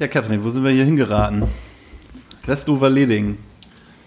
Ja, 0.00 0.08
Katrin, 0.08 0.42
wo 0.42 0.48
sind 0.48 0.64
wir 0.64 0.70
hier 0.70 0.86
hingeraten? 0.86 1.44
Westufer-Leding. 2.46 3.36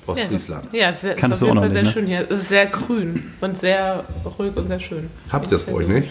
Ostfriesland. 0.07 0.73
Ja, 0.73 0.89
es 0.89 1.03
ist 1.03 1.17
Kannst 1.17 1.35
auf 1.35 1.39
du 1.41 1.45
jeden 1.45 1.57
auch 1.59 1.61
Fall 1.61 1.69
noch 1.69 1.73
sehr 1.75 1.83
nicht, 1.83 1.95
ne? 1.95 2.01
schön 2.01 2.07
hier. 2.07 2.25
Es 2.29 2.41
ist 2.41 2.49
sehr 2.49 2.65
grün 2.65 3.31
und 3.39 3.57
sehr 3.59 4.03
ruhig 4.37 4.55
und 4.57 4.67
sehr 4.67 4.79
schön. 4.79 5.09
Habt 5.31 5.45
ihr 5.45 5.49
das 5.51 5.63
bei 5.63 5.71
euch 5.71 5.87
nicht? 5.87 6.09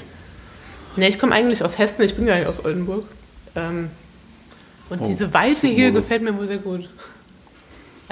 Ne, 0.97 1.09
ich 1.09 1.19
komme 1.19 1.35
eigentlich 1.35 1.65
aus 1.65 1.79
Hessen, 1.79 2.01
ich 2.03 2.15
bin 2.15 2.27
gar 2.27 2.37
nicht 2.39 2.47
aus 2.47 2.65
Oldenburg. 2.65 3.05
Ähm, 3.57 3.91
und 4.89 5.01
Oh, 5.01 5.07
diese 5.07 5.35
Weite 5.35 5.67
hier 5.67 5.91
gefällt 5.91 6.23
mir 6.23 6.37
wohl 6.39 6.47
sehr 6.47 6.59
gut. 6.59 6.89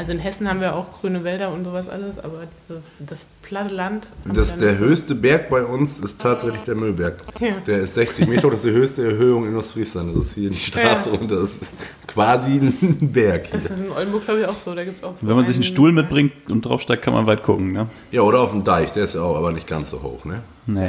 Also 0.00 0.12
in 0.12 0.18
Hessen 0.18 0.48
haben 0.48 0.62
wir 0.62 0.74
auch 0.76 0.86
grüne 1.02 1.24
Wälder 1.24 1.52
und 1.52 1.62
sowas 1.62 1.86
alles, 1.90 2.18
aber 2.18 2.44
dieses, 2.66 2.84
das 3.00 3.26
platte 3.42 3.74
Land. 3.74 4.08
Das, 4.32 4.54
da 4.56 4.64
der 4.64 4.78
höchste 4.78 5.14
Berg 5.14 5.50
bei 5.50 5.62
uns 5.62 5.98
ist 5.98 6.18
tatsächlich 6.18 6.62
der 6.62 6.74
Müllberg. 6.74 7.18
Ja. 7.38 7.50
Der 7.66 7.80
ist 7.80 7.96
60 7.96 8.26
Meter 8.26 8.46
hoch, 8.46 8.52
das 8.52 8.60
ist 8.64 8.70
die 8.70 8.78
höchste 8.78 9.04
Erhöhung 9.04 9.46
in 9.46 9.54
Ostfriesland. 9.54 10.16
Das 10.16 10.24
ist 10.24 10.34
hier 10.36 10.48
die 10.48 10.56
Straße 10.56 11.10
Ja. 11.10 11.16
runter. 11.18 11.36
Das 11.40 11.50
ist 11.56 11.72
quasi 12.06 12.52
ein 12.56 13.10
Berg 13.12 13.50
Das 13.50 13.60
hier. 13.66 13.70
ist 13.72 13.76
in 13.78 13.90
Oldenburg, 13.92 14.24
glaube 14.24 14.40
ich, 14.40 14.46
auch 14.46 14.56
so. 14.56 14.74
Da 14.74 14.84
gibt's 14.84 15.04
auch 15.04 15.14
so 15.20 15.28
Wenn 15.28 15.36
man 15.36 15.44
sich 15.44 15.56
einen 15.56 15.64
einen- 15.64 15.70
Stuhl 15.70 15.92
mitbringt 15.92 16.32
und 16.48 16.62
draufsteigt, 16.64 17.02
kann 17.02 17.12
man 17.12 17.26
weit 17.26 17.42
gucken, 17.42 17.72
ne? 17.72 17.86
Ja, 18.10 18.22
oder 18.22 18.40
auf 18.40 18.52
dem 18.52 18.64
Deich, 18.64 18.92
der 18.92 19.04
ist 19.04 19.14
ja 19.16 19.20
auch 19.20 19.36
aber 19.36 19.52
nicht 19.52 19.66
ganz 19.66 19.90
so 19.90 20.00
hoch, 20.00 20.24
ne? 20.24 20.40
Nee. 20.66 20.86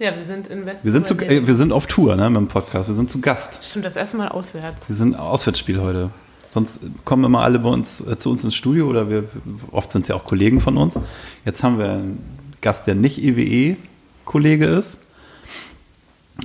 Ja. 0.00 0.08
ja, 0.10 0.16
wir 0.16 0.24
sind 0.24 0.48
in 0.48 0.66
Westen. 0.66 0.84
Wir 0.84 0.90
sind, 0.92 1.06
zu, 1.06 1.14
äh, 1.20 1.46
wir 1.46 1.54
sind 1.54 1.72
auf 1.72 1.86
Tour, 1.86 2.16
ne, 2.16 2.28
mit 2.30 2.36
dem 2.40 2.48
Podcast. 2.48 2.88
Wir 2.88 2.96
sind 2.96 3.10
zu 3.10 3.20
Gast. 3.20 3.60
Stimmt, 3.64 3.84
das 3.84 3.94
erste 3.94 4.16
Mal 4.16 4.26
auswärts. 4.26 4.76
Wir 4.88 4.96
sind 4.96 5.14
Auswärtsspiel 5.14 5.80
heute. 5.80 6.10
Sonst 6.56 6.80
kommen 7.04 7.22
immer 7.22 7.42
alle 7.42 7.58
bei 7.58 7.68
uns 7.68 8.00
äh, 8.00 8.16
zu 8.16 8.30
uns 8.30 8.42
ins 8.42 8.54
Studio 8.54 8.86
oder 8.86 9.10
wir 9.10 9.24
oft 9.72 9.92
sind 9.92 10.02
es 10.02 10.08
ja 10.08 10.14
auch 10.14 10.24
Kollegen 10.24 10.62
von 10.62 10.78
uns. 10.78 10.98
Jetzt 11.44 11.62
haben 11.62 11.78
wir 11.78 11.90
einen 11.90 12.18
Gast, 12.62 12.86
der 12.86 12.94
nicht 12.94 13.22
EWE-Kollege 13.22 14.64
ist. 14.64 15.00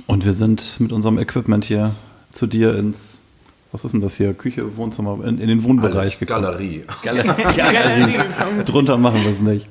Und 0.06 0.26
wir 0.26 0.34
sind 0.34 0.78
mit 0.80 0.92
unserem 0.92 1.18
Equipment 1.18 1.64
hier 1.64 1.94
zu 2.28 2.46
dir 2.46 2.76
ins, 2.76 3.20
was 3.72 3.86
ist 3.86 3.92
denn 3.92 4.02
das 4.02 4.18
hier? 4.18 4.34
Küche, 4.34 4.76
Wohnzimmer, 4.76 5.18
in, 5.24 5.38
in 5.38 5.48
den 5.48 5.64
Wohnbereich 5.64 5.96
Alles 5.96 6.18
gekommen. 6.18 6.42
Galerie. 6.42 6.84
Galerie. 7.02 7.56
Galerie 7.56 8.12
gekommen. 8.12 8.64
Drunter 8.66 8.98
machen 8.98 9.22
wir 9.22 9.30
es 9.30 9.40
nicht. 9.40 9.66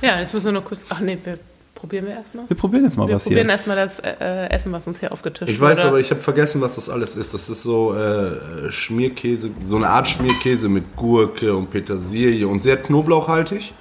Ja, 0.00 0.18
jetzt 0.18 0.32
müssen 0.32 0.46
wir 0.46 0.52
noch 0.52 0.64
kurz. 0.64 0.86
Ach 0.88 1.00
nee, 1.00 1.18
wir 1.22 1.38
probieren 1.84 2.06
wir 2.06 2.14
erstmal. 2.14 2.48
Wir 2.48 2.56
probieren 2.56 2.84
jetzt 2.84 2.96
mal 2.96 3.06
Wir 3.08 3.16
was 3.16 3.24
probieren 3.24 3.44
hier. 3.46 3.52
erstmal 3.52 3.76
das 3.76 3.98
äh, 3.98 4.46
Essen, 4.48 4.72
was 4.72 4.86
uns 4.86 5.00
hier 5.00 5.12
aufgetischt 5.12 5.50
Ich 5.50 5.60
weiß 5.60 5.76
wurde. 5.78 5.88
aber, 5.88 6.00
ich 6.00 6.10
habe 6.10 6.20
vergessen, 6.20 6.62
was 6.62 6.76
das 6.76 6.88
alles 6.88 7.14
ist. 7.14 7.34
Das 7.34 7.48
ist 7.50 7.62
so 7.62 7.94
äh, 7.94 8.70
Schmierkäse, 8.72 9.50
so 9.68 9.76
eine 9.76 9.88
Art 9.90 10.08
Schmierkäse 10.08 10.70
mit 10.70 10.96
Gurke 10.96 11.54
und 11.54 11.68
Petersilie 11.68 12.48
und 12.48 12.62
sehr 12.62 12.78
knoblauchhaltig. 12.78 13.74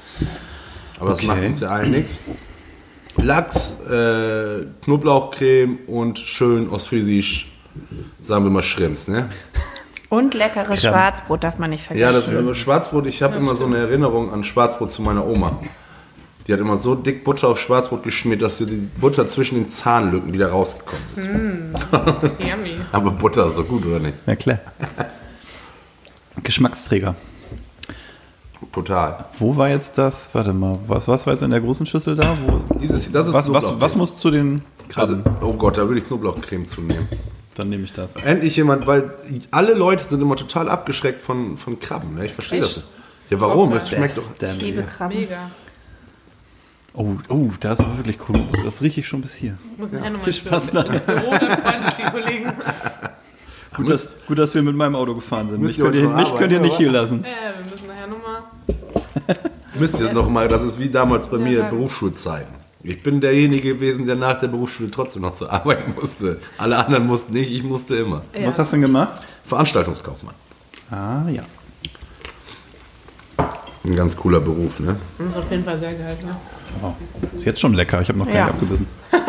Aber 1.00 1.12
das 1.12 1.20
Okay. 1.20 1.28
macht 1.28 1.44
uns 1.44 1.59
ja 1.62 1.70
allen 1.70 1.92
nichts. 1.92 2.20
Lachs, 3.18 3.78
äh, 3.90 4.66
Knoblauchcreme 4.84 5.80
und 5.88 6.20
schön 6.20 6.70
ostfriesisch, 6.70 7.52
sagen 8.22 8.44
wir 8.44 8.52
mal 8.52 8.64
Schrimps, 8.64 9.08
ne? 9.08 9.30
Und 10.09 10.34
leckeres. 10.34 10.81
Schwarzbrot 10.81 11.44
darf 11.44 11.58
man 11.58 11.70
nicht 11.70 11.86
vergessen. 11.86 12.02
Ja, 12.31 12.44
das 12.44 12.58
Schwarzbrot, 12.58 13.06
ich 13.08 13.24
habe 13.24 13.38
immer 13.38 13.56
so 13.56 13.66
eine 13.66 13.78
Erinnerung 13.78 14.31
an 14.34 14.44
Schwarzbrot 14.44 14.92
zu 14.92 15.02
meiner 15.02 15.26
Oma. 15.26 15.59
Die 16.47 16.53
hat 16.53 16.59
immer 16.59 16.75
so 16.77 16.94
dick 16.95 17.23
Butter 17.23 17.47
auf 17.47 17.59
Schwarzbrot 17.59 18.03
geschmiert, 18.03 18.41
dass 18.41 18.58
sie 18.58 18.66
die 18.66 18.75
Butter 18.99 19.27
zwischen 19.30 19.55
den 19.55 19.69
Zahnlücken 19.69 20.33
wieder 20.33 20.50
rausgekommen 20.50 21.03
ist. 21.16 21.25
Yummy. 22.39 22.75
Aber 22.91 23.11
Butter 23.11 23.47
ist 23.47 23.55
so 23.55 23.63
gut, 23.63 23.85
oder 23.85 24.00
nicht? 24.00 24.17
Ja, 24.25 24.35
klar. 24.35 24.59
Geschmacksträger. 26.44 27.16
Total. 28.72 29.25
Wo 29.40 29.56
war 29.56 29.69
jetzt 29.69 29.97
das? 29.97 30.29
Warte 30.34 30.51
mal, 30.51 30.79
was, 30.88 31.07
was 31.07 31.25
war 31.28 31.34
jetzt 31.34 31.44
in 31.44 31.51
der 31.51 31.62
großen 31.62 31.85
Schüssel 31.85 32.16
da? 32.16 32.35
Wo, 32.47 32.59
Dieses, 32.79 33.12
das 33.12 33.28
ist 33.28 33.34
was, 33.34 33.51
was, 33.53 33.79
was 33.79 33.95
muss 33.95 34.18
zu 34.18 34.31
den 34.31 34.63
Also, 34.95 35.16
Krabben? 35.16 35.38
oh 35.41 35.53
Gott, 35.53 35.78
da 35.78 35.88
würde 35.88 36.00
ich 36.00 36.07
Knoblauchcreme 36.07 36.66
zunehmen. 36.66 37.07
Dann 37.56 37.69
nehme 37.69 37.84
ich 37.84 37.94
das. 37.94 38.16
Endlich 38.16 38.56
jemand, 38.56 38.88
weil 38.88 39.12
alle 39.51 39.75
Leute 39.75 40.06
sind 40.09 40.22
immer 40.22 40.35
total 40.35 40.69
abgeschreckt 40.69 41.22
von, 41.22 41.56
von 41.57 41.79
Krabben. 41.79 42.16
Ne? 42.16 42.25
Ich 42.25 42.34
verstehe 42.34 42.62
das 42.62 42.69
Echt? 42.69 42.78
nicht. 42.78 42.88
Ja, 43.29 43.41
warum? 43.41 43.73
Es 43.73 43.89
schmeckt 43.89 44.18
doch. 44.18 44.23
Ich 44.41 44.62
liebe 44.62 44.84
Krabben. 44.84 45.19
Mega. 45.19 45.51
Oh, 46.96 47.16
oh, 47.30 47.50
da 47.59 47.74
ist 47.74 47.81
aber 47.81 47.98
wirklich 47.98 48.18
cool. 48.30 48.40
Das 48.64 48.81
rieche 48.81 49.02
ich 49.02 49.08
schon 49.08 49.22
bis 49.22 49.34
hier. 49.34 49.58
Ich 49.74 49.80
muss 49.80 49.92
nachher 49.92 50.12
nochmal 50.12 50.26
Viel 50.26 50.34
Spaß 50.34 50.70
ins 50.70 51.02
Büro, 51.02 51.31
dann 51.31 51.58
freuen 51.58 51.84
sich 51.86 51.94
die 51.96 52.12
Kollegen. 52.12 52.54
Gut 53.76 53.90
dass, 53.90 54.12
gut, 54.28 54.38
dass 54.38 54.54
wir 54.54 54.62
mit 54.62 54.76
meinem 54.76 54.96
Auto 54.96 55.16
gefahren 55.16 55.50
sind. 55.50 55.59
Mich 55.59 55.78
könnt 55.78 55.96
ihr, 55.96 56.08
mich 56.08 56.36
könnt 56.36 56.52
ihr 56.52 56.59
nicht 56.59 56.78
hier 56.78 56.92
lassen. 56.92 57.24
Ja, 57.24 57.58
wir 57.58 57.72
müssen 57.72 57.88
nachher 57.88 58.06
nochmal. 58.06 58.44
Müsst 59.80 60.00
ihr 60.00 60.14
noch 60.14 60.30
mal, 60.30 60.48
das 60.48 60.62
ist 60.62 60.80
wie 60.80 60.90
damals 60.90 61.28
bei 61.28 61.40
mir 61.40 61.59
Ja. 61.62 61.70
Berufsschulzeiten. 61.70 62.54
Ich 62.84 63.02
bin 63.02 63.20
derjenige 63.20 63.74
gewesen, 63.74 64.06
der 64.06 64.16
nach 64.16 64.38
der 64.40 64.50
Berufsschule 64.50 64.92
trotzdem 64.92 65.24
noch 65.24 65.34
zur 65.34 65.52
Arbeit 65.52 65.96
musste. 66.00 66.40
Alle 66.60 66.78
anderen 66.78 67.08
mussten 67.08 67.34
nicht, 67.34 67.52
ich 67.52 67.64
musste 67.64 67.96
immer. 67.96 68.22
Ja. 68.40 68.48
Was 68.50 68.60
hast 68.60 68.74
du 68.74 68.75
denn 68.75 68.81
gemacht? 68.84 69.22
Veranstaltungskaufmann. 69.44 70.36
Ah, 70.92 71.28
ja. 71.30 71.42
Ein 73.85 73.95
ganz 73.95 74.16
cooler 74.16 74.39
Beruf, 74.39 74.79
ne? 74.79 74.95
Das 75.17 75.27
ist 75.27 75.35
auf 75.38 75.51
jeden 75.51 75.63
Fall 75.66 75.77
sehr 75.79 75.94
geil. 75.94 76.17
Ne? 76.23 76.31
Oh, 76.81 76.94
ist 77.35 77.45
jetzt 77.45 77.59
schon 77.59 77.73
lecker. 77.73 78.01
Ich 78.01 78.07
habe 78.09 78.17
noch 78.19 78.25
gar 78.25 78.35
Ja. 78.35 78.44
nicht 78.45 78.53
abgebissen. 78.53 78.88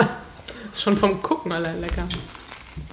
Ist 0.72 0.82
schon 0.82 0.96
vom 0.96 1.22
Gucken 1.22 1.52
allein 1.52 1.80
lecker. 1.80 2.02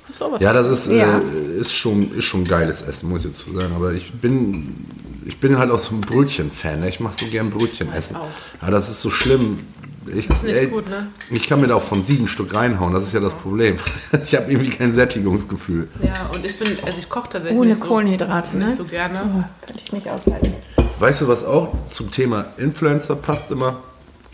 Ist 0.10 0.22
auch 0.22 0.32
was 0.34 0.42
Ja, 0.42 0.54
das 0.54 0.68
ist, 0.68 0.88
Ja. 0.88 1.18
äh, 1.20 1.60
ist, 1.60 1.74
schon, 1.74 2.16
ist 2.16 2.26
schon 2.26 2.44
geiles 2.46 2.84
Essen, 2.84 3.10
muss 3.10 3.26
ich 3.26 3.32
dazu 3.32 3.52
sagen. 3.54 3.74
Aber 3.76 3.92
ich 3.94 4.12
bin, 4.14 4.86
ich 5.26 5.40
bin 5.40 5.58
halt 5.58 5.72
auch 5.72 5.80
so 5.80 5.96
ein 5.96 6.02
Brötchen-Fan. 6.02 6.80
Ne? 6.82 6.90
Ich 6.90 7.00
mache 7.00 7.16
so 7.18 7.26
gern 7.32 7.50
Brötchen 7.50 7.92
essen. 7.94 8.16
Aber 8.60 8.72
das 8.72 8.90
ist 8.90 9.02
so 9.02 9.10
schlimm. 9.10 9.60
Ich, 10.08 10.30
ist 10.30 10.44
nicht 10.44 10.72
gut, 10.72 10.90
ne? 10.90 11.08
ich 11.30 11.48
kann 11.48 11.62
mir 11.62 11.68
da 11.68 11.76
auch 11.76 11.84
von 11.84 12.02
sieben 12.02 12.28
Stück 12.28 12.56
reinhauen. 12.56 12.94
Das 12.94 13.04
ist 13.04 13.14
ja 13.14 13.20
das 13.20 13.34
Problem. 13.34 13.78
Ich 14.26 14.36
habe 14.36 14.52
irgendwie 14.52 14.70
kein 14.70 14.94
Sättigungsgefühl. 14.94 15.88
Ja, 16.02 16.28
und 16.34 16.46
ich 16.46 16.58
bin, 16.58 16.68
also 16.86 16.98
ich 16.98 17.10
koche 17.10 17.30
tatsächlich 17.30 17.60
Ohne 17.60 17.70
nicht 17.70 17.82
so, 17.82 17.88
Kohlenhydrate, 17.88 18.58
ne? 18.58 18.66
nicht 18.68 18.78
so 18.78 18.86
gerne. 18.86 19.22
Oh, 19.24 19.44
könnte 19.66 19.82
ich 19.84 19.92
nicht 19.92 20.10
aushalten. 20.10 20.54
Weißt 21.00 21.22
du, 21.22 21.28
was 21.28 21.44
auch 21.44 21.74
zum 21.90 22.12
Thema 22.12 22.46
Influencer 22.58 23.16
passt 23.16 23.52
immer? 23.52 23.84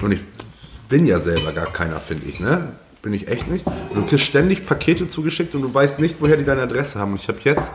Und 0.02 0.12
ich 0.12 0.20
bin 0.90 1.06
ja 1.06 1.20
selber 1.20 1.52
gar 1.54 1.68
keiner, 1.68 2.00
finde 2.00 2.26
ich, 2.28 2.40
ne? 2.40 2.74
Bin 3.02 3.14
ich 3.14 3.28
echt 3.28 3.48
nicht. 3.50 3.66
Du 3.94 4.06
kriegst 4.06 4.26
ständig 4.26 4.66
Pakete 4.66 5.08
zugeschickt 5.08 5.56
und 5.56 5.62
du 5.62 5.74
weißt 5.74 6.00
nicht, 6.00 6.18
woher 6.20 6.38
die 6.38 6.44
deine 6.44 6.64
Adresse 6.64 7.00
haben. 7.00 7.14
Und 7.14 7.22
ich 7.22 7.28
habe 7.28 7.40
jetzt, 7.44 7.72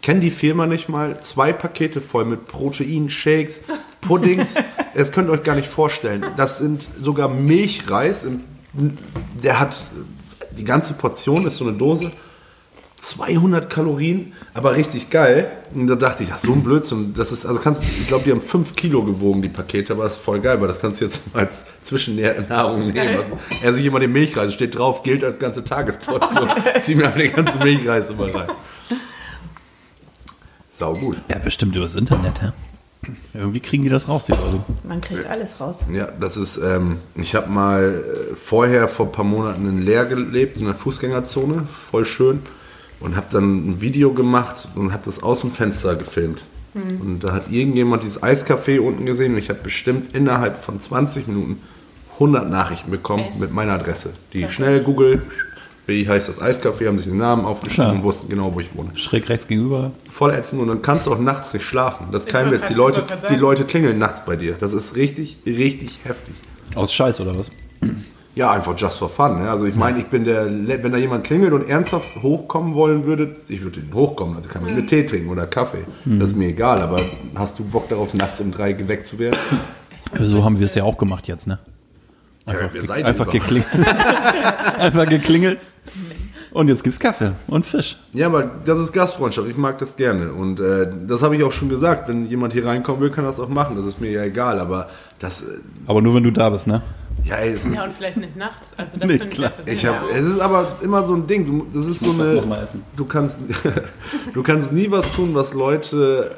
ich 0.00 0.06
kenne 0.06 0.20
die 0.20 0.30
Firma 0.30 0.66
nicht 0.66 0.88
mal, 0.88 1.20
zwei 1.20 1.52
Pakete 1.52 2.00
voll 2.00 2.24
mit 2.24 2.46
Protein, 2.46 3.10
Shakes, 3.10 3.60
Puddings. 4.00 4.54
Das 4.94 5.12
könnt 5.12 5.28
ihr 5.28 5.32
euch 5.32 5.44
gar 5.44 5.54
nicht 5.54 5.68
vorstellen. 5.68 6.24
Das 6.36 6.58
sind 6.58 6.88
sogar 7.00 7.28
Milchreis. 7.28 8.26
Der 9.40 9.60
hat, 9.60 9.84
die 10.50 10.64
ganze 10.64 10.94
Portion 10.94 11.46
ist 11.46 11.58
so 11.58 11.64
eine 11.66 11.76
Dose. 11.76 12.10
200 12.96 13.70
Kalorien, 13.70 14.32
aber 14.52 14.74
richtig 14.74 15.10
geil. 15.10 15.50
Und 15.74 15.86
da 15.86 15.94
dachte 15.94 16.24
ich, 16.24 16.32
ach, 16.32 16.38
so 16.38 16.52
ein 16.52 16.64
Blödsinn. 16.64 17.14
Das 17.16 17.30
ist, 17.30 17.46
also 17.46 17.60
kannst, 17.60 17.82
ich 17.84 18.08
glaube, 18.08 18.24
die 18.24 18.32
haben 18.32 18.40
5 18.40 18.74
Kilo 18.74 19.02
gewogen, 19.04 19.42
die 19.42 19.48
Pakete, 19.48 19.92
aber 19.92 20.04
das 20.04 20.16
ist 20.16 20.22
voll 20.22 20.40
geil, 20.40 20.60
weil 20.60 20.68
das 20.68 20.80
kannst 20.80 21.00
du 21.00 21.04
jetzt 21.04 21.32
mal 21.32 21.40
als 21.46 21.64
Zwischennahrung 21.82 22.88
nehmen. 22.88 23.16
Also, 23.16 23.38
er 23.62 23.72
sich 23.72 23.84
immer 23.84 24.00
den 24.00 24.12
Milchreis, 24.12 24.52
steht 24.52 24.76
drauf, 24.76 25.02
gilt 25.02 25.22
als 25.24 25.38
ganze 25.38 25.62
Tagesportion. 25.62 26.48
Zieh 26.80 26.94
mir 26.94 27.06
aber 27.06 27.18
den 27.18 27.32
ganzen 27.32 27.62
Milchreis 27.62 28.10
immer 28.10 28.34
rein. 28.34 28.48
Sau 30.80 30.94
gut. 30.94 31.18
Ja, 31.28 31.36
bestimmt 31.38 31.76
übers 31.76 31.94
Internet, 31.94 32.40
hä? 32.40 32.52
Irgendwie 33.34 33.60
kriegen 33.60 33.82
die 33.82 33.90
das 33.90 34.08
raus, 34.08 34.24
die 34.24 34.32
Leute. 34.32 34.60
Man 34.82 35.02
kriegt 35.02 35.26
alles 35.26 35.60
raus. 35.60 35.84
Ja, 35.92 36.08
das 36.18 36.38
ist, 36.38 36.56
ähm, 36.56 36.96
ich 37.14 37.34
habe 37.34 37.50
mal 37.50 38.02
äh, 38.02 38.34
vorher 38.34 38.88
vor 38.88 39.06
ein 39.06 39.12
paar 39.12 39.26
Monaten 39.26 39.68
in 39.68 39.82
Leer 39.82 40.06
gelebt, 40.06 40.56
in 40.56 40.64
der 40.64 40.74
Fußgängerzone, 40.74 41.66
voll 41.90 42.06
schön. 42.06 42.40
Und 42.98 43.14
habe 43.14 43.26
dann 43.30 43.70
ein 43.70 43.80
Video 43.82 44.14
gemacht 44.14 44.68
und 44.74 44.92
habe 44.94 45.02
das 45.04 45.22
aus 45.22 45.40
dem 45.40 45.50
Fenster 45.52 45.96
gefilmt. 45.96 46.42
Und 46.72 47.24
da 47.24 47.32
hat 47.32 47.50
irgendjemand 47.50 48.04
dieses 48.04 48.22
Eiscafé 48.22 48.78
unten 48.78 49.04
gesehen 49.04 49.32
und 49.32 49.38
ich 49.38 49.48
habe 49.48 49.58
bestimmt 49.60 50.14
innerhalb 50.14 50.56
von 50.56 50.80
20 50.80 51.26
Minuten 51.26 51.60
100 52.12 52.48
Nachrichten 52.48 52.90
bekommen 52.90 53.24
Echt? 53.24 53.40
mit 53.40 53.52
meiner 53.52 53.72
Adresse. 53.72 54.10
Die 54.34 54.48
schnell 54.48 54.80
Google, 54.80 55.22
wie 55.86 56.08
heißt 56.08 56.28
das 56.28 56.40
Eiscafé, 56.40 56.86
haben 56.86 56.96
sich 56.96 57.06
den 57.06 57.16
Namen 57.16 57.44
aufgeschrieben 57.44 57.96
und 57.96 58.02
wussten 58.02 58.28
genau, 58.28 58.54
wo 58.54 58.60
ich 58.60 58.74
wohne. 58.74 58.90
Schräg 58.94 59.28
rechts 59.28 59.48
gegenüber. 59.48 59.90
Voll 60.10 60.32
ätzend 60.32 60.60
und 60.62 60.68
dann 60.68 60.82
kannst 60.82 61.06
du 61.06 61.12
auch 61.12 61.18
nachts 61.18 61.52
nicht 61.52 61.64
schlafen. 61.64 62.08
Das 62.12 62.22
ist 62.26 62.32
kein 62.32 62.50
Witz. 62.50 62.68
Die 62.68 62.74
Leute, 62.74 63.04
die. 63.28 63.36
Leute 63.36 63.64
klingeln 63.64 63.98
nachts 63.98 64.24
bei 64.24 64.36
dir. 64.36 64.54
Das 64.58 64.72
ist 64.72 64.96
richtig, 64.96 65.38
richtig 65.46 66.00
heftig. 66.04 66.34
Aus 66.74 66.92
Scheiß 66.92 67.20
oder 67.20 67.36
was? 67.38 67.50
Ja, 68.36 68.52
einfach 68.52 68.78
just 68.78 68.98
for 68.98 69.08
fun. 69.08 69.42
Ne? 69.42 69.50
Also 69.50 69.66
ich 69.66 69.74
meine, 69.74 69.98
ich 69.98 70.06
bin 70.06 70.24
der, 70.24 70.46
wenn 70.46 70.92
da 70.92 70.98
jemand 70.98 71.24
klingelt 71.24 71.52
und 71.52 71.68
ernsthaft 71.68 72.22
hochkommen 72.22 72.74
wollen 72.74 73.04
würde, 73.04 73.34
ich 73.48 73.62
würde 73.62 73.80
ihn 73.80 73.92
hochkommen. 73.92 74.36
Also 74.36 74.48
kann 74.48 74.62
man 74.62 74.74
mit 74.76 74.88
Tee 74.88 75.04
trinken 75.04 75.30
oder 75.30 75.46
Kaffee. 75.46 75.84
Das 76.04 76.30
ist 76.30 76.36
mir 76.36 76.48
egal. 76.48 76.80
Aber 76.80 77.00
hast 77.34 77.58
du 77.58 77.64
Bock 77.64 77.88
darauf, 77.88 78.14
nachts 78.14 78.40
um 78.40 78.52
drei 78.52 78.72
geweckt 78.72 79.06
zu 79.06 79.18
werden? 79.18 79.36
So 80.18 80.44
haben 80.44 80.58
wir 80.58 80.66
es 80.66 80.74
ja 80.74 80.84
auch 80.84 80.96
gemacht 80.96 81.26
jetzt, 81.26 81.48
ne? 81.48 81.58
Einfach, 82.50 82.70
wer 82.72 82.96
ge 82.96 83.04
einfach 83.04 83.30
geklingelt. 83.30 83.66
einfach 84.78 85.08
geklingelt. 85.08 85.58
Und 86.52 86.66
jetzt 86.68 86.82
gibt's 86.82 86.98
Kaffee 86.98 87.32
und 87.46 87.64
Fisch. 87.64 87.96
Ja, 88.12 88.26
aber 88.26 88.42
das 88.64 88.78
ist 88.80 88.92
Gastfreundschaft. 88.92 89.48
Ich 89.48 89.56
mag 89.56 89.78
das 89.78 89.94
gerne. 89.94 90.32
Und 90.32 90.58
äh, 90.58 90.88
das 91.06 91.22
habe 91.22 91.36
ich 91.36 91.44
auch 91.44 91.52
schon 91.52 91.68
gesagt. 91.68 92.08
Wenn 92.08 92.26
jemand 92.26 92.52
hier 92.52 92.66
reinkommen 92.66 93.00
will, 93.00 93.10
kann 93.10 93.24
das 93.24 93.38
auch 93.38 93.48
machen. 93.48 93.76
Das 93.76 93.86
ist 93.86 94.00
mir 94.00 94.10
ja 94.10 94.24
egal. 94.24 94.58
Aber 94.58 94.88
das, 95.20 95.42
äh, 95.42 95.44
Aber 95.86 96.02
nur 96.02 96.12
wenn 96.14 96.24
du 96.24 96.32
da 96.32 96.50
bist, 96.50 96.66
ne? 96.66 96.82
Ja, 97.24 97.36
es, 97.38 97.64
Ja, 97.72 97.84
und 97.84 97.92
vielleicht 97.92 98.16
nicht 98.16 98.34
nachts. 98.36 98.66
Also 98.76 98.96
das 98.98 99.06
Nee, 99.06 99.18
finde 99.18 99.30
klar. 99.34 99.52
ja 99.64 99.72
ich 99.72 99.82
tatsächlich 99.82 100.10
hab, 100.10 100.10
es 100.16 100.26
ist 100.26 100.40
aber 100.40 100.66
immer 100.82 101.02
so 101.04 101.14
ein 101.14 101.26
Ding. 101.28 101.46
Du, 101.46 101.66
das 101.72 101.86
ist 101.86 102.00
so 102.00 102.06
muss 102.06 102.18
das 102.18 102.26
eine. 102.28 102.36
noch 102.40 102.46
mal 102.46 102.64
essen. 102.64 102.82
Du 102.96 103.04
kannst, 103.04 103.38
du 104.34 104.42
kannst 104.42 104.72
nie 104.72 104.90
was 104.90 105.12
tun, 105.12 105.34
was 105.34 105.54
Leute 105.54 106.32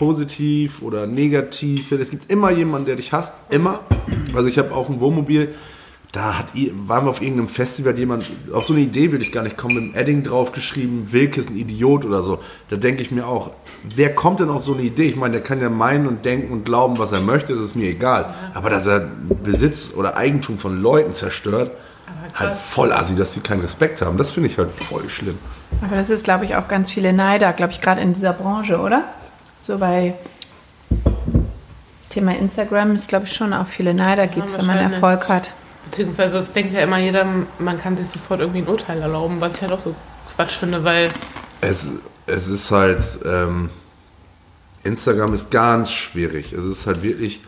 positiv 0.00 0.80
oder 0.80 1.06
negativ. 1.06 1.92
Es 1.92 2.10
gibt 2.10 2.32
immer 2.32 2.50
jemanden, 2.50 2.86
der 2.86 2.96
dich 2.96 3.12
hasst. 3.12 3.34
Immer. 3.50 3.80
Also 4.34 4.48
ich 4.48 4.56
habe 4.56 4.74
auch 4.74 4.88
ein 4.88 4.98
Wohnmobil. 4.98 5.54
Da 6.10 6.38
hat, 6.38 6.46
waren 6.86 7.04
wir 7.04 7.10
auf 7.10 7.20
irgendeinem 7.20 7.48
Festival, 7.48 7.92
hat 7.92 7.98
jemand, 7.98 8.30
auf 8.50 8.64
so 8.64 8.72
eine 8.72 8.82
Idee 8.82 9.12
würde 9.12 9.22
ich 9.22 9.30
gar 9.30 9.42
nicht 9.42 9.58
kommen, 9.58 9.74
mit 9.74 9.84
dem 9.84 9.94
Edding 9.94 10.22
draufgeschrieben, 10.22 11.12
Wilke 11.12 11.38
ist 11.38 11.50
ein 11.50 11.56
Idiot 11.56 12.06
oder 12.06 12.22
so. 12.22 12.38
Da 12.70 12.76
denke 12.76 13.02
ich 13.02 13.10
mir 13.10 13.26
auch, 13.26 13.50
wer 13.94 14.14
kommt 14.14 14.40
denn 14.40 14.48
auf 14.48 14.62
so 14.62 14.72
eine 14.72 14.82
Idee? 14.82 15.04
Ich 15.04 15.16
meine, 15.16 15.32
der 15.32 15.42
kann 15.42 15.60
ja 15.60 15.68
meinen 15.68 16.06
und 16.06 16.24
denken 16.24 16.50
und 16.50 16.64
glauben, 16.64 16.98
was 16.98 17.12
er 17.12 17.20
möchte, 17.20 17.52
das 17.52 17.62
ist 17.62 17.76
mir 17.76 17.90
egal. 17.90 18.34
Aber 18.54 18.70
dass 18.70 18.86
er 18.86 19.06
Besitz 19.44 19.92
oder 19.94 20.16
Eigentum 20.16 20.58
von 20.58 20.80
Leuten 20.80 21.12
zerstört, 21.12 21.72
halt 22.34 22.56
voll 22.56 22.90
assi, 22.90 23.14
dass 23.14 23.34
sie 23.34 23.40
keinen 23.40 23.60
Respekt 23.60 24.00
haben, 24.00 24.16
das 24.16 24.32
finde 24.32 24.48
ich 24.48 24.56
halt 24.56 24.70
voll 24.70 25.08
schlimm. 25.10 25.38
Aber 25.82 25.94
das 25.94 26.08
ist, 26.08 26.24
glaube 26.24 26.46
ich, 26.46 26.56
auch 26.56 26.68
ganz 26.68 26.90
viele 26.90 27.12
Neider, 27.12 27.52
glaube 27.52 27.72
ich, 27.72 27.82
gerade 27.82 28.00
in 28.00 28.14
dieser 28.14 28.32
Branche, 28.32 28.80
oder? 28.80 29.04
So 29.62 29.78
bei 29.78 30.14
Thema 32.08 32.36
Instagram 32.36 32.96
ist, 32.96 33.08
glaube 33.08 33.26
ich, 33.26 33.32
schon 33.32 33.52
auch 33.52 33.66
viele 33.66 33.94
Neider 33.94 34.26
gibt, 34.26 34.56
wenn 34.56 34.66
man. 34.66 34.78
Erfolg 34.78 35.28
hat. 35.28 35.52
Beziehungsweise 35.84 36.38
es 36.38 36.52
denkt 36.52 36.74
ja 36.74 36.80
immer 36.80 36.98
jeder, 36.98 37.26
man 37.58 37.80
kann 37.80 37.96
sich 37.96 38.08
sofort 38.08 38.40
irgendwie 38.40 38.60
ein 38.60 38.68
Urteil 38.68 39.00
erlauben, 39.00 39.40
was 39.40 39.54
ich 39.54 39.62
halt 39.62 39.72
auch 39.72 39.78
so 39.78 39.94
Quatsch 40.36 40.52
finde, 40.58 40.84
weil 40.84 41.10
Es, 41.60 41.92
es 42.26 42.48
ist 42.48 42.70
halt, 42.70 43.02
ähm, 43.24 43.70
Instagram 44.82 45.34
ist 45.34 45.50
ganz 45.50 45.92
schwierig. 45.92 46.52
Es 46.52 46.64
ist 46.64 46.86
halt 46.86 47.02
wirklich, 47.02 47.40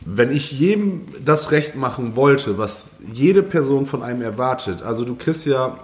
wenn 0.00 0.30
ich 0.32 0.52
jedem 0.52 1.06
das 1.24 1.50
Recht 1.50 1.74
machen 1.74 2.16
wollte, 2.16 2.56
was 2.58 2.96
jede 3.12 3.42
Person 3.42 3.86
von 3.86 4.02
einem 4.02 4.22
erwartet, 4.22 4.82
also 4.82 5.04
du 5.04 5.14
kriegst 5.16 5.46
ja 5.46 5.76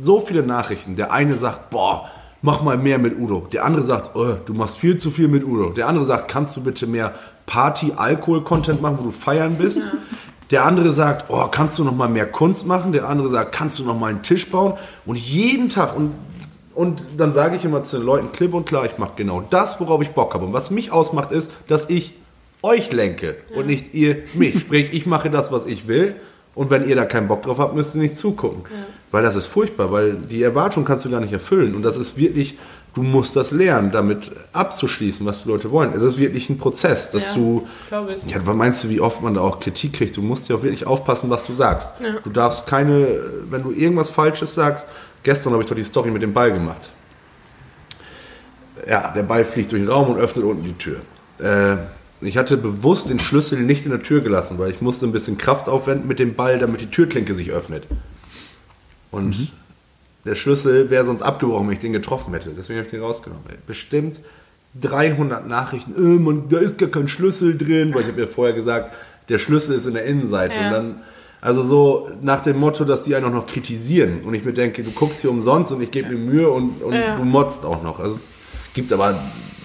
so 0.00 0.20
viele 0.20 0.42
Nachrichten. 0.42 0.96
Der 0.96 1.12
eine 1.12 1.36
sagt, 1.36 1.70
boah, 1.70 2.10
mach 2.42 2.62
mal 2.62 2.78
mehr 2.78 2.98
mit 2.98 3.18
Udo. 3.18 3.46
Der 3.52 3.64
andere 3.64 3.84
sagt, 3.84 4.14
oh, 4.14 4.34
du 4.44 4.54
machst 4.54 4.78
viel 4.78 4.96
zu 4.96 5.10
viel 5.10 5.28
mit 5.28 5.44
Udo. 5.44 5.70
Der 5.70 5.88
andere 5.88 6.04
sagt, 6.04 6.28
kannst 6.28 6.56
du 6.56 6.62
bitte 6.62 6.86
mehr 6.86 7.14
Party-Alkohol-Content 7.46 8.80
machen, 8.80 8.98
wo 9.00 9.04
du 9.04 9.10
feiern 9.10 9.56
bist. 9.56 9.80
Der 10.50 10.64
andere 10.64 10.92
sagt, 10.92 11.26
oh, 11.28 11.46
kannst 11.50 11.78
du 11.78 11.84
noch 11.84 11.94
mal 11.94 12.08
mehr 12.08 12.26
Kunst 12.26 12.66
machen? 12.66 12.92
Der 12.92 13.08
andere 13.08 13.28
sagt, 13.28 13.52
kannst 13.52 13.78
du 13.78 13.84
noch 13.84 13.98
mal 13.98 14.08
einen 14.08 14.22
Tisch 14.22 14.50
bauen? 14.50 14.74
Und 15.06 15.16
jeden 15.16 15.68
Tag 15.68 15.96
und 15.96 16.12
und 16.72 17.04
dann 17.18 17.34
sage 17.34 17.56
ich 17.56 17.64
immer 17.64 17.82
zu 17.82 17.98
den 17.98 18.06
Leuten 18.06 18.32
klipp 18.32 18.54
und 18.54 18.64
klar, 18.64 18.86
ich 18.86 18.96
mache 18.96 19.12
genau 19.16 19.42
das, 19.42 19.80
worauf 19.80 20.00
ich 20.00 20.10
Bock 20.10 20.32
habe. 20.32 20.46
Und 20.46 20.54
was 20.54 20.70
mich 20.70 20.92
ausmacht, 20.92 21.30
ist, 21.30 21.50
dass 21.66 21.90
ich 21.90 22.14
euch 22.62 22.92
lenke 22.92 23.36
und 23.54 23.66
nicht 23.66 23.92
ihr 23.92 24.22
mich. 24.34 24.60
Sprich, 24.60 24.92
ich 24.92 25.04
mache 25.04 25.30
das, 25.30 25.50
was 25.52 25.66
ich 25.66 25.88
will. 25.88 26.14
Und 26.54 26.70
wenn 26.70 26.86
ihr 26.88 26.96
da 26.96 27.04
keinen 27.04 27.28
Bock 27.28 27.42
drauf 27.42 27.58
habt, 27.58 27.74
müsst 27.74 27.94
ihr 27.94 28.00
nicht 28.02 28.18
zugucken. 28.18 28.62
Weil 29.10 29.22
das 29.22 29.36
ist 29.36 29.46
furchtbar, 29.46 29.92
weil 29.92 30.14
die 30.14 30.42
Erwartung 30.42 30.84
kannst 30.84 31.04
du 31.04 31.10
gar 31.10 31.20
nicht 31.20 31.32
erfüllen. 31.32 31.74
Und 31.74 31.82
das 31.82 31.96
ist 31.96 32.16
wirklich, 32.16 32.58
du 32.94 33.02
musst 33.02 33.36
das 33.36 33.50
lernen, 33.52 33.90
damit 33.92 34.30
abzuschließen, 34.52 35.24
was 35.24 35.44
die 35.44 35.48
Leute 35.48 35.70
wollen. 35.70 35.92
Es 35.94 36.02
ist 36.02 36.18
wirklich 36.18 36.50
ein 36.50 36.58
Prozess, 36.58 37.10
dass 37.12 37.28
Ja, 37.28 37.34
du. 37.34 37.68
ich. 38.26 38.32
Ja, 38.32 38.40
was 38.44 38.56
meinst 38.56 38.84
du, 38.84 38.88
wie 38.88 39.00
oft 39.00 39.22
man 39.22 39.34
da 39.34 39.40
auch 39.42 39.60
Kritik 39.60 39.92
kriegt? 39.94 40.16
Du 40.16 40.22
musst 40.22 40.48
ja 40.48 40.56
auch 40.56 40.62
wirklich 40.62 40.86
aufpassen, 40.86 41.30
was 41.30 41.44
du 41.44 41.54
sagst. 41.54 41.88
Ja. 42.02 42.18
Du 42.22 42.30
darfst 42.30 42.66
keine, 42.66 43.06
wenn 43.48 43.62
du 43.62 43.70
irgendwas 43.70 44.10
Falsches 44.10 44.54
sagst, 44.54 44.86
gestern 45.22 45.52
habe 45.52 45.62
ich 45.62 45.68
doch 45.68 45.76
die 45.76 45.84
Story 45.84 46.10
mit 46.10 46.22
dem 46.22 46.32
Ball 46.32 46.52
gemacht. 46.52 46.90
Ja, 48.88 49.12
der 49.14 49.22
Ball 49.22 49.44
fliegt 49.44 49.72
durch 49.72 49.82
den 49.82 49.90
Raum 49.90 50.10
und 50.10 50.18
öffnet 50.18 50.44
unten 50.44 50.64
die 50.64 50.72
Tür. 50.74 50.96
Äh, 51.38 51.76
ich 52.22 52.36
hatte 52.36 52.56
bewusst 52.56 53.08
den 53.08 53.18
Schlüssel 53.18 53.60
nicht 53.60 53.84
in 53.84 53.90
der 53.92 54.02
Tür 54.02 54.20
gelassen, 54.20 54.58
weil 54.58 54.70
ich 54.70 54.80
musste 54.80 55.06
ein 55.06 55.12
bisschen 55.12 55.38
Kraft 55.38 55.68
aufwenden 55.68 56.06
mit 56.08 56.18
dem 56.18 56.34
Ball, 56.34 56.58
damit 56.58 56.80
die 56.80 56.86
Türklinke 56.90 57.34
sich 57.34 57.50
öffnet. 57.50 57.86
Und 59.10 59.52
der 60.24 60.34
Schlüssel 60.34 60.90
wäre 60.90 61.04
sonst 61.04 61.22
abgebrochen, 61.22 61.66
wenn 61.68 61.74
ich 61.74 61.80
den 61.80 61.92
getroffen 61.92 62.32
hätte. 62.34 62.50
Deswegen 62.56 62.78
habe 62.78 62.86
ich 62.86 62.90
den 62.90 63.02
rausgenommen. 63.02 63.44
Bestimmt 63.66 64.20
300 64.80 65.48
Nachrichten, 65.48 65.94
äh, 65.96 66.18
man, 66.20 66.48
da 66.48 66.58
ist 66.58 66.78
gar 66.78 66.88
kein 66.90 67.08
Schlüssel 67.08 67.58
drin, 67.58 67.92
weil 67.92 68.02
ich 68.02 68.08
habe 68.08 68.20
ja 68.20 68.26
vorher 68.26 68.54
gesagt, 68.54 68.94
der 69.28 69.38
Schlüssel 69.38 69.74
ist 69.74 69.86
in 69.86 69.94
der 69.94 70.04
Innenseite. 70.04 70.54
Ja. 70.54 70.66
Und 70.66 70.72
dann, 70.72 71.00
also 71.40 71.62
so 71.64 72.10
nach 72.22 72.42
dem 72.42 72.58
Motto, 72.58 72.84
dass 72.84 73.02
die 73.04 73.16
einen 73.16 73.26
auch 73.26 73.32
noch 73.32 73.46
kritisieren. 73.46 74.20
Und 74.22 74.34
ich 74.34 74.44
mir 74.44 74.52
denke, 74.52 74.82
du 74.82 74.90
guckst 74.92 75.22
hier 75.22 75.30
umsonst 75.30 75.72
und 75.72 75.80
ich 75.80 75.90
gebe 75.90 76.10
mir 76.10 76.18
Mühe 76.18 76.50
und, 76.50 76.82
und 76.82 76.92
Ja. 76.92 77.16
du 77.16 77.24
motzt 77.24 77.64
auch 77.64 77.82
noch. 77.82 77.98
Also 77.98 78.16
es 78.16 78.38
gibt 78.74 78.92
aber, 78.92 79.18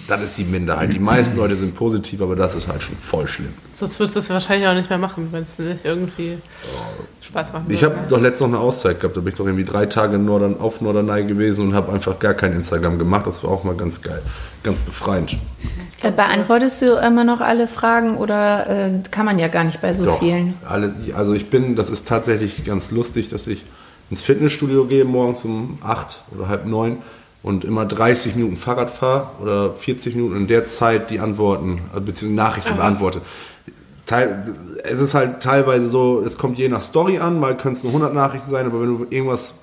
das 0.08 0.22
ist 0.22 0.38
die 0.38 0.44
Minderheit. 0.44 0.94
Die 0.94 1.00
meisten 1.00 1.38
Leute 1.38 1.56
sind 1.56 1.76
positiv, 1.76 2.22
aber 2.22 2.36
das 2.36 2.54
ist 2.56 2.68
halt 2.68 2.84
schon 2.84 2.96
voll 2.98 3.28
schlimm. 3.28 3.54
sonst 3.74 4.00
würdest 4.00 4.16
du 4.16 4.20
es 4.20 4.30
wahrscheinlich 4.30 4.68
auch 4.68 4.74
nicht 4.74 4.90
mehr 4.90 5.00
machen, 5.00 5.30
wenn 5.32 5.44
es 5.44 5.58
nicht 5.58 5.84
irgendwie 5.84 6.38
Spaß 7.22 7.54
machen 7.54 7.66
Ich 7.70 7.84
habe 7.84 7.98
doch 8.08 8.20
letztens 8.22 8.52
noch 8.52 8.60
eine 8.60 8.68
Auszeit 8.68 9.00
gehabt, 9.00 9.18
da 9.18 9.22
bin 9.22 9.30
ich 9.34 9.38
doch 9.38 9.46
irgendwie 9.46 9.64
drei 9.64 9.86
Tage 9.88 10.16
in 10.16 10.26
Nordern, 10.26 10.60
auf 10.60 10.82
Norderney 10.82 11.24
gewesen 11.26 11.68
und 11.70 11.76
habe 11.76 11.92
einfach 11.92 12.20
gar 12.20 12.34
kein 12.34 12.54
Instagram 12.54 13.00
gemacht. 13.00 13.26
Das 13.26 13.44
war 13.44 13.52
auch 13.52 13.64
mal 13.64 13.76
ganz 13.76 14.02
geil, 14.02 14.22
ganz 14.64 14.78
befreiend. 14.80 15.38
Äh, 16.02 16.12
Beantwortest 16.12 16.82
du 16.82 16.96
immer 16.98 17.24
noch 17.24 17.42
alle 17.42 17.68
Fragen 17.68 18.18
oder 18.18 18.70
äh, 18.70 18.92
kann 19.10 19.26
man 19.26 19.40
ja 19.40 19.48
gar 19.48 19.64
nicht 19.64 19.82
bei 19.82 19.94
so 19.94 20.06
Doch, 20.06 20.20
vielen? 20.20 20.54
alle, 20.68 20.94
also 21.16 21.34
ich 21.34 21.50
bin, 21.50 21.76
das 21.76 21.90
ist 21.90 22.08
tatsächlich 22.08 22.64
ganz 22.64 22.92
lustig, 22.92 23.30
dass 23.30 23.48
ich 23.48 23.66
ins 24.12 24.22
Fitnessstudio 24.22 24.86
gehe 24.86 25.04
morgens 25.04 25.44
um 25.46 25.80
8 25.84 26.22
oder 26.38 26.48
halb 26.48 26.68
9 26.68 26.98
und 27.46 27.64
immer 27.64 27.86
30 27.86 28.36
Minuten 28.36 28.58
Fahrrad 28.58 28.90
fahre 28.90 29.28
oder 29.40 29.72
40 29.76 30.16
Minuten 30.16 30.36
in 30.36 30.48
der 30.48 30.66
Zeit 30.66 31.12
die 31.12 31.20
Antworten, 31.20 31.80
äh, 31.96 32.00
beziehungsweise 32.00 32.34
Nachrichten 32.34 32.76
beantworte. 32.76 33.22
Teil, 34.08 34.56
es 34.84 35.00
ist 35.00 35.14
halt 35.14 35.42
teilweise 35.42 35.88
so, 35.88 36.24
es 36.26 36.40
kommt 36.40 36.58
je 36.58 36.70
nach 36.70 36.82
Story 36.82 37.20
an, 37.20 37.40
mal 37.40 37.56
können 37.56 37.76
es 37.76 37.84
nur 37.84 37.92
100 37.92 38.16
Nachrichten 38.16 38.50
sein, 38.50 38.66
aber 38.66 38.82
wenn 38.82 38.98
du 38.98 39.06
irgendwas 39.12 39.54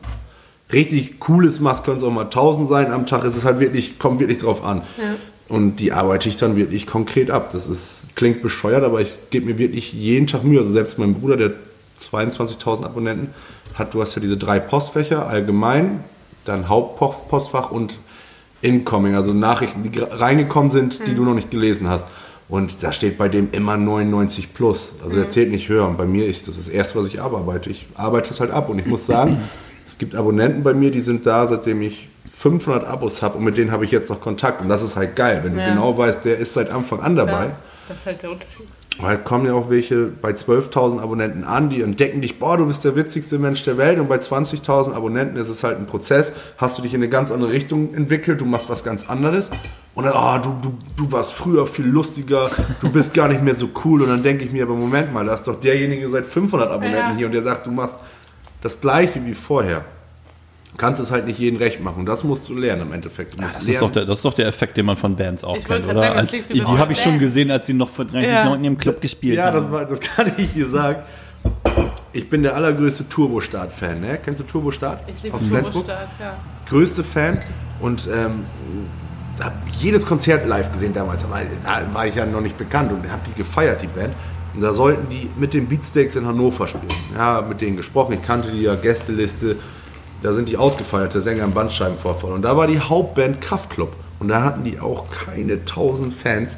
richtig 0.73 1.19
Cooles 1.19 1.59
machst, 1.59 1.85
können 1.85 1.97
es 1.97 2.05
auch 2.05 2.13
mal 2.13 2.27
1000 2.27 2.69
sein 2.69 2.93
am 2.93 3.05
Tag. 3.05 3.25
Es 3.25 3.37
ist 3.37 3.45
halt 3.45 3.59
wirklich, 3.59 3.99
kommt 3.99 4.21
wirklich 4.21 4.39
drauf 4.39 4.65
an. 4.65 4.83
Ja. 4.97 5.17
Und 5.49 5.79
die 5.79 5.91
arbeite 5.91 6.29
ich 6.29 6.37
dann 6.37 6.55
wirklich 6.55 6.87
konkret 6.87 7.33
ab. 7.33 7.51
Das 7.53 7.67
ist, 7.67 8.15
klingt 8.15 8.43
bescheuert, 8.43 8.85
aber 8.85 9.01
ich 9.01 9.13
gebe 9.31 9.47
mir 9.47 9.59
wirklich 9.59 9.93
jeden 9.93 10.29
Tag 10.29 10.45
Mühe. 10.45 10.61
Also 10.61 10.73
selbst 10.73 11.01
mein 11.01 11.15
Bruder, 11.15 11.37
der 11.37 11.51
22.000 12.01 12.85
Abonnenten 12.85 13.35
hat, 13.75 13.93
du 13.93 14.01
hast 14.01 14.15
ja 14.15 14.23
diese 14.23 14.37
drei 14.37 14.61
Postfächer, 14.61 15.27
allgemein, 15.27 16.05
dann 16.45 16.69
Hauptpostfach 16.69 17.71
und 17.71 17.95
Incoming, 18.61 19.15
also 19.17 19.33
Nachrichten, 19.33 19.83
die 19.91 19.99
reingekommen 19.99 20.71
sind, 20.71 21.07
die 21.07 21.15
du 21.15 21.25
noch 21.25 21.35
nicht 21.35 21.51
gelesen 21.51 21.89
hast. 21.89 22.07
Und 22.49 22.83
da 22.83 22.93
steht 22.93 23.17
bei 23.19 23.29
dem 23.29 23.49
immer 23.53 23.77
99 23.77 24.53
plus. 24.55 24.95
Also 25.03 25.17
der 25.17 25.29
zählt 25.31 25.51
nicht 25.51 25.69
höher. 25.69 25.87
Und 25.89 25.97
bei 25.97 26.05
mir, 26.05 26.29
ich, 26.29 26.45
das 26.45 26.57
ist 26.59 26.69
das 26.69 26.75
Erste, 26.75 26.99
was 26.99 27.07
ich 27.09 27.21
abarbeite. 27.21 27.71
Ich 27.71 27.87
arbeite 27.95 28.31
es 28.31 28.41
halt 28.41 28.51
ab. 28.51 28.69
Und 28.69 28.79
ich 28.79 28.87
muss 28.87 29.07
sagen, 29.07 29.39
es 29.87 29.97
gibt 29.99 30.15
Abonnenten 30.15 30.63
bei 30.63 30.75
mir, 30.75 30.91
die 30.91 31.01
sind 31.01 31.25
da, 31.27 31.47
seitdem 31.49 31.81
ich 31.83 32.09
500 32.31 32.85
Abos 32.87 33.23
habe. 33.23 33.39
Und 33.39 33.45
mit 33.45 33.57
denen 33.57 33.73
habe 33.73 33.85
ich 33.85 33.91
jetzt 33.91 34.11
noch 34.11 34.21
Kontakt. 34.21 34.61
Und 34.61 34.69
das 34.69 34.83
ist 34.83 34.97
halt 34.97 35.17
geil, 35.17 35.41
wenn 35.45 35.55
du 35.55 35.61
Ja. 35.61 35.71
genau 35.71 35.97
weißt, 35.97 36.25
der 36.25 36.39
ist 36.39 36.53
seit 36.53 36.71
Anfang 36.71 37.01
an 37.01 37.17
dabei. 37.17 37.47
Ja, 37.47 37.57
das 37.89 37.99
ist 37.99 38.07
halt 38.07 38.23
der 38.23 38.31
Unterschied. 38.33 38.69
Weil 39.01 39.19
kommen 39.19 39.47
ja 39.47 39.55
auch 39.55 39.71
welche 39.71 40.07
bei 40.07 40.31
12.000 40.31 41.01
Abonnenten 41.01 41.45
an, 41.45 41.71
die 41.71 41.83
entdecken 41.83 42.21
dich, 42.21 42.39
boah, 42.39 42.57
du 42.57 42.67
bist 42.67 42.85
der 42.85 42.95
witzigste 42.95 43.39
Mensch 43.39 43.65
der 43.65 43.79
Welt 43.79 43.99
und 43.99 44.09
bei 44.09 44.17
20.000 44.17 44.93
Abonnenten 44.93 45.37
ist 45.37 45.49
es 45.49 45.65
halt 45.65 45.79
ein 45.79 45.87
Prozess, 45.87 46.33
hast 46.59 46.79
du 46.79 46.83
dich 46.83 46.95
in 46.95 47.01
eine 47.01 47.09
ganz 47.09 47.31
andere 47.31 47.53
Richtung 47.53 47.95
entwickelt, 47.95 48.41
du 48.41 48.45
machst 48.45 48.69
was 48.69 48.85
ganz 48.85 49.09
anderes 49.09 49.51
und 49.95 50.05
dann, 50.05 50.13
oh, 50.15 50.39
du, 50.43 50.69
du, 50.69 50.79
du 51.05 51.13
warst 51.13 51.33
früher 51.33 51.67
viel 51.67 51.87
lustiger, 51.87 52.51
du 52.81 52.91
bist 52.91 53.15
gar 53.15 53.29
nicht 53.29 53.43
mehr 53.43 53.55
so 53.55 53.71
cool 53.85 54.03
und 54.03 54.09
dann 54.09 54.23
denke 54.23 54.45
ich 54.45 54.53
mir, 54.53 54.63
aber 54.65 54.75
Moment 54.75 55.13
mal, 55.13 55.25
da 55.25 55.35
ist 55.35 55.49
doch 55.49 55.59
derjenige 55.61 56.09
seit 56.09 56.27
500 56.27 56.71
Abonnenten 56.71 56.99
Ja. 57.11 57.17
hier 57.17 57.27
und 57.27 57.33
der 57.33 57.43
sagt, 57.43 57.67
du 57.67 57.71
machst 57.71 57.97
das 58.61 58.81
Gleiche 58.81 59.25
wie 59.25 59.35
vorher. 59.35 59.85
Du 60.83 60.89
kannst 60.89 61.01
es 61.01 61.13
halt 61.13 61.27
nicht 61.27 61.39
jedem 61.39 61.59
recht 61.61 61.81
machen 61.81 62.05
das 62.05 62.25
musst 62.25 62.49
du 62.49 62.57
lernen 62.57 62.83
im 62.83 62.93
Endeffekt. 62.93 63.41
Musst 63.41 63.55
Das 63.55 63.69
ist, 63.69 63.81
doch 63.81 63.93
der, 63.93 64.05
das 64.05 64.19
ist 64.19 64.25
doch 64.25 64.35
der 64.35 64.49
Effekt, 64.49 64.77
den 64.77 64.85
man 64.85 64.97
von 64.97 65.15
Bands 65.15 65.45
auch 65.45 65.57
Ich 65.57 65.65
kennt, 65.65 65.87
oder? 65.87 66.01
sagen, 66.01 66.15
das 66.27 66.35
Als, 66.35 66.49
die 66.53 66.63
habe 66.65 66.93
ich 66.93 67.01
schon 67.01 67.21
gesehen, 67.21 67.53
als 67.53 67.69
sie 67.69 67.73
noch 67.73 67.89
vor 67.89 68.05
30 68.05 68.29
Ja. 68.29 68.49
Leuten 68.49 68.65
im 68.65 68.77
Club 68.77 69.01
gespielt 69.01 69.37
Ja, 69.37 69.45
haben. 69.45 69.59
das, 69.59 69.71
war, 69.71 69.85
das 69.85 70.01
kann 70.01 70.33
ich 70.37 70.53
dir 70.53 70.69
sagen. 70.69 71.03
Ich 72.13 72.29
bin 72.29 72.43
der 72.43 72.57
allergrößte 72.57 73.09
Turbostart-Fan. 73.09 74.01
Ne? 74.01 74.19
Kennst 74.25 74.41
du 74.41 74.45
Turbostart? 74.45 75.05
Ich 75.07 75.23
liebe 75.23 75.37
Aus 75.37 75.45
Flensburg? 75.45 75.87
Turbostart, 75.87 76.09
ja. 76.19 76.35
Größte 76.69 77.05
Fan 77.05 77.39
und 77.81 78.09
ähm, 78.13 78.45
habe 79.41 79.55
jedes 79.79 80.05
Konzert 80.05 80.49
live 80.49 80.73
gesehen 80.73 80.93
damals. 80.93 81.23
Aber 81.23 81.41
Da 81.65 81.83
war 81.95 82.09
ich 82.09 82.17
ja 82.17 82.27
noch 82.27 82.41
nicht 82.41 82.59
bekannt 82.59 82.91
und 82.91 83.09
habe 83.09 83.23
die 83.29 83.35
gefeiert, 83.35 83.83
die 83.83 83.87
Band. 83.87 84.15
Und 84.53 84.61
da 84.65 84.75
sollten 84.75 85.09
die 85.09 85.31
mit 85.39 85.55
den 85.55 85.69
Beatsteaks 85.69 86.17
in 86.17 86.27
Hannover 86.27 86.67
spielen. 86.67 86.89
Ja, 87.17 87.41
mit 87.49 87.61
denen 87.61 87.77
gesprochen. 87.77 88.15
Ich 88.15 88.23
kannte 88.27 88.51
die 88.51 88.63
ja, 88.63 88.75
Gästeliste. 88.75 89.57
Da 90.23 90.33
sind 90.33 90.49
die 90.49 90.57
ausgefeiert, 90.57 91.15
der 91.15 91.21
Sänger 91.21 91.45
im 91.45 91.53
Bandscheibenvorfall. 91.53 92.33
Und 92.33 92.43
da 92.43 92.57
war 92.57 92.67
die 92.67 92.79
Hauptband 92.79 93.41
Kraftklub. 93.41 93.95
Und 94.21 94.29
da 94.29 94.43
hatten 94.45 94.63
die 94.63 94.79
auch 94.79 95.11
keine 95.11 95.65
tausend 95.65 96.15
Fans 96.15 96.57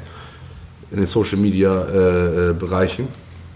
in 0.91 0.97
den 0.97 1.07
Social 1.07 1.37
Media 1.37 1.81
äh, 1.83 2.49
äh, 2.49 2.53
Bereichen. 2.53 3.07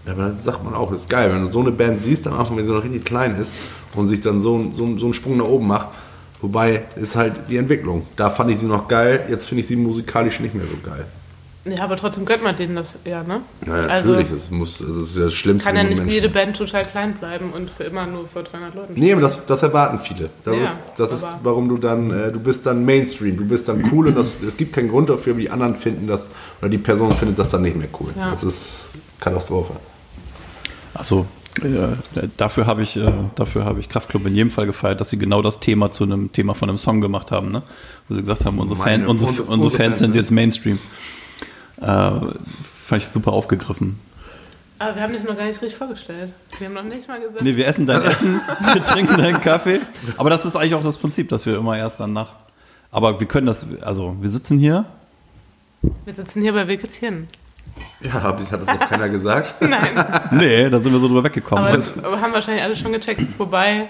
Aber 0.07 0.23
dann 0.23 0.35
sagt 0.35 0.63
man 0.63 0.73
auch, 0.73 0.89
das 0.89 1.01
ist 1.01 1.09
geil, 1.09 1.31
wenn 1.31 1.45
du 1.45 1.51
so 1.51 1.59
eine 1.59 1.71
Band 1.71 2.01
siehst, 2.01 2.25
am 2.25 2.33
Anfang, 2.39 2.57
wenn 2.57 2.65
sie 2.65 2.71
noch 2.71 2.83
richtig 2.83 3.05
klein 3.05 3.39
ist 3.39 3.53
und 3.95 4.07
sich 4.07 4.21
dann 4.21 4.41
so, 4.41 4.71
so, 4.71 4.97
so 4.97 5.05
einen 5.05 5.13
Sprung 5.13 5.37
nach 5.37 5.45
oben 5.45 5.67
macht. 5.67 5.89
Wobei 6.41 6.83
ist 6.95 7.15
halt 7.15 7.33
die 7.49 7.57
Entwicklung. 7.57 8.07
Da 8.15 8.31
fand 8.31 8.49
ich 8.49 8.57
sie 8.57 8.65
noch 8.65 8.87
geil, 8.87 9.25
jetzt 9.29 9.47
finde 9.47 9.61
ich 9.61 9.67
sie 9.67 9.75
musikalisch 9.75 10.39
nicht 10.39 10.55
mehr 10.55 10.65
so 10.65 10.77
geil. 10.83 11.05
Ja, 11.77 11.83
aber 11.83 11.95
trotzdem 11.97 12.25
gönnt 12.25 12.43
man 12.43 12.55
denen 12.55 12.75
das 12.75 12.95
ja, 13.05 13.23
ne? 13.23 13.41
Ja, 13.65 13.73
Also, 13.73 14.09
natürlich. 14.09 14.31
es, 14.31 14.49
muss, 14.51 14.81
also 14.81 15.01
es 15.01 15.09
ist 15.11 15.17
ja 15.17 15.23
das 15.25 15.33
Schlimmste. 15.33 15.67
Kann 15.69 15.77
ja 15.77 15.83
nicht 15.83 15.97
Menschen- 15.99 16.13
jede 16.13 16.29
Band 16.29 16.57
total 16.57 16.85
klein 16.85 17.13
bleiben 17.13 17.51
und 17.53 17.69
für 17.69 17.83
immer 17.85 18.05
nur 18.05 18.27
vor 18.27 18.43
300 18.43 18.75
Leuten 18.75 18.93
Nee, 18.95 19.11
aber 19.13 19.21
das, 19.21 19.45
das 19.45 19.63
erwarten 19.63 19.99
viele. 19.99 20.29
Das, 20.43 20.55
Ja, 20.55 20.63
ist, 20.63 20.71
das 20.97 21.11
ist, 21.13 21.27
warum 21.43 21.69
du 21.69 21.77
dann, 21.77 22.11
äh, 22.11 22.31
du 22.31 22.39
bist 22.39 22.65
dann 22.65 22.85
Mainstream, 22.85 23.37
du 23.37 23.45
bist 23.45 23.67
dann 23.69 23.89
cool 23.91 24.07
und 24.07 24.15
das, 24.17 24.41
es 24.41 24.57
gibt 24.57 24.73
keinen 24.73 24.89
Grund 24.89 25.09
dafür, 25.09 25.37
wie 25.37 25.41
die 25.43 25.49
anderen 25.49 25.75
finden 25.75 26.07
das, 26.07 26.27
oder 26.61 26.69
die 26.69 26.77
Person 26.77 27.11
findet 27.13 27.37
das 27.39 27.49
dann 27.49 27.61
nicht 27.61 27.75
mehr 27.77 27.89
cool. 27.99 28.09
Ja. 28.17 28.31
Das 28.31 28.43
ist 28.43 28.81
Katastrophe. 29.19 29.73
Also 30.93 31.25
äh, 31.63 32.27
dafür 32.37 32.65
habe 32.67 32.81
ich, 32.83 32.95
äh, 32.95 33.11
dafür 33.35 33.65
habe 33.65 33.79
ich 33.79 33.89
Kraftklub 33.89 34.25
in 34.27 34.35
jedem 34.35 34.51
Fall 34.51 34.65
gefeiert, 34.65 35.01
dass 35.01 35.09
sie 35.09 35.17
genau 35.17 35.41
das 35.41 35.59
Thema 35.59 35.91
zu 35.91 36.03
einem 36.03 36.31
Thema 36.31 36.53
von 36.53 36.69
einem 36.69 36.77
Song 36.77 37.01
gemacht 37.01 37.31
haben, 37.31 37.51
ne? 37.51 37.63
Wo 38.07 38.15
sie 38.15 38.21
gesagt 38.21 38.45
haben, 38.45 38.59
unsere, 38.59 38.81
Fan, 38.81 39.05
unsere, 39.05 39.29
unsere- 39.29 39.47
unsere, 39.47 39.65
unsere 39.67 39.71
Fans 39.83 39.99
sind 39.99 40.07
Fans, 40.07 40.15
jetzt 40.15 40.31
Mainstream. 40.31 40.79
Äh, 41.81 41.85
fand 41.85 43.03
ich 43.03 43.07
super 43.07 43.33
aufgegriffen. 43.33 43.99
Aber 44.79 44.95
wir 44.95 45.03
haben 45.03 45.11
dich 45.11 45.23
noch 45.23 45.37
gar 45.37 45.45
nicht 45.45 45.61
richtig 45.61 45.77
vorgestellt. 45.77 46.31
Wir 46.57 46.67
haben 46.67 46.73
noch 46.73 46.83
nicht 46.83 47.07
mal 47.07 47.19
gesagt. 47.19 47.41
Nee, 47.41 47.55
wir 47.57 47.67
essen 47.67 47.85
dein 47.85 48.01
Essen, 48.03 48.39
wir 48.73 48.83
trinken 48.83 49.17
deinen 49.17 49.41
Kaffee. 49.41 49.81
Aber 50.17 50.29
das 50.29 50.45
ist 50.45 50.55
eigentlich 50.55 50.75
auch 50.75 50.83
das 50.83 50.97
Prinzip, 50.97 51.27
dass 51.29 51.45
wir 51.45 51.57
immer 51.57 51.77
erst 51.77 51.99
danach. 51.99 52.31
Aber 52.91 53.19
wir 53.19 53.27
können 53.27 53.47
das, 53.47 53.65
also 53.81 54.15
wir 54.19 54.29
sitzen 54.29 54.57
hier. 54.57 54.85
Wir 56.05 56.13
sitzen 56.13 56.41
hier 56.41 56.53
bei 56.53 56.67
Wilkes 56.67 56.95
Hirn. 56.95 57.27
Ja, 58.01 58.23
hab 58.23 58.41
ich, 58.41 58.51
hat 58.51 58.61
das 58.61 58.77
doch 58.77 58.89
keiner 58.89 59.09
gesagt. 59.09 59.55
Nein. 59.61 60.05
Nee, 60.31 60.69
da 60.69 60.79
sind 60.79 60.91
wir 60.91 60.99
so 60.99 61.07
drüber 61.07 61.23
weggekommen. 61.25 61.65
Aber, 61.65 61.75
das, 61.75 61.97
aber 62.01 62.19
haben 62.19 62.33
wahrscheinlich 62.33 62.63
alle 62.63 62.75
schon 62.75 62.93
gecheckt, 62.93 63.27
wobei 63.37 63.87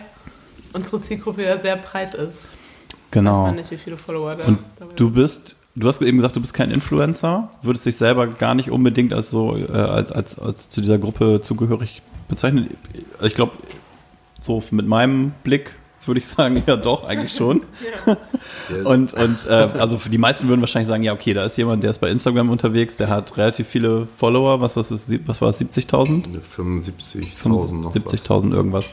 unsere 0.74 1.02
Zielgruppe 1.02 1.44
ja 1.44 1.58
sehr 1.60 1.76
breit 1.78 2.14
ist. 2.14 2.34
Weiß 2.34 3.12
genau. 3.12 3.44
man 3.44 3.56
nicht, 3.56 3.72
wie 3.72 3.78
viele 3.78 3.98
Follower 3.98 4.36
da 4.36 4.46
Und 4.46 4.60
dabei 4.78 4.94
du 4.96 5.10
bist, 5.12 5.56
du 5.76 5.88
hast 5.88 6.02
eben 6.02 6.18
gesagt, 6.18 6.36
du 6.36 6.42
bist 6.42 6.54
kein 6.54 6.72
Influencer, 6.72 7.50
würdest 7.62 7.86
dich 7.86 7.98
selber 7.98 8.28
gar 8.28 8.56
nicht 8.56 8.72
unbedingt 8.72 9.14
als 9.14 9.30
so 9.30 9.56
äh, 9.56 9.72
als, 9.72 10.12
als, 10.12 10.40
als 10.40 10.70
zu 10.70 10.82
dieser 10.82 10.98
Gruppe 10.98 11.42
zugehörig 11.42 12.02
bezeichnen. 12.28 12.70
Ich 13.22 13.34
glaube, 13.34 13.54
so 14.40 14.64
mit 14.72 14.88
meinem 14.88 15.32
Blick 15.44 15.76
würde 16.06 16.20
ich 16.20 16.28
sagen, 16.28 16.64
ja 16.68 16.76
doch, 16.76 17.06
eigentlich 17.06 17.34
schon. 17.34 17.62
Und, 18.84 19.14
und 19.14 19.46
äh, 19.46 19.70
also 19.78 19.98
für 19.98 20.10
die 20.10 20.18
meisten 20.18 20.48
würden 20.48 20.62
wahrscheinlich 20.62 20.88
sagen, 20.88 21.04
ja, 21.04 21.14
okay, 21.14 21.34
da 21.34 21.46
ist 21.46 21.58
jemand, 21.58 21.84
der 21.84 21.92
ist 21.92 22.00
bei 22.00 22.10
Instagram 22.10 22.50
unterwegs, 22.50 22.98
der 22.98 23.10
hat 23.10 23.38
relativ 23.38 23.68
viele 23.68 24.08
Follower, 24.18 24.60
was, 24.60 24.76
was, 24.76 24.92
ist, 24.92 25.28
was 25.28 25.42
war 25.42 25.50
es, 25.50 25.62
70.000? 25.62 26.26
75.000 26.42 27.74
noch. 27.74 27.96
was. 27.96 28.04
70.000 28.04 28.54
irgendwas. 28.54 28.92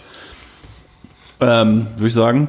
Ähm, 1.40 1.86
würde 1.96 2.06
ich 2.06 2.14
sagen, 2.14 2.48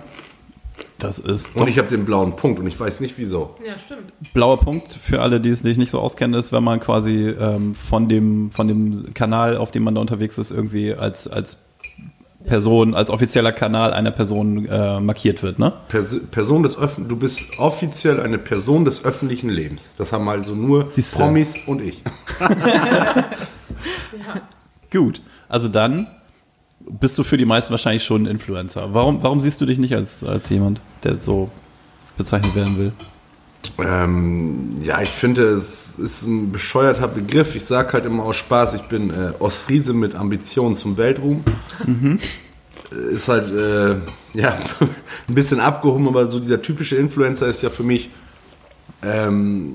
das 1.00 1.19
ist 1.19 1.55
Und 1.55 1.67
ich 1.67 1.77
habe 1.77 1.88
den 1.88 2.05
blauen 2.05 2.36
Punkt 2.36 2.60
und 2.60 2.67
ich 2.67 2.79
weiß 2.79 3.00
nicht 3.00 3.17
wieso. 3.17 3.55
Ja, 3.65 3.77
stimmt. 3.77 4.12
blauer 4.34 4.60
Punkt 4.60 4.93
für 4.93 5.22
alle, 5.22 5.39
die 5.39 5.50
es 5.50 5.63
nicht, 5.63 5.77
nicht 5.77 5.91
so 5.91 6.00
auskennen, 6.00 6.38
ist, 6.38 6.51
wenn 6.51 6.63
man 6.63 6.79
quasi 6.79 7.27
ähm, 7.27 7.75
von, 7.75 8.10
dem, 8.10 8.51
von 8.51 8.67
dem 8.67 9.13
Kanal, 9.13 9.57
auf 9.57 9.72
dem 9.72 9.84
man 9.84 9.96
da 9.96 10.01
unterwegs 10.01 10.38
ist, 10.38 10.51
irgendwie 10.51 10.93
als, 10.93 11.27
als 11.27 11.63
Person, 12.46 12.96
als 12.96 13.10
offizieller 13.10 13.51
Kanal 13.51 13.93
einer 13.93 14.12
Person 14.12 14.65
äh, 14.65 15.00
markiert 15.00 15.43
wird, 15.43 15.60
ne? 15.60 15.74
Pers 15.89 16.15
Person 16.31 16.63
des 16.63 16.79
Öffn 16.79 17.07
du 17.07 17.17
bist 17.17 17.60
offiziell 17.60 18.22
eine 18.22 18.38
Person 18.38 18.86
des 18.86 19.03
öffentlichen 19.03 19.50
Lebens. 19.50 19.89
Das 19.98 20.13
haben 20.13 20.27
also 20.29 20.55
nur 20.55 20.88
Siehste. 20.88 21.17
Promis 21.17 21.55
und 21.67 21.81
ich. 21.81 22.01
Gut. 24.91 25.22
Also 25.50 25.67
dann 25.67 26.07
bist 26.89 27.17
du 27.17 27.24
für 27.24 27.38
die 27.38 27.46
meisten 27.46 27.72
wahrscheinlich 27.72 28.03
schon 28.03 28.24
ein 28.24 28.25
Influencer. 28.27 28.94
Warum, 28.94 29.22
warum 29.24 29.41
siehst 29.41 29.60
du 29.62 29.65
dich 29.65 29.77
nicht 29.77 29.96
als, 29.96 30.24
als 30.24 30.50
jemand, 30.50 30.82
der 31.03 31.17
so 31.17 31.50
bezeichnet 32.17 32.56
werden 32.56 32.77
will? 32.77 32.91
Ähm, 33.79 34.70
ja, 34.82 35.01
ich 35.01 35.10
finde, 35.10 35.50
es 35.50 36.00
ist 36.00 36.24
ein 36.24 36.51
bescheuerter 36.51 37.08
Begriff. 37.08 37.56
Ich 37.56 37.65
sage 37.65 37.94
halt 37.94 38.06
immer 38.06 38.24
aus 38.24 38.38
Spaß, 38.38 38.75
ich 38.75 38.84
bin 38.84 39.10
äh, 39.10 39.34
Ostfriese 39.39 39.94
mit 39.94 40.15
Ambitionen 40.15 40.75
zum 40.75 40.98
Weltruhm. 40.98 41.44
Äh, 41.86 43.13
Ist 43.13 43.27
halt, 43.27 43.53
äh, 43.53 43.96
ja, 44.34 44.58
ein 45.27 45.36
bisschen 45.36 45.60
abgehoben, 45.60 46.08
aber 46.08 46.25
so 46.27 46.39
dieser 46.39 46.62
typische 46.62 46.96
Influencer 46.96 47.48
ist 47.48 47.62
ja 47.62 47.70
für 47.70 47.84
mich 47.84 48.10
ähm, 49.03 49.74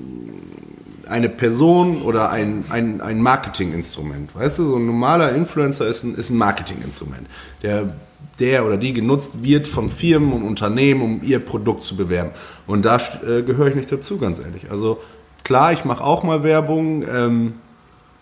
eine 1.13 1.29
Person 1.29 2.01
oder 2.01 2.31
ein, 2.31 2.65
ein, 2.69 2.99
ein 2.99 3.21
Marketinginstrument. 3.21 4.33
Weißt 4.33 4.57
du, 4.57 4.65
so 4.65 4.77
ein 4.77 4.87
normaler 4.87 5.31
Influencer 5.35 5.85
ist 5.85 6.03
ein, 6.03 6.15
ist 6.15 6.31
ein 6.31 6.37
Marketinginstrument, 6.37 7.27
der, 7.61 7.93
der 8.39 8.65
oder 8.65 8.77
die 8.77 8.93
genutzt 8.93 9.43
wird 9.43 9.67
von 9.67 9.91
Firmen 9.91 10.33
und 10.33 10.41
Unternehmen, 10.41 11.03
um 11.03 11.21
ihr 11.23 11.37
Produkt 11.37 11.83
zu 11.83 11.95
bewerben. 11.95 12.31
Und 12.65 12.83
da 12.83 12.95
äh, 12.97 13.43
gehöre 13.43 13.67
ich 13.67 13.75
nicht 13.75 13.91
dazu, 13.91 14.17
ganz 14.17 14.39
ehrlich. 14.39 14.71
Also 14.71 15.01
klar, 15.43 15.71
ich 15.71 15.85
mache 15.85 16.03
auch 16.03 16.23
mal 16.23 16.43
Werbung, 16.43 17.03
ähm, 17.07 17.53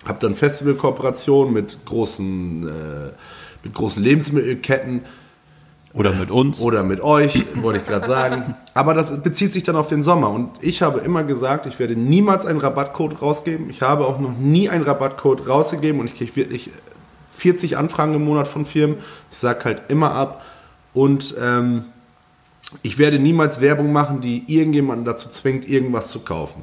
habe 0.05 0.19
dann 0.19 0.35
Festivalkooperationen 0.35 1.53
mit 1.53 1.77
äh, 1.87 3.11
mit 3.63 3.73
großen 3.73 4.03
Lebensmittelketten. 4.03 5.01
Oder 5.93 6.13
mit 6.13 6.31
uns? 6.31 6.61
Oder 6.61 6.83
mit 6.83 7.01
euch, 7.01 7.45
wollte 7.55 7.79
ich 7.79 7.85
gerade 7.85 8.07
sagen. 8.07 8.55
Aber 8.73 8.93
das 8.93 9.21
bezieht 9.21 9.51
sich 9.51 9.63
dann 9.63 9.75
auf 9.75 9.87
den 9.87 10.03
Sommer. 10.03 10.29
Und 10.29 10.49
ich 10.61 10.81
habe 10.81 10.99
immer 10.99 11.23
gesagt, 11.23 11.65
ich 11.65 11.79
werde 11.79 11.95
niemals 11.95 12.45
einen 12.45 12.59
Rabattcode 12.59 13.21
rausgeben. 13.21 13.69
Ich 13.69 13.81
habe 13.81 14.05
auch 14.05 14.19
noch 14.19 14.37
nie 14.37 14.69
einen 14.69 14.83
Rabattcode 14.83 15.47
rausgegeben 15.47 15.99
und 15.99 16.07
ich 16.07 16.15
kriege 16.15 16.35
wirklich 16.35 16.69
40 17.35 17.77
Anfragen 17.77 18.13
im 18.13 18.23
Monat 18.23 18.47
von 18.47 18.65
Firmen. 18.65 18.97
Ich 19.31 19.37
sage 19.37 19.65
halt 19.65 19.81
immer 19.89 20.13
ab. 20.13 20.45
Und 20.93 21.35
ähm, 21.41 21.85
ich 22.83 22.97
werde 22.97 23.19
niemals 23.19 23.59
Werbung 23.59 23.91
machen, 23.91 24.21
die 24.21 24.43
irgendjemanden 24.47 25.05
dazu 25.05 25.29
zwingt, 25.29 25.67
irgendwas 25.67 26.07
zu 26.07 26.21
kaufen. 26.21 26.61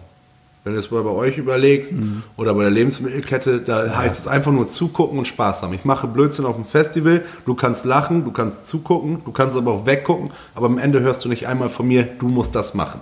Wenn 0.68 0.74
du 0.74 0.80
es 0.80 0.90
mal 0.90 1.02
bei 1.02 1.08
euch 1.08 1.38
überlegst 1.38 1.94
oder 2.36 2.52
bei 2.52 2.60
der 2.60 2.70
Lebensmittelkette, 2.70 3.62
da 3.62 3.96
heißt 3.96 4.20
es 4.20 4.26
einfach 4.26 4.52
nur 4.52 4.68
zugucken 4.68 5.18
und 5.18 5.26
Spaß 5.26 5.62
haben. 5.62 5.72
Ich 5.72 5.86
mache 5.86 6.06
Blödsinn 6.06 6.44
auf 6.44 6.56
dem 6.56 6.66
Festival, 6.66 7.24
du 7.46 7.54
kannst 7.54 7.86
lachen, 7.86 8.26
du 8.26 8.32
kannst 8.32 8.68
zugucken, 8.68 9.22
du 9.24 9.32
kannst 9.32 9.56
aber 9.56 9.72
auch 9.72 9.86
weggucken, 9.86 10.28
aber 10.54 10.66
am 10.66 10.76
Ende 10.76 11.00
hörst 11.00 11.24
du 11.24 11.30
nicht 11.30 11.48
einmal 11.48 11.70
von 11.70 11.88
mir, 11.88 12.02
du 12.02 12.28
musst 12.28 12.54
das 12.54 12.74
machen. 12.74 13.00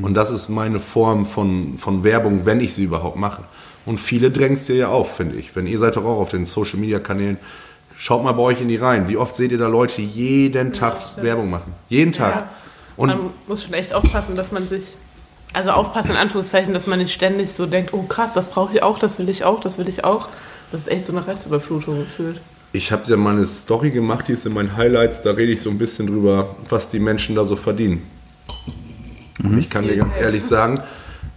Und 0.00 0.14
das 0.14 0.30
ist 0.30 0.48
meine 0.48 0.80
Form 0.80 1.26
von, 1.26 1.76
von 1.76 2.02
Werbung, 2.02 2.46
wenn 2.46 2.62
ich 2.62 2.72
sie 2.72 2.84
überhaupt 2.84 3.18
mache. 3.18 3.42
Und 3.84 4.00
viele 4.00 4.30
drängst 4.30 4.70
dir 4.70 4.76
ja 4.76 4.88
auf, 4.88 5.14
finde 5.14 5.36
ich. 5.36 5.54
Wenn 5.54 5.66
ihr 5.66 5.78
seid 5.78 5.96
doch 5.96 6.06
auch 6.06 6.18
auf 6.18 6.30
den 6.30 6.46
Social 6.46 6.78
Media 6.80 6.98
Kanälen, 6.98 7.36
schaut 7.98 8.24
mal 8.24 8.32
bei 8.32 8.42
euch 8.42 8.62
in 8.62 8.68
die 8.68 8.76
Reihen. 8.76 9.06
Wie 9.08 9.18
oft 9.18 9.36
seht 9.36 9.52
ihr 9.52 9.58
da 9.58 9.68
Leute 9.68 10.00
jeden 10.00 10.72
Tag 10.72 10.96
stimmt. 10.98 11.26
Werbung 11.26 11.50
machen? 11.50 11.74
Jeden 11.90 12.12
Tag. 12.12 12.34
Ja. 12.34 12.48
Und 12.96 13.08
man 13.08 13.18
muss 13.46 13.64
schon 13.64 13.74
echt 13.74 13.92
aufpassen, 13.92 14.34
dass 14.34 14.50
man 14.50 14.66
sich, 14.66 14.96
also 15.52 15.70
aufpassen 15.70 16.12
in 16.12 16.16
Anführungszeichen, 16.16 16.72
dass 16.74 16.86
man 16.86 16.98
nicht 16.98 17.12
ständig 17.12 17.52
so 17.52 17.66
denkt, 17.66 17.92
oh 17.92 18.02
krass, 18.02 18.32
das 18.32 18.48
brauche 18.48 18.74
ich 18.74 18.82
auch, 18.82 18.98
das 18.98 19.18
will 19.18 19.28
ich 19.28 19.44
auch, 19.44 19.60
das 19.60 19.78
will 19.78 19.88
ich 19.88 20.04
auch. 20.04 20.28
Das 20.70 20.82
ist 20.82 20.88
echt 20.88 21.04
so 21.04 21.12
eine 21.12 21.26
Reizüberflutung 21.26 21.98
gefühlt. 21.98 22.40
Ich 22.72 22.90
habe 22.90 23.02
ja 23.06 23.18
mal 23.18 23.34
eine 23.36 23.44
Story 23.44 23.90
gemacht, 23.90 24.28
die 24.28 24.32
ist 24.32 24.46
in 24.46 24.54
meinen 24.54 24.76
Highlights, 24.76 25.20
da 25.20 25.32
rede 25.32 25.52
ich 25.52 25.60
so 25.60 25.68
ein 25.68 25.76
bisschen 25.76 26.06
drüber, 26.06 26.56
was 26.70 26.88
die 26.88 27.00
Menschen 27.00 27.34
da 27.34 27.44
so 27.44 27.56
verdienen. 27.56 28.02
Und 29.42 29.58
ich 29.58 29.68
kann 29.68 29.86
dir 29.86 29.96
ganz 29.96 30.16
ehrlich 30.16 30.44
sagen, 30.44 30.82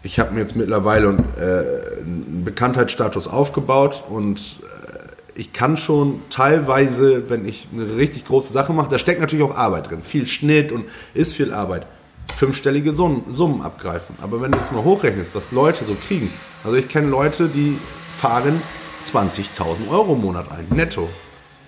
ich 0.03 0.19
habe 0.19 0.33
mir 0.33 0.41
jetzt 0.41 0.55
mittlerweile 0.55 1.07
äh, 1.07 1.99
einen 2.01 2.43
Bekanntheitsstatus 2.45 3.27
aufgebaut 3.27 4.03
und 4.09 4.39
äh, 4.39 5.39
ich 5.39 5.51
kann 5.51 5.75
schon 5.75 6.21
teilweise, 6.29 7.29
wenn 7.29 7.45
ich 7.45 7.67
eine 7.73 7.97
richtig 7.97 8.25
große 8.25 8.53
Sache 8.53 8.71
mache, 8.71 8.89
da 8.89 8.99
steckt 8.99 9.19
natürlich 9.19 9.43
auch 9.43 9.57
Arbeit 9.57 9.89
drin, 9.89 10.03
viel 10.03 10.27
Schnitt 10.27 10.71
und 10.71 10.85
ist 11.13 11.33
viel 11.33 11.53
Arbeit, 11.53 11.85
fünfstellige 12.35 12.93
Summen, 12.93 13.23
Summen 13.29 13.61
abgreifen. 13.61 14.15
Aber 14.21 14.41
wenn 14.41 14.51
du 14.51 14.57
jetzt 14.57 14.71
mal 14.71 14.83
hochrechnest, 14.83 15.33
was 15.35 15.51
Leute 15.51 15.85
so 15.85 15.95
kriegen, 15.95 16.31
also 16.63 16.75
ich 16.77 16.87
kenne 16.87 17.07
Leute, 17.09 17.47
die 17.47 17.77
fahren 18.15 18.61
20.000 19.05 19.89
Euro 19.89 20.13
im 20.13 20.21
Monat 20.21 20.51
ein, 20.51 20.65
netto. 20.75 21.09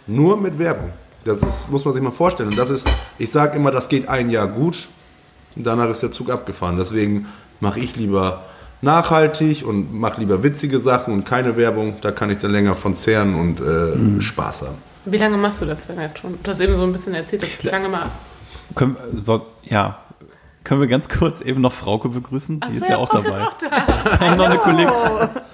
Nur 0.07 0.37
mit 0.37 0.57
Werbung. 0.57 0.91
Das 1.25 1.43
ist, 1.43 1.69
muss 1.69 1.83
man 1.83 1.93
sich 1.93 2.01
mal 2.01 2.11
vorstellen. 2.11 2.49
Und 2.49 2.57
das 2.57 2.69
ist, 2.69 2.89
ich 3.17 3.29
sage 3.29 3.57
immer, 3.57 3.71
das 3.71 3.89
geht 3.89 4.07
ein 4.07 4.29
Jahr 4.29 4.47
gut. 4.47 4.87
Und 5.55 5.65
danach 5.65 5.89
ist 5.89 6.01
der 6.01 6.11
Zug 6.11 6.29
abgefahren. 6.29 6.77
Deswegen 6.77 7.27
mache 7.59 7.79
ich 7.79 7.95
lieber 7.95 8.45
nachhaltig 8.81 9.65
und 9.65 9.93
mache 9.93 10.21
lieber 10.21 10.43
witzige 10.43 10.79
Sachen 10.79 11.13
und 11.13 11.25
keine 11.25 11.57
Werbung. 11.57 11.95
Da 12.01 12.11
kann 12.11 12.29
ich 12.29 12.37
dann 12.37 12.51
länger 12.51 12.75
von 12.75 12.93
zehren 12.93 13.35
und 13.35 13.59
äh, 13.59 14.21
Spaß 14.21 14.63
haben. 14.63 14.77
Wie 15.05 15.17
lange 15.17 15.37
machst 15.37 15.61
du 15.61 15.65
das 15.65 15.87
denn 15.87 15.99
jetzt 15.99 16.19
schon? 16.19 16.37
Du 16.41 16.51
hast 16.51 16.59
eben 16.59 16.75
so 16.75 16.83
ein 16.83 16.91
bisschen 16.91 17.13
erzählt, 17.13 17.43
dass 17.43 17.57
du 17.57 17.69
lange 17.69 17.89
mal. 17.89 18.11
Können, 18.75 18.97
so, 19.15 19.45
ja. 19.63 19.99
Können 20.67 20.81
wir 20.81 20.87
ganz 20.87 21.07
kurz 21.07 21.39
eben 21.39 21.61
noch 21.61 21.71
Frauke 21.71 22.09
begrüßen? 22.09 22.59
Die 22.59 22.65
Ach 22.67 22.71
so, 22.71 22.77
ist 22.77 22.89
ja 22.89 22.97
auch 22.97 23.07
Frauke 23.07 23.23
dabei. 23.29 23.41
auch 23.41 24.19
Wir 24.19 24.27
haben, 24.29 24.37
noch 24.37 24.45
eine 24.49 24.57
Kollegin, 24.57 24.91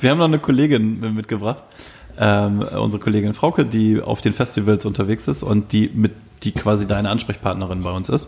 wir 0.02 0.10
haben 0.10 0.18
noch 0.18 0.26
eine 0.26 0.40
Kollegin 0.40 1.14
mitgebracht. 1.14 1.62
Ähm, 2.20 2.66
unsere 2.80 3.02
Kollegin 3.04 3.36
Frauke, 3.36 3.64
die 3.64 4.02
auf 4.02 4.22
den 4.22 4.34
Festivals 4.34 4.86
unterwegs 4.88 5.28
ist 5.28 5.44
und 5.44 5.72
die 5.72 5.92
mit, 5.94 6.14
die 6.42 6.52
quasi 6.52 6.88
deine 6.88 7.10
Ansprechpartnerin 7.12 7.84
bei 7.84 7.92
uns 7.92 8.10
ist 8.10 8.28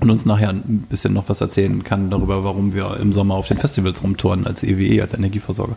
und 0.00 0.10
uns 0.10 0.24
nachher 0.24 0.48
ein 0.48 0.86
bisschen 0.88 1.12
noch 1.12 1.24
was 1.28 1.42
erzählen 1.42 1.84
kann 1.84 2.08
darüber, 2.08 2.42
warum 2.42 2.72
wir 2.74 2.96
im 3.00 3.12
Sommer 3.12 3.34
auf 3.34 3.48
den 3.48 3.58
Festivals 3.58 4.02
rumtouren 4.02 4.46
als 4.46 4.62
EWE, 4.62 5.02
als 5.02 5.12
Energieversorger. 5.12 5.76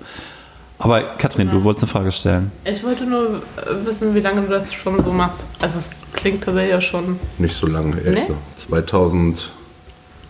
Aber 0.80 1.02
Katrin, 1.02 1.50
du 1.52 1.64
wolltest 1.66 1.84
eine 1.86 1.92
Frage 1.92 2.12
stellen. 2.14 2.52
Ich 2.64 2.84
wollte 2.86 3.04
nur 3.06 3.42
wissen, 3.84 4.16
wie 4.16 4.22
lange 4.22 4.44
du 4.44 4.48
das 4.48 4.74
schon 4.74 5.02
so 5.02 5.12
machst. 5.12 5.46
Also 5.60 5.80
es 5.80 5.92
klingt 6.14 6.44
tatsächlich 6.46 6.72
ja 6.72 6.80
schon. 6.80 7.20
Nicht 7.38 7.56
so 7.56 7.68
lange, 7.68 7.98
ehrlich 7.98 8.14
Nee? 8.14 8.22
gesagt. 8.22 8.60
2000, 8.60 9.52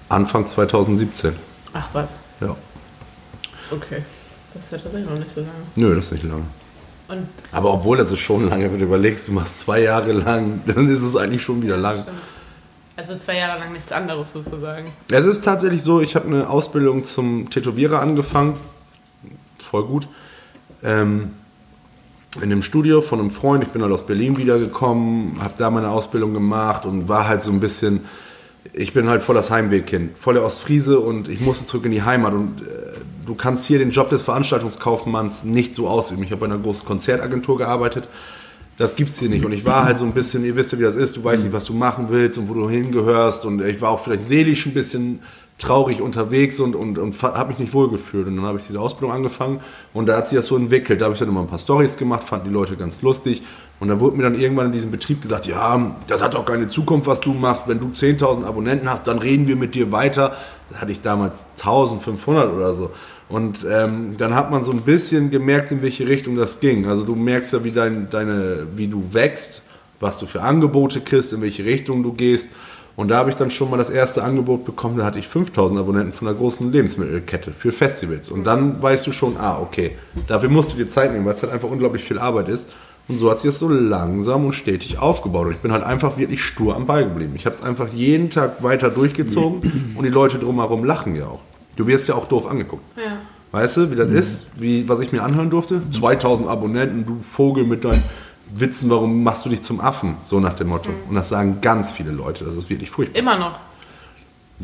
Anfang 0.09 0.47
2017. 0.47 1.33
Ach 1.73 1.87
was. 1.93 2.15
Ja. 2.39 2.55
Okay. 3.71 4.03
Das 4.53 4.71
ja 4.71 4.77
tatsächlich 4.77 5.09
noch 5.09 5.19
nicht 5.19 5.31
so 5.31 5.41
lange. 5.41 5.51
Nö, 5.75 5.95
das 5.95 6.05
ist 6.05 6.11
nicht 6.13 6.23
lange. 6.23 6.45
Und 7.07 7.27
Aber 7.51 7.73
obwohl 7.73 7.97
das 7.97 8.11
ist 8.11 8.19
schon 8.19 8.47
lange, 8.49 8.71
wenn 8.71 8.79
du 8.79 8.85
überlegst, 8.85 9.27
du 9.27 9.31
machst 9.33 9.59
zwei 9.59 9.81
Jahre 9.81 10.11
lang, 10.13 10.61
dann 10.65 10.89
ist 10.89 11.01
es 11.01 11.15
eigentlich 11.15 11.43
schon 11.43 11.61
wieder 11.61 11.77
lang. 11.77 12.05
also 12.95 13.17
zwei 13.17 13.37
Jahre 13.37 13.59
lang 13.59 13.73
nichts 13.73 13.91
anderes 13.91 14.33
sozusagen. 14.33 14.91
Es 15.11 15.25
ist 15.25 15.43
tatsächlich 15.43 15.83
so, 15.83 16.01
ich 16.01 16.15
habe 16.15 16.27
eine 16.27 16.49
Ausbildung 16.49 17.05
zum 17.05 17.49
Tätowierer 17.49 18.01
angefangen. 18.01 18.57
Voll 19.59 19.85
gut. 19.85 20.07
Ähm, 20.83 21.31
in 22.37 22.43
einem 22.43 22.61
Studio 22.61 23.01
von 23.01 23.19
einem 23.19 23.31
Freund. 23.31 23.63
Ich 23.63 23.69
bin 23.69 23.81
halt 23.81 23.91
aus 23.91 24.05
Berlin 24.05 24.37
wiedergekommen, 24.37 25.41
habe 25.41 25.53
da 25.57 25.69
meine 25.69 25.89
Ausbildung 25.89 26.33
gemacht 26.33 26.85
und 26.85 27.09
war 27.09 27.27
halt 27.27 27.43
so 27.43 27.51
ein 27.51 27.59
bisschen. 27.59 28.05
Ich 28.74 28.93
bin 28.93 29.09
halt 29.09 29.24
voll 29.24 29.36
das 29.36 29.50
Heimwegkind, 29.50 30.17
voll 30.17 30.36
der 30.36 30.43
Ostfriese 30.43 31.00
und 31.00 31.27
ich 31.27 31.39
musste 31.41 31.65
zurück 31.65 31.86
in 31.86 31.91
die 31.91 32.03
Heimat. 32.03 32.33
Und 32.33 32.62
äh, 32.62 32.65
du 33.25 33.36
kannst 33.36 33.65
hier 33.65 33.79
den 33.79 33.91
Job 33.91 34.09
des 34.09 34.24
Veranstaltungskaufmanns 34.24 35.43
nicht 35.43 35.75
so 35.75 35.88
ausüben. 35.88 36.24
Ich 36.24 36.31
habe 36.31 36.41
bei 36.41 36.45
einer 36.45 36.57
großen 36.57 36.86
Konzertagentur 36.86 37.57
gearbeitet. 37.57 38.07
Das 38.77 38.95
gibt's 38.95 39.17
hier 39.19 39.29
nicht. 39.29 39.43
Und 39.43 39.53
ich 39.53 39.65
war 39.65 39.86
halt 39.86 39.97
so 39.97 40.05
ein 40.05 40.13
bisschen, 40.13 40.45
ihr 40.45 40.55
wisst 40.55 40.71
ja, 40.71 40.79
wie 40.79 40.83
das 40.83 40.95
ist, 40.95 41.17
du 41.17 41.24
weißt 41.24 41.43
nicht, 41.43 41.53
was 41.53 41.65
du 41.65 41.74
machen 41.74 42.07
willst 42.09 42.38
und 42.38 42.47
wo 42.47 42.53
du 42.53 42.69
hingehörst. 42.69 43.45
Und 43.45 43.62
ich 43.62 43.81
war 43.81 43.89
auch 43.89 44.00
vielleicht 44.00 44.27
seelisch 44.27 44.67
ein 44.67 44.74
bisschen 44.74 45.19
traurig 45.57 46.01
unterwegs 46.01 46.59
und, 46.59 46.75
und, 46.75 47.00
und 47.00 47.21
habe 47.24 47.50
mich 47.50 47.59
nicht 47.59 47.74
wohlgefühlt. 47.74 48.27
Und 48.27 48.38
dann 48.38 48.45
habe 48.45 48.59
ich 48.59 48.67
diese 48.67 48.79
Ausbildung 48.79 49.12
angefangen 49.12 49.59
und 49.93 50.07
da 50.07 50.17
hat 50.17 50.29
sich 50.29 50.38
das 50.38 50.47
so 50.47 50.55
entwickelt. 50.55 51.01
Da 51.01 51.05
habe 51.05 51.13
ich 51.13 51.19
dann 51.19 51.29
immer 51.29 51.41
ein 51.41 51.47
paar 51.47 51.59
Stories 51.59 51.97
gemacht, 51.97 52.24
fanden 52.24 52.50
die 52.50 52.53
Leute 52.53 52.75
ganz 52.75 53.01
lustig. 53.01 53.41
Und 53.79 53.89
da 53.89 54.00
wurde 54.00 54.17
mir 54.17 54.24
dann 54.24 54.39
irgendwann 54.39 54.67
in 54.67 54.72
diesem 54.72 54.89
Betrieb 54.89 55.22
gesagt, 55.22 55.46
ja, 55.46 55.96
das 56.07 56.24
hat 56.24 56.34
doch 56.34 56.46
keine 56.46 56.67
Zukunft, 56.67 57.07
was 57.07 57.19
du 57.19 57.34
machst. 57.34 57.63
Wenn 57.67 57.79
du 57.79 57.88
10.000 57.88 58.43
Abonnenten 58.43 58.89
hast, 58.89 59.07
dann 59.07 59.19
reden 59.19 59.48
wir 59.48 59.55
mit 59.55 59.75
dir 59.75 59.91
weiter. 59.91 60.36
Da 60.72 60.81
hatte 60.81 60.91
ich 60.91 61.01
damals 61.01 61.46
1.500 61.60 62.55
oder 62.55 62.74
so. 62.74 62.91
Und 63.29 63.65
ähm, 63.69 64.15
dann 64.17 64.36
hat 64.36 64.51
man 64.51 64.63
so 64.63 64.72
ein 64.72 64.81
bisschen 64.81 65.29
gemerkt, 65.29 65.72
in 65.72 65.81
welche 65.81 66.07
Richtung 66.07 66.38
das 66.38 66.60
ging. 66.60 66.88
Also 66.88 67.03
du 67.03 67.15
merkst 67.15 67.53
ja, 67.53 67.63
wie, 67.63 67.72
dein, 67.72 68.10
deine, 68.10 68.67
wie 68.75 68.88
du 68.88 69.13
wächst, 69.13 69.62
was 70.00 70.17
du 70.17 70.25
für 70.25 70.41
Angebote 70.41 71.01
kriegst, 71.01 71.34
in 71.34 71.41
welche 71.41 71.65
Richtung 71.65 72.03
du 72.03 72.13
gehst. 72.13 72.50
Und 72.96 73.10
da 73.10 73.17
habe 73.17 73.29
ich 73.29 73.36
dann 73.36 73.51
schon 73.51 73.69
mal 73.69 73.77
das 73.77 73.91
erste 73.91 74.24
Angebot 74.24 74.65
bekommen, 74.65 74.98
da 74.98 75.05
hatte 75.05 75.19
ich 75.19 75.27
5000 75.27 75.79
Abonnenten 75.79 76.13
von 76.13 76.27
einer 76.27 76.36
großen 76.36 76.72
Lebensmittelkette 76.72 77.51
für 77.51 77.72
Festivals. 77.72 78.31
Und 78.31 78.43
dann 78.43 78.81
weißt 78.81 79.05
du 79.05 79.12
schon, 79.12 79.38
ah, 79.38 79.60
okay, 79.62 79.91
dafür 80.25 80.50
musst 80.50 80.74
du 80.74 80.77
dir 80.77 80.89
Zeit 80.89 81.12
nehmen, 81.12 81.24
weil 81.24 81.36
es 81.36 81.43
halt 81.43 81.53
einfach 81.53 81.69
unglaublich 81.69 82.03
viel 82.03 82.17
Arbeit 82.17 82.50
ist. 82.50 82.69
Und 83.07 83.19
so 83.19 83.31
hat 83.31 83.39
sich 83.39 83.51
das 83.51 83.59
so 83.59 83.69
langsam 83.69 84.45
und 84.45 84.53
stetig 84.53 84.99
aufgebaut. 84.99 85.47
Und 85.47 85.53
ich 85.53 85.59
bin 85.59 85.71
halt 85.71 85.83
einfach 85.83 86.17
wirklich 86.17 86.43
stur 86.43 86.75
am 86.75 86.85
Ball 86.85 87.05
geblieben. 87.05 87.33
Ich 87.35 87.45
habe 87.45 87.55
es 87.55 87.61
einfach 87.61 87.87
jeden 87.93 88.29
Tag 88.29 88.63
weiter 88.63 88.89
durchgezogen 88.89 89.93
und 89.95 90.03
die 90.03 90.09
Leute 90.09 90.39
drumherum 90.39 90.83
lachen 90.83 91.15
ja 91.15 91.27
auch. 91.27 91.39
Du 91.77 91.87
wirst 91.87 92.09
ja 92.09 92.15
auch 92.15 92.27
doof 92.27 92.47
angeguckt. 92.47 92.83
Ja. 92.97 93.19
Weißt 93.51 93.77
du, 93.77 93.91
wie 93.91 93.95
das 93.95 94.09
ist? 94.09 94.47
Wie, 94.57 94.89
was 94.89 94.99
ich 94.99 95.11
mir 95.13 95.23
anhören 95.23 95.49
durfte? 95.49 95.81
2000 95.91 96.49
Abonnenten, 96.49 97.05
du 97.05 97.19
Vogel 97.23 97.63
mit 97.63 97.85
deinen 97.85 98.03
Witzen, 98.53 98.89
warum 98.89 99.23
machst 99.23 99.45
du 99.45 99.49
dich 99.49 99.61
zum 99.61 99.79
Affen? 99.79 100.17
So 100.25 100.39
nach 100.39 100.55
dem 100.55 100.67
Motto. 100.67 100.89
Und 101.07 101.15
das 101.15 101.29
sagen 101.29 101.59
ganz 101.61 101.93
viele 101.93 102.11
Leute. 102.11 102.43
Das 102.43 102.55
ist 102.55 102.69
wirklich 102.69 102.89
furchtbar. 102.89 103.19
Immer 103.19 103.37
noch. 103.37 103.59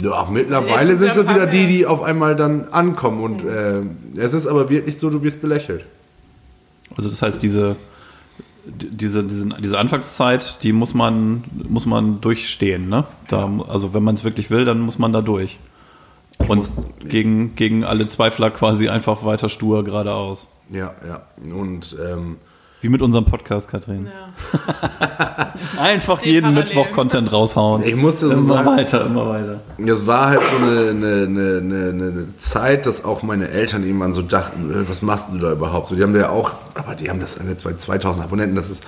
Ja, 0.01 0.11
auch 0.11 0.29
mittlerweile 0.29 0.97
sind 0.97 1.11
es 1.11 1.17
ja 1.17 1.29
wieder 1.29 1.45
die, 1.45 1.67
die 1.67 1.85
auf 1.85 2.01
einmal 2.01 2.35
dann 2.35 2.67
ankommen. 2.71 3.23
Und 3.23 3.43
äh, 3.43 3.81
es 4.19 4.33
ist 4.33 4.47
aber 4.47 4.69
wirklich 4.69 4.99
so, 4.99 5.09
du 5.09 5.21
wirst 5.23 5.41
belächelt. 5.41 5.85
Also 6.97 7.09
das 7.09 7.21
heißt, 7.21 7.41
diese, 7.41 7.75
diese, 8.65 9.23
diese, 9.23 9.49
diese 9.59 9.77
Anfangszeit, 9.79 10.63
die 10.63 10.71
muss 10.73 10.93
man, 10.93 11.43
muss 11.67 11.85
man 11.85 12.21
durchstehen. 12.21 12.89
Ne? 12.89 13.03
Da, 13.27 13.49
also 13.67 13.93
wenn 13.93 14.03
man 14.03 14.15
es 14.15 14.23
wirklich 14.23 14.49
will, 14.49 14.65
dann 14.65 14.79
muss 14.79 14.99
man 14.99 15.11
da 15.13 15.21
durch. 15.21 15.59
Und 16.39 16.57
muss- 16.57 16.71
gegen, 17.05 17.55
gegen 17.55 17.83
alle 17.83 18.07
Zweifler 18.07 18.51
quasi 18.51 18.89
einfach 18.89 19.25
weiter 19.25 19.49
stur 19.49 19.83
geradeaus. 19.83 20.49
Ja, 20.69 20.93
ja. 21.07 21.21
Und 21.53 21.95
ähm, 22.03 22.37
Wie 22.83 22.89
mit 22.89 23.01
unserem 23.01 23.23
Podcast, 23.23 23.69
Katrin. 23.69 24.07
Ja. 24.07 25.53
Einfach 25.81 26.21
jeden 26.21 26.53
Parallelen. 26.53 26.67
Mittwoch 26.75 26.91
Content 26.91 27.31
raushauen. 27.31 27.81
ich 27.81 27.95
muss 27.95 28.19
so 28.19 28.29
immer 28.29 28.55
sagen, 28.55 28.67
weiter, 28.77 29.05
immer 29.05 29.29
weiter. 29.29 29.61
Das 29.77 30.05
war 30.05 30.27
halt 30.27 30.41
so 30.51 30.57
eine, 30.57 30.89
eine, 30.89 31.23
eine, 31.23 31.57
eine, 31.61 31.85
eine 31.87 32.37
Zeit, 32.39 32.85
dass 32.85 33.05
auch 33.05 33.23
meine 33.23 33.47
Eltern 33.47 33.83
irgendwann 33.85 34.13
so 34.13 34.21
dachten, 34.21 34.69
äh, 34.69 34.89
was 34.89 35.01
machst 35.01 35.29
du 35.31 35.37
da 35.37 35.53
überhaupt? 35.53 35.87
So, 35.87 35.95
die 35.95 36.03
haben 36.03 36.13
ja 36.13 36.27
auch, 36.29 36.51
aber 36.75 36.95
die 36.95 37.09
haben 37.09 37.21
das 37.21 37.39
eine, 37.39 37.55
zwei- 37.55 37.71
2000 37.75 38.25
Abonnenten, 38.25 38.57
das 38.57 38.69
ist, 38.69 38.83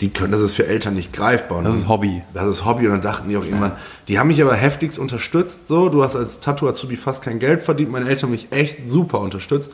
die 0.00 0.08
können, 0.08 0.32
das 0.32 0.40
ist 0.40 0.54
für 0.54 0.66
Eltern 0.66 0.94
nicht 0.94 1.12
greifbar. 1.12 1.58
Und 1.58 1.64
Das 1.64 1.76
ist 1.76 1.86
Hobby. 1.86 2.22
Das 2.32 2.46
ist 2.46 2.64
Hobby 2.64 2.86
und 2.86 2.92
dann 2.92 3.02
dachten 3.02 3.28
die 3.28 3.36
auch 3.36 3.44
irgendwann, 3.44 3.72
die 4.08 4.18
haben 4.18 4.28
mich 4.28 4.40
aber 4.40 4.54
heftigst 4.54 4.98
unterstützt, 4.98 5.68
so, 5.68 5.90
du 5.90 6.02
hast 6.02 6.16
als 6.16 6.40
Tattoo-Azubi 6.40 6.96
fast 6.96 7.20
kein 7.20 7.38
Geld 7.40 7.60
verdient, 7.60 7.92
meine 7.92 8.08
Eltern 8.08 8.28
haben 8.28 8.30
mich 8.32 8.48
echt 8.52 8.88
super 8.88 9.20
unterstützt. 9.20 9.70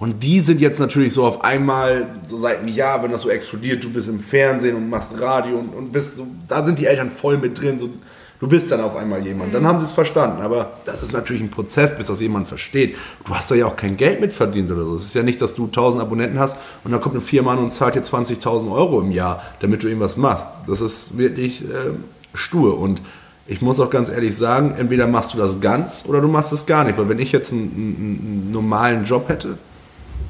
Und 0.00 0.22
die 0.22 0.40
sind 0.40 0.62
jetzt 0.62 0.80
natürlich 0.80 1.12
so 1.12 1.26
auf 1.26 1.44
einmal, 1.44 2.06
so 2.26 2.38
seit 2.38 2.60
einem 2.60 2.68
Jahr, 2.68 3.02
wenn 3.02 3.12
das 3.12 3.20
so 3.20 3.28
explodiert, 3.28 3.84
du 3.84 3.92
bist 3.92 4.08
im 4.08 4.18
Fernsehen 4.18 4.74
und 4.74 4.88
machst 4.88 5.20
Radio 5.20 5.58
und, 5.58 5.74
und 5.74 5.92
bist 5.92 6.16
so, 6.16 6.26
da 6.48 6.64
sind 6.64 6.78
die 6.78 6.86
Eltern 6.86 7.10
voll 7.10 7.36
mit 7.36 7.60
drin, 7.60 7.78
so, 7.78 7.90
du 8.40 8.48
bist 8.48 8.70
dann 8.70 8.80
auf 8.80 8.96
einmal 8.96 9.22
jemand. 9.26 9.54
Dann 9.54 9.66
haben 9.66 9.78
sie 9.78 9.84
es 9.84 9.92
verstanden, 9.92 10.40
aber 10.40 10.72
das 10.86 11.02
ist 11.02 11.12
natürlich 11.12 11.42
ein 11.42 11.50
Prozess, 11.50 11.94
bis 11.94 12.06
das 12.06 12.18
jemand 12.18 12.48
versteht. 12.48 12.96
Du 13.26 13.34
hast 13.34 13.50
da 13.50 13.54
ja 13.54 13.66
auch 13.66 13.76
kein 13.76 13.98
Geld 13.98 14.22
mit 14.22 14.32
verdient 14.32 14.70
oder 14.70 14.86
so. 14.86 14.96
Es 14.96 15.04
ist 15.04 15.12
ja 15.12 15.22
nicht, 15.22 15.42
dass 15.42 15.54
du 15.54 15.66
1000 15.66 16.00
Abonnenten 16.00 16.38
hast 16.38 16.56
und 16.82 16.92
dann 16.92 17.02
kommt 17.02 17.14
eine 17.14 17.22
Firma 17.22 17.52
an 17.52 17.58
und 17.58 17.70
zahlt 17.70 17.94
dir 17.94 18.02
20.000 18.02 18.72
Euro 18.72 19.02
im 19.02 19.12
Jahr, 19.12 19.42
damit 19.60 19.82
du 19.82 19.88
irgendwas 19.88 20.16
machst. 20.16 20.46
Das 20.66 20.80
ist 20.80 21.18
wirklich 21.18 21.60
ähm, 21.60 22.04
stur 22.32 22.78
und 22.78 23.02
ich 23.46 23.60
muss 23.60 23.78
auch 23.80 23.90
ganz 23.90 24.08
ehrlich 24.08 24.34
sagen, 24.34 24.76
entweder 24.78 25.06
machst 25.06 25.34
du 25.34 25.38
das 25.38 25.60
ganz 25.60 26.06
oder 26.08 26.22
du 26.22 26.28
machst 26.28 26.54
es 26.54 26.64
gar 26.64 26.84
nicht. 26.84 26.96
Weil 26.96 27.10
wenn 27.10 27.18
ich 27.18 27.32
jetzt 27.32 27.52
einen, 27.52 27.60
einen, 27.60 28.20
einen 28.24 28.50
normalen 28.50 29.04
Job 29.04 29.28
hätte, 29.28 29.58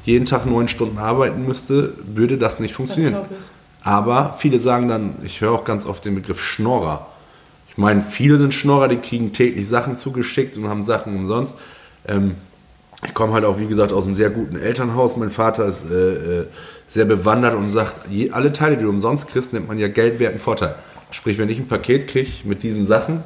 jeden 0.03 0.25
Tag 0.25 0.45
neun 0.45 0.67
Stunden 0.67 0.97
arbeiten 0.97 1.45
müsste, 1.45 1.93
würde 2.03 2.37
das 2.37 2.59
nicht 2.59 2.73
funktionieren. 2.73 3.15
ich. 3.29 3.37
Aber 3.83 4.35
viele 4.37 4.59
sagen 4.59 4.87
dann, 4.87 5.15
ich 5.23 5.41
höre 5.41 5.51
auch 5.51 5.65
ganz 5.65 5.85
oft 5.85 6.05
den 6.05 6.15
Begriff 6.15 6.41
Schnorrer. 6.41 7.07
Ich 7.67 7.77
meine, 7.77 8.01
viele 8.01 8.37
sind 8.37 8.53
Schnorrer, 8.53 8.87
die 8.87 8.97
kriegen 8.97 9.31
täglich 9.33 9.67
Sachen 9.67 9.95
zugeschickt 9.95 10.57
und 10.57 10.67
haben 10.67 10.83
Sachen 10.83 11.15
umsonst. 11.15 11.55
Ähm, 12.07 12.35
ich 13.05 13.13
komme 13.13 13.33
halt 13.33 13.45
auch, 13.45 13.57
wie 13.57 13.65
gesagt, 13.65 13.93
aus 13.93 14.05
einem 14.05 14.15
sehr 14.15 14.29
guten 14.29 14.55
Elternhaus. 14.55 15.17
Mein 15.17 15.31
Vater 15.31 15.65
ist 15.65 15.89
äh, 15.89 16.41
äh, 16.41 16.45
sehr 16.87 17.05
bewandert 17.05 17.55
und 17.55 17.69
sagt, 17.69 17.95
alle 18.31 18.51
Teile, 18.51 18.77
die 18.77 18.83
du 18.83 18.89
umsonst 18.89 19.29
kriegst, 19.29 19.53
nennt 19.53 19.67
man 19.67 19.79
ja 19.79 19.87
geldwerten 19.87 20.39
Vorteil. 20.39 20.75
Sprich, 21.09 21.37
wenn 21.37 21.49
ich 21.49 21.57
ein 21.57 21.67
Paket 21.67 22.07
kriege 22.07 22.29
mit 22.43 22.61
diesen 22.63 22.85
Sachen, 22.85 23.23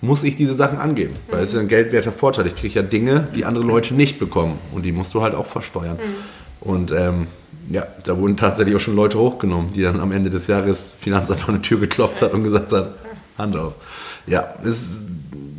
muss 0.00 0.22
ich 0.22 0.36
diese 0.36 0.54
Sachen 0.54 0.78
angeben. 0.78 1.14
Weil 1.30 1.42
es 1.42 1.50
ist 1.50 1.54
ja 1.56 1.60
ein 1.60 1.68
geldwerter 1.68 2.12
Vorteil. 2.12 2.46
Ich 2.46 2.56
kriege 2.56 2.74
ja 2.74 2.82
Dinge, 2.82 3.28
die 3.34 3.44
andere 3.44 3.64
Leute 3.64 3.94
nicht 3.94 4.18
bekommen. 4.18 4.58
Und 4.72 4.84
die 4.84 4.92
musst 4.92 5.14
du 5.14 5.22
halt 5.22 5.34
auch 5.34 5.46
versteuern. 5.46 5.98
Und 6.60 6.90
ähm, 6.90 7.26
ja, 7.70 7.86
da 8.04 8.16
wurden 8.16 8.36
tatsächlich 8.36 8.76
auch 8.76 8.80
schon 8.80 8.96
Leute 8.96 9.18
hochgenommen, 9.18 9.72
die 9.74 9.82
dann 9.82 10.00
am 10.00 10.12
Ende 10.12 10.30
des 10.30 10.46
Jahres 10.46 10.94
Finanzamt 10.98 11.48
an 11.48 11.56
die 11.56 11.62
Tür 11.62 11.80
geklopft 11.80 12.22
hat 12.22 12.32
und 12.32 12.44
gesagt 12.44 12.72
hat, 12.72 12.94
Hand 13.36 13.56
auf. 13.56 13.74
Ja, 14.26 14.54
es 14.64 14.82
ist 14.82 15.02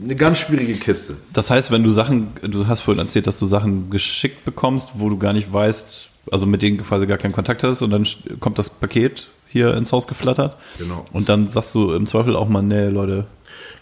eine 0.03 0.15
ganz 0.15 0.39
schwierige 0.39 0.73
Kiste. 0.73 1.17
Das 1.33 1.49
heißt, 1.49 1.71
wenn 1.71 1.83
du 1.83 1.89
Sachen, 1.89 2.31
du 2.41 2.67
hast 2.67 2.81
vorhin 2.81 2.99
erzählt, 2.99 3.27
dass 3.27 3.37
du 3.39 3.45
Sachen 3.45 3.89
geschickt 3.89 4.45
bekommst, 4.45 4.91
wo 4.95 5.09
du 5.09 5.17
gar 5.17 5.33
nicht 5.33 5.51
weißt, 5.51 6.09
also 6.31 6.45
mit 6.45 6.61
denen 6.61 6.77
quasi 6.77 7.07
gar 7.07 7.17
keinen 7.17 7.31
Kontakt 7.31 7.63
hast 7.63 7.81
und 7.81 7.91
dann 7.91 8.05
kommt 8.39 8.59
das 8.59 8.69
Paket 8.69 9.29
hier 9.47 9.75
ins 9.75 9.91
Haus 9.91 10.07
geflattert. 10.07 10.57
Genau. 10.77 11.05
Und 11.11 11.29
dann 11.29 11.47
sagst 11.47 11.73
du 11.73 11.93
im 11.93 12.05
Zweifel 12.05 12.35
auch 12.35 12.47
mal, 12.47 12.61
nee, 12.61 12.87
Leute, 12.87 13.25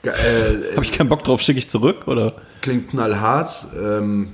Äh, 0.04 0.74
habe 0.76 0.84
ich 0.84 0.92
keinen 0.92 1.10
Bock 1.10 1.24
drauf, 1.24 1.42
schicke 1.42 1.60
ich 1.60 1.70
zurück 1.70 2.08
oder? 2.08 2.34
klingt 2.62 2.90
knallhart. 2.90 3.68
Ähm, 3.78 4.30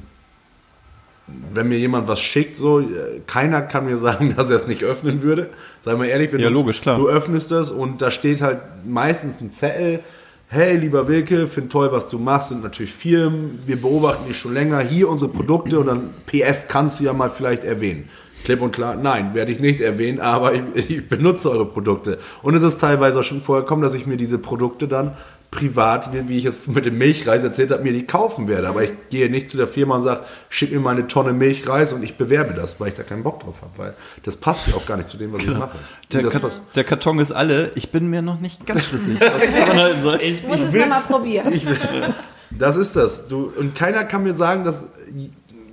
wenn 1.53 1.69
mir 1.69 1.77
jemand 1.77 2.07
was 2.07 2.19
schickt, 2.19 2.57
so, 2.57 2.79
äh, 2.79 2.85
keiner 3.27 3.61
kann 3.61 3.85
mir 3.85 3.97
sagen, 4.07 4.33
dass 4.35 4.49
er 4.49 4.57
es 4.57 4.67
nicht 4.67 4.83
öffnen 4.83 5.23
würde. 5.23 5.49
Sei 5.81 5.95
mal 5.95 6.05
ehrlich, 6.05 6.31
wenn 6.33 6.39
Ja, 6.39 6.47
du, 6.49 6.53
logisch, 6.53 6.81
klar. 6.81 6.97
du 6.97 7.07
öffnest 7.07 7.51
das 7.51 7.71
und 7.71 8.01
da 8.01 8.11
steht 8.11 8.41
halt 8.41 8.59
meistens 8.85 9.39
ein 9.41 9.51
Zettel. 9.51 10.01
Hey, 10.49 10.77
lieber 10.77 11.07
Wilke, 11.07 11.47
find 11.47 11.71
toll, 11.71 11.91
was 11.91 12.07
du 12.09 12.19
machst. 12.19 12.49
Sind 12.49 12.61
natürlich 12.61 12.93
Firmen, 12.93 13.59
wir 13.65 13.81
beobachten 13.81 14.27
dich 14.27 14.37
schon 14.37 14.53
länger. 14.53 14.79
Hier 14.81 15.09
unsere 15.09 15.31
Produkte 15.31 15.79
und 15.79 15.87
dann 15.87 16.09
PS 16.27 16.67
kannst 16.67 16.99
du 16.99 17.05
ja 17.05 17.13
mal 17.13 17.29
vielleicht 17.31 17.63
erwähnen. 17.63 18.07
Klipp 18.43 18.61
und 18.61 18.73
klar, 18.73 18.95
nein, 18.97 19.33
werde 19.33 19.53
ich 19.53 19.59
nicht 19.61 19.79
erwähnen, 19.79 20.19
aber 20.19 20.53
ich, 20.53 20.61
ich 20.89 21.07
benutze 21.07 21.49
eure 21.49 21.65
Produkte. 21.65 22.19
Und 22.43 22.53
es 22.55 22.61
ist 22.61 22.79
teilweise 22.79 23.21
auch 23.21 23.23
schon 23.23 23.41
vorgekommen, 23.41 23.81
dass 23.83 23.93
ich 23.93 24.05
mir 24.05 24.17
diese 24.17 24.37
Produkte 24.37 24.87
dann 24.89 25.13
privat, 25.53 26.09
wie, 26.27 26.37
ich 26.37 26.45
es 26.45 26.65
mit 26.67 26.85
dem 26.85 26.97
Milchreis 26.97 27.43
erzählt 27.43 27.71
habe, 27.71 27.83
mir 27.83 27.93
die 27.93 28.05
kaufen 28.07 28.47
werde. 28.47 28.67
Aber 28.67 28.83
ich 28.83 28.91
gehe 29.09 29.29
nicht 29.29 29.47
zu 29.49 29.57
der 29.57 29.67
Firma 29.67 29.95
und 29.97 30.03
sage, 30.03 30.21
schick 30.49 30.71
mir 30.71 30.79
mal 30.79 30.91
eine 30.95 31.07
Tonne 31.07 31.31
Milchreis 31.33 31.93
und 31.93 32.01
ich 32.03 32.17
bewerbe 32.17 32.53
das, 32.53 32.79
weil 32.79 32.89
ich 32.89 32.95
da 32.95 33.03
keinen 33.03 33.23
Bock 33.23 33.41
drauf 33.41 33.55
habe. 33.61 33.71
Weil 33.77 33.93
das 34.23 34.35
passt 34.35 34.67
ja 34.67 34.75
auch 34.75 34.85
gar 34.85 34.97
nicht 34.97 35.07
zu 35.09 35.17
dem, 35.17 35.31
was 35.33 35.43
ich 35.43 35.55
mache. 35.57 35.77
Der, 36.11 36.23
Ka- 36.23 36.39
passt. 36.39 36.61
der 36.75 36.83
Karton 36.83 37.19
ist 37.19 37.31
alle. 37.31 37.71
Ich 37.75 37.91
bin 37.91 38.09
mir 38.09 38.21
noch 38.21 38.39
nicht 38.39 38.65
ganz 38.65 38.85
schlüssig. 38.85 39.19
was 39.19 39.67
man 39.67 39.77
halten 39.79 40.01
soll. 40.01 40.19
Ich 40.21 40.43
muss 40.47 40.59
es 40.59 40.73
nochmal 40.73 41.01
probieren. 41.01 41.53
Das 42.51 42.75
ist 42.75 42.95
das. 42.95 43.27
Du, 43.27 43.51
und 43.57 43.75
keiner 43.75 44.03
kann 44.03 44.23
mir 44.23 44.33
sagen, 44.33 44.63
dass 44.63 44.83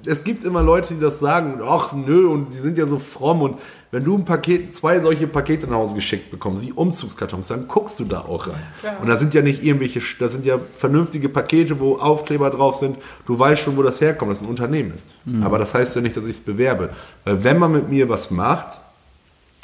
es 0.07 0.25
gibt 0.25 0.45
immer 0.45 0.63
Leute, 0.63 0.95
die 0.95 1.01
das 1.01 1.21
sagen, 1.21 1.61
ach 1.67 1.93
nö, 1.93 2.27
und 2.29 2.51
sie 2.51 2.61
sind 2.61 2.79
ja 2.79 2.87
so 2.87 2.99
fromm 2.99 3.43
und 3.43 3.59
Wenn 3.93 4.05
du 4.05 4.17
ein 4.17 4.25
Paket, 4.25 4.77
zwei 4.77 5.01
solche 5.01 5.27
Pakete 5.27 5.67
nach 5.67 5.77
Hause 5.77 5.97
geschickt 5.97 6.31
bekommst, 6.31 6.63
wie 6.63 6.71
Umzugskartons, 6.71 7.49
dann 7.49 7.67
guckst 7.67 7.99
du 7.99 8.05
da 8.05 8.21
auch 8.21 8.47
rein. 8.47 8.63
Ja. 8.85 8.97
Und 8.99 9.09
da 9.09 9.17
sind 9.17 9.35
ja 9.35 9.43
nicht 9.43 9.65
irgendwelche, 9.65 10.01
das 10.19 10.33
sind 10.33 10.47
ja 10.47 10.61
vernünftige 10.77 11.29
Pakete, 11.29 11.81
wo 11.81 11.97
Aufkleber 11.97 12.51
drauf 12.51 12.77
sind. 12.77 12.99
Du 13.27 13.37
weißt 13.37 13.63
schon, 13.63 13.77
wo 13.77 13.83
das 13.83 14.01
herkommt, 14.01 14.31
dass 14.31 14.39
es 14.39 14.45
ein 14.45 14.49
Unternehmen 14.49 14.95
ist. 14.95 15.07
Aber 15.43 15.59
das 15.59 15.75
heißt 15.75 15.97
ja 15.97 16.03
nicht, 16.03 16.17
dass 16.17 16.25
ich 16.25 16.37
es 16.37 16.41
bewerbe. 16.41 16.91
Weil 17.25 17.43
wenn 17.43 17.59
man 17.59 17.73
mit 17.73 17.89
mir 17.89 18.09
was 18.09 18.31
macht, 18.31 18.79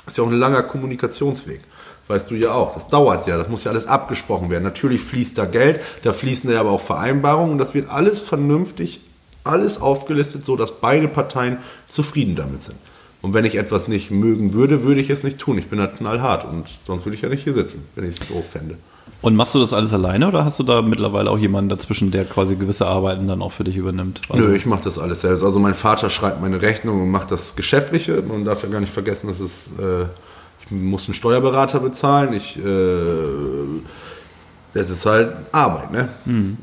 ist 0.06 0.18
ja 0.18 0.24
auch 0.24 0.28
ein 0.28 0.38
langer 0.38 0.64
Kommunikationsweg. 0.64 1.60
Weißt 2.08 2.30
du 2.30 2.34
ja 2.34 2.52
auch. 2.52 2.74
Das 2.74 2.88
dauert 2.88 3.26
ja, 3.26 3.36
das 3.36 3.48
muss 3.48 3.64
ja 3.64 3.70
alles 3.70 3.86
abgesprochen 3.86 4.50
werden. 4.50 4.64
Natürlich 4.64 5.02
fließt 5.02 5.38
da 5.38 5.44
Geld, 5.44 5.80
da 6.02 6.12
fließen 6.12 6.50
ja 6.50 6.60
aber 6.60 6.70
auch 6.70 6.80
Vereinbarungen 6.80 7.52
und 7.52 7.58
das 7.58 7.74
wird 7.74 7.90
alles 7.90 8.20
vernünftig, 8.20 9.00
alles 9.44 9.80
aufgelistet, 9.80 10.44
so 10.44 10.56
dass 10.56 10.80
beide 10.80 11.08
Parteien 11.08 11.58
zufrieden 11.88 12.36
damit 12.36 12.62
sind. 12.62 12.76
Und 13.26 13.34
wenn 13.34 13.44
ich 13.44 13.56
etwas 13.56 13.88
nicht 13.88 14.12
mögen 14.12 14.52
würde, 14.52 14.84
würde 14.84 15.00
ich 15.00 15.10
es 15.10 15.24
nicht 15.24 15.38
tun. 15.38 15.58
Ich 15.58 15.66
bin 15.66 15.80
halt 15.80 15.96
knallhart 15.96 16.44
und 16.44 16.66
sonst 16.86 17.04
würde 17.04 17.16
ich 17.16 17.22
ja 17.22 17.28
nicht 17.28 17.42
hier 17.42 17.54
sitzen, 17.54 17.84
wenn 17.96 18.04
ich 18.04 18.20
es 18.20 18.28
doof 18.28 18.44
fände. 18.48 18.76
Und 19.20 19.34
machst 19.34 19.52
du 19.52 19.58
das 19.58 19.72
alles 19.72 19.92
alleine 19.92 20.28
oder 20.28 20.44
hast 20.44 20.60
du 20.60 20.62
da 20.62 20.80
mittlerweile 20.80 21.28
auch 21.28 21.38
jemanden 21.38 21.68
dazwischen, 21.68 22.12
der 22.12 22.24
quasi 22.24 22.54
gewisse 22.54 22.86
Arbeiten 22.86 23.26
dann 23.26 23.42
auch 23.42 23.50
für 23.50 23.64
dich 23.64 23.76
übernimmt? 23.76 24.20
Also, 24.28 24.46
Nö, 24.46 24.54
ich 24.54 24.64
mache 24.64 24.84
das 24.84 24.96
alles 24.96 25.22
selbst. 25.22 25.42
Also 25.42 25.58
mein 25.58 25.74
Vater 25.74 26.08
schreibt 26.08 26.40
meine 26.40 26.62
Rechnung 26.62 27.02
und 27.02 27.10
macht 27.10 27.32
das 27.32 27.56
Geschäftliche. 27.56 28.22
Man 28.22 28.44
darf 28.44 28.62
ja 28.62 28.68
gar 28.68 28.78
nicht 28.78 28.92
vergessen, 28.92 29.26
dass 29.26 29.40
es, 29.40 29.66
äh, 29.80 30.04
ich 30.64 30.70
muss 30.70 31.08
einen 31.08 31.14
Steuerberater 31.14 31.80
bezahlen. 31.80 32.32
Ich, 32.32 32.56
äh, 32.56 32.60
das 34.76 34.90
ist 34.90 35.06
halt 35.06 35.32
Arbeit, 35.52 35.90
ne? 35.90 36.08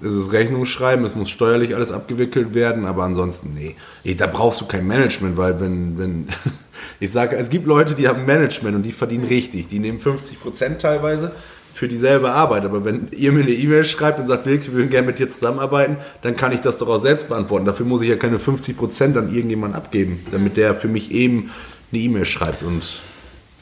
Es 0.06 0.14
ist 0.14 0.32
Rechnung 0.32 0.66
schreiben, 0.66 1.04
es 1.04 1.16
muss 1.16 1.30
steuerlich 1.30 1.74
alles 1.74 1.92
abgewickelt 1.92 2.54
werden, 2.54 2.86
aber 2.86 3.04
ansonsten, 3.04 3.54
nee. 3.56 3.76
Nee, 4.04 4.14
Da 4.14 4.28
brauchst 4.28 4.62
du 4.62 4.66
kein 4.66 4.86
Management, 4.86 5.36
weil 5.36 5.60
wenn, 5.60 5.98
wenn, 5.98 6.28
ich 7.00 7.12
sage, 7.12 7.36
es 7.36 7.50
gibt 7.50 7.66
Leute, 7.66 7.96
die 7.96 8.08
haben 8.08 8.26
Management 8.26 8.76
und 8.76 8.84
die 8.84 8.92
verdienen 8.92 9.26
richtig. 9.26 9.68
Die 9.68 9.80
nehmen 9.80 10.00
50 10.00 10.40
Prozent 10.42 10.82
teilweise 10.82 11.32
für 11.74 11.88
dieselbe 11.88 12.32
Arbeit. 12.32 12.66
Aber 12.66 12.86
wenn 12.86 13.08
ihr 13.12 13.32
mir 13.32 13.42
eine 13.42 13.52
E-Mail 13.52 13.84
schreibt 13.84 14.20
und 14.20 14.28
sagt, 14.28 14.46
Wilke, 14.46 14.68
wir 14.68 14.74
würden 14.74 14.92
gerne 14.92 15.08
mit 15.08 15.18
dir 15.18 15.28
zusammenarbeiten, 15.28 15.98
dann 16.22 16.38
kann 16.38 16.52
ich 16.52 16.60
das 16.60 16.78
doch 16.78 16.88
auch 16.88 17.02
selbst 17.02 17.28
beantworten. 17.28 17.66
Dafür 17.66 17.88
muss 17.88 18.04
ich 18.04 18.10
ja 18.10 18.16
keine 18.16 18.38
50 18.38 18.78
Prozent 18.78 19.18
an 19.18 19.34
irgendjemanden 19.34 19.76
abgeben, 19.76 20.24
damit 20.30 20.56
der 20.56 20.76
für 20.76 20.88
mich 20.88 21.12
eben 21.12 21.50
eine 21.92 22.02
E-Mail 22.02 22.26
schreibt. 22.26 22.62
Und 22.62 23.02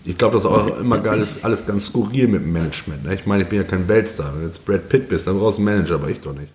ich 0.05 0.17
glaube, 0.17 0.33
das 0.33 0.43
ist 0.43 0.49
auch 0.49 0.79
immer 0.79 0.97
geil, 0.99 1.19
ist 1.21 1.43
alles 1.45 1.65
ganz 1.65 1.87
skurril 1.87 2.27
mit 2.27 2.41
dem 2.41 2.51
Management. 2.53 3.03
Ne? 3.05 3.13
Ich 3.15 3.25
meine, 3.25 3.43
ich 3.43 3.49
bin 3.49 3.59
ja 3.59 3.63
kein 3.65 3.87
Weltstar. 3.87 4.33
Wenn 4.33 4.41
du 4.41 4.47
jetzt 4.47 4.65
Brad 4.65 4.89
Pitt 4.89 5.07
bist, 5.09 5.27
dann 5.27 5.39
brauchst 5.39 5.57
du 5.57 5.61
einen 5.67 5.75
Manager, 5.77 5.95
aber 5.95 6.09
ich 6.09 6.19
doch 6.21 6.33
nicht. 6.33 6.51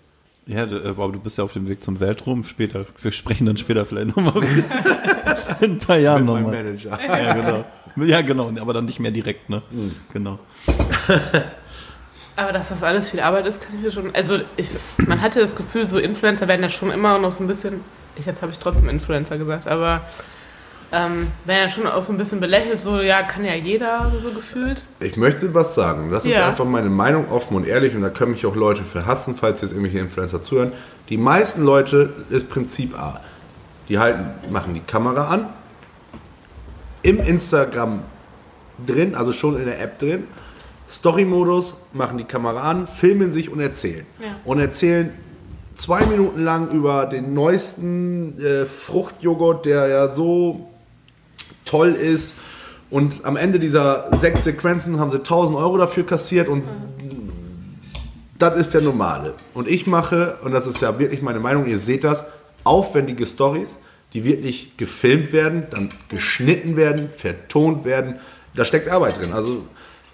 ja, 0.46 0.66
du- 0.66 0.84
aber 0.84 1.08
du 1.12 1.20
bist 1.20 1.38
ja 1.38 1.44
auf 1.44 1.52
dem 1.52 1.68
Weg 1.68 1.82
zum 1.82 2.00
Weltruhm. 2.00 2.42
Später, 2.44 2.84
wir 3.00 3.12
sprechen 3.12 3.46
dann 3.46 3.56
später 3.56 3.84
vielleicht 3.86 4.16
nochmal. 4.16 4.34
In 5.60 5.72
ein 5.72 5.78
paar 5.78 5.98
Jahren 5.98 6.24
nochmal. 6.24 6.42
Manager. 6.52 6.98
Ja, 7.06 7.34
genau. 7.34 7.64
Ja, 8.04 8.20
genau, 8.20 8.52
aber 8.60 8.74
dann 8.74 8.84
nicht 8.84 9.00
mehr 9.00 9.10
direkt, 9.10 9.48
ne? 9.48 9.62
Hm. 9.70 9.92
Genau. 10.12 10.38
Aber 12.38 12.52
dass 12.52 12.68
das 12.68 12.82
alles 12.82 13.08
viel 13.08 13.20
Arbeit 13.20 13.46
ist, 13.46 13.62
kann 13.62 13.74
ich 13.76 13.82
mir 13.82 13.90
schon. 13.90 14.14
Also, 14.14 14.38
ich, 14.58 14.68
man 14.98 15.22
hatte 15.22 15.40
das 15.40 15.56
Gefühl, 15.56 15.86
so 15.86 15.98
Influencer 15.98 16.46
werden 16.48 16.62
ja 16.62 16.68
schon 16.68 16.90
immer 16.90 17.18
noch 17.18 17.32
so 17.32 17.42
ein 17.42 17.46
bisschen. 17.46 17.80
Ich, 18.18 18.26
jetzt 18.26 18.42
habe 18.42 18.52
ich 18.52 18.58
trotzdem 18.58 18.88
Influencer 18.90 19.38
gesagt, 19.38 19.66
aber 19.68 20.02
ähm, 20.92 21.28
werden 21.44 21.62
ja 21.62 21.68
schon 21.68 21.86
auch 21.86 22.02
so 22.02 22.12
ein 22.12 22.18
bisschen 22.18 22.40
belächelt, 22.40 22.80
so, 22.80 23.00
ja, 23.00 23.22
kann 23.22 23.44
ja 23.44 23.54
jeder 23.54 24.10
so 24.22 24.30
gefühlt. 24.30 24.82
Ich 25.00 25.16
möchte 25.16 25.52
was 25.52 25.74
sagen. 25.74 26.10
Das 26.10 26.24
ist 26.24 26.32
Ja. 26.34 26.48
einfach 26.48 26.64
meine 26.64 26.88
Meinung, 26.90 27.30
offen 27.30 27.56
und 27.56 27.66
ehrlich. 27.66 27.94
Und 27.94 28.02
da 28.02 28.08
können 28.10 28.32
mich 28.32 28.46
auch 28.46 28.54
Leute 28.54 28.82
für 28.84 29.04
hassen, 29.06 29.34
falls 29.34 29.60
jetzt 29.62 29.72
irgendwelche 29.72 29.98
Influencer 29.98 30.42
zuhören. 30.42 30.72
Die 31.08 31.16
meisten 31.16 31.62
Leute 31.62 32.12
ist 32.30 32.48
Prinzip 32.48 32.98
A. 32.98 33.20
Die 33.88 33.98
halten, 33.98 34.26
machen 34.50 34.74
die 34.74 34.80
Kamera 34.80 35.28
an, 35.28 35.48
im 37.02 37.18
Instagram 37.20 38.00
drin, 38.84 39.14
also 39.14 39.32
schon 39.32 39.56
in 39.58 39.66
der 39.66 39.80
App 39.80 39.98
drin. 39.98 40.24
Story-Modus, 40.88 41.82
machen 41.92 42.18
die 42.18 42.24
Kamera 42.24 42.62
an, 42.62 42.86
filmen 42.86 43.32
sich 43.32 43.50
und 43.50 43.60
erzählen. 43.60 44.06
Ja. 44.20 44.26
Und 44.44 44.60
erzählen 44.60 45.10
zwei 45.74 46.06
Minuten 46.06 46.42
lang 46.42 46.70
über 46.70 47.06
den 47.06 47.32
neuesten 47.32 48.38
äh, 48.40 48.64
Fruchtjoghurt, 48.64 49.66
der 49.66 49.88
ja 49.88 50.08
so 50.08 50.68
toll 51.66 51.92
ist. 51.92 52.36
Und 52.88 53.24
am 53.24 53.36
Ende 53.36 53.58
dieser 53.58 54.08
sechs 54.16 54.44
Sequenzen 54.44 54.98
haben 54.98 55.10
sie 55.10 55.18
1000 55.18 55.58
Euro 55.58 55.76
dafür 55.76 56.06
kassiert 56.06 56.48
und 56.48 56.64
das 58.38 58.56
ist 58.56 58.74
der 58.74 58.80
normale. 58.80 59.34
Und 59.54 59.68
ich 59.68 59.86
mache, 59.86 60.38
und 60.42 60.52
das 60.52 60.66
ist 60.66 60.80
ja 60.80 60.98
wirklich 60.98 61.22
meine 61.22 61.40
Meinung, 61.40 61.66
ihr 61.66 61.78
seht 61.78 62.04
das, 62.04 62.26
aufwendige 62.64 63.26
Stories, 63.26 63.78
die 64.12 64.24
wirklich 64.24 64.76
gefilmt 64.76 65.32
werden, 65.32 65.64
dann 65.70 65.88
geschnitten 66.08 66.76
werden, 66.76 67.10
vertont 67.10 67.84
werden. 67.84 68.16
Da 68.54 68.64
steckt 68.64 68.88
Arbeit 68.88 69.18
drin. 69.20 69.32
Also 69.32 69.64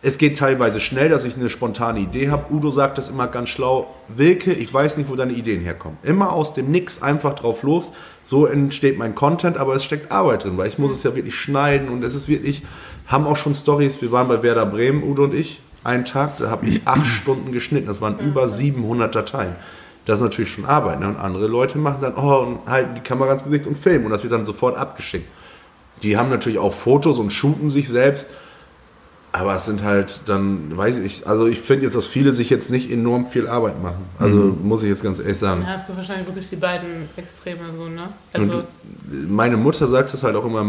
es 0.04 0.18
geht 0.18 0.36
teilweise 0.36 0.80
schnell, 0.80 1.08
dass 1.08 1.24
ich 1.24 1.36
eine 1.36 1.48
spontane 1.48 2.00
Idee 2.00 2.30
habe. 2.30 2.52
Udo 2.52 2.70
sagt 2.70 2.98
das 2.98 3.08
immer 3.08 3.28
ganz 3.28 3.50
schlau. 3.50 3.94
Wilke, 4.08 4.52
ich 4.52 4.74
weiß 4.74 4.96
nicht, 4.96 5.08
wo 5.08 5.14
deine 5.14 5.32
Ideen 5.32 5.60
herkommen. 5.60 5.96
Immer 6.02 6.32
aus 6.32 6.54
dem 6.54 6.72
Nix 6.72 7.00
einfach 7.02 7.34
drauf 7.34 7.62
los. 7.62 7.92
So 8.24 8.46
entsteht 8.46 8.98
mein 8.98 9.14
Content, 9.14 9.56
aber 9.58 9.76
es 9.76 9.84
steckt 9.84 10.10
Arbeit 10.10 10.42
drin, 10.42 10.58
weil 10.58 10.68
ich 10.68 10.76
muss 10.76 10.90
es 10.90 11.04
ja 11.04 11.14
wirklich 11.14 11.36
schneiden 11.36 11.88
und 11.88 12.02
es 12.02 12.16
ist 12.16 12.26
wirklich, 12.28 12.62
haben 13.06 13.28
auch 13.28 13.36
schon 13.36 13.54
Stories. 13.54 14.02
Wir 14.02 14.10
waren 14.10 14.26
bei 14.26 14.42
Werder 14.42 14.66
Bremen, 14.66 15.04
Udo 15.04 15.22
und 15.22 15.34
ich, 15.34 15.60
einen 15.84 16.04
Tag, 16.04 16.36
da 16.38 16.50
habe 16.50 16.66
ich 16.66 16.80
acht 16.84 17.06
Stunden 17.20 17.52
geschnitten. 17.52 17.86
Das 17.86 18.00
waren 18.00 18.18
über 18.18 18.48
700 18.48 19.14
Dateien. 19.14 19.54
Das 20.04 20.18
ist 20.18 20.24
natürlich 20.24 20.50
schon 20.50 20.64
Arbeit. 20.64 20.98
Ne? 20.98 21.06
Und 21.06 21.16
andere 21.16 21.46
Leute 21.46 21.78
machen 21.78 21.98
dann, 22.00 22.16
oh, 22.16 22.40
und 22.40 22.68
halten 22.68 22.96
die 22.96 23.02
Kamera 23.02 23.34
ins 23.34 23.44
Gesicht 23.44 23.68
und 23.68 23.78
filmen. 23.78 24.06
Und 24.06 24.10
das 24.10 24.24
wird 24.24 24.32
dann 24.32 24.44
sofort 24.44 24.76
abgeschickt. 24.76 25.28
Die 26.02 26.16
haben 26.16 26.28
natürlich 26.28 26.58
auch 26.58 26.72
Fotos 26.72 27.20
und 27.20 27.32
shooten 27.32 27.70
sich 27.70 27.88
selbst. 27.88 28.30
Aber 29.34 29.56
es 29.56 29.64
sind 29.64 29.82
halt 29.82 30.20
dann, 30.26 30.76
weiß 30.76 30.98
ich, 30.98 31.26
also 31.26 31.46
ich 31.46 31.58
finde 31.58 31.84
jetzt, 31.84 31.96
dass 31.96 32.06
viele 32.06 32.34
sich 32.34 32.50
jetzt 32.50 32.68
nicht 32.70 32.90
enorm 32.90 33.26
viel 33.26 33.48
Arbeit 33.48 33.82
machen. 33.82 34.04
Also 34.18 34.36
muss 34.62 34.82
ich 34.82 34.90
jetzt 34.90 35.02
ganz 35.02 35.18
ehrlich 35.20 35.38
sagen. 35.38 35.62
Ja, 35.66 35.76
es 35.80 35.86
gibt 35.86 35.96
wahrscheinlich 35.96 36.26
wirklich 36.26 36.50
die 36.50 36.56
beiden 36.56 37.08
Extreme 37.16 37.60
so, 37.74 37.86
ne? 37.88 38.08
Und 38.34 38.40
Also, 38.40 38.64
meine 39.28 39.56
Mutter 39.56 39.88
sagt 39.88 40.12
es 40.12 40.22
halt 40.22 40.36
auch 40.36 40.44
immer 40.44 40.66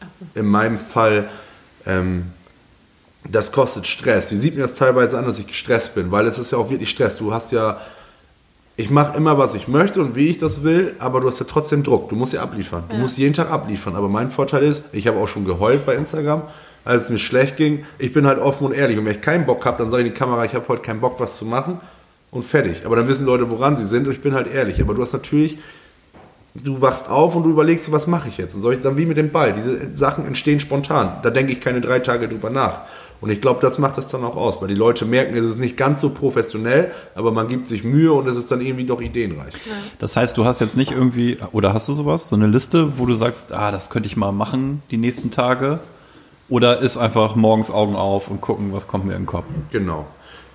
ach 0.00 0.06
so. 0.18 0.26
in 0.40 0.46
meinem 0.46 0.78
Fall, 0.80 1.28
ähm, 1.86 2.24
das 3.30 3.52
kostet 3.52 3.86
Stress. 3.86 4.30
Sie 4.30 4.36
sieht 4.36 4.56
mir 4.56 4.62
das 4.62 4.74
teilweise 4.74 5.16
an, 5.16 5.24
dass 5.24 5.38
ich 5.38 5.46
gestresst 5.46 5.94
bin, 5.94 6.10
weil 6.10 6.26
es 6.26 6.38
ist 6.38 6.50
ja 6.50 6.58
auch 6.58 6.70
wirklich 6.70 6.90
Stress. 6.90 7.18
Du 7.18 7.32
hast 7.32 7.52
ja, 7.52 7.80
ich 8.74 8.90
mache 8.90 9.16
immer, 9.16 9.38
was 9.38 9.54
ich 9.54 9.68
möchte 9.68 10.00
und 10.00 10.16
wie 10.16 10.26
ich 10.26 10.38
das 10.38 10.64
will, 10.64 10.96
aber 10.98 11.20
du 11.20 11.28
hast 11.28 11.38
ja 11.38 11.46
trotzdem 11.48 11.84
Druck. 11.84 12.08
Du 12.08 12.16
musst 12.16 12.32
ja 12.32 12.42
abliefern. 12.42 12.82
Du 12.88 12.96
Ja. 12.96 13.00
musst 13.02 13.16
jeden 13.16 13.34
Tag 13.34 13.48
abliefern. 13.50 13.94
Aber 13.94 14.08
mein 14.08 14.30
Vorteil 14.30 14.64
ist, 14.64 14.84
ich 14.90 15.06
habe 15.06 15.18
auch 15.18 15.28
schon 15.28 15.44
geheult 15.44 15.86
bei 15.86 15.94
Instagram, 15.94 16.42
als 16.88 17.04
es 17.04 17.10
mir 17.10 17.18
schlecht 17.18 17.56
ging. 17.56 17.84
Ich 17.98 18.12
bin 18.12 18.26
halt 18.26 18.38
offen 18.38 18.66
und 18.66 18.72
ehrlich. 18.72 18.98
Und 18.98 19.04
wenn 19.04 19.12
ich 19.12 19.20
keinen 19.20 19.46
Bock 19.46 19.64
habe, 19.66 19.78
dann 19.78 19.90
sage 19.90 20.02
ich 20.02 20.08
in 20.08 20.14
die 20.14 20.18
Kamera, 20.18 20.44
ich 20.44 20.54
habe 20.54 20.66
heute 20.68 20.82
keinen 20.82 21.00
Bock, 21.00 21.20
was 21.20 21.36
zu 21.36 21.44
machen 21.44 21.80
und 22.30 22.44
fertig. 22.44 22.84
Aber 22.84 22.96
dann 22.96 23.06
wissen 23.08 23.26
Leute, 23.26 23.50
woran 23.50 23.76
sie 23.76 23.84
sind 23.84 24.06
und 24.06 24.12
ich 24.12 24.22
bin 24.22 24.34
halt 24.34 24.52
ehrlich. 24.52 24.80
Aber 24.80 24.94
du 24.94 25.02
hast 25.02 25.12
natürlich 25.12 25.58
du 26.54 26.80
wachst 26.80 27.08
auf 27.08 27.36
und 27.36 27.44
du 27.44 27.50
überlegst 27.50 27.86
dir, 27.86 27.92
was 27.92 28.06
mache 28.06 28.28
ich 28.28 28.38
jetzt? 28.38 28.54
Und 28.54 28.62
soll 28.62 28.74
ich 28.74 28.80
dann 28.80 28.96
wie 28.96 29.06
mit 29.06 29.16
dem 29.16 29.30
Ball? 29.30 29.52
Diese 29.52 29.78
Sachen 29.94 30.26
entstehen 30.26 30.60
spontan. 30.60 31.12
Da 31.22 31.30
denke 31.30 31.52
ich 31.52 31.60
keine 31.60 31.80
drei 31.80 32.00
Tage 32.00 32.28
drüber 32.28 32.50
nach. 32.50 32.80
Und 33.20 33.30
ich 33.30 33.40
glaube, 33.40 33.60
das 33.60 33.78
macht 33.78 33.98
das 33.98 34.08
dann 34.08 34.22
auch 34.22 34.36
aus, 34.36 34.60
weil 34.60 34.68
die 34.68 34.74
Leute 34.74 35.04
merken, 35.04 35.36
es 35.36 35.44
ist 35.44 35.58
nicht 35.58 35.76
ganz 35.76 36.00
so 36.00 36.10
professionell, 36.10 36.92
aber 37.16 37.32
man 37.32 37.48
gibt 37.48 37.66
sich 37.66 37.82
Mühe 37.82 38.12
und 38.12 38.28
es 38.28 38.36
ist 38.36 38.50
dann 38.50 38.60
irgendwie 38.60 38.84
doch 38.84 39.00
ideenreich. 39.00 39.52
Das 39.98 40.16
heißt, 40.16 40.36
du 40.36 40.44
hast 40.44 40.60
jetzt 40.60 40.76
nicht 40.76 40.92
irgendwie, 40.92 41.36
oder 41.52 41.74
hast 41.74 41.88
du 41.88 41.94
sowas, 41.94 42.28
so 42.28 42.36
eine 42.36 42.46
Liste, 42.46 42.96
wo 42.98 43.06
du 43.06 43.14
sagst, 43.14 43.52
ah, 43.52 43.72
das 43.72 43.90
könnte 43.90 44.06
ich 44.06 44.16
mal 44.16 44.30
machen 44.30 44.82
die 44.92 44.98
nächsten 44.98 45.32
Tage? 45.32 45.80
Oder 46.48 46.78
ist 46.78 46.96
einfach 46.96 47.36
morgens 47.36 47.70
Augen 47.70 47.94
auf 47.94 48.28
und 48.28 48.40
gucken, 48.40 48.72
was 48.72 48.88
kommt 48.88 49.04
mir 49.04 49.12
in 49.12 49.22
den 49.22 49.26
Kopf? 49.26 49.44
Genau. 49.70 50.06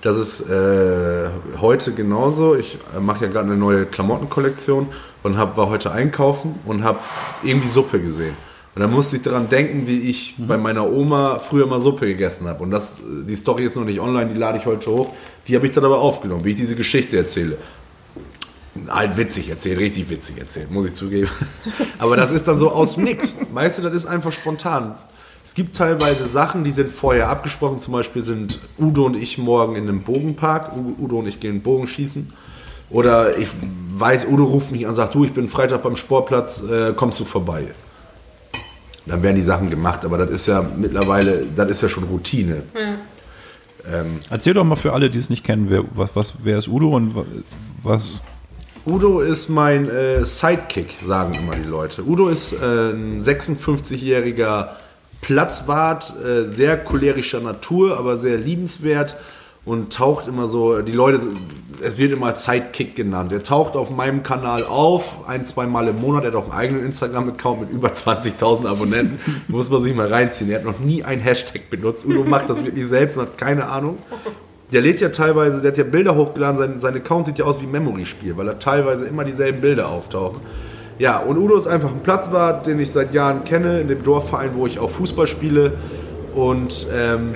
Das 0.02 0.18
ist 0.18 0.42
äh, 0.50 1.30
heute 1.62 1.94
genauso. 1.94 2.56
Ich 2.56 2.78
äh, 2.96 3.00
mache 3.00 3.26
ja 3.26 3.32
gerade 3.32 3.48
eine 3.48 3.58
neue 3.58 3.86
Klamottenkollektion 3.86 4.88
und 5.22 5.38
hab, 5.38 5.56
war 5.56 5.70
heute 5.70 5.92
einkaufen 5.92 6.60
und 6.66 6.84
habe 6.84 7.00
irgendwie 7.44 7.70
Suppe 7.70 8.02
gesehen. 8.02 8.36
Und 8.76 8.82
dann 8.82 8.92
musste 8.92 9.18
ich 9.18 9.22
daran 9.22 9.50
denken, 9.50 9.86
wie 9.86 10.00
ich 10.00 10.36
bei 10.40 10.58
meiner 10.58 10.92
Oma 10.92 11.38
früher 11.38 11.68
mal 11.68 11.80
Suppe 11.80 12.08
gegessen 12.08 12.48
habe. 12.48 12.64
Und 12.64 12.72
das, 12.72 12.98
die 13.02 13.36
Story 13.36 13.64
ist 13.64 13.76
noch 13.76 13.86
nicht 13.86 14.00
online, 14.00 14.32
die 14.34 14.38
lade 14.38 14.58
ich 14.58 14.66
heute 14.66 14.90
hoch. 14.90 15.14
Die 15.48 15.56
habe 15.56 15.68
ich 15.68 15.74
dann 15.74 15.86
aber 15.86 16.00
aufgenommen, 16.00 16.44
wie 16.44 16.50
ich 16.50 16.56
diese 16.56 16.76
Geschichte 16.76 17.16
erzähle. 17.16 17.58
Halt 18.90 19.16
witzig 19.16 19.50
erzählt, 19.50 19.80
richtig 19.80 20.10
witzig 20.10 20.40
erzählt, 20.40 20.72
muss 20.72 20.88
ich 20.88 20.96
zugeben. 20.96 21.30
Aber 22.00 22.18
das 22.18 22.32
ist 22.32 22.48
dann 22.48 22.58
so 22.58 22.72
aus 22.72 22.96
dem 22.96 23.04
Nix. 23.04 23.36
Weißt 23.54 23.78
du, 23.78 23.84
das 23.84 23.94
ist 23.94 24.08
einfach 24.08 24.32
spontan. 24.32 24.96
Es 25.46 25.56
gibt 25.56 25.76
teilweise 25.76 26.26
Sachen, 26.26 26.64
die 26.64 26.72
sind 26.72 26.92
vorher 26.92 27.28
abgesprochen. 27.30 27.80
Zum 27.80 27.94
Beispiel 27.94 28.22
sind 28.22 28.60
Udo 28.80 29.06
und 29.06 29.16
ich 29.16 29.38
morgen 29.38 29.76
in 29.76 29.84
einem 29.90 30.02
Bogenpark. 30.02 30.72
Udo 31.00 31.20
und 31.20 31.28
ich 31.28 31.40
gehen 31.40 31.62
Bogen 31.62 31.86
schießen. 31.88 32.32
Oder 32.90 33.38
ich 33.38 33.48
weiß, 33.96 34.28
Udo 34.28 34.46
ruft 34.46 34.72
mich 34.72 34.84
an 34.86 34.90
und 34.92 34.96
sagt, 34.96 35.16
du, 35.16 35.26
ich 35.26 35.34
bin 35.34 35.50
Freitag 35.50 35.82
beim 35.84 35.96
Sportplatz, 35.96 36.62
äh, 36.64 36.94
kommst 36.94 37.20
du 37.20 37.26
vorbei? 37.26 37.66
Dann 39.06 39.22
werden 39.22 39.36
die 39.36 39.42
Sachen 39.42 39.70
gemacht, 39.70 40.06
aber 40.06 40.18
das 40.18 40.30
ist 40.30 40.46
ja 40.48 40.62
mittlerweile, 40.78 41.46
das 41.56 41.70
ist 41.70 41.82
ja 41.82 41.90
schon 41.90 42.06
Routine. 42.06 42.64
Ähm, 43.92 44.20
Erzähl 44.30 44.54
doch 44.54 44.64
mal 44.64 44.78
für 44.78 44.94
alle, 44.94 45.10
die 45.10 45.18
es 45.20 45.30
nicht 45.30 45.44
kennen, 45.44 45.70
wer, 45.70 45.84
was, 45.94 46.16
was, 46.16 46.36
wer 46.44 46.58
ist 46.60 46.70
Udo 46.70 46.96
und 46.96 47.14
wa- 47.16 47.26
was, 47.84 48.02
Udo 48.86 49.20
ist 49.22 49.50
mein 49.50 49.90
äh, 49.90 50.24
Sidekick, 50.24 50.96
sagen 51.06 51.34
immer 51.36 51.56
die 51.56 51.68
Leute. 51.68 52.02
Udo 52.06 52.30
ist 52.30 52.54
äh, 52.54 52.92
ein 52.92 53.22
56-jähriger 53.22 54.68
Platzwart, 55.24 56.14
äh, 56.24 56.54
sehr 56.54 56.78
cholerischer 56.78 57.40
Natur, 57.40 57.98
aber 57.98 58.18
sehr 58.18 58.38
liebenswert 58.38 59.16
und 59.66 59.94
taucht 59.94 60.28
immer 60.28 60.48
so, 60.48 60.82
die 60.82 60.92
Leute, 60.92 61.22
es 61.82 61.98
wird 61.98 62.12
immer 62.12 62.34
Sidekick 62.34 62.96
genannt. 62.96 63.32
Er 63.32 63.42
taucht 63.42 63.76
auf 63.76 63.90
meinem 63.90 64.22
Kanal 64.22 64.66
auf, 64.66 65.16
ein, 65.28 65.46
zwei 65.46 65.66
Mal 65.66 65.88
im 65.88 66.00
Monat. 66.00 66.24
Er 66.26 66.32
hat 66.32 66.36
auch 66.36 66.44
einen 66.44 66.52
eigenen 66.52 66.86
Instagram-Account 66.86 67.62
mit 67.62 67.70
über 67.72 67.90
20.000 67.90 68.68
Abonnenten. 68.68 69.20
Muss 69.48 69.70
man 69.70 69.82
sich 69.82 69.96
mal 69.96 70.08
reinziehen. 70.08 70.52
Er 70.52 70.60
hat 70.60 70.66
noch 70.66 70.80
nie 70.80 71.04
einen 71.04 71.22
Hashtag 71.22 71.70
benutzt. 71.70 72.06
Udo 72.06 72.24
macht 72.26 72.50
das 72.50 72.64
wirklich 72.64 72.88
selbst 72.88 73.18
und 73.18 73.24
hat 73.24 73.38
keine 73.38 73.68
Ahnung. 73.68 73.98
Der 74.74 74.82
lädt 74.82 75.00
ja 75.00 75.10
teilweise, 75.10 75.62
der 75.62 75.72
hat 75.72 75.78
ja 75.78 75.84
Bilder 75.84 76.16
hochgeladen, 76.16 76.58
sein, 76.58 76.82
sein 76.82 76.96
Account 76.96 77.28
sieht 77.28 77.38
ja 77.38 77.46
aus 77.46 77.62
wie 77.62 77.66
ein 77.66 77.72
Memory-Spiel, 77.72 78.36
weil 78.36 78.48
er 78.48 78.60
teilweise 78.60 79.06
immer 79.06 79.24
dieselben 79.24 79.62
Bilder 79.62 79.88
auftauchen. 79.90 80.42
Ja, 81.00 81.20
und 81.20 81.38
Udo 81.38 81.58
ist 81.58 81.68
einfach 81.68 81.92
ein 81.92 82.02
Platzwart, 82.02 82.68
den 82.68 82.80
ich 82.80 82.92
seit 82.92 83.14
Jahren 83.14 83.44
kenne, 83.44 83.80
in 83.82 83.88
dem 83.88 84.04
Dorfverein, 84.04 84.52
wo 84.54 84.68
ich 84.68 84.80
auch 84.80 84.90
Fußball 84.90 85.28
spiele. 85.28 85.74
Und 86.36 86.88
ähm, 86.94 87.34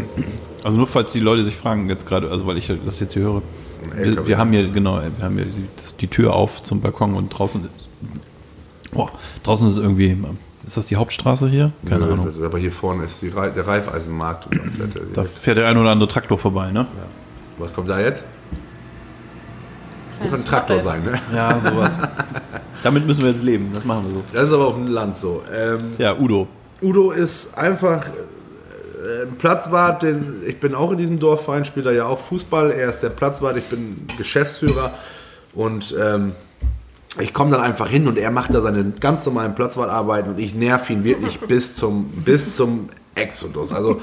Also 0.64 0.78
nur 0.78 0.88
falls 0.88 1.12
die 1.12 1.20
Leute 1.20 1.44
sich 1.44 1.56
fragen 1.56 1.90
jetzt 1.90 2.06
gerade, 2.06 2.30
also 2.30 2.46
weil 2.48 2.58
ich 2.58 2.72
das 2.86 3.00
jetzt 3.00 3.14
hier 3.14 3.24
höre. 3.24 3.42
Wir, 3.96 4.28
wir 4.28 4.38
haben 4.38 4.52
hier, 4.52 4.68
genau, 4.70 5.00
wir 5.18 5.26
haben 5.26 5.36
hier 5.36 5.46
die, 5.46 5.68
das, 5.78 5.96
die 5.96 6.08
Tür 6.08 6.34
auf 6.34 6.64
zum 6.64 6.82
Balkon 6.82 7.14
und 7.14 7.30
draußen 7.30 7.64
ist, 7.64 7.72
boah, 8.92 9.10
draußen 9.44 9.68
ist 9.68 9.78
irgendwie, 9.78 10.18
ist 10.68 10.78
das 10.78 10.88
die 10.88 10.96
Hauptstraße 10.96 11.48
hier? 11.48 11.72
Keine 11.88 12.06
nö, 12.06 12.14
Ahnung. 12.14 12.44
Aber 12.44 12.58
hier 12.58 12.72
vorne 12.72 13.06
ist 13.06 13.22
die, 13.22 13.30
der 13.30 13.68
Reifeisenmarkt. 13.68 14.48
Und 14.48 14.60
da 14.78 14.88
fährt 14.88 15.18
Da 15.18 15.24
fährt 15.24 15.58
der 15.58 15.68
ein 15.68 15.78
oder 15.78 15.92
andere 15.92 16.10
Traktor 16.10 16.38
vorbei, 16.38 16.72
ne? 16.72 16.88
Was 17.60 17.74
kommt 17.74 17.90
da 17.90 18.00
jetzt? 18.00 18.24
Kann 20.20 20.34
ein 20.34 20.46
Traktor 20.46 20.82
sein, 20.82 21.04
ne? 21.04 21.20
Ja, 21.34 21.60
sowas. 21.60 21.94
Damit 22.84 23.06
müssen 23.06 23.24
wir 23.24 23.32
jetzt 23.32 23.44
leben, 23.44 23.70
das 23.74 23.84
machen 23.86 24.06
wir 24.06 24.14
so. 24.14 24.24
Das 24.34 24.48
ist 24.50 24.54
aber 24.54 24.68
auf 24.68 24.76
dem 24.76 24.88
Land 24.88 25.16
so. 25.16 25.44
Ähm, 25.54 25.94
Ja, 25.98 26.16
Udo. 26.18 26.48
Udo 26.82 27.12
ist 27.12 27.58
einfach 27.58 28.06
äh, 28.06 29.24
ein 29.24 29.36
Platzwart, 29.38 30.04
denn 30.04 30.42
ich 30.46 30.60
bin 30.60 30.76
auch 30.76 30.92
in 30.92 30.98
diesem 30.98 31.20
Dorfverein, 31.20 31.66
spielt 31.66 31.86
er 31.86 31.94
ja 31.94 32.06
auch 32.06 32.20
Fußball. 32.20 32.72
Er 32.72 32.90
ist 32.90 33.00
der 33.00 33.10
Platzwart, 33.10 33.58
ich 33.58 33.66
bin 33.66 34.06
Geschäftsführer 34.18 34.94
und 35.54 35.96
ähm, 36.00 36.34
ich 37.20 37.34
komme 37.34 37.52
dann 37.52 37.62
einfach 37.62 37.90
hin 37.90 38.08
und 38.08 38.18
er 38.18 38.30
macht 38.32 38.54
da 38.54 38.62
seine 38.62 38.92
ganz 39.00 39.26
normalen 39.26 39.56
Platzwartarbeiten 39.56 40.34
und 40.34 40.40
ich 40.40 40.54
nerv 40.54 40.90
ihn 40.90 41.04
wirklich 41.04 41.40
bis 41.48 41.74
zum, 41.76 42.06
bis 42.26 42.56
zum 42.56 42.90
Exodus. 43.16 43.74
Also 43.74 44.02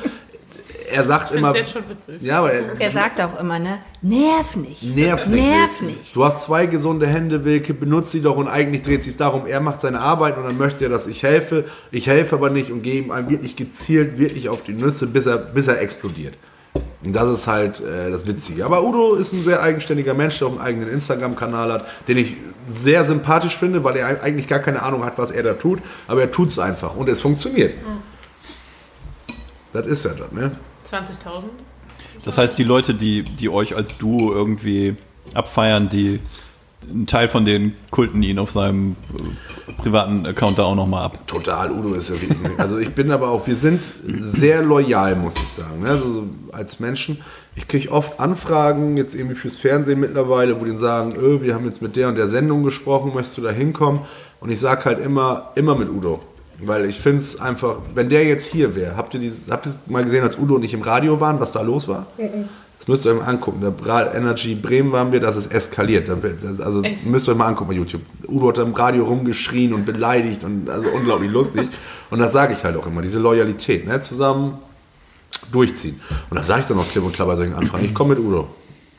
er 0.94 1.04
sagt 1.04 1.30
Ich 1.30 1.36
immer. 1.36 1.54
jetzt 1.54 1.72
schon 1.72 1.82
witzig. 1.88 2.22
Ja, 2.22 2.38
aber 2.40 2.52
er, 2.52 2.80
Er 2.80 2.90
sagt 2.90 3.20
auch 3.20 3.38
immer, 3.40 3.58
ne? 3.58 3.78
Nerv 4.02 4.56
nicht. 4.56 4.82
Nerv 4.96 5.26
nicht. 5.26 5.42
Nerv 5.44 5.80
nicht. 5.80 6.14
Du 6.16 6.24
hast 6.24 6.42
zwei 6.42 6.66
gesunde 6.66 7.06
Hände, 7.06 7.44
Wilke, 7.44 7.74
benutzt 7.74 8.10
sie 8.12 8.20
doch 8.20 8.36
und 8.36 8.48
eigentlich 8.48 8.82
dreht 8.82 9.02
sich 9.02 9.16
darum, 9.16 9.46
er 9.46 9.60
macht 9.60 9.80
seine 9.80 10.00
Arbeit 10.00 10.36
und 10.36 10.44
dann 10.44 10.58
möchte 10.58 10.84
er, 10.84 10.90
dass 10.90 11.06
ich 11.06 11.22
helfe. 11.22 11.64
Ich 11.90 12.06
helfe 12.06 12.36
aber 12.36 12.50
nicht 12.50 12.70
und 12.70 12.82
gehe 12.82 13.00
ihm 13.02 13.10
einem 13.10 13.28
wirklich 13.28 13.56
gezielt, 13.56 14.18
wirklich 14.18 14.48
auf 14.48 14.62
die 14.62 14.72
Nüsse, 14.72 15.06
bis 15.06 15.26
er, 15.26 15.38
bis 15.38 15.66
er 15.66 15.80
explodiert. 15.80 16.34
Und 17.04 17.12
das 17.12 17.28
ist 17.30 17.46
halt 17.46 17.80
äh, 17.80 18.10
das 18.10 18.26
Witzige. 18.26 18.64
Aber 18.64 18.82
Udo 18.82 19.14
ist 19.14 19.32
ein 19.34 19.42
sehr 19.44 19.62
eigenständiger 19.62 20.14
Mensch, 20.14 20.38
der 20.38 20.48
auch 20.48 20.52
einen 20.52 20.60
eigenen 20.60 20.88
Instagram-Kanal 20.88 21.70
hat, 21.72 21.86
den 22.08 22.16
ich 22.16 22.36
sehr 22.66 23.04
sympathisch 23.04 23.56
finde, 23.58 23.84
weil 23.84 23.96
er 23.96 24.22
eigentlich 24.22 24.48
gar 24.48 24.58
keine 24.58 24.82
Ahnung 24.82 25.04
hat, 25.04 25.18
was 25.18 25.30
er 25.30 25.42
da 25.42 25.52
tut. 25.52 25.80
Aber 26.08 26.22
er 26.22 26.30
tut 26.30 26.48
es 26.48 26.58
einfach 26.58 26.96
und 26.96 27.08
es 27.10 27.20
funktioniert. 27.20 27.74
Das 29.72 29.86
ist 29.86 30.04
ja 30.04 30.12
das, 30.12 30.32
ne? 30.32 30.52
20.000? 30.84 31.44
Das 32.24 32.38
heißt, 32.38 32.58
die 32.58 32.64
Leute, 32.64 32.94
die, 32.94 33.22
die 33.22 33.48
euch 33.48 33.76
als 33.76 33.98
Duo 33.98 34.32
irgendwie 34.32 34.96
abfeiern, 35.34 35.88
die 35.88 36.20
ein 36.88 37.06
Teil 37.06 37.28
von 37.28 37.44
den 37.44 37.74
kulten 37.90 38.22
ihn 38.22 38.38
auf 38.38 38.50
seinem 38.50 38.96
äh, 39.16 39.72
privaten 39.82 40.26
Account 40.26 40.58
da 40.58 40.64
auch 40.64 40.74
nochmal 40.74 41.04
ab. 41.04 41.26
Total, 41.26 41.70
Udo 41.70 41.94
ist 41.94 42.10
ja 42.10 42.20
wirklich. 42.20 42.58
Also 42.58 42.78
ich 42.78 42.90
bin 42.90 43.10
aber 43.10 43.28
auch, 43.28 43.46
wir 43.46 43.56
sind 43.56 43.82
sehr 44.20 44.62
loyal, 44.62 45.16
muss 45.16 45.36
ich 45.36 45.48
sagen. 45.48 45.80
ne? 45.82 45.90
Also 45.90 46.12
so 46.12 46.24
als 46.52 46.80
Menschen. 46.80 47.18
Ich 47.56 47.68
kriege 47.68 47.90
oft 47.90 48.20
Anfragen, 48.20 48.96
jetzt 48.96 49.14
irgendwie 49.14 49.36
fürs 49.36 49.56
Fernsehen 49.56 50.00
mittlerweile, 50.00 50.60
wo 50.60 50.64
die 50.64 50.76
sagen, 50.76 51.14
öh, 51.16 51.40
wir 51.40 51.54
haben 51.54 51.64
jetzt 51.64 51.82
mit 51.82 51.96
der 51.96 52.08
und 52.08 52.16
der 52.16 52.28
Sendung 52.28 52.64
gesprochen, 52.64 53.12
möchtest 53.14 53.38
du 53.38 53.42
da 53.42 53.50
hinkommen? 53.50 54.00
Und 54.40 54.50
ich 54.50 54.60
sage 54.60 54.84
halt 54.84 54.98
immer, 54.98 55.52
immer 55.54 55.74
mit 55.74 55.88
Udo. 55.88 56.20
Weil 56.60 56.86
ich 56.86 57.00
finde 57.00 57.18
es 57.18 57.40
einfach, 57.40 57.78
wenn 57.94 58.08
der 58.08 58.24
jetzt 58.24 58.46
hier 58.46 58.74
wäre, 58.76 58.96
habt 58.96 59.14
ihr 59.14 59.20
dieses, 59.20 59.50
habt 59.50 59.66
ihr 59.66 59.74
mal 59.86 60.04
gesehen, 60.04 60.22
als 60.22 60.38
Udo 60.38 60.54
und 60.56 60.62
ich 60.62 60.74
im 60.74 60.82
Radio 60.82 61.20
waren, 61.20 61.40
was 61.40 61.52
da 61.52 61.62
los 61.62 61.88
war? 61.88 62.06
Das 62.78 62.88
müsst 62.88 63.06
ihr 63.06 63.12
euch 63.12 63.20
mal 63.20 63.26
angucken. 63.26 63.60
Der 63.60 64.14
Energy 64.14 64.54
Bremen 64.54 64.92
waren 64.92 65.10
wir, 65.10 65.18
das 65.18 65.36
ist 65.36 65.52
eskaliert. 65.52 66.10
Also 66.60 66.82
Echt? 66.82 67.06
müsst 67.06 67.28
ihr 67.28 67.32
euch 67.32 67.38
mal 67.38 67.46
angucken 67.46 67.70
bei 67.70 67.76
YouTube. 67.76 68.02
Udo 68.28 68.48
hat 68.48 68.58
da 68.58 68.62
im 68.62 68.74
Radio 68.74 69.04
rumgeschrien 69.04 69.72
und 69.72 69.84
beleidigt 69.86 70.44
und 70.44 70.68
also 70.68 70.88
unglaublich 70.90 71.30
lustig. 71.30 71.68
Und 72.10 72.18
das 72.18 72.32
sage 72.32 72.52
ich 72.52 72.62
halt 72.62 72.76
auch 72.76 72.86
immer, 72.86 73.02
diese 73.02 73.18
Loyalität, 73.18 73.86
ne? 73.86 74.00
zusammen 74.00 74.58
durchziehen. 75.50 76.00
Und 76.30 76.36
das 76.36 76.46
sage 76.46 76.60
ich 76.60 76.66
dann 76.66 76.78
auch 76.78 76.88
klipp 76.88 77.04
und 77.04 77.14
klar 77.14 77.26
bei 77.26 77.36
solchen 77.36 77.54
Anfragen. 77.54 77.84
Ich 77.84 77.94
komme 77.94 78.14
mit 78.14 78.24
Udo. 78.24 78.48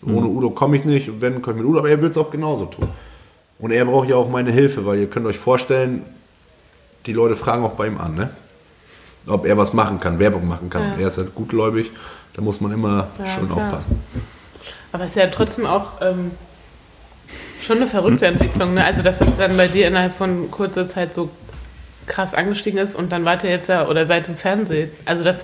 Ohne 0.01 0.27
Udo 0.27 0.49
komme 0.51 0.75
ich 0.75 0.85
nicht 0.85 1.21
wenn, 1.21 1.41
komme 1.41 1.57
ich 1.57 1.63
mit 1.63 1.69
Udo, 1.69 1.79
aber 1.79 1.89
er 1.89 2.01
wird 2.01 2.11
es 2.11 2.17
auch 2.17 2.31
genauso 2.31 2.65
tun. 2.65 2.89
Und 3.59 3.71
er 3.71 3.85
braucht 3.85 4.09
ja 4.09 4.15
auch 4.15 4.29
meine 4.29 4.51
Hilfe, 4.51 4.85
weil 4.85 4.99
ihr 4.99 5.07
könnt 5.07 5.25
euch 5.25 5.37
vorstellen, 5.37 6.03
die 7.05 7.13
Leute 7.13 7.35
fragen 7.35 7.63
auch 7.63 7.73
bei 7.73 7.87
ihm 7.87 7.99
an, 7.99 8.15
ne? 8.15 8.29
ob 9.27 9.45
er 9.45 9.57
was 9.57 9.73
machen 9.73 9.99
kann, 9.99 10.19
Werbung 10.19 10.47
machen 10.47 10.69
kann. 10.69 10.83
Ja. 10.83 10.97
Er 10.99 11.07
ist 11.07 11.17
halt 11.17 11.33
gutgläubig, 11.35 11.91
da 12.33 12.41
muss 12.41 12.61
man 12.61 12.71
immer 12.71 13.07
Ja, 13.19 13.27
schön 13.27 13.47
klar. 13.49 13.65
aufpassen. 13.65 14.01
Aber 14.91 15.03
es 15.03 15.11
ist 15.11 15.15
ja 15.15 15.27
trotzdem 15.27 15.65
auch 15.65 16.01
ähm, 16.01 16.31
schon 17.61 17.77
eine 17.77 17.87
verrückte 17.87 18.27
Entwicklung. 18.27 18.73
Ne? 18.75 18.83
Also, 18.85 19.01
dass 19.01 19.19
das 19.19 19.37
dann 19.37 19.57
bei 19.57 19.67
dir 19.67 19.87
innerhalb 19.87 20.13
von 20.13 20.49
kurzer 20.51 20.87
Zeit 20.87 21.13
so 21.13 21.29
krass 22.05 22.33
angestiegen 22.33 22.79
ist 22.79 22.95
und 22.95 23.11
dann 23.11 23.25
weiter 23.25 23.49
jetzt 23.49 23.67
ja, 23.67 23.87
oder 23.87 24.05
seit 24.05 24.27
dem 24.27 24.37
Fernsehen. 24.37 24.91
Also, 25.05 25.23
das 25.23 25.43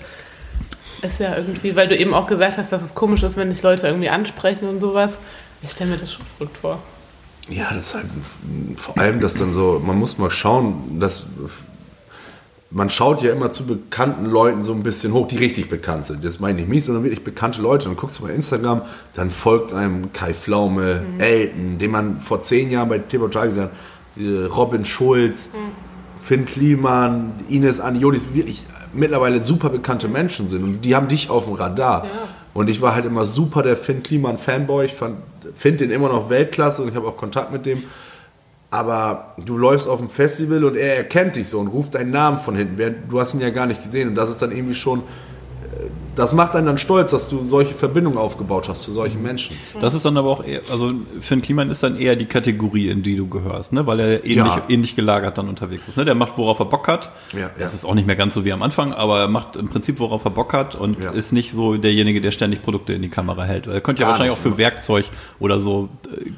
ist 1.02 1.19
ja 1.19 1.36
irgendwie, 1.36 1.76
weil 1.76 1.88
du 1.88 1.97
eben 1.97 2.13
auch 2.13 2.28
gesagt 2.28 2.58
hast, 2.58 2.71
dass 2.71 2.84
es 2.84 2.93
komisch 2.93 3.24
ist, 3.24 3.36
wenn 3.36 3.50
dich 3.50 3.63
Leute 3.63 3.88
irgendwie 3.88 4.10
ansprechen 4.10 4.69
und 4.69 4.80
sowas. 4.80 5.13
Ich 5.63 5.71
stelle 5.71 5.91
mir 5.91 5.97
das 5.97 6.13
schon 6.13 6.26
verrückt 6.38 6.58
vor. 6.58 6.80
Ja, 7.49 7.73
das 7.73 7.88
ist 7.88 7.95
halt 7.95 8.06
vor 8.77 8.97
allem, 8.97 9.19
dass 9.19 9.34
dann 9.34 9.54
so, 9.54 9.82
man 9.86 9.97
muss 9.97 10.17
mal 10.17 10.32
schauen, 10.32 10.99
dass 10.99 11.27
man 12.71 12.89
schaut 12.89 13.21
ja 13.21 13.34
immer 13.34 13.51
zu 13.51 13.65
bekannten 13.65 14.25
Leuten 14.25 14.63
so 14.63 14.71
ein 14.73 14.82
bisschen 14.82 15.12
hoch, 15.13 15.27
die 15.27 15.38
richtig 15.38 15.69
bekannt 15.69 16.06
sind. 16.06 16.23
Das 16.23 16.39
meine 16.39 16.62
ich 16.62 16.67
nicht 16.67 16.73
mich, 16.73 16.86
sondern 16.86 17.04
wirklich 17.04 17.23
bekannte 17.23 17.62
Leute. 17.62 17.89
Und 17.89 17.97
guckst 17.97 18.19
du 18.19 18.23
bei 18.23 18.34
Instagram, 18.34 18.82
dann 19.13 19.30
folgt 19.30 19.73
einem 19.73 20.13
Kai 20.13 20.34
Pflaume, 20.34 21.01
Elton, 21.19 21.77
den 21.77 21.91
man 21.91 22.21
vor 22.21 22.39
zehn 22.39 22.71
Jahren 22.71 22.88
bei 22.88 22.99
TV 22.99 23.25
Total 23.25 23.47
gesehen 23.47 23.63
hat, 23.63 23.71
äh, 24.17 24.45
Robin 24.45 24.86
Schulz, 24.86 25.49
Finn 26.21 26.45
Kliman, 26.45 27.34
Ines 27.49 27.80
Aniolis, 27.82 28.25
wirklich 28.34 28.65
mittlerweile 28.93 29.43
super 29.43 29.69
bekannte 29.69 30.08
Menschen 30.08 30.49
sind. 30.49 30.63
Und 30.63 30.82
die 30.82 30.95
haben 30.95 31.10
dich 31.10 31.30
auf 31.30 31.45
dem 31.45 31.56
Radar. 31.56 32.06
Ja. 32.06 32.10
Und 32.54 32.69
ich 32.69 32.82
war 32.82 32.95
halt 32.95 33.06
immer 33.06 33.25
super 33.25 33.63
der 33.63 33.75
Finn 33.75 34.01
Kliman 34.04 34.38
Fanboy. 34.38 34.86
Ich 34.86 34.93
finde 35.54 35.80
den 35.80 35.91
immer 35.91 36.10
noch 36.10 36.30
Weltklasse 36.30 36.82
und 36.82 36.89
ich 36.89 36.95
habe 36.95 37.08
auch 37.08 37.17
Kontakt 37.17 37.51
mit 37.51 37.65
dem. 37.65 37.84
Aber 38.69 39.36
du 39.38 39.58
läufst 39.58 39.88
auf 39.88 39.99
dem 39.99 40.10
Festival 40.10 40.63
und 40.63 40.77
er 40.77 40.95
erkennt 40.95 41.36
dich 41.36 41.49
so 41.49 41.60
und 41.60 41.67
ruft 41.67 41.95
deinen 41.95 42.12
Namen 42.12 42.39
von 42.39 42.56
hinten. 42.56 43.10
Du 43.10 43.19
hast 43.19 43.34
ihn 43.34 43.41
ja 43.41 43.49
gar 43.49 43.65
nicht 43.65 43.84
gesehen. 43.84 44.10
Und 44.10 44.15
das 44.15 44.30
ist 44.30 44.41
dann 44.41 44.51
irgendwie 44.51 44.75
schon. 44.75 45.04
Das 46.15 46.34
macht 46.34 46.56
einen 46.56 46.65
dann 46.65 46.78
stolz, 46.78 47.12
dass 47.12 47.30
du 47.30 47.41
solche 47.41 47.74
Verbindungen 47.74 48.17
aufgebaut 48.17 48.67
hast 48.67 48.84
zu 48.84 48.91
solchen 48.91 49.24
Menschen. 49.24 49.56
Das 49.80 49.93
ist 49.93 50.04
dann 50.04 50.17
aber 50.17 50.30
auch 50.30 50.43
eher, 50.43 50.62
also 50.69 50.91
Finn 51.21 51.41
Kliman 51.41 51.69
ist 51.69 51.84
dann 51.84 51.97
eher 51.97 52.17
die 52.17 52.26
Kategorie, 52.26 52.89
in 52.89 53.02
die 53.02 53.15
du 53.15 53.28
gehörst, 53.28 53.71
ne? 53.71 53.88
weil 53.88 54.00
er 54.02 54.26
ähnlich, 54.26 54.38
Ja. 54.38 54.62
ähnlich 54.67 54.95
gelagert 54.95 55.38
dann 55.38 55.47
unterwegs 55.47 55.88
ist. 55.88 55.97
Ne? 55.97 56.04
Der 56.04 56.15
macht, 56.15 56.34
worauf 56.38 56.60
er 56.60 56.65
Bock 56.65 56.89
hat. 56.89 57.12
Ja, 57.32 57.50
das 57.58 57.71
ja. 57.71 57.78
ist 57.78 57.86
auch 57.86 57.95
nicht 57.95 58.08
mehr 58.08 58.17
ganz 58.17 58.34
so 58.34 58.43
wie 58.43 58.52
am 58.52 58.62
Anfang, 58.62 58.93
aber 58.93 59.21
er 59.21 59.28
macht 59.30 59.56
im 59.56 59.69
Prinzip, 59.69 60.00
worauf 60.00 60.26
er 60.26 60.32
Bock 60.32 60.52
hat 60.52 60.76
und 60.76 61.00
ist 61.00 61.32
nicht 61.32 61.54
so 61.54 61.78
derjenige, 61.78 62.19
der 62.19 62.32
ständig 62.32 62.62
Produkte 62.62 62.91
in 62.91 63.02
die 63.02 63.10
Kamera 63.10 63.43
hält. 63.45 63.67
Er 63.67 63.80
könnte 63.80 64.02
ja 64.02 64.08
Gar 64.08 64.12
wahrscheinlich 64.13 64.38
nicht, 64.38 64.45
auch 64.45 64.52
für 64.52 64.58
Werkzeug 64.58 65.06
oder 65.39 65.62
so, 65.62 65.88
äh, 66.13 66.32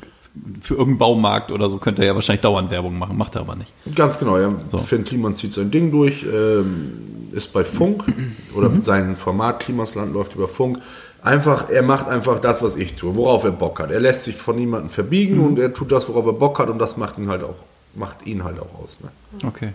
für 0.61 0.75
irgendeinen 0.75 0.97
Baumarkt 0.99 1.51
oder 1.51 1.67
so, 1.67 1.77
könnte 1.79 2.03
er 2.03 2.09
ja 2.09 2.15
wahrscheinlich 2.15 2.41
dauernd 2.41 2.69
Werbung 2.71 2.97
machen, 2.97 3.17
macht 3.17 3.35
er 3.35 3.41
aber 3.41 3.55
nicht. 3.55 3.71
Ganz 3.95 4.19
genau, 4.19 4.37
ja. 4.37 4.53
So. 4.67 4.77
Finn 4.77 5.03
Kliman 5.03 5.35
zieht 5.35 5.53
sein 5.53 5.71
Ding 5.71 5.91
durch, 5.91 6.23
ähm, 6.23 6.93
ist 7.33 7.51
bei 7.51 7.63
Funk 7.63 8.05
oder 8.55 8.71
sein 8.81 9.15
Format 9.15 9.59
Klimasland 9.61 10.13
läuft 10.13 10.35
über 10.35 10.47
Funk. 10.47 10.79
Einfach, 11.21 11.69
er 11.69 11.83
macht 11.83 12.07
einfach 12.07 12.39
das, 12.39 12.61
was 12.61 12.75
ich 12.75 12.95
tue, 12.95 13.15
worauf 13.15 13.43
er 13.43 13.51
Bock 13.51 13.79
hat. 13.79 13.91
Er 13.91 13.99
lässt 13.99 14.25
sich 14.25 14.35
von 14.35 14.55
niemandem 14.55 14.89
verbiegen 14.89 15.39
und 15.39 15.57
er 15.57 15.73
tut 15.73 15.91
das, 15.91 16.07
worauf 16.09 16.25
er 16.25 16.33
Bock 16.33 16.59
hat 16.59 16.69
und 16.69 16.79
das 16.79 16.97
macht 16.97 17.17
ihn 17.17 17.29
halt 17.29 17.43
auch, 17.43 17.55
macht 17.95 18.25
ihn 18.27 18.43
halt 18.43 18.59
auch 18.59 18.83
aus. 18.83 18.99
Ne? 19.01 19.09
Okay. 19.47 19.69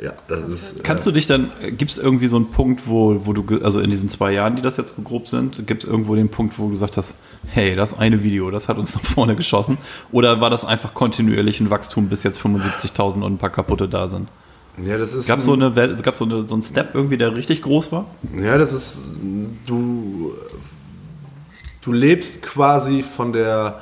Ja, 0.00 0.12
das 0.28 0.48
ist. 0.48 0.84
Kannst 0.84 1.04
du 1.06 1.10
dich 1.10 1.26
dann, 1.26 1.50
gibt 1.76 1.90
es 1.90 1.98
irgendwie 1.98 2.28
so 2.28 2.36
einen 2.36 2.50
Punkt, 2.50 2.82
wo, 2.86 3.26
wo 3.26 3.32
du, 3.32 3.64
also 3.64 3.80
in 3.80 3.90
diesen 3.90 4.08
zwei 4.08 4.32
Jahren, 4.32 4.54
die 4.54 4.62
das 4.62 4.76
jetzt 4.76 4.94
grob 5.02 5.26
sind, 5.26 5.66
gibt 5.66 5.82
es 5.82 5.90
irgendwo 5.90 6.14
den 6.14 6.28
Punkt, 6.28 6.58
wo 6.58 6.66
du 6.66 6.70
gesagt 6.70 6.96
hast, 6.96 7.14
hey, 7.48 7.74
das 7.74 7.98
eine 7.98 8.22
Video, 8.22 8.50
das 8.50 8.68
hat 8.68 8.78
uns 8.78 8.94
nach 8.96 9.04
vorne 9.04 9.34
geschossen? 9.34 9.76
Oder 10.12 10.40
war 10.40 10.50
das 10.50 10.64
einfach 10.64 10.94
kontinuierlich 10.94 11.58
ein 11.58 11.70
Wachstum, 11.70 12.08
bis 12.08 12.22
jetzt 12.22 12.38
75.000 12.38 13.22
und 13.22 13.34
ein 13.34 13.38
paar 13.38 13.50
kaputte 13.50 13.88
da 13.88 14.06
sind? 14.06 14.28
Ja, 14.84 14.98
das 14.98 15.14
ist. 15.14 15.26
Gab 15.28 15.38
es 15.38 15.44
so, 15.44 15.52
eine 15.52 15.74
Welt- 15.76 16.02
gab's 16.02 16.18
so, 16.18 16.24
eine, 16.24 16.46
so 16.46 16.54
einen 16.54 16.62
Step 16.62 16.94
irgendwie, 16.94 17.18
der 17.18 17.34
richtig 17.34 17.62
groß 17.62 17.90
war? 17.92 18.06
Ja, 18.40 18.58
das 18.58 18.72
ist, 18.72 18.98
du, 19.66 20.32
du 21.82 21.92
lebst 21.92 22.42
quasi 22.42 23.02
von 23.02 23.32
der, 23.32 23.80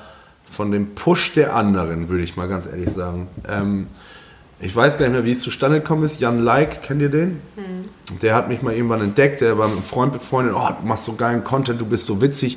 von 0.51 0.71
dem 0.71 0.95
Push 0.95 1.35
der 1.35 1.55
anderen, 1.57 2.09
würde 2.09 2.23
ich 2.25 2.37
mal 2.37 2.49
ganz 2.49 2.67
ehrlich 2.67 2.91
sagen. 2.91 3.29
Ähm, 3.49 3.87
ich 4.59 4.75
weiß 4.75 4.97
gar 4.97 5.05
nicht 5.07 5.13
mehr, 5.13 5.25
wie 5.27 5.33
es 5.33 5.41
zustande 5.41 5.81
gekommen 5.81 6.03
ist. 6.05 6.19
Jan 6.19 6.43
Like, 6.43 6.83
kennt 6.83 7.03
ihr 7.03 7.11
den? 7.11 7.43
Der 8.23 8.35
hat 8.35 8.49
mich 8.49 8.63
mal 8.63 8.73
irgendwann 8.73 9.03
entdeckt. 9.03 9.43
Der 9.43 9.59
war 9.59 9.67
mit 9.69 9.77
einem 9.77 9.85
Freund 9.85 10.15
befreundet. 10.15 10.55
Oh, 10.57 10.69
du 10.81 10.87
machst 10.87 11.05
so 11.05 11.13
geilen 11.15 11.45
Content, 11.45 11.79
du 11.79 11.85
bist 11.85 12.07
so 12.07 12.23
witzig. 12.23 12.57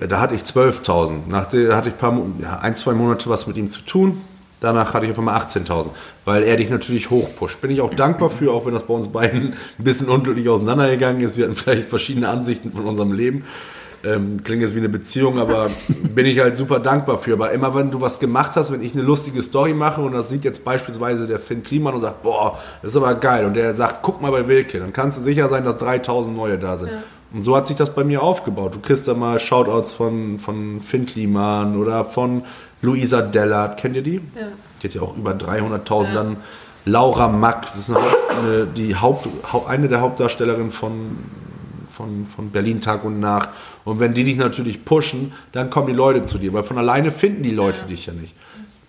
Da 0.00 0.20
hatte 0.20 0.34
ich 0.34 0.42
12.000. 0.42 1.28
Nach 1.28 1.44
der 1.46 1.76
hatte 1.76 1.88
ich 1.90 1.96
ein, 1.96 1.98
paar, 1.98 2.18
ja, 2.40 2.60
ein, 2.60 2.76
zwei 2.76 2.92
Monate 2.94 3.28
was 3.28 3.46
mit 3.46 3.56
ihm 3.58 3.68
zu 3.68 3.82
tun. 3.82 4.22
Danach 4.60 4.92
hatte 4.92 5.06
ich 5.06 5.12
auf 5.12 5.18
einmal 5.18 5.40
18.000, 5.40 5.90
weil 6.24 6.42
er 6.42 6.56
dich 6.56 6.68
natürlich 6.68 7.10
hochpusht. 7.10 7.60
Bin 7.60 7.70
ich 7.70 7.80
auch 7.80 7.94
dankbar 7.94 8.28
für, 8.28 8.52
auch 8.52 8.66
wenn 8.66 8.74
das 8.74 8.84
bei 8.84 8.94
uns 8.94 9.08
beiden 9.08 9.54
ein 9.78 9.84
bisschen 9.84 10.08
unglücklich 10.08 10.48
auseinandergegangen 10.48 11.22
ist. 11.22 11.36
Wir 11.36 11.44
hatten 11.44 11.54
vielleicht 11.54 11.88
verschiedene 11.88 12.28
Ansichten 12.28 12.72
von 12.72 12.86
unserem 12.86 13.12
Leben. 13.12 13.44
Ähm, 14.04 14.42
klingt 14.44 14.62
jetzt 14.62 14.74
wie 14.74 14.78
eine 14.78 14.88
Beziehung, 14.88 15.38
aber 15.38 15.70
bin 16.14 16.26
ich 16.26 16.38
halt 16.38 16.56
super 16.56 16.78
dankbar 16.78 17.18
für. 17.18 17.34
Aber 17.34 17.52
immer 17.52 17.74
wenn 17.74 17.90
du 17.90 18.00
was 18.00 18.18
gemacht 18.18 18.52
hast, 18.54 18.72
wenn 18.72 18.82
ich 18.82 18.94
eine 18.94 19.02
lustige 19.02 19.42
Story 19.42 19.74
mache 19.74 20.00
und 20.00 20.12
das 20.12 20.28
sieht 20.28 20.44
jetzt 20.44 20.64
beispielsweise 20.64 21.26
der 21.26 21.38
Finn 21.38 21.62
Kliman 21.62 21.94
und 21.94 22.00
sagt, 22.00 22.22
boah, 22.22 22.58
das 22.82 22.92
ist 22.92 22.96
aber 22.96 23.14
geil. 23.14 23.44
Und 23.44 23.54
der 23.54 23.74
sagt, 23.74 24.02
guck 24.02 24.20
mal 24.20 24.30
bei 24.30 24.46
Wilke, 24.46 24.78
dann 24.78 24.92
kannst 24.92 25.18
du 25.18 25.22
sicher 25.22 25.48
sein, 25.48 25.64
dass 25.64 25.78
3000 25.78 26.36
neue 26.36 26.58
da 26.58 26.78
sind. 26.78 26.90
Und 27.32 27.42
so 27.42 27.54
hat 27.54 27.66
sich 27.66 27.76
das 27.76 27.94
bei 27.94 28.04
mir 28.04 28.22
aufgebaut. 28.22 28.74
Du 28.74 28.80
kriegst 28.80 29.06
da 29.06 29.14
mal 29.14 29.38
Shoutouts 29.38 29.92
von, 29.92 30.38
von 30.38 30.80
Finn 30.80 31.04
Kliman 31.04 31.76
oder 31.76 32.04
von 32.04 32.42
Luisa 32.82 33.22
Dellert. 33.22 33.76
Kennt 33.78 33.96
ihr 33.96 34.02
die? 34.02 34.14
Ja. 34.16 34.48
Die 34.82 34.86
hat 34.88 34.94
ja 34.94 35.02
auch 35.02 35.16
über 35.16 35.32
300.000. 35.32 36.14
Dann 36.14 36.36
Laura 36.84 37.28
Mack, 37.28 37.66
das 37.72 37.88
ist 37.88 37.90
eine, 37.90 37.98
eine, 37.98 38.66
die 38.66 38.96
Haupt, 38.96 39.28
Hau- 39.52 39.66
eine 39.66 39.88
der 39.88 40.00
Hauptdarstellerinnen 40.00 40.70
von, 40.70 41.18
von, 41.94 42.26
von 42.34 42.50
Berlin 42.50 42.80
Tag 42.80 43.04
und 43.04 43.20
Nacht. 43.20 43.50
Und 43.84 44.00
wenn 44.00 44.14
die 44.14 44.24
dich 44.24 44.36
natürlich 44.36 44.84
pushen, 44.84 45.32
dann 45.52 45.70
kommen 45.70 45.86
die 45.88 45.92
Leute 45.92 46.22
zu 46.22 46.38
dir, 46.38 46.52
weil 46.52 46.62
von 46.62 46.78
alleine 46.78 47.10
finden 47.10 47.42
die 47.42 47.50
Leute 47.50 47.86
dich 47.86 48.06
ja 48.06 48.12
nicht. 48.12 48.34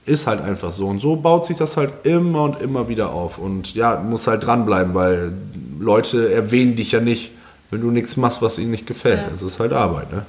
Ist 0.05 0.27
halt 0.27 0.41
einfach 0.41 0.71
so. 0.71 0.87
Und 0.87 0.99
so 0.99 1.15
baut 1.17 1.45
sich 1.45 1.57
das 1.57 1.77
halt 1.77 2.05
immer 2.05 2.43
und 2.43 2.61
immer 2.61 2.87
wieder 2.89 3.11
auf. 3.11 3.37
Und 3.37 3.73
ja, 3.75 3.95
du 3.95 4.03
musst 4.07 4.27
halt 4.27 4.45
dranbleiben, 4.45 4.93
weil 4.93 5.33
Leute 5.79 6.31
erwähnen 6.33 6.75
dich 6.75 6.91
ja 6.91 6.99
nicht, 6.99 7.31
wenn 7.71 7.81
du 7.81 7.91
nichts 7.91 8.17
machst, 8.17 8.41
was 8.41 8.57
ihnen 8.59 8.71
nicht 8.71 8.87
gefällt. 8.87 9.19
Ja. 9.19 9.27
Das 9.31 9.41
ist 9.41 9.59
halt 9.59 9.71
Arbeit, 9.73 10.11
ne? 10.11 10.25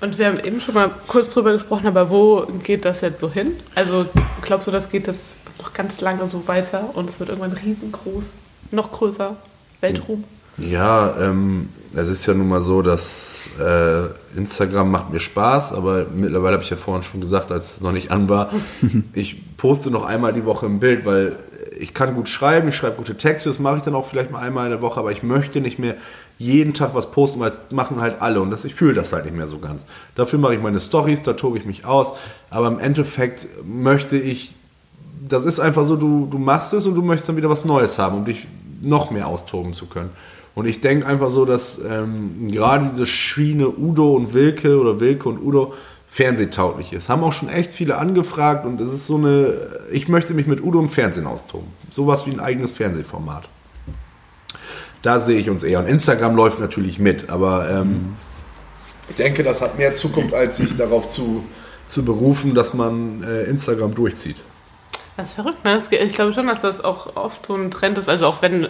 Und 0.00 0.18
wir 0.18 0.26
haben 0.26 0.40
eben 0.40 0.60
schon 0.60 0.74
mal 0.74 0.90
kurz 1.06 1.34
drüber 1.34 1.52
gesprochen, 1.52 1.86
aber 1.86 2.08
wo 2.08 2.46
geht 2.62 2.84
das 2.84 3.02
jetzt 3.02 3.20
so 3.20 3.30
hin? 3.30 3.52
Also 3.74 4.06
glaubst 4.40 4.66
du, 4.66 4.70
das 4.70 4.90
geht 4.90 5.06
das 5.06 5.34
noch 5.58 5.74
ganz 5.74 6.00
lange 6.00 6.28
so 6.30 6.48
weiter 6.48 6.90
und 6.94 7.10
es 7.10 7.20
wird 7.20 7.28
irgendwann 7.28 7.52
riesengroß, 7.52 8.24
noch 8.70 8.92
größer, 8.92 9.36
Weltruhm? 9.80 10.24
Ja, 10.56 11.14
ähm, 11.20 11.68
es 11.94 12.08
ist 12.08 12.26
ja 12.26 12.34
nun 12.34 12.48
mal 12.48 12.62
so, 12.62 12.82
dass 12.82 13.50
äh, 13.58 14.06
Instagram 14.36 14.90
macht 14.90 15.10
mir 15.10 15.20
Spaß, 15.20 15.72
aber 15.72 16.06
mittlerweile 16.14 16.54
habe 16.54 16.64
ich 16.64 16.70
ja 16.70 16.76
vorhin 16.76 17.02
schon 17.02 17.20
gesagt, 17.20 17.52
als 17.52 17.76
es 17.76 17.80
noch 17.80 17.92
nicht 17.92 18.10
an 18.10 18.28
war, 18.28 18.50
ich 19.12 19.56
poste 19.56 19.90
noch 19.90 20.04
einmal 20.04 20.32
die 20.32 20.44
Woche 20.44 20.66
ein 20.66 20.80
Bild, 20.80 21.04
weil 21.04 21.36
ich 21.78 21.94
kann 21.94 22.14
gut 22.14 22.28
schreiben, 22.28 22.68
ich 22.68 22.76
schreibe 22.76 22.96
gute 22.96 23.16
Texte, 23.16 23.48
das 23.48 23.58
mache 23.58 23.78
ich 23.78 23.82
dann 23.82 23.94
auch 23.94 24.06
vielleicht 24.06 24.30
mal 24.30 24.40
einmal 24.40 24.66
in 24.66 24.70
der 24.70 24.82
Woche, 24.82 25.00
aber 25.00 25.12
ich 25.12 25.22
möchte 25.22 25.60
nicht 25.60 25.78
mehr 25.78 25.96
jeden 26.40 26.74
Tag 26.74 26.94
was 26.94 27.12
posten, 27.12 27.38
weil 27.38 27.50
das 27.50 27.58
machen 27.70 28.00
halt 28.00 28.20
alle 28.20 28.40
und 28.40 28.50
das, 28.50 28.64
ich 28.64 28.74
fühle 28.74 28.94
das 28.94 29.12
halt 29.12 29.26
nicht 29.26 29.36
mehr 29.36 29.46
so 29.46 29.58
ganz. 29.58 29.86
Dafür 30.16 30.38
mache 30.38 30.54
ich 30.54 30.62
meine 30.62 30.80
Stories, 30.80 31.22
da 31.22 31.34
tobe 31.34 31.58
ich 31.58 31.66
mich 31.66 31.84
aus, 31.84 32.08
aber 32.48 32.66
im 32.66 32.78
Endeffekt 32.80 33.46
möchte 33.64 34.16
ich 34.16 34.54
das 35.28 35.44
ist 35.44 35.60
einfach 35.60 35.84
so, 35.84 35.96
du, 35.96 36.26
du 36.30 36.38
machst 36.38 36.72
es 36.72 36.86
und 36.86 36.94
du 36.94 37.02
möchtest 37.02 37.28
dann 37.28 37.36
wieder 37.36 37.50
was 37.50 37.64
Neues 37.64 37.98
haben, 37.98 38.16
um 38.16 38.24
dich 38.24 38.46
noch 38.80 39.10
mehr 39.10 39.26
austoben 39.26 39.74
zu 39.74 39.86
können. 39.86 40.10
Und 40.54 40.66
ich 40.66 40.80
denke 40.80 41.06
einfach 41.06 41.30
so, 41.30 41.44
dass 41.44 41.78
ähm, 41.78 42.50
gerade 42.50 42.88
diese 42.90 43.06
Schiene 43.06 43.68
Udo 43.68 44.14
und 44.14 44.34
Wilke 44.34 44.80
oder 44.80 44.98
Wilke 44.98 45.28
und 45.28 45.38
Udo 45.38 45.74
fernsehtauglich 46.08 46.92
ist. 46.92 47.08
Haben 47.08 47.22
auch 47.22 47.32
schon 47.32 47.48
echt 47.48 47.72
viele 47.72 47.98
angefragt 47.98 48.66
und 48.66 48.80
es 48.80 48.92
ist 48.92 49.06
so 49.06 49.16
eine, 49.16 49.54
ich 49.92 50.08
möchte 50.08 50.34
mich 50.34 50.46
mit 50.46 50.62
Udo 50.62 50.80
im 50.80 50.88
Fernsehen 50.88 51.26
austoben. 51.26 51.68
Sowas 51.90 52.26
wie 52.26 52.32
ein 52.32 52.40
eigenes 52.40 52.72
Fernsehformat. 52.72 53.44
Da 55.02 55.18
sehe 55.20 55.38
ich 55.38 55.48
uns 55.48 55.62
eher. 55.62 55.78
Und 55.78 55.86
Instagram 55.86 56.36
läuft 56.36 56.60
natürlich 56.60 56.98
mit, 56.98 57.30
aber 57.30 57.70
ähm, 57.70 58.16
ich 59.08 59.16
denke, 59.16 59.42
das 59.42 59.60
hat 59.60 59.78
mehr 59.78 59.94
Zukunft, 59.94 60.34
als 60.34 60.58
sich 60.58 60.76
darauf 60.76 61.08
zu, 61.08 61.44
zu 61.86 62.04
berufen, 62.04 62.54
dass 62.54 62.74
man 62.74 63.24
äh, 63.24 63.44
Instagram 63.44 63.94
durchzieht. 63.94 64.36
Das 65.16 65.30
ist 65.30 65.34
verrückt, 65.34 65.64
ne? 65.64 65.78
Ich 66.02 66.14
glaube 66.14 66.32
schon, 66.32 66.46
dass 66.46 66.62
das 66.62 66.82
auch 66.82 67.16
oft 67.16 67.44
so 67.44 67.54
ein 67.54 67.70
Trend 67.70 67.98
ist. 67.98 68.08
Also 68.08 68.26
auch 68.26 68.40
wenn 68.42 68.68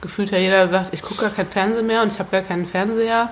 gefühlt 0.00 0.30
ja 0.30 0.38
jeder 0.38 0.66
sagt, 0.68 0.94
ich 0.94 1.02
gucke 1.02 1.22
gar 1.22 1.30
kein 1.30 1.46
Fernsehen 1.46 1.86
mehr 1.86 2.02
und 2.02 2.12
ich 2.12 2.18
habe 2.18 2.30
gar 2.30 2.42
keinen 2.42 2.64
Fernseher, 2.64 3.30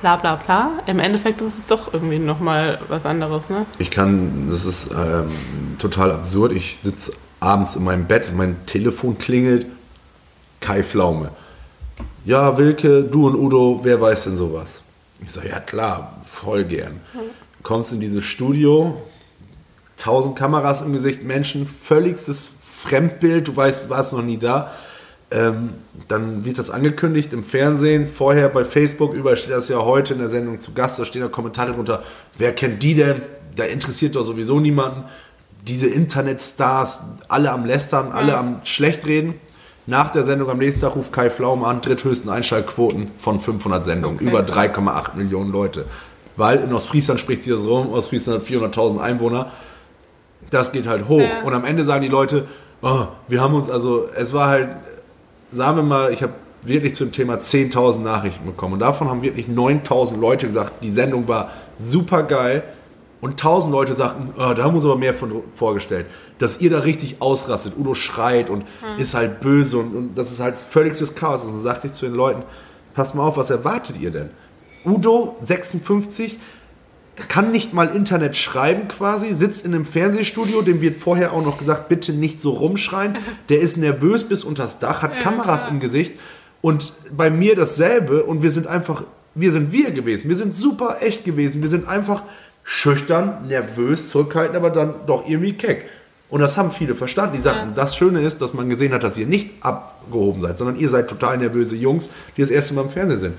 bla 0.00 0.16
bla 0.16 0.36
bla. 0.36 0.70
Im 0.86 0.98
Endeffekt 0.98 1.40
ist 1.40 1.58
es 1.58 1.66
doch 1.66 1.92
irgendwie 1.94 2.18
nochmal 2.18 2.78
was 2.88 3.06
anderes, 3.06 3.48
ne? 3.48 3.66
Ich 3.78 3.90
kann, 3.90 4.48
das 4.50 4.64
ist 4.64 4.90
ähm, 4.90 5.30
total 5.78 6.12
absurd. 6.12 6.52
Ich 6.52 6.78
sitze 6.82 7.12
abends 7.40 7.76
in 7.76 7.84
meinem 7.84 8.06
Bett, 8.06 8.32
mein 8.34 8.66
Telefon 8.66 9.18
klingelt, 9.18 9.66
Kai 10.60 10.82
Pflaume. 10.82 11.30
Ja, 12.24 12.58
Wilke, 12.58 13.04
du 13.04 13.26
und 13.26 13.36
Udo, 13.36 13.80
wer 13.82 14.00
weiß 14.00 14.24
denn 14.24 14.36
sowas? 14.36 14.82
Ich 15.22 15.30
sage, 15.32 15.48
ja 15.48 15.60
klar, 15.60 16.20
voll 16.24 16.64
gern. 16.64 17.00
Kommst 17.62 17.92
in 17.92 18.00
dieses 18.00 18.24
Studio, 18.24 19.00
tausend 19.96 20.36
Kameras 20.36 20.82
im 20.82 20.92
Gesicht, 20.92 21.22
Menschen, 21.22 21.66
völligstes 21.66 22.52
Fremdbild, 22.62 23.48
du 23.48 23.56
weißt, 23.56 23.88
warst 23.90 24.12
noch 24.12 24.22
nie 24.22 24.38
da. 24.38 24.72
Ähm, 25.30 25.70
dann 26.06 26.44
wird 26.44 26.58
das 26.58 26.70
angekündigt 26.70 27.32
im 27.32 27.42
Fernsehen, 27.42 28.06
vorher 28.06 28.48
bei 28.48 28.64
Facebook, 28.64 29.12
überall 29.14 29.36
steht 29.36 29.52
das 29.52 29.68
ja 29.68 29.78
heute 29.78 30.14
in 30.14 30.20
der 30.20 30.28
Sendung 30.28 30.60
zu 30.60 30.72
Gast, 30.72 30.98
da 31.00 31.04
stehen 31.04 31.22
da 31.22 31.28
Kommentare 31.28 31.72
drunter, 31.72 32.04
wer 32.38 32.54
kennt 32.54 32.82
die 32.82 32.94
denn? 32.94 33.22
Da 33.56 33.64
interessiert 33.64 34.14
doch 34.14 34.22
sowieso 34.22 34.60
niemanden. 34.60 35.04
Diese 35.66 35.88
Internetstars, 35.88 37.00
alle 37.26 37.50
am 37.50 37.64
Lästern, 37.64 38.12
alle 38.12 38.36
am 38.36 38.60
Schlechtreden. 38.64 39.34
Nach 39.86 40.10
der 40.10 40.24
Sendung 40.24 40.50
am 40.50 40.58
nächsten 40.58 40.80
Tag 40.80 40.96
ruft 40.96 41.12
Kai 41.12 41.30
Pflaum 41.30 41.64
an, 41.64 41.80
dritthöchsten 41.80 42.28
Einschaltquoten 42.28 43.10
von 43.18 43.38
500 43.38 43.84
Sendungen, 43.84 44.16
Okay. 44.16 44.28
über 44.28 44.40
3,8 44.40 45.14
Millionen 45.16 45.52
Leute. 45.52 45.84
Weil 46.36 46.58
in 46.58 46.72
Ostfriesland 46.72 47.20
spricht 47.20 47.44
sich 47.44 47.52
das 47.52 47.64
rum, 47.64 47.92
Ostfriesland 47.92 48.40
hat 48.40 48.48
400.000 48.48 48.98
Einwohner 49.00 49.52
das 50.50 50.72
geht 50.72 50.86
halt 50.86 51.08
hoch. 51.08 51.20
Ja. 51.20 51.42
Und 51.44 51.54
am 51.54 51.64
Ende 51.64 51.84
sagen 51.84 52.02
die 52.02 52.08
Leute, 52.08 52.46
oh, 52.82 53.06
wir 53.28 53.40
haben 53.40 53.54
uns, 53.54 53.70
also 53.70 54.08
es 54.14 54.32
war 54.32 54.48
halt, 54.48 54.68
sagen 55.52 55.76
wir 55.76 55.82
mal, 55.82 56.12
ich 56.12 56.22
habe 56.22 56.32
wirklich 56.62 56.94
zum 56.94 57.12
Thema 57.12 57.34
10.000 57.34 58.00
Nachrichten 58.00 58.44
bekommen. 58.44 58.74
Und 58.74 58.80
davon 58.80 59.08
haben 59.08 59.22
wirklich 59.22 59.46
9.000 59.46 60.18
Leute 60.18 60.46
gesagt, 60.46 60.82
die 60.82 60.90
Sendung 60.90 61.28
war 61.28 61.50
super 61.78 62.22
geil. 62.22 62.62
Und 63.20 63.40
1.000 63.40 63.70
Leute 63.70 63.94
sagten, 63.94 64.34
oh, 64.36 64.52
da 64.54 64.62
haben 64.62 64.72
wir 64.72 64.76
uns 64.76 64.84
aber 64.84 64.96
mehr 64.96 65.14
von 65.14 65.42
vorgestellt. 65.54 66.06
Dass 66.38 66.60
ihr 66.60 66.70
da 66.70 66.80
richtig 66.80 67.16
ausrastet. 67.20 67.74
Udo 67.78 67.94
schreit 67.94 68.50
und 68.50 68.64
ist 68.98 69.14
halt 69.14 69.40
böse 69.40 69.78
und, 69.78 69.96
und 69.96 70.18
das 70.18 70.30
ist 70.30 70.40
halt 70.40 70.56
völligstes 70.56 71.14
Chaos. 71.14 71.42
Und 71.42 71.54
dann 71.54 71.62
sagte 71.62 71.86
ich 71.86 71.94
zu 71.94 72.06
den 72.06 72.14
Leuten, 72.14 72.42
passt 72.94 73.14
mal 73.14 73.24
auf, 73.24 73.36
was 73.36 73.50
erwartet 73.50 73.98
ihr 74.00 74.10
denn? 74.10 74.30
Udo, 74.84 75.36
56, 75.40 76.38
kann 77.28 77.50
nicht 77.50 77.72
mal 77.72 77.88
Internet 77.94 78.36
schreiben 78.36 78.88
quasi, 78.88 79.32
sitzt 79.32 79.64
in 79.64 79.74
einem 79.74 79.84
Fernsehstudio, 79.86 80.62
dem 80.62 80.80
wird 80.80 80.96
vorher 80.96 81.32
auch 81.32 81.42
noch 81.42 81.58
gesagt, 81.58 81.88
bitte 81.88 82.12
nicht 82.12 82.40
so 82.40 82.50
rumschreien. 82.50 83.16
Der 83.48 83.60
ist 83.60 83.76
nervös 83.76 84.24
bis 84.24 84.44
unters 84.44 84.78
Dach, 84.78 85.02
hat 85.02 85.20
Kameras 85.20 85.66
im 85.68 85.80
Gesicht 85.80 86.14
und 86.60 86.92
bei 87.16 87.30
mir 87.30 87.56
dasselbe 87.56 88.24
und 88.24 88.42
wir 88.42 88.50
sind 88.50 88.66
einfach, 88.66 89.04
wir 89.34 89.52
sind 89.52 89.72
wir 89.72 89.90
gewesen. 89.92 90.28
Wir 90.28 90.36
sind 90.36 90.54
super 90.54 90.98
echt 91.00 91.24
gewesen. 91.24 91.62
Wir 91.62 91.68
sind 91.68 91.88
einfach 91.88 92.22
schüchtern, 92.68 93.46
nervös, 93.46 94.10
zurückhaltend, 94.10 94.56
aber 94.56 94.70
dann 94.70 94.92
doch 95.06 95.26
irgendwie 95.28 95.52
keck. 95.52 95.88
Und 96.28 96.40
das 96.40 96.56
haben 96.56 96.72
viele 96.72 96.96
verstanden. 96.96 97.36
Die 97.36 97.40
sagten, 97.40 97.74
das 97.76 97.94
Schöne 97.94 98.20
ist, 98.20 98.42
dass 98.42 98.52
man 98.52 98.68
gesehen 98.68 98.92
hat, 98.92 99.04
dass 99.04 99.16
ihr 99.16 99.28
nicht 99.28 99.54
abgehoben 99.64 100.42
seid, 100.42 100.58
sondern 100.58 100.76
ihr 100.76 100.88
seid 100.88 101.08
total 101.08 101.38
nervöse 101.38 101.76
Jungs, 101.76 102.08
die 102.36 102.40
das 102.40 102.50
erste 102.50 102.74
Mal 102.74 102.80
im 102.82 102.90
Fernsehen 102.90 103.20
sind. 103.20 103.34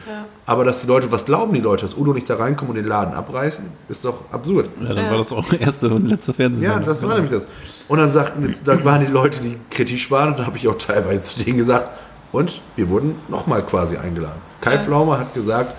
Aber 0.45 0.63
dass 0.63 0.79
die 0.79 0.87
Leute, 0.87 1.11
was 1.11 1.25
glauben 1.25 1.53
die 1.53 1.59
Leute, 1.59 1.81
dass 1.81 1.97
Udo 1.97 2.13
nicht 2.13 2.29
da 2.29 2.37
reinkommt 2.37 2.69
und 2.69 2.77
den 2.77 2.85
Laden 2.87 3.13
abreißen, 3.13 3.65
ist 3.89 4.05
doch 4.05 4.23
absurd. 4.31 4.69
Ja, 4.81 4.93
dann 4.93 5.03
Ja. 5.03 5.11
war 5.11 5.17
das 5.17 5.33
auch 5.33 5.51
erste 5.59 5.89
und 5.89 6.07
letzte 6.07 6.33
Fernsehsendung. 6.33 6.79
Ja, 6.79 6.85
das 6.85 7.03
war 7.03 7.15
nämlich 7.15 7.31
das. 7.33 7.45
Und 7.89 7.97
dann 7.97 8.09
sagten, 8.11 8.55
da 8.63 8.81
waren 8.85 9.05
die 9.05 9.11
Leute, 9.11 9.41
die 9.41 9.57
kritisch 9.69 10.09
waren, 10.09 10.29
und 10.31 10.39
da 10.39 10.45
habe 10.45 10.55
ich 10.57 10.65
auch 10.69 10.77
teilweise 10.77 11.21
zu 11.23 11.43
denen 11.43 11.57
gesagt, 11.57 11.89
und 12.31 12.61
wir 12.77 12.87
wurden 12.87 13.15
nochmal 13.27 13.63
quasi 13.63 13.97
eingeladen. 13.97 14.39
Kai 14.61 14.77
Pflaume 14.79 15.19
hat 15.19 15.33
gesagt, 15.33 15.73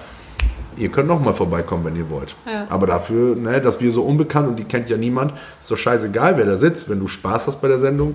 ihr 0.79 0.89
könnt 0.91 1.09
nochmal 1.09 1.35
vorbeikommen, 1.35 1.85
wenn 1.85 1.97
ihr 1.97 2.11
wollt. 2.11 2.35
Ja. 2.47 2.67
Aber 2.71 2.87
dafür, 2.87 3.37
ne, 3.37 3.61
dass 3.61 3.81
wir 3.81 3.93
so 3.93 4.03
unbekannt 4.03 4.49
und 4.49 4.57
die 4.57 4.65
kennt 4.65 4.89
ja 4.89 4.97
niemand, 4.97 5.33
ist 5.61 5.71
doch 5.71 5.77
scheißegal, 5.77 6.37
wer 6.37 6.47
da 6.47 6.57
sitzt. 6.57 6.89
Wenn 6.89 7.01
du 7.01 7.09
Spaß 7.09 7.47
hast 7.47 7.61
bei 7.61 7.69
der 7.69 7.79
Sendung, 7.79 8.15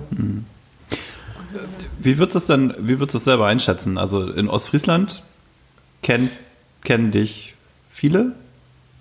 Wie 1.98 2.18
wird 2.18 2.34
es 2.34 2.46
denn, 2.46 2.74
wie 2.78 2.98
wird 2.98 3.14
es 3.14 3.24
selber 3.24 3.46
einschätzen? 3.46 3.98
Also 3.98 4.28
in 4.28 4.48
Ostfriesland 4.48 5.22
kennt, 6.02 6.30
kennen 6.82 7.10
dich 7.10 7.54
viele? 7.90 8.32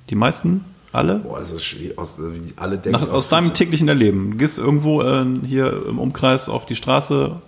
Die 0.09 0.15
meisten? 0.15 0.65
Alle? 0.91 1.15
boah, 1.15 1.39
es 1.39 1.51
ist 1.51 1.65
schwierig, 1.65 1.97
aus, 1.97 2.19
wie 2.19 2.53
alle 2.55 2.77
denken. 2.77 3.01
Nach, 3.01 3.09
aus 3.09 3.27
deinem 3.27 3.55
täglichen 3.55 3.87
Erleben. 3.87 4.31
Du 4.31 4.37
gehst 4.37 4.59
irgendwo 4.59 5.01
äh, 5.01 5.25
hier 5.43 5.87
im 5.87 5.97
Umkreis 5.97 6.49
auf 6.49 6.67
die 6.67 6.75
Straße. 6.75 7.41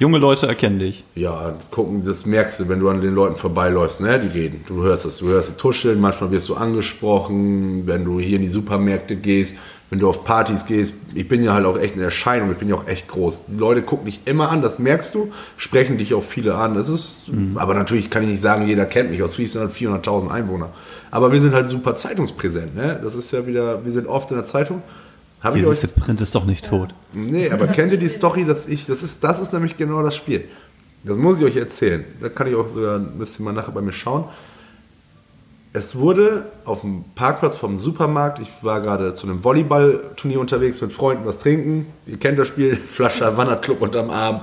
Junge 0.00 0.18
Leute 0.18 0.46
erkennen 0.46 0.78
dich. 0.78 1.02
Ja, 1.16 1.56
gucken, 1.72 2.04
das 2.04 2.24
merkst 2.24 2.60
du, 2.60 2.68
wenn 2.68 2.78
du 2.78 2.88
an 2.88 3.00
den 3.00 3.16
Leuten 3.16 3.34
vorbeiläufst, 3.34 4.00
ne? 4.00 4.20
Die 4.20 4.28
reden. 4.28 4.64
Du 4.68 4.84
hörst 4.84 5.04
das, 5.04 5.18
du 5.18 5.26
hörst 5.26 5.48
sie 5.48 5.54
tuscheln, 5.56 6.00
manchmal 6.00 6.30
wirst 6.30 6.48
du 6.48 6.54
angesprochen, 6.54 7.84
wenn 7.86 8.04
du 8.04 8.20
hier 8.20 8.36
in 8.36 8.42
die 8.42 8.48
Supermärkte 8.48 9.16
gehst, 9.16 9.56
wenn 9.90 9.98
du 9.98 10.08
auf 10.08 10.24
Partys 10.24 10.66
gehst. 10.66 10.94
Ich 11.14 11.26
bin 11.26 11.42
ja 11.42 11.52
halt 11.52 11.66
auch 11.66 11.76
echt 11.76 11.94
eine 11.94 12.04
Erscheinung, 12.04 12.52
ich 12.52 12.58
bin 12.58 12.68
ja 12.68 12.76
auch 12.76 12.86
echt 12.86 13.08
groß. 13.08 13.46
Die 13.48 13.58
Leute 13.58 13.82
gucken 13.82 14.06
dich 14.06 14.20
immer 14.24 14.50
an, 14.50 14.62
das 14.62 14.78
merkst 14.78 15.16
du, 15.16 15.32
sprechen 15.56 15.98
dich 15.98 16.14
auch 16.14 16.22
viele 16.22 16.54
an. 16.54 16.74
Das 16.74 16.88
ist, 16.88 17.24
aber 17.56 17.74
natürlich 17.74 18.08
kann 18.08 18.22
ich 18.22 18.28
nicht 18.28 18.42
sagen, 18.42 18.68
jeder 18.68 18.86
kennt 18.86 19.10
mich. 19.10 19.20
Aus 19.24 19.34
Friesland 19.34 19.70
hat 19.70 19.76
400.000 19.76 20.30
Einwohner. 20.30 20.68
Aber 21.10 21.32
wir 21.32 21.40
sind 21.40 21.54
halt 21.54 21.68
super 21.68 21.96
zeitungspräsent, 21.96 22.76
ne? 22.76 23.00
Das 23.02 23.16
ist 23.16 23.32
ja 23.32 23.48
wieder, 23.48 23.84
wir 23.84 23.90
sind 23.90 24.06
oft 24.06 24.30
in 24.30 24.36
der 24.36 24.44
Zeitung. 24.44 24.80
Hab 25.40 25.54
ich 25.54 25.64
euch 25.64 25.94
Print 25.94 26.20
ist 26.20 26.34
doch 26.34 26.44
nicht 26.44 26.66
tot. 26.66 26.94
Nee, 27.12 27.50
aber 27.50 27.68
kennt 27.68 27.92
ihr 27.92 27.98
die 27.98 28.08
Story, 28.08 28.44
dass 28.44 28.66
ich, 28.66 28.86
das 28.86 29.02
ist, 29.02 29.22
das 29.22 29.40
ist 29.40 29.52
nämlich 29.52 29.76
genau 29.76 30.02
das 30.02 30.16
Spiel. 30.16 30.44
Das 31.04 31.16
muss 31.16 31.38
ich 31.38 31.44
euch 31.44 31.56
erzählen. 31.56 32.04
Da 32.20 32.28
kann 32.28 32.48
ich 32.48 32.56
auch 32.56 32.68
sogar, 32.68 32.98
müsst 32.98 33.38
ihr 33.38 33.44
mal 33.44 33.52
nachher 33.52 33.72
bei 33.72 33.80
mir 33.80 33.92
schauen. 33.92 34.24
Es 35.72 35.96
wurde 35.96 36.46
auf 36.64 36.80
dem 36.80 37.04
Parkplatz 37.14 37.56
vom 37.56 37.78
Supermarkt, 37.78 38.40
ich 38.40 38.48
war 38.62 38.80
gerade 38.80 39.14
zu 39.14 39.26
einem 39.26 39.44
Volleyballturnier 39.44 40.40
unterwegs 40.40 40.80
mit 40.80 40.92
Freunden 40.92 41.24
was 41.24 41.38
trinken. 41.38 41.86
Ihr 42.06 42.16
kennt 42.16 42.38
das 42.38 42.48
Spiel, 42.48 42.74
Flasche 42.86 43.24
Havanna 43.24 43.56
Club 43.56 43.80
unterm 43.80 44.10
Arm. 44.10 44.42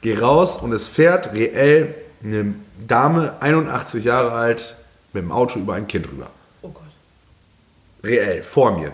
Geh 0.00 0.16
raus 0.16 0.56
und 0.56 0.72
es 0.72 0.88
fährt 0.88 1.34
reell 1.34 1.94
eine 2.24 2.54
Dame, 2.86 3.34
81 3.40 4.04
Jahre 4.04 4.32
alt, 4.32 4.76
mit 5.12 5.22
dem 5.22 5.32
Auto 5.32 5.58
über 5.58 5.74
ein 5.74 5.86
Kind 5.86 6.10
rüber. 6.10 6.30
Oh 6.62 6.68
Gott. 6.68 6.84
Reell, 8.02 8.42
vor 8.42 8.78
mir. 8.78 8.92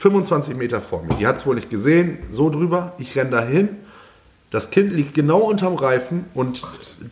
25 0.00 0.56
Meter 0.56 0.80
vor 0.80 1.02
mir. 1.02 1.14
Die 1.16 1.26
hat 1.26 1.36
es 1.36 1.46
wohl 1.46 1.54
nicht 1.54 1.68
gesehen, 1.68 2.18
so 2.30 2.48
drüber. 2.48 2.94
Ich 2.96 3.14
renne 3.16 3.30
dahin. 3.30 3.68
Das 4.50 4.70
Kind 4.70 4.92
liegt 4.92 5.12
genau 5.12 5.40
unterm 5.40 5.74
Reifen 5.74 6.24
und 6.32 6.62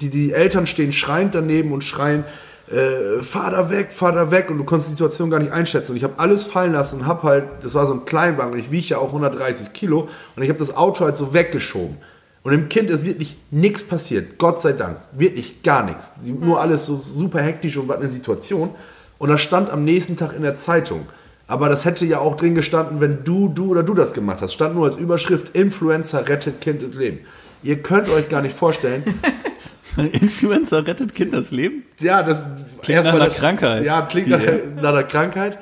die, 0.01 0.09
die 0.09 0.33
Eltern 0.33 0.67
stehen 0.67 0.93
schreiend 0.95 1.35
daneben 1.35 1.73
und 1.73 1.85
schreien, 1.85 2.25
äh, 2.71 3.23
fahr 3.23 3.51
da 3.51 3.69
weg, 3.71 3.93
fahr 3.93 4.13
da 4.13 4.31
weg. 4.31 4.51
Und 4.51 4.57
du 4.57 4.65
konntest 4.65 4.89
die 4.89 4.95
Situation 4.95 5.29
gar 5.29 5.39
nicht 5.39 5.53
einschätzen. 5.53 5.93
Und 5.93 5.99
ich 5.99 6.03
habe 6.03 6.19
alles 6.19 6.45
fallen 6.45 6.73
lassen 6.73 7.01
und 7.01 7.07
habe 7.07 7.25
halt, 7.25 7.45
das 7.61 7.75
war 7.75 7.87
so 7.87 7.93
ein 7.93 8.07
Kleinwagen 8.07 8.55
und 8.55 8.59
ich 8.59 8.71
wiege 8.71 8.87
ja 8.87 8.99
auch 8.99 9.09
130 9.09 9.75
Kilo 9.75 10.09
und 10.35 10.43
ich 10.43 10.49
habe 10.49 10.59
das 10.59 10.75
Auto 10.75 11.05
halt 11.05 11.19
so 11.19 11.35
weggeschoben. 11.35 11.99
Und 12.43 12.53
dem 12.53 12.71
Kind 12.71 12.89
ist 12.89 13.05
wirklich 13.05 13.37
nichts 13.51 13.83
passiert, 13.83 14.39
Gott 14.39 14.63
sei 14.63 14.73
Dank, 14.73 14.97
wirklich 15.13 15.63
gar 15.63 15.85
nichts. 15.85 16.13
Nur 16.25 16.59
alles 16.59 16.87
so 16.87 16.97
super 16.97 17.43
hektisch 17.43 17.77
und 17.77 17.87
was 17.87 17.99
eine 17.99 18.09
Situation. 18.09 18.71
Und 19.19 19.29
das 19.29 19.43
stand 19.43 19.69
am 19.69 19.85
nächsten 19.85 20.17
Tag 20.17 20.35
in 20.35 20.43
der 20.43 20.55
Zeitung. 20.55 21.07
Aber 21.49 21.69
das 21.69 21.85
hätte 21.85 22.05
ja 22.07 22.21
auch 22.21 22.37
drin 22.37 22.55
gestanden, 22.55 23.01
wenn 23.01 23.25
du, 23.25 23.49
du 23.49 23.71
oder 23.71 23.83
du 23.83 23.95
das 23.95 24.13
gemacht 24.13 24.41
hast. 24.43 24.53
Stand 24.53 24.75
nur 24.77 24.85
als 24.85 24.97
Überschrift, 24.97 25.57
Influencer 25.57 26.29
rettet 26.29 26.61
Kind 26.61 26.83
das 26.83 26.95
Leben. 26.95 27.21
Ihr 27.65 27.83
könnt 27.83 28.09
euch 28.11 28.29
gar 28.29 28.43
nicht 28.43 28.55
vorstellen, 28.55 29.03
Influencer 29.97 30.87
rettet 30.87 31.15
Kind 31.15 31.33
das 31.33 31.51
Leben? 31.51 31.83
ja, 32.01 32.23
das 32.23 32.41
Klingt 32.83 33.05
nach 33.05 33.15
einer 33.15 33.25
das- 33.25 33.37
Krankheit. 33.37 33.85
Ja, 33.85 34.03
klingt 34.03 34.29
nach, 34.29 34.41
nach 34.83 34.91
einer 34.91 35.03
Krankheit. 35.05 35.59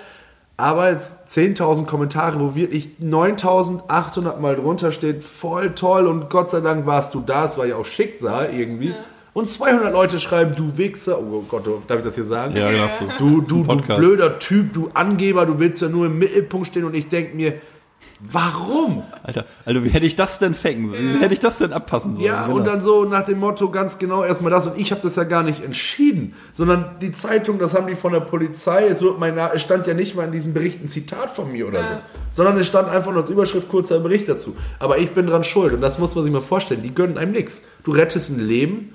Aber 0.58 0.90
jetzt 0.90 1.12
10.000 1.28 1.84
Kommentare, 1.86 2.40
wo 2.40 2.54
wirklich 2.54 2.88
9.800 3.02 4.38
Mal 4.38 4.56
drunter 4.56 4.90
steht, 4.90 5.22
voll 5.22 5.74
toll 5.74 6.06
und 6.06 6.30
Gott 6.30 6.50
sei 6.50 6.60
Dank 6.60 6.86
warst 6.86 7.14
du 7.14 7.20
da, 7.20 7.44
es 7.44 7.58
war 7.58 7.66
ja 7.66 7.76
auch 7.76 7.84
Schicksal 7.84 8.50
irgendwie. 8.54 8.94
Und 9.36 9.50
200 9.50 9.92
Leute 9.92 10.18
schreiben, 10.18 10.54
du 10.56 10.78
Wichser, 10.78 11.20
oh 11.20 11.44
Gott, 11.46 11.66
darf 11.88 11.98
ich 11.98 12.04
das 12.04 12.14
hier 12.14 12.24
sagen? 12.24 12.56
Ja, 12.56 12.72
darfst 12.72 13.02
du. 13.18 13.42
Du, 13.42 13.64
du, 13.64 13.64
blöder 13.64 14.38
Typ, 14.38 14.72
du 14.72 14.88
Angeber, 14.94 15.44
du 15.44 15.58
willst 15.58 15.82
ja 15.82 15.90
nur 15.90 16.06
im 16.06 16.18
Mittelpunkt 16.18 16.68
stehen 16.68 16.84
und 16.84 16.94
ich 16.94 17.10
denke 17.10 17.36
mir, 17.36 17.52
warum? 18.18 19.02
Alter, 19.22 19.44
Alter, 19.66 19.84
wie 19.84 19.90
hätte 19.90 20.06
ich 20.06 20.16
das 20.16 20.38
denn 20.38 20.54
faken 20.54 20.88
sollen? 20.88 21.12
Wie 21.12 21.18
hätte 21.18 21.34
ich 21.34 21.40
das 21.40 21.58
denn 21.58 21.74
abpassen 21.74 22.14
sollen? 22.14 22.24
Ja, 22.24 22.46
Genau. 22.46 22.56
und 22.56 22.66
dann 22.66 22.80
so 22.80 23.04
nach 23.04 23.24
dem 23.24 23.38
Motto 23.38 23.70
ganz 23.70 23.98
genau 23.98 24.24
erstmal 24.24 24.50
das. 24.50 24.68
Und 24.68 24.78
ich 24.78 24.90
habe 24.90 25.02
das 25.02 25.16
ja 25.16 25.24
gar 25.24 25.42
nicht 25.42 25.62
entschieden, 25.62 26.32
sondern 26.54 26.96
die 27.02 27.12
Zeitung, 27.12 27.58
das 27.58 27.74
haben 27.74 27.88
die 27.88 27.94
von 27.94 28.14
der 28.14 28.20
Polizei. 28.20 28.86
Es, 28.86 29.02
wird 29.02 29.20
mein, 29.20 29.36
es 29.36 29.60
stand 29.60 29.86
ja 29.86 29.92
nicht 29.92 30.14
mal 30.14 30.24
in 30.24 30.32
diesem 30.32 30.54
Bericht 30.54 30.82
ein 30.82 30.88
Zitat 30.88 31.28
von 31.28 31.52
mir 31.52 31.68
oder 31.68 31.82
so, 31.86 31.94
sondern 32.32 32.56
es 32.56 32.66
stand 32.66 32.88
einfach 32.88 33.12
nur 33.12 33.20
als 33.20 33.28
Überschrift 33.28 33.68
kurzer 33.68 34.00
Bericht 34.00 34.30
dazu. 34.30 34.56
Aber 34.78 34.96
ich 34.96 35.10
bin 35.10 35.26
dran 35.26 35.44
schuld 35.44 35.74
und 35.74 35.82
das 35.82 35.98
muss 35.98 36.14
man 36.14 36.24
sich 36.24 36.32
mal 36.32 36.40
vorstellen. 36.40 36.80
Die 36.82 36.94
gönnen 36.94 37.18
einem 37.18 37.32
nichts. 37.32 37.60
Du 37.84 37.90
rettest 37.90 38.30
ein 38.30 38.40
Leben 38.40 38.94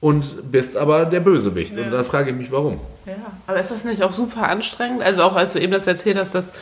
und 0.00 0.50
bist 0.52 0.76
aber 0.76 1.04
der 1.06 1.20
Bösewicht. 1.20 1.76
Und 1.76 1.90
dann 1.90 2.04
frage 2.04 2.30
ich 2.30 2.36
mich, 2.36 2.52
warum. 2.52 2.78
Ja, 3.06 3.14
aber 3.46 3.58
ist 3.60 3.70
das 3.70 3.84
nicht 3.84 4.02
auch 4.02 4.12
super 4.12 4.48
anstrengend? 4.48 5.02
Also 5.02 5.22
auch 5.22 5.36
als 5.36 5.52
du 5.54 5.60
eben 5.60 5.72
das 5.72 5.86
erzählt 5.86 6.16
hast, 6.18 6.34
dass 6.34 6.52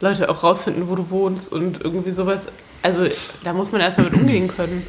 Leute 0.00 0.28
auch 0.28 0.42
rausfinden, 0.42 0.88
wo 0.88 0.94
du 0.94 1.10
wohnst 1.10 1.50
und 1.52 1.82
irgendwie 1.82 2.10
sowas. 2.12 2.40
Also 2.82 3.06
da 3.44 3.52
muss 3.52 3.72
man 3.72 3.80
erstmal 3.80 4.10
mit 4.10 4.20
umgehen 4.20 4.48
können. 4.48 4.86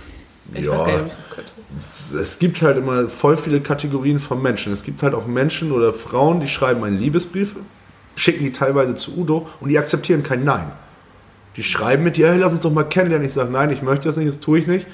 Ich 0.54 0.66
Ja. 0.66 0.72
weiß 0.72 0.80
gar 0.80 0.88
nicht, 0.94 1.02
ob 1.02 1.08
ich 1.08 1.16
das 1.16 1.30
könnte. 1.30 2.22
es 2.24 2.40
gibt 2.40 2.62
halt 2.62 2.78
immer 2.78 3.10
voll 3.10 3.36
viele 3.38 3.60
Kategorien 3.62 4.20
von 4.20 4.42
Menschen. 4.42 4.72
Es 4.72 4.84
gibt 4.84 5.04
halt 5.04 5.14
auch 5.14 5.26
Menschen 5.28 5.72
oder 5.72 5.94
Frauen, 5.94 6.40
die 6.40 6.48
schreiben 6.48 6.84
einen 6.84 6.98
Liebesbriefe, 6.98 7.58
schicken 8.16 8.44
die 8.44 8.52
teilweise 8.52 8.96
zu 8.96 9.18
Udo 9.18 9.48
und 9.60 9.70
die 9.70 9.78
akzeptieren 9.78 10.24
kein 10.24 10.44
Nein. 10.46 10.72
Die 11.58 11.64
schreiben 11.64 12.04
mit 12.04 12.18
dir, 12.18 12.30
hey, 12.30 12.38
lass 12.38 12.52
uns 12.54 12.62
doch 12.62 12.72
mal 12.72 12.84
kennenlernen. 12.84 13.28
Ich 13.28 13.34
sage, 13.34 13.52
nein, 13.52 13.72
ich 13.72 13.82
möchte 13.82 14.08
das 14.08 14.16
nicht, 14.18 14.28
das 14.30 14.40
tue 14.40 14.60
ich 14.60 14.68
nicht. 14.68 14.86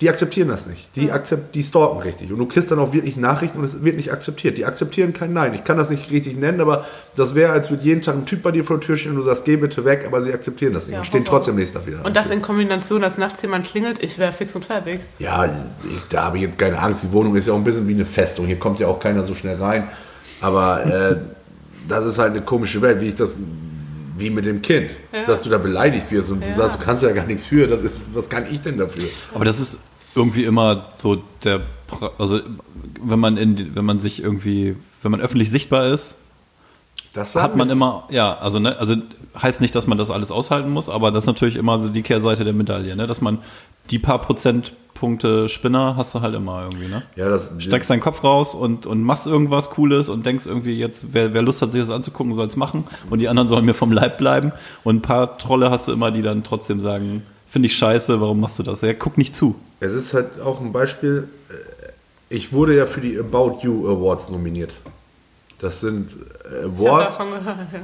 Die 0.00 0.08
akzeptieren 0.08 0.48
das 0.48 0.66
nicht. 0.66 0.88
Die, 0.96 1.12
akzept, 1.12 1.54
die 1.54 1.62
stalken 1.62 1.98
richtig. 2.00 2.32
Und 2.32 2.38
du 2.38 2.46
kriegst 2.46 2.70
dann 2.70 2.78
auch 2.78 2.94
wirklich 2.94 3.18
Nachrichten 3.18 3.58
und 3.58 3.64
es 3.64 3.84
wird 3.84 3.96
nicht 3.96 4.10
akzeptiert. 4.12 4.56
Die 4.56 4.64
akzeptieren 4.64 5.12
kein 5.12 5.34
Nein. 5.34 5.52
Ich 5.52 5.62
kann 5.62 5.76
das 5.76 5.90
nicht 5.90 6.10
richtig 6.10 6.36
nennen, 6.36 6.62
aber 6.62 6.86
das 7.16 7.34
wäre, 7.34 7.52
als 7.52 7.68
würde 7.70 7.84
jeden 7.84 8.00
Tag 8.00 8.14
ein 8.14 8.24
Typ 8.24 8.42
bei 8.42 8.50
dir 8.50 8.64
vor 8.64 8.78
der 8.78 8.86
Tür 8.86 8.96
stehen 8.96 9.10
und 9.12 9.18
du 9.18 9.22
sagst, 9.22 9.44
geh 9.44 9.56
bitte 9.56 9.84
weg, 9.84 10.04
aber 10.06 10.22
sie 10.22 10.32
akzeptieren 10.32 10.72
das 10.72 10.86
nicht 10.86 10.94
Ja, 10.94 11.00
und 11.00 11.04
stehen 11.04 11.24
trotzdem 11.26 11.56
nächsten 11.56 11.76
Tag 11.76 11.86
wieder. 11.86 12.02
Und 12.02 12.16
das 12.16 12.30
in 12.30 12.40
Kombination, 12.40 13.02
dass 13.02 13.18
nachts 13.18 13.42
jemand 13.42 13.66
klingelt, 13.66 14.02
ich 14.02 14.16
wäre 14.18 14.32
fix 14.32 14.54
und 14.56 14.64
fertig. 14.64 15.00
Ja, 15.18 15.44
ich, 15.44 15.50
da 16.08 16.22
habe 16.24 16.38
ich 16.38 16.44
jetzt 16.44 16.58
keine 16.58 16.78
Angst. 16.78 17.02
Die 17.04 17.12
Wohnung 17.12 17.36
ist 17.36 17.46
ja 17.46 17.52
auch 17.52 17.58
ein 17.58 17.64
bisschen 17.64 17.86
wie 17.86 17.92
eine 17.94 18.06
Festung. 18.06 18.46
Hier 18.46 18.58
kommt 18.58 18.80
ja 18.80 18.86
auch 18.86 19.00
keiner 19.00 19.24
so 19.26 19.34
schnell 19.34 19.56
rein. 19.56 19.86
Aber 20.40 20.86
äh, 20.86 21.16
das 21.88 22.06
ist 22.06 22.18
halt 22.18 22.30
eine 22.30 22.40
komische 22.40 22.80
Welt, 22.80 23.02
wie 23.02 23.08
ich 23.08 23.16
das, 23.16 23.36
wie 24.16 24.30
mit 24.30 24.46
dem 24.46 24.62
Kind, 24.62 24.92
Ja. 25.12 25.24
dass 25.26 25.42
du 25.42 25.50
da 25.50 25.58
beleidigt 25.58 26.10
wirst 26.10 26.30
und 26.30 26.40
du 26.42 26.48
Ja. 26.48 26.54
sagst, 26.54 26.80
du 26.80 26.84
kannst 26.84 27.02
ja 27.02 27.10
gar 27.10 27.26
nichts 27.26 27.44
für. 27.44 27.66
Das 27.66 27.82
ist, 27.82 28.14
was 28.14 28.30
kann 28.30 28.46
ich 28.50 28.62
denn 28.62 28.78
dafür? 28.78 29.04
Aber 29.34 29.44
das 29.44 29.60
ist 29.60 29.78
irgendwie 30.14 30.44
immer 30.44 30.86
so 30.94 31.22
der, 31.44 31.60
also 32.18 32.40
wenn 33.02 33.18
man 33.18 33.36
in, 33.36 33.74
wenn 33.74 33.84
man 33.84 34.00
sich 34.00 34.22
irgendwie, 34.22 34.76
wenn 35.02 35.10
man 35.10 35.20
öffentlich 35.20 35.50
sichtbar 35.50 35.86
ist, 35.86 36.16
hat 37.14 37.56
man 37.56 37.70
immer, 37.70 38.04
ja, 38.10 38.36
also 38.38 38.60
ne, 38.60 38.78
also 38.78 38.94
heißt 39.40 39.60
nicht, 39.60 39.74
dass 39.74 39.86
man 39.86 39.98
das 39.98 40.10
alles 40.10 40.30
aushalten 40.30 40.70
muss, 40.70 40.88
aber 40.88 41.10
das 41.10 41.24
ist 41.24 41.28
natürlich 41.28 41.56
immer 41.56 41.78
so 41.78 41.88
die 41.88 42.02
Kehrseite 42.02 42.44
der 42.44 42.52
Medaille, 42.52 42.94
ne, 42.94 43.06
dass 43.06 43.20
man 43.20 43.38
die 43.90 43.98
paar 43.98 44.20
Prozentpunkte 44.20 45.48
Spinner 45.48 45.96
hast 45.96 46.14
du 46.14 46.20
halt 46.20 46.34
immer 46.36 46.62
irgendwie, 46.62 46.86
ne? 46.86 47.02
Ja, 47.16 47.28
das, 47.28 47.54
Streckst 47.58 47.90
deinen 47.90 48.00
Kopf 48.00 48.22
raus 48.22 48.54
und, 48.54 48.86
und 48.86 49.02
machst 49.02 49.26
irgendwas 49.26 49.70
Cooles 49.70 50.08
und 50.08 50.24
denkst 50.24 50.46
irgendwie 50.46 50.78
jetzt, 50.78 51.06
wer, 51.12 51.34
wer 51.34 51.42
Lust 51.42 51.62
hat, 51.62 51.72
sich 51.72 51.80
das 51.80 51.90
anzugucken, 51.90 52.34
soll 52.34 52.46
es 52.46 52.56
machen 52.56 52.84
und 53.08 53.18
die 53.18 53.28
anderen 53.28 53.48
sollen 53.48 53.64
mir 53.64 53.74
vom 53.74 53.90
Leib 53.90 54.18
bleiben. 54.18 54.52
Und 54.84 54.96
ein 54.96 55.02
paar 55.02 55.38
Trolle 55.38 55.70
hast 55.70 55.88
du 55.88 55.92
immer, 55.92 56.12
die 56.12 56.22
dann 56.22 56.44
trotzdem 56.44 56.80
sagen, 56.80 57.24
finde 57.50 57.66
ich 57.66 57.76
scheiße, 57.76 58.20
warum 58.20 58.40
machst 58.40 58.58
du 58.58 58.62
das? 58.62 58.80
Ja, 58.80 58.94
guck 58.94 59.18
nicht 59.18 59.34
zu. 59.34 59.54
Es 59.80 59.92
ist 59.92 60.14
halt 60.14 60.40
auch 60.40 60.60
ein 60.60 60.72
Beispiel. 60.72 61.28
äh, 61.50 61.54
Ich 62.34 62.52
wurde 62.52 62.76
ja 62.76 62.86
für 62.86 63.00
die 63.00 63.18
About 63.18 63.58
You 63.62 63.88
Awards 63.88 64.28
nominiert. 64.30 64.72
Das 65.58 65.80
sind 65.80 66.10
äh, 66.50 66.60
Ich 66.60 66.64
Awards. 66.80 67.16
davon 67.18 67.32
gehört, 67.32 67.56
ja. 67.72 67.80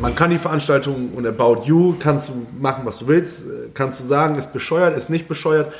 man 0.00 0.14
kann 0.14 0.30
die 0.30 0.38
Veranstaltung 0.38 1.10
und 1.14 1.26
About 1.26 1.62
You 1.64 1.94
kannst 1.98 2.28
du 2.30 2.46
machen, 2.60 2.82
was 2.84 2.98
du 2.98 3.06
willst. 3.06 3.42
Äh, 3.42 3.68
Kannst 3.74 4.00
du 4.00 4.04
sagen, 4.04 4.36
ist 4.36 4.52
bescheuert, 4.52 4.96
ist 4.96 5.10
nicht 5.10 5.28
bescheuert. 5.28 5.72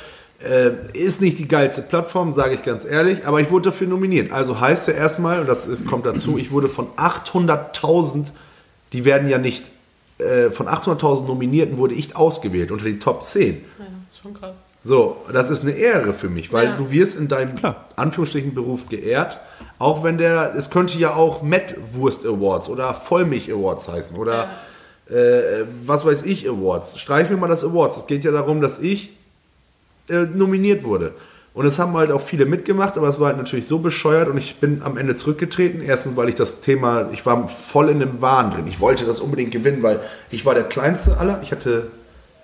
Äh, 0.43 0.71
ist 0.93 1.21
nicht 1.21 1.39
die 1.39 1.47
geilste 1.47 1.81
Plattform, 1.81 2.33
sage 2.33 2.55
ich 2.55 2.61
ganz 2.61 2.83
ehrlich, 2.83 3.25
aber 3.25 3.39
ich 3.39 3.49
wurde 3.51 3.69
dafür 3.69 3.87
nominiert. 3.87 4.31
Also 4.33 4.59
heißt 4.59 4.87
ja 4.89 4.93
erstmal, 4.93 5.39
und 5.39 5.47
das 5.47 5.65
ist, 5.65 5.87
kommt 5.87 6.05
dazu, 6.05 6.37
ich 6.37 6.51
wurde 6.51 6.67
von 6.67 6.87
800.000, 6.97 8.25
die 8.91 9.05
werden 9.05 9.29
ja 9.29 9.37
nicht, 9.37 9.71
äh, 10.17 10.49
von 10.51 10.67
800.000 10.67 11.25
Nominierten 11.27 11.77
wurde 11.77 11.95
ich 11.95 12.15
ausgewählt 12.15 12.71
unter 12.71 12.85
die 12.85 12.99
Top 12.99 13.23
10. 13.23 13.55
ja, 13.79 13.85
ist 14.09 14.21
schon 14.21 14.33
krass. 14.33 14.53
So, 14.87 15.17
das 15.33 15.49
ist 15.49 15.63
eine 15.63 15.71
Ehre 15.71 16.13
für 16.13 16.29
mich, 16.29 16.53
weil 16.53 16.65
Ja. 16.67 16.77
du 16.77 16.91
wirst 16.91 17.17
in 17.17 17.27
deinem 17.27 17.55
Klar. 17.55 17.85
Anführungsstrichen 17.95 18.53
Beruf 18.53 18.87
geehrt, 18.87 19.39
auch 19.79 20.03
wenn 20.03 20.17
der, 20.19 20.53
es 20.55 20.69
könnte 20.69 20.97
ja 20.99 21.15
auch 21.15 21.41
Mettwurst 21.41 22.23
Awards 22.25 22.69
oder 22.69 22.93
Vollmilch 22.93 23.51
Awards 23.51 23.87
heißen 23.87 24.15
oder 24.15 24.49
äh, 25.09 25.65
was 25.85 26.05
weiß 26.05 26.21
ich 26.23 26.47
Awards. 26.47 26.99
Streichen 26.99 27.31
wir 27.31 27.37
mal 27.37 27.47
das 27.47 27.63
Awards. 27.63 27.97
Es 27.97 28.05
geht 28.07 28.23
ja 28.23 28.31
darum, 28.31 28.61
dass 28.61 28.77
ich 28.79 29.11
äh, 30.07 30.21
nominiert 30.23 30.83
wurde. 30.83 31.13
Und 31.55 31.65
es 31.65 31.79
haben 31.79 31.95
halt 31.95 32.11
auch 32.11 32.19
viele 32.19 32.45
mitgemacht, 32.45 32.97
aber 32.97 33.07
es 33.07 33.17
war 33.17 33.27
halt 33.27 33.37
natürlich 33.37 33.65
so 33.65 33.79
bescheuert 33.79 34.27
und 34.27 34.37
ich 34.37 34.57
bin 34.57 34.81
am 34.83 34.97
Ende 34.97 35.15
zurückgetreten. 35.15 35.81
Erstens, 35.81 36.17
weil 36.17 36.27
ich 36.27 36.35
das 36.35 36.59
Thema, 36.59 37.07
ich 37.13 37.25
war 37.25 37.47
voll 37.47 37.87
in 37.89 38.01
dem 38.01 38.21
Wahn 38.21 38.51
drin. 38.51 38.67
Ich 38.67 38.81
wollte 38.81 39.05
das 39.05 39.21
unbedingt 39.21 39.51
gewinnen, 39.51 39.81
weil 39.81 40.01
ich 40.29 40.45
war 40.45 40.53
der 40.53 40.65
kleinste 40.65 41.17
aller. 41.17 41.39
Ich 41.43 41.53
hatte 41.53 41.87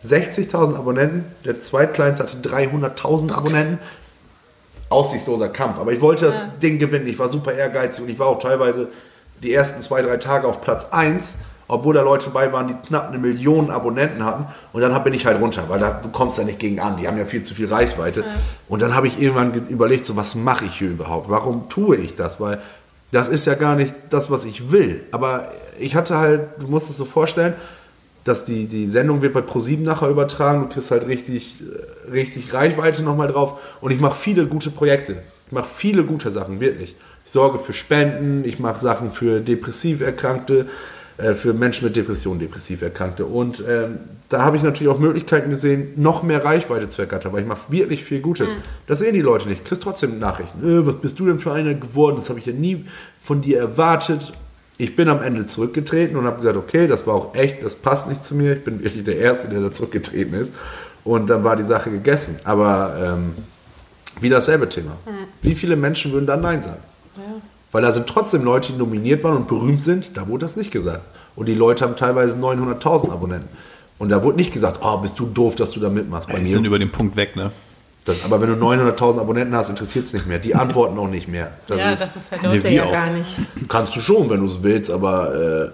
60.000 0.08 0.78
Abonnenten. 0.78 1.26
Der 1.44 1.60
zweitkleinste 1.60 2.24
hatte 2.24 2.38
300.000 2.38 3.34
Abonnenten. 3.34 3.80
Aussichtsloser 4.88 5.50
Kampf. 5.50 5.78
Aber 5.78 5.92
ich 5.92 6.00
wollte 6.00 6.26
das 6.26 6.42
Ding 6.64 6.80
gewinnen. 6.80 7.08
Ich 7.08 7.20
war 7.20 7.28
super 7.28 7.52
ehrgeizig 7.52 8.06
und 8.06 8.10
ich 8.10 8.18
war 8.18 8.28
auch 8.28 8.40
teilweise 8.40 8.88
die 9.44 9.54
ersten 9.54 9.82
zwei, 9.82 10.02
drei 10.02 10.18
Tage 10.18 10.48
auf 10.48 10.62
Platz 10.62 10.88
1, 10.90 11.36
obwohl 11.72 11.96
da 11.96 12.02
Leute 12.02 12.30
bei 12.30 12.52
waren, 12.54 12.68
die 12.68 12.76
knapp 12.88 13.08
eine 13.10 13.18
Million 13.18 13.72
Abonnenten 13.72 14.26
hatten. 14.26 14.46
Und 14.74 14.82
dann 14.82 15.04
bin 15.04 15.14
ich 15.14 15.26
halt 15.26 15.40
runter, 15.42 15.64
weil 15.70 15.80
da, 15.80 15.92
du 16.04 16.10
kommst 16.10 16.38
da 16.38 16.44
nicht 16.44 16.60
gegen 16.60 16.80
an. 16.80 16.98
Die 16.98 17.08
haben 17.08 17.18
ja 17.18 17.26
viel 17.26 17.44
zu 17.44 17.56
viel 17.56 17.68
Reichweite. 17.68 18.24
Und 18.68 18.82
dann 18.82 18.94
habe 18.94 19.08
ich 19.08 19.20
irgendwann 19.20 19.54
ge- 19.54 19.62
überlegt, 19.70 20.06
so 20.06 20.16
was 20.16 20.36
mache 20.36 20.66
ich 20.66 20.76
hier 20.80 20.90
überhaupt? 20.90 21.30
Warum 21.30 21.70
tue 21.70 21.96
ich 21.98 22.16
das? 22.16 22.40
Weil 22.40 22.60
das 23.12 23.28
ist 23.28 23.46
ja 23.46 23.56
gar 23.56 23.76
nicht 23.76 23.94
das, 24.10 24.30
was 24.30 24.46
ich 24.46 24.72
will. 24.72 25.04
Aber 25.12 25.48
ich 25.80 25.96
hatte 25.96 26.18
halt, 26.18 26.42
du 26.60 26.68
musst 26.68 26.90
es 26.90 26.98
so 26.98 27.06
vorstellen, 27.06 27.54
dass 28.24 28.46
die, 28.46 28.68
die 28.68 28.88
Sendung 28.88 29.22
wird 29.22 29.34
bei 29.34 29.42
ProSieben 29.42 29.84
nachher 29.84 30.10
übertragen. 30.10 30.62
Du 30.62 30.68
kriegst 30.74 30.92
halt 30.92 31.08
richtig, 31.08 31.62
äh, 31.62 32.12
richtig 32.12 32.54
Reichweite 32.54 33.02
nochmal 33.02 33.30
drauf. 33.30 33.60
Und 33.82 33.92
ich 33.92 34.00
mache 34.00 34.16
viele 34.16 34.46
gute 34.46 34.70
Projekte. 34.70 35.18
Ich 35.48 35.52
mache 35.52 35.68
viele 35.76 36.04
gute 36.04 36.32
Sachen, 36.32 36.60
wirklich. 36.60 36.96
Ich 37.26 37.32
sorge 37.32 37.60
für 37.60 37.74
Spenden, 37.74 38.44
ich 38.46 38.60
mache 38.60 38.80
Sachen 38.80 39.12
für 39.12 39.40
depressiv 39.40 40.02
Erkrankte, 40.02 40.68
für 41.36 41.54
Menschen 41.54 41.86
mit 41.86 41.96
Depressionen, 41.96 42.40
depressiv 42.40 42.82
Erkrankte. 42.82 43.26
Und 43.26 43.64
ähm, 43.68 44.00
da 44.30 44.44
habe 44.44 44.56
ich 44.56 44.64
natürlich 44.64 44.92
auch 44.92 45.00
Möglichkeiten 45.00 45.50
gesehen, 45.50 45.90
noch 45.98 46.24
mehr 46.24 46.44
Reichweite 46.44 46.88
zu 46.88 47.02
ergattern, 47.02 47.34
weil 47.34 47.42
ich 47.42 47.48
mache 47.48 47.70
wirklich 47.70 48.04
viel 48.04 48.22
Gutes. 48.22 48.50
Das 48.88 49.00
sehen 49.00 49.14
die 49.14 49.22
Leute 49.22 49.50
nicht. 49.50 49.66
Kriegst 49.66 49.84
trotzdem 49.84 50.20
Nachrichten. 50.20 50.66
Äh, 50.66 50.86
was 50.86 50.96
bist 50.96 51.20
du 51.20 51.26
denn 51.26 51.40
für 51.40 51.52
einer 51.52 51.74
geworden? 51.74 52.16
Das 52.16 52.30
habe 52.30 52.40
ich 52.40 52.46
ja 52.46 52.54
nie 52.54 52.86
von 53.20 53.42
dir 53.42 53.60
erwartet. 53.60 54.32
Ich 54.78 54.96
bin 54.96 55.10
am 55.10 55.22
Ende 55.22 55.46
zurückgetreten 55.46 56.16
und 56.16 56.26
habe 56.26 56.38
gesagt, 56.38 56.58
okay, 56.58 56.88
das 56.88 57.06
war 57.06 57.16
auch 57.16 57.36
echt, 57.36 57.62
das 57.62 57.76
passt 57.76 58.08
nicht 58.08 58.26
zu 58.26 58.34
mir. 58.34 58.54
Ich 58.54 58.64
bin 58.64 58.82
wirklich 58.84 59.04
der 59.04 59.18
Erste, 59.18 59.48
der 59.48 59.62
da 59.62 59.72
zurückgetreten 59.72 60.34
ist. 60.34 60.54
Und 61.04 61.30
dann 61.30 61.44
war 61.44 61.56
die 61.56 61.66
Sache 61.66 61.92
gegessen. 61.92 62.40
Aber 62.46 62.96
ähm, 63.04 63.34
wieder 64.22 64.38
dasselbe 64.38 64.70
Thema. 64.70 64.92
Wie 65.42 65.56
viele 65.56 65.76
Menschen 65.76 66.12
würden 66.14 66.26
dann 66.26 66.42
Nein 66.42 66.64
sagen? 66.64 66.80
Weil 67.72 67.82
da 67.84 67.92
sind 67.92 68.08
trotzdem 68.08 68.44
Leute, 68.44 68.74
die 68.74 68.78
nominiert 68.80 69.24
waren 69.24 69.38
und 69.38 69.48
berühmt 69.48 69.82
sind, 69.82 70.18
da 70.18 70.28
wurde 70.28 70.46
das 70.46 70.56
nicht 70.56 70.72
gesagt. 70.72 71.02
Und 71.36 71.48
die 71.48 71.54
Leute 71.54 71.86
haben 71.86 71.96
teilweise 71.96 72.38
900.000 72.38 73.12
Abonnenten. 73.12 73.48
Und 73.98 74.10
da 74.10 74.24
wurde 74.24 74.38
nicht 74.38 74.52
gesagt, 74.52 74.80
oh, 74.84 74.98
bist 74.98 75.20
du 75.20 75.26
doof, 75.28 75.56
dass 75.56 75.72
du 75.72 75.80
da 75.80 75.90
mitmachst. 75.90 76.28
Bei 76.28 76.36
Die 76.36 76.42
mir 76.42 76.48
sind 76.48 76.66
über 76.66 76.80
den 76.80 76.92
Punkt 76.92 77.16
weg, 77.16 77.36
ne? 77.36 77.52
das, 78.04 78.24
aber 78.26 78.42
wenn 78.42 78.50
du 78.50 78.66
900.000 78.66 79.20
Abonnenten 79.20 79.56
hast, 79.56 79.70
interessiert 79.70 80.06
es 80.06 80.14
nicht 80.14 80.26
mehr. 80.26 80.40
Die 80.40 80.56
antworten 80.64 80.98
auch 80.98 81.08
nicht 81.08 81.28
mehr. 81.28 81.52
Das 81.68 81.78
ja, 81.80 81.92
ist, 81.92 82.02
das 82.02 82.16
ist 82.16 82.32
halt 82.32 82.64
Nee, 82.64 82.76
ja 82.76 82.86
auch. 82.86 82.92
gar 82.92 83.12
nicht. 83.12 83.30
Kannst 83.70 83.96
du 83.96 84.00
schon, 84.00 84.30
wenn 84.30 84.40
du 84.42 84.48
es 84.48 84.64
willst, 84.64 84.90
aber 84.90 85.36
äh, 85.36 85.70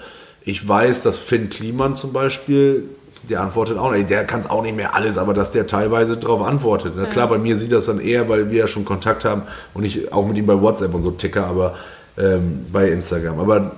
ich 0.49 0.67
weiß, 0.67 1.03
dass 1.03 1.17
Finn 1.19 1.49
Kliman 1.49 1.95
zum 1.95 2.13
Beispiel, 2.13 2.89
der 3.29 3.41
antwortet 3.41 3.77
auch 3.77 3.91
nicht, 3.91 4.09
der 4.09 4.25
kann 4.25 4.39
es 4.39 4.49
auch 4.49 4.61
nicht 4.61 4.75
mehr 4.75 4.95
alles, 4.95 5.17
aber 5.17 5.33
dass 5.33 5.51
der 5.51 5.67
teilweise 5.67 6.17
darauf 6.17 6.45
antwortet. 6.45 6.93
Na 6.95 7.05
klar, 7.05 7.27
bei 7.27 7.37
mir 7.37 7.55
sieht 7.55 7.71
das 7.71 7.85
dann 7.85 7.99
eher, 7.99 8.29
weil 8.29 8.49
wir 8.49 8.59
ja 8.59 8.67
schon 8.67 8.85
Kontakt 8.85 9.25
haben 9.25 9.43
und 9.73 9.83
ich 9.83 10.11
auch 10.13 10.25
mit 10.27 10.37
ihm 10.37 10.45
bei 10.45 10.59
WhatsApp 10.59 10.93
und 10.93 11.03
so 11.03 11.11
ticke, 11.11 11.43
aber 11.43 11.75
ähm, 12.17 12.65
bei 12.71 12.89
Instagram. 12.89 13.39
Aber 13.39 13.71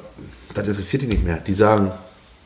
das 0.54 0.68
interessiert 0.68 1.04
die 1.04 1.08
nicht 1.08 1.26
mehr. 1.26 1.38
Die 1.38 1.54
sagen, 1.54 1.91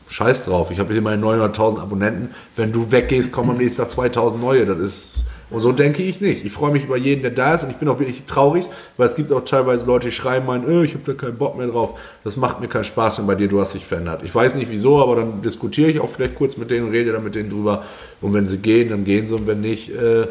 scheiß 0.08 0.44
drauf, 0.44 0.70
ich 0.70 0.78
habe 0.78 0.92
hier 0.92 1.02
meine 1.02 1.22
900.000 1.22 1.80
Abonnenten, 1.80 2.34
wenn 2.56 2.72
du 2.72 2.90
weggehst, 2.90 3.32
kommen 3.32 3.50
am 3.50 3.56
nächsten 3.58 3.76
Tag 3.76 3.90
2.000 3.90 4.38
neue. 4.38 4.66
Das 4.66 4.78
ist 4.78 5.12
und 5.50 5.60
so 5.60 5.72
denke 5.72 6.02
ich 6.02 6.20
nicht. 6.20 6.44
Ich 6.44 6.52
freue 6.52 6.72
mich 6.72 6.84
über 6.84 6.96
jeden, 6.96 7.22
der 7.22 7.30
da 7.30 7.54
ist 7.54 7.62
und 7.62 7.70
ich 7.70 7.76
bin 7.76 7.88
auch 7.88 7.98
wirklich 7.98 8.24
traurig, 8.26 8.64
weil 8.96 9.08
es 9.08 9.14
gibt 9.14 9.30
auch 9.32 9.44
teilweise 9.44 9.86
Leute, 9.86 10.08
die 10.08 10.12
schreiben 10.12 10.46
meinen, 10.46 10.68
äh, 10.68 10.84
ich 10.84 10.94
habe 10.94 11.04
da 11.04 11.12
keinen 11.12 11.36
Bock 11.36 11.56
mehr 11.56 11.66
drauf. 11.66 11.98
Das 12.24 12.36
macht 12.36 12.60
mir 12.60 12.68
keinen 12.68 12.84
Spaß 12.84 13.18
mehr 13.18 13.26
bei 13.26 13.34
dir, 13.34 13.48
du 13.48 13.60
hast 13.60 13.74
dich 13.74 13.84
verändert. 13.84 14.22
Ich 14.24 14.34
weiß 14.34 14.54
nicht 14.54 14.70
wieso, 14.70 15.02
aber 15.02 15.16
dann 15.16 15.42
diskutiere 15.42 15.90
ich 15.90 16.00
auch 16.00 16.10
vielleicht 16.10 16.34
kurz 16.34 16.56
mit 16.56 16.70
denen, 16.70 16.90
rede 16.90 17.12
dann 17.12 17.24
mit 17.24 17.34
denen 17.34 17.50
drüber 17.50 17.84
und 18.20 18.32
wenn 18.32 18.46
sie 18.46 18.58
gehen, 18.58 18.90
dann 18.90 19.04
gehen 19.04 19.28
sie 19.28 19.34
und 19.34 19.46
wenn 19.46 19.60
nicht, 19.60 19.90
äh, 19.90 20.26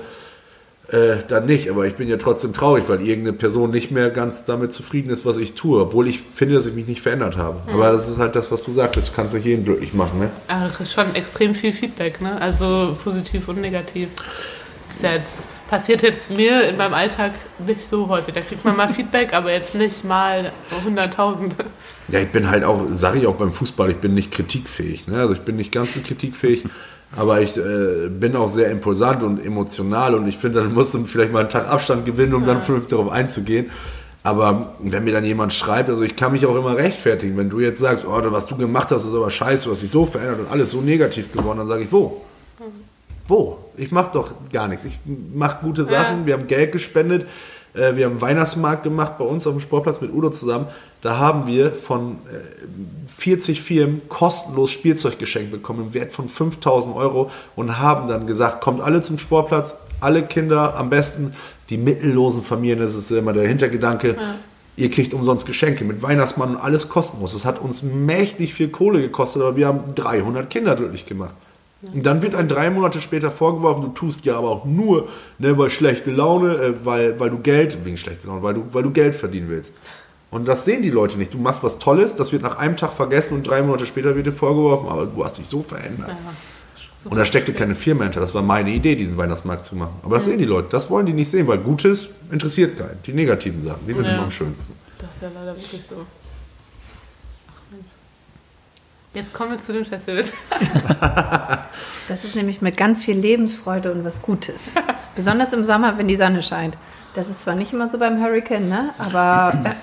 äh, 0.92 1.18
dann 1.28 1.46
nicht. 1.46 1.70
Aber 1.70 1.86
ich 1.86 1.96
bin 1.96 2.08
ja 2.08 2.18
trotzdem 2.18 2.54
traurig, 2.54 2.86
weil 2.88 3.02
irgendeine 3.02 3.38
Person 3.38 3.72
nicht 3.72 3.92
mehr 3.92 4.10
ganz 4.10 4.44
damit 4.44 4.74
zufrieden 4.74 5.10
ist, 5.10 5.26
was 5.26 5.38
ich 5.38 5.54
tue, 5.54 5.82
obwohl 5.82 6.08
ich 6.08 6.20
finde, 6.22 6.56
dass 6.56 6.66
ich 6.66 6.74
mich 6.74 6.88
nicht 6.88 7.02
verändert 7.02 7.38
habe. 7.38 7.62
Aber 7.72 7.92
das 7.92 8.08
ist 8.08 8.18
halt 8.18 8.36
das, 8.36 8.52
was 8.52 8.64
du 8.64 8.72
sagtest, 8.72 9.10
du 9.10 9.14
kannst 9.14 9.34
nicht 9.34 9.46
jeden 9.46 9.64
glücklich 9.64 9.94
machen. 9.94 10.20
Ne? 10.20 10.30
Aber 10.48 10.68
du 10.68 10.74
kriegst 10.74 10.94
schon 10.94 11.16
extrem 11.16 11.56
viel 11.56 11.74
Feedback, 11.74 12.22
ne? 12.22 12.40
Also 12.42 12.98
positiv 13.04 13.48
und 13.48 13.62
negativ. 13.62 14.10
Ja 15.02 15.14
jetzt, 15.14 15.40
passiert 15.70 16.04
jetzt 16.04 16.30
mir 16.30 16.68
in 16.68 16.78
meinem 16.78 16.94
Alltag 16.94 17.32
nicht 17.66 17.86
so 17.86 18.08
häufig. 18.08 18.34
Da 18.34 18.42
kriegt 18.42 18.64
man 18.64 18.76
mal 18.76 18.90
Feedback, 18.90 19.34
aber 19.34 19.52
jetzt 19.52 19.76
nicht 19.76 20.04
mal 20.04 20.52
100.000. 20.86 21.52
Ja, 22.10 22.20
ich 22.20 22.32
bin 22.32 22.50
halt 22.50 22.64
auch, 22.64 22.82
sage 22.94 23.20
ich 23.20 23.28
auch 23.28 23.36
beim 23.36 23.52
Fußball, 23.52 23.92
ich 23.92 23.98
bin 23.98 24.14
nicht 24.14 24.32
kritikfähig. 24.32 25.08
Ne? 25.08 25.20
Also 25.20 25.34
ich 25.34 25.42
bin 25.42 25.56
nicht 25.56 25.72
ganz 25.72 25.94
so 25.94 26.02
kritikfähig, 26.02 26.66
aber 27.16 27.42
ich 27.42 27.58
äh, 27.58 28.10
bin 28.10 28.36
auch 28.36 28.50
sehr 28.50 28.70
impulsant 28.72 29.24
und 29.24 29.44
emotional 29.44 30.14
und 30.16 30.28
ich 30.28 30.38
finde, 30.38 30.60
dann 30.62 30.74
musst 30.74 30.94
du 30.94 31.06
vielleicht 31.06 31.32
mal 31.32 31.40
einen 31.40 31.50
Tag 31.50 31.68
Abstand 31.68 32.06
gewinnen, 32.06 32.34
um 32.34 32.46
dann 32.46 32.62
fünf 32.62 32.88
darauf 32.88 33.10
einzugehen. 33.10 33.72
Aber 34.22 34.76
wenn 34.80 35.04
mir 35.04 35.12
dann 35.12 35.26
jemand 35.26 35.54
schreibt, 35.54 35.90
also 35.90 36.04
ich 36.04 36.16
kann 36.16 36.32
mich 36.32 36.46
auch 36.46 36.56
immer 36.56 36.78
rechtfertigen, 36.78 37.36
wenn 37.36 37.50
du 37.50 37.60
jetzt 37.60 37.80
sagst, 37.80 38.06
oh, 38.06 38.22
was 38.32 38.46
du 38.46 38.56
gemacht 38.56 38.90
hast, 38.92 39.06
ist 39.06 39.14
aber 39.14 39.30
scheiße, 39.30 39.66
du 39.66 39.72
hast 39.72 39.82
dich 39.82 39.92
so 39.92 40.06
verändert 40.06 40.42
und 40.42 40.52
alles 40.52 40.72
so 40.72 40.80
negativ 40.82 41.32
geworden, 41.32 41.58
dann 41.60 41.68
sage 41.68 41.84
ich, 41.84 41.92
wo? 41.92 42.22
Wo? 43.28 43.58
Ich 43.78 43.92
mache 43.92 44.12
doch 44.14 44.34
gar 44.52 44.68
nichts. 44.68 44.86
Ich 44.86 45.00
mache 45.34 45.58
gute 45.64 45.86
Sachen. 45.86 46.22
Ja. 46.22 46.26
Wir 46.26 46.34
haben 46.34 46.48
Geld 46.48 46.72
gespendet. 46.72 47.28
Äh, 47.74 47.96
Wir 47.96 48.06
haben 48.06 48.14
einen 48.14 48.22
Weihnachtsmarkt 48.22 48.84
gemacht 48.84 49.18
bei 49.18 49.26
uns 49.26 49.48
auf 49.48 49.54
dem 49.54 49.62
Sportplatz 49.62 50.02
mit 50.02 50.14
Udo 50.14 50.30
zusammen. 50.30 50.68
Da 51.02 51.18
haben 51.18 51.48
wir 51.48 51.74
von 51.74 52.18
äh, 52.32 53.12
40 53.12 53.62
Firmen 53.62 54.02
kostenlos 54.10 54.72
Spielzeug 54.72 55.20
geschenkt 55.20 55.52
bekommen 55.52 55.88
im 55.88 55.94
Wert 55.94 56.12
von 56.12 56.30
5000 56.30 56.96
Euro 56.96 57.32
und 57.56 57.80
haben 57.80 58.08
dann 58.08 58.28
gesagt, 58.28 58.62
kommt 58.62 58.82
alle 58.82 59.02
zum 59.02 59.18
Sportplatz, 59.18 59.76
alle 60.00 60.24
Kinder, 60.24 60.76
am 60.76 60.90
besten 60.90 61.34
die 61.70 61.78
mittellosen 61.78 62.42
Familien, 62.42 62.80
das 62.80 62.96
ist 62.96 63.10
immer 63.12 63.34
der 63.34 63.48
Hintergedanke. 63.48 64.18
Ihr 64.76 64.90
kriegt 64.90 65.14
umsonst 65.14 65.46
Geschenke 65.46 65.86
mit 65.86 66.02
Weihnachtsmann 66.02 66.56
und 66.56 66.62
alles 66.62 66.90
kostenlos. 66.90 67.34
Das 67.34 67.46
hat 67.46 67.60
uns 67.60 67.84
mächtig 67.84 68.54
viel 68.54 68.70
Kohle 68.70 69.02
gekostet, 69.02 69.42
aber 69.42 69.56
wir 69.56 69.68
haben 69.68 69.96
300 69.96 70.50
Kinder 70.50 70.76
glücklich 70.76 71.06
gemacht. 71.06 71.36
Und 71.92 72.06
dann 72.06 72.22
wird 72.22 72.34
ein 72.36 72.48
drei 72.48 72.70
Monate 72.70 73.02
später 73.02 73.30
vorgeworfen, 73.30 73.82
du 73.82 73.90
tust 73.90 74.24
ja 74.24 74.38
aber 74.38 74.50
auch 74.50 74.66
nur, 74.66 75.10
ne, 75.38 75.58
weil 75.58 75.70
schlechte 75.70 76.12
Laune, 76.12 76.54
äh, 76.56 76.74
weil, 76.86 77.20
weil 77.20 77.30
du 77.30 77.40
Geld, 77.40 77.84
wegen 77.84 77.98
schlechter 77.98 78.28
Laune, 78.28 78.42
weil 78.42 78.54
du, 78.54 78.64
weil 78.72 78.84
du 78.84 78.92
Geld 78.92 79.16
verdienen 79.16 79.50
willst. 79.50 79.74
Und 80.32 80.48
das 80.48 80.66
sehen 80.66 80.82
die 80.82 80.90
Leute 80.90 81.18
nicht. 81.18 81.34
Du 81.34 81.38
machst 81.38 81.62
was 81.62 81.78
Tolles, 81.80 82.16
das 82.16 82.32
wird 82.32 82.42
nach 82.42 82.58
einem 82.58 82.78
Tag 82.78 82.94
vergessen 82.94 83.36
und 83.36 83.44
drei 83.46 83.62
Monate 83.62 83.86
später 83.86 84.16
wird 84.16 84.26
dir 84.26 84.32
vorgeworfen, 84.32 84.88
aber 84.90 85.06
du 85.06 85.24
hast 85.24 85.38
dich 85.38 85.46
so 85.48 85.62
verändert. 85.62 86.10
Und 87.06 87.18
da 87.18 87.26
steckte 87.26 87.54
keine 87.54 87.76
Firma 87.76 88.04
hinter. 88.06 88.22
Das 88.22 88.34
war 88.34 88.42
meine 88.42 88.72
Idee, 88.72 88.96
diesen 88.96 89.18
Weihnachtsmarkt 89.18 89.66
zu 89.66 89.76
machen. 89.76 89.94
Aber 90.04 90.16
das 90.16 90.26
sehen 90.26 90.40
die 90.40 90.46
Leute. 90.46 90.70
Das 90.72 90.90
wollen 90.90 91.06
die 91.06 91.12
nicht 91.14 91.30
sehen, 91.30 91.48
weil 91.48 91.58
Gutes 91.58 92.08
interessiert 92.32 92.78
keinen. 92.78 92.98
Die 93.06 93.12
negativen 93.14 93.62
Sachen, 93.62 93.86
die 93.86 93.94
sind 93.94 94.06
Ja. 94.06 94.14
immer 94.14 94.24
am 94.24 94.32
schönsten. 94.32 94.74
Das 95.00 95.10
ist 95.14 95.22
ja 95.22 95.28
leider 95.36 95.56
wirklich 95.56 95.84
so. 95.84 95.96
Ach 97.50 97.72
Mensch. 97.72 97.86
Jetzt 99.14 99.34
kommen 99.34 99.52
wir 99.52 99.58
zu 99.60 99.74
den 99.74 99.86
Festivals. 99.86 100.32
Das 102.08 102.24
ist 102.24 102.36
nämlich 102.36 102.62
mit 102.62 102.78
ganz 102.78 103.04
viel 103.04 103.18
Lebensfreude 103.18 103.92
und 103.92 104.04
was 104.04 104.22
Gutes. 104.22 104.74
Besonders 105.16 105.54
im 105.54 105.64
Sommer, 105.64 105.98
wenn 105.98 106.08
die 106.08 106.16
Sonne 106.16 106.42
scheint. 106.42 106.78
Das 107.14 107.30
ist 107.30 107.44
zwar 107.44 107.56
nicht 107.56 107.74
immer 107.74 107.88
so 107.88 108.00
beim 108.00 108.22
Hurricane, 108.22 108.68
ne? 108.68 108.90
aber 108.98 109.76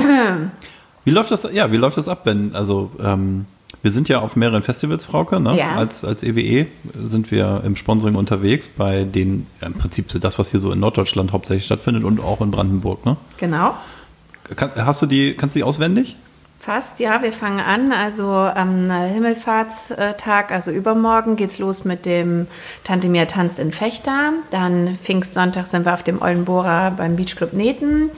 Wie 1.04 1.10
läuft 1.10 1.30
das, 1.30 1.48
ja, 1.52 1.72
wie 1.72 1.76
läuft 1.76 1.96
das 1.96 2.08
ab, 2.08 2.22
wenn, 2.24 2.54
also, 2.54 2.90
ähm, 3.02 3.46
wir 3.82 3.92
sind 3.92 4.08
ja 4.08 4.18
auf 4.18 4.36
mehreren 4.36 4.62
Festivals, 4.62 5.06
Frauke, 5.06 5.40
ne? 5.40 5.56
Ja. 5.56 5.76
Als, 5.76 6.04
als 6.04 6.22
EWE 6.22 6.66
sind 7.02 7.30
wir 7.30 7.62
im 7.64 7.76
Sponsoring 7.76 8.16
unterwegs, 8.16 8.68
bei 8.68 9.04
den, 9.04 9.46
ja, 9.60 9.68
im 9.68 9.74
Prinzip 9.74 10.08
das, 10.20 10.38
was 10.38 10.50
hier 10.50 10.60
so 10.60 10.72
in 10.72 10.80
Norddeutschland 10.80 11.32
hauptsächlich 11.32 11.64
stattfindet 11.64 12.04
und 12.04 12.20
auch 12.20 12.40
in 12.42 12.50
Brandenburg, 12.50 13.06
ne? 13.06 13.16
genau. 13.38 13.74
Kann, 14.56 14.70
hast 14.76 15.00
du 15.00 15.06
die, 15.06 15.34
kannst 15.34 15.54
du 15.54 15.60
die 15.60 15.64
auswendig? 15.64 16.16
Fast, 16.60 17.00
ja. 17.00 17.22
Wir 17.22 17.32
fangen 17.32 17.60
an. 17.60 17.90
Also 17.90 18.30
am 18.30 18.90
Himmelfahrtstag, 18.90 20.52
also 20.52 20.70
übermorgen, 20.70 21.36
geht's 21.36 21.58
los 21.58 21.86
mit 21.86 22.04
dem 22.04 22.48
Tante 22.84 23.08
Mia 23.08 23.24
tanzt 23.24 23.58
in 23.58 23.72
Fechter. 23.72 24.34
Dann 24.50 24.98
Pfingstsonntag 25.02 25.66
sind 25.66 25.86
wir 25.86 25.94
auf 25.94 26.02
dem 26.02 26.20
Oldenbohrer 26.20 26.90
beim 26.90 27.16
Beachclub 27.16 27.54
Neten. 27.54 28.10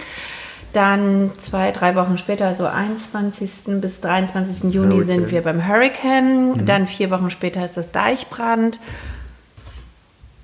Dann 0.72 1.30
zwei, 1.38 1.70
drei 1.70 1.94
Wochen 1.94 2.18
später, 2.18 2.46
also 2.46 2.66
21. 2.66 3.80
bis 3.80 4.00
23. 4.00 4.74
Juni, 4.74 4.94
Hurricane. 4.94 5.06
sind 5.06 5.30
wir 5.30 5.42
beim 5.42 5.68
Hurricane. 5.68 6.66
Dann 6.66 6.88
vier 6.88 7.10
Wochen 7.12 7.30
später 7.30 7.64
ist 7.64 7.76
das 7.76 7.92
Deichbrand. 7.92 8.80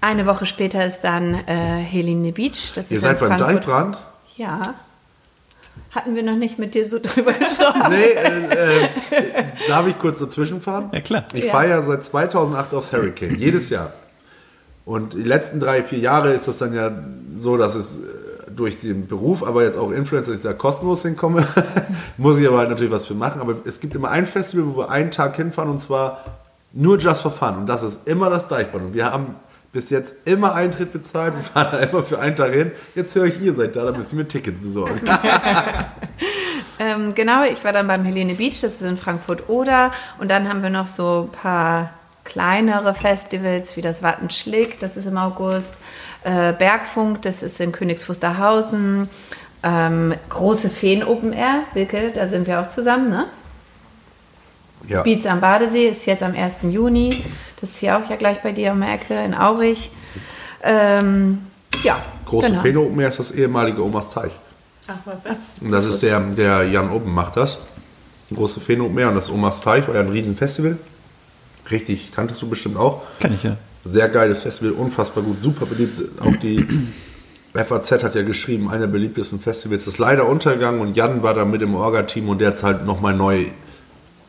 Eine 0.00 0.26
Woche 0.26 0.46
später 0.46 0.86
ist 0.86 1.00
dann 1.00 1.34
äh, 1.34 1.82
Helene 1.82 2.30
Beach. 2.30 2.72
Das 2.74 2.92
Ihr 2.92 3.00
seid 3.00 3.18
beim 3.18 3.30
Frankfurt. 3.30 3.56
Deichbrand? 3.56 3.98
Ja. 4.36 4.74
Hatten 5.90 6.14
wir 6.14 6.22
noch 6.22 6.36
nicht 6.36 6.58
mit 6.58 6.74
dir 6.74 6.86
so 6.88 6.98
drüber 7.02 7.32
gesprochen? 7.32 7.82
Nee, 7.90 8.12
äh, 8.12 8.84
äh, 8.84 9.44
darf 9.68 9.86
ich 9.86 9.98
kurz 9.98 10.18
dazwischen 10.20 10.60
fahren? 10.60 10.90
Ja, 10.92 11.00
klar. 11.00 11.24
Ich 11.32 11.44
Ja. 11.44 11.50
fahre 11.52 11.68
ja 11.68 11.82
seit 11.82 12.04
2008 12.04 12.74
aufs 12.74 12.92
Hurricane, 12.92 13.34
jedes 13.36 13.70
Jahr. 13.70 13.92
Und 14.84 15.14
die 15.14 15.22
letzten 15.22 15.60
drei, 15.60 15.82
vier 15.82 15.98
Jahre 15.98 16.32
ist 16.32 16.48
das 16.48 16.58
dann 16.58 16.72
ja 16.74 16.90
so, 17.38 17.56
dass 17.56 17.74
es 17.74 17.96
äh, 17.96 18.50
durch 18.50 18.80
den 18.80 19.06
Beruf, 19.06 19.46
aber 19.46 19.62
jetzt 19.64 19.76
auch 19.76 19.90
Influencer, 19.90 20.30
dass 20.30 20.40
ich 20.40 20.44
da 20.44 20.52
kostenlos 20.54 21.02
hinkomme, 21.02 21.46
muss 22.16 22.38
ich 22.38 22.48
aber 22.48 22.58
halt 22.58 22.70
natürlich 22.70 22.92
was 22.92 23.06
für 23.06 23.14
machen. 23.14 23.40
Aber 23.40 23.54
es 23.64 23.80
gibt 23.80 23.94
immer 23.94 24.10
ein 24.10 24.24
Festival, 24.26 24.66
wo 24.74 24.78
wir 24.80 24.90
einen 24.90 25.10
Tag 25.10 25.36
hinfahren 25.36 25.70
und 25.70 25.80
zwar 25.80 26.24
nur 26.72 26.98
Just 26.98 27.22
for 27.22 27.30
Fun. 27.30 27.56
Und 27.58 27.66
das 27.66 27.82
ist 27.82 28.00
immer 28.06 28.30
das 28.30 28.46
Deichbrand. 28.48 28.86
Und 28.86 28.94
wir 28.94 29.10
haben 29.12 29.34
bis 29.72 29.90
jetzt 29.90 30.14
immer 30.24 30.54
Eintritt 30.54 30.92
bezahlt 30.92 31.34
und 31.34 31.44
fahren 31.44 31.68
da 31.72 31.78
immer 31.78 32.02
für 32.02 32.18
einen 32.18 32.36
Tag 32.36 32.52
hin. 32.52 32.72
Jetzt 32.94 33.14
höre 33.14 33.26
ich, 33.26 33.40
ihr 33.40 33.54
seid 33.54 33.76
da, 33.76 33.84
da 33.84 33.96
müsst 33.96 34.12
ihr 34.12 34.18
mir 34.18 34.28
Tickets 34.28 34.60
besorgen. 34.60 35.00
Ähm, 36.78 37.14
genau, 37.14 37.42
ich 37.44 37.64
war 37.64 37.72
dann 37.72 37.88
beim 37.88 38.04
Helene 38.04 38.34
Beach, 38.34 38.60
das 38.60 38.74
ist 38.74 38.82
in 38.82 38.96
Frankfurt-Oder. 38.96 39.92
Und 40.18 40.30
dann 40.30 40.48
haben 40.48 40.62
wir 40.62 40.70
noch 40.70 40.86
so 40.86 41.28
ein 41.28 41.32
paar 41.32 41.90
kleinere 42.24 42.94
Festivals 42.94 43.76
wie 43.76 43.80
das 43.80 44.02
Wattenschlick, 44.02 44.78
das 44.78 44.96
ist 44.96 45.06
im 45.06 45.16
August. 45.16 45.74
Äh, 46.22 46.52
Bergfunk, 46.52 47.22
das 47.22 47.42
ist 47.42 47.60
in 47.60 47.72
Königs 47.72 48.08
Wusterhausen. 48.08 49.08
Ähm, 49.64 50.14
große 50.28 50.68
Feen 50.68 51.02
Open 51.02 51.32
Air, 51.32 51.62
Wilke, 51.74 52.12
da 52.14 52.28
sind 52.28 52.46
wir 52.46 52.60
auch 52.60 52.68
zusammen, 52.68 53.10
ne? 53.10 53.24
Ja. 54.86 55.02
Beats 55.02 55.26
am 55.26 55.40
Badesee 55.40 55.88
ist 55.88 56.06
jetzt 56.06 56.22
am 56.22 56.34
1. 56.34 56.56
Juni. 56.70 57.24
Das 57.60 57.70
ist 57.70 57.78
hier 57.78 57.96
auch 57.98 58.08
ja 58.08 58.16
gleich 58.16 58.42
bei 58.42 58.52
dir 58.52 58.72
um 58.72 58.80
die 58.80 58.86
Ecke 58.86 59.14
in 59.24 59.34
Aurich. 59.34 59.90
Ähm, 60.62 61.38
ja. 61.82 62.02
Große 62.26 62.58
genau. 62.62 62.82
Open 62.82 63.00
Air 63.00 63.08
ist 63.08 63.18
das 63.18 63.30
ehemalige 63.30 63.82
Omas 63.82 64.10
Teich. 64.10 64.32
Ach, 64.86 64.96
was, 65.04 65.24
echt? 65.24 65.36
Und 65.60 65.70
das 65.70 65.84
ist 65.84 66.02
der, 66.02 66.20
der 66.20 66.64
Jan 66.64 66.90
Oben 66.90 67.12
macht 67.12 67.36
das. 67.36 67.58
Große 68.32 68.60
Fehde 68.60 68.82
Open 68.82 68.98
Air 68.98 69.08
und 69.08 69.16
das 69.16 69.30
Omas 69.30 69.60
Teich 69.60 69.86
war 69.88 69.94
ja 69.94 70.00
ein 70.00 70.10
Riesenfestival. 70.10 70.78
Richtig, 71.70 72.12
kanntest 72.12 72.40
du 72.42 72.48
bestimmt 72.48 72.76
auch. 72.76 73.02
Kenn 73.20 73.34
ich 73.34 73.42
ja. 73.42 73.56
Sehr 73.84 74.08
geiles 74.08 74.40
Festival, 74.42 74.72
unfassbar 74.72 75.22
gut, 75.22 75.40
super 75.40 75.66
beliebt. 75.66 76.00
Auch 76.20 76.36
die 76.36 76.66
FAZ 77.54 78.02
hat 78.04 78.14
ja 78.14 78.22
geschrieben, 78.22 78.68
einer 78.68 78.80
der 78.80 78.86
beliebtesten 78.88 79.40
Festivals 79.40 79.86
ist 79.86 79.98
leider 79.98 80.28
untergegangen 80.28 80.80
und 80.80 80.96
Jan 80.96 81.22
war 81.22 81.34
da 81.34 81.44
mit 81.44 81.62
im 81.62 81.74
Orga-Team 81.74 82.28
und 82.28 82.40
der 82.40 82.48
hat 82.48 82.54
es 82.56 82.62
halt 82.62 82.86
nochmal 82.86 83.14
neu 83.14 83.46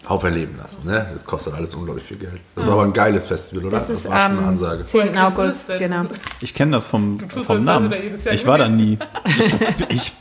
auferleben 0.09 0.57
lassen. 0.57 0.85
Ne? 0.85 1.05
Das 1.13 1.23
kostet 1.23 1.53
alles 1.53 1.75
unglaublich 1.75 2.03
viel 2.03 2.17
Geld. 2.17 2.39
Das 2.55 2.65
war 2.65 2.73
aber 2.73 2.83
ein 2.83 2.93
geiles 2.93 3.25
Festival, 3.25 3.65
oder? 3.65 3.79
Das 3.79 3.89
ist 3.89 4.09
war 4.09 4.21
schon 4.21 4.31
eine 4.31 4.39
am 4.39 4.47
Ansage. 4.49 4.83
10. 4.83 4.99
Woher 4.99 5.11
kennst 5.11 5.37
du 5.37 5.41
August, 5.41 5.69
das 5.69 5.79
genau. 5.79 6.03
Ich 6.41 6.53
kenne 6.55 6.71
das 6.71 6.85
vom, 6.87 7.29
tust, 7.29 7.45
vom 7.45 7.63
Namen. 7.63 7.93
Ich 8.31 8.45
war 8.47 8.57
da 8.57 8.67
nie. 8.67 8.97
Ich, 9.37 9.55
ich, 9.89 10.13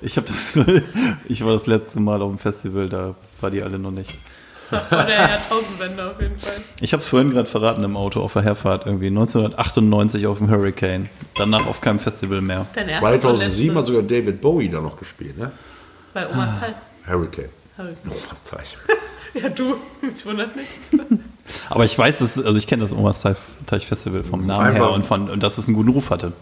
ich 0.00 0.16
habe 0.16 0.26
das. 0.26 0.58
Ich 1.28 1.44
war 1.44 1.52
das 1.52 1.66
letzte 1.66 2.00
Mal 2.00 2.22
auf 2.22 2.30
dem 2.30 2.38
Festival, 2.38 2.88
da 2.88 3.14
war 3.40 3.50
die 3.50 3.62
alle 3.62 3.78
noch 3.78 3.90
nicht. 3.90 4.18
Das 4.70 4.80
war 4.90 4.98
vor 5.00 5.06
der 5.06 5.16
Jahrtausendwende 5.16 6.10
auf 6.10 6.20
jeden 6.20 6.38
Fall. 6.38 6.56
Ich 6.80 6.92
habe 6.92 7.02
es 7.02 7.08
vorhin 7.08 7.30
gerade 7.30 7.48
verraten 7.48 7.84
im 7.84 7.96
Auto 7.96 8.22
auf 8.22 8.32
der 8.32 8.42
Herfahrt 8.42 8.86
irgendwie 8.86 9.08
1998 9.08 10.26
auf 10.26 10.38
dem 10.38 10.50
Hurricane, 10.50 11.10
danach 11.34 11.66
auf 11.66 11.82
keinem 11.82 11.98
Festival 11.98 12.40
mehr. 12.40 12.64
Dein 12.74 12.88
erstes 12.88 13.12
und 13.12 13.20
2007 13.20 13.76
hat 13.76 13.86
sogar 13.86 14.02
David 14.02 14.40
Bowie 14.40 14.70
da 14.70 14.80
noch 14.80 14.98
gespielt, 14.98 15.36
ne? 15.36 15.52
Bei 16.14 16.26
Omas 16.28 16.58
Teil. 16.58 16.74
Hurricane. 17.06 17.44
Hurricane. 17.44 17.57
Omas 17.78 18.42
Teich. 18.44 18.76
Ja, 19.34 19.50
du, 19.50 19.76
mich 20.00 20.24
wundert 20.24 20.56
nichts. 20.56 20.90
Aber 21.68 21.84
ich 21.84 21.96
weiß 21.96 22.22
es, 22.22 22.42
also 22.42 22.56
ich 22.56 22.66
kenne 22.66 22.80
das 22.80 22.94
Omas 22.94 23.22
Teich 23.66 23.86
Festival 23.86 24.24
vom 24.24 24.46
Namen 24.46 24.72
her 24.72 24.82
Einfach- 24.82 24.94
und, 24.94 25.04
von, 25.04 25.28
und 25.28 25.42
dass 25.42 25.58
es 25.58 25.68
einen 25.68 25.76
guten 25.76 25.90
Ruf 25.90 26.08
hatte. 26.08 26.32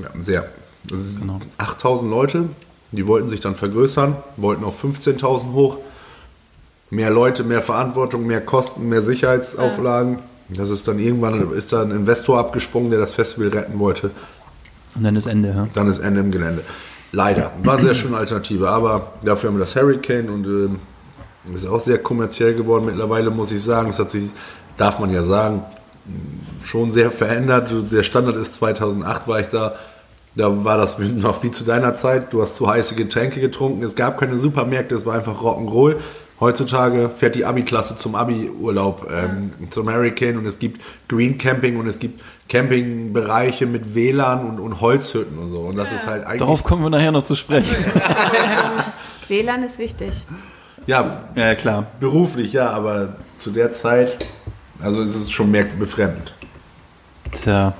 Ja, 0.00 0.10
sehr. 0.22 0.48
Genau. 0.86 1.40
8000 1.56 2.10
Leute, 2.10 2.50
die 2.92 3.06
wollten 3.06 3.28
sich 3.28 3.40
dann 3.40 3.56
vergrößern, 3.56 4.16
wollten 4.36 4.62
auf 4.64 4.84
15.000 4.84 5.52
hoch. 5.52 5.78
Mehr 6.90 7.10
Leute, 7.10 7.44
mehr 7.44 7.62
Verantwortung, 7.62 8.26
mehr 8.26 8.42
Kosten, 8.42 8.88
mehr 8.90 9.02
Sicherheitsauflagen. 9.02 10.18
Das 10.50 10.70
ist 10.70 10.86
dann 10.86 10.98
irgendwann, 10.98 11.52
ist 11.52 11.72
da 11.72 11.82
ein 11.82 11.90
Investor 11.90 12.38
abgesprungen, 12.38 12.90
der 12.90 13.00
das 13.00 13.12
Festival 13.12 13.48
retten 13.48 13.78
wollte. 13.78 14.10
Und 14.94 15.02
dann 15.02 15.16
ist 15.16 15.26
Ende, 15.26 15.50
ja. 15.50 15.68
Dann 15.74 15.88
ist 15.88 15.98
Ende 15.98 16.20
im 16.20 16.30
Gelände. 16.30 16.62
Leider. 17.12 17.52
War 17.62 17.74
eine 17.74 17.84
sehr 17.84 17.94
schöne 17.94 18.16
Alternative. 18.16 18.68
Aber 18.68 19.12
dafür 19.22 19.50
haben 19.50 19.56
wir 19.56 19.60
das 19.60 19.74
Hurricane 19.74 20.28
und 20.28 20.46
ähm, 20.46 20.80
ist 21.54 21.66
auch 21.66 21.80
sehr 21.80 21.98
kommerziell 21.98 22.54
geworden 22.54 22.86
mittlerweile, 22.86 23.30
muss 23.30 23.50
ich 23.52 23.62
sagen. 23.62 23.88
Das 23.88 23.98
hat 23.98 24.10
sich, 24.10 24.30
darf 24.76 24.98
man 24.98 25.12
ja 25.12 25.22
sagen, 25.22 25.62
schon 26.62 26.90
sehr 26.90 27.10
verändert. 27.10 27.70
Der 27.90 28.02
Standard 28.02 28.36
ist 28.36 28.54
2008 28.54 29.28
war 29.28 29.40
ich 29.40 29.48
da. 29.48 29.76
Da 30.34 30.64
war 30.64 30.76
das 30.76 30.98
noch 30.98 31.42
wie 31.42 31.50
zu 31.50 31.64
deiner 31.64 31.94
Zeit. 31.94 32.32
Du 32.32 32.42
hast 32.42 32.54
zu 32.54 32.68
heiße 32.68 32.94
Getränke 32.94 33.40
getrunken. 33.40 33.82
Es 33.82 33.96
gab 33.96 34.18
keine 34.18 34.38
Supermärkte. 34.38 34.94
Es 34.94 35.04
war 35.04 35.14
einfach 35.14 35.40
Rock'n'Roll. 35.40 35.96
Heutzutage 36.40 37.10
fährt 37.10 37.34
die 37.34 37.44
Abi-Klasse 37.44 37.96
zum 37.96 38.14
Abi-Urlaub 38.14 39.10
ähm, 39.10 39.52
zum 39.70 39.92
Hurricane 39.92 40.38
und 40.38 40.46
es 40.46 40.60
gibt 40.60 40.80
Green 41.08 41.36
Camping 41.36 41.78
und 41.78 41.88
es 41.88 41.98
gibt 41.98 42.22
Campingbereiche 42.48 43.66
mit 43.66 43.94
WLAN 43.94 44.48
und, 44.48 44.60
und 44.60 44.80
Holzhütten 44.80 45.36
und 45.38 45.50
so. 45.50 45.60
Und 45.60 45.76
das 45.76 45.90
ist 45.90 46.06
halt 46.06 46.24
eigentlich. 46.24 46.38
Darauf 46.38 46.62
kommen 46.62 46.82
wir 46.82 46.90
nachher 46.90 47.10
noch 47.10 47.24
zu 47.24 47.34
sprechen. 47.34 47.76
WLAN 49.28 49.64
ist 49.64 49.78
wichtig. 49.78 50.12
Ja, 50.86 51.22
ja, 51.34 51.54
klar. 51.54 51.86
beruflich 52.00 52.52
ja, 52.52 52.70
aber 52.70 53.16
zu 53.36 53.50
der 53.50 53.72
Zeit, 53.72 54.16
also 54.80 55.02
ist 55.02 55.14
es 55.14 55.30
schon 55.30 55.50
mehr 55.50 55.64
befremdend. 55.64 56.32
Tja, 57.32 57.74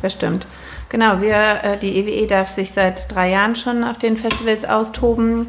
Das 0.00 0.14
stimmt. 0.14 0.46
Genau, 0.88 1.20
wir, 1.20 1.36
äh, 1.62 1.78
die 1.78 1.96
EWE 1.98 2.26
darf 2.26 2.48
sich 2.48 2.72
seit 2.72 3.14
drei 3.14 3.30
Jahren 3.30 3.54
schon 3.54 3.84
auf 3.84 3.98
den 3.98 4.16
Festivals 4.16 4.64
austoben. 4.64 5.46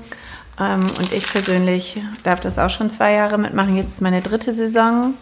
Ähm, 0.59 0.81
und 0.99 1.11
ich 1.11 1.27
persönlich 1.31 2.01
darf 2.23 2.39
das 2.39 2.59
auch 2.59 2.69
schon 2.69 2.89
zwei 2.89 3.13
Jahre 3.13 3.37
mitmachen. 3.37 3.75
Jetzt 3.77 3.93
ist 3.93 4.01
meine 4.01 4.21
dritte 4.21 4.53
Saison. 4.53 5.13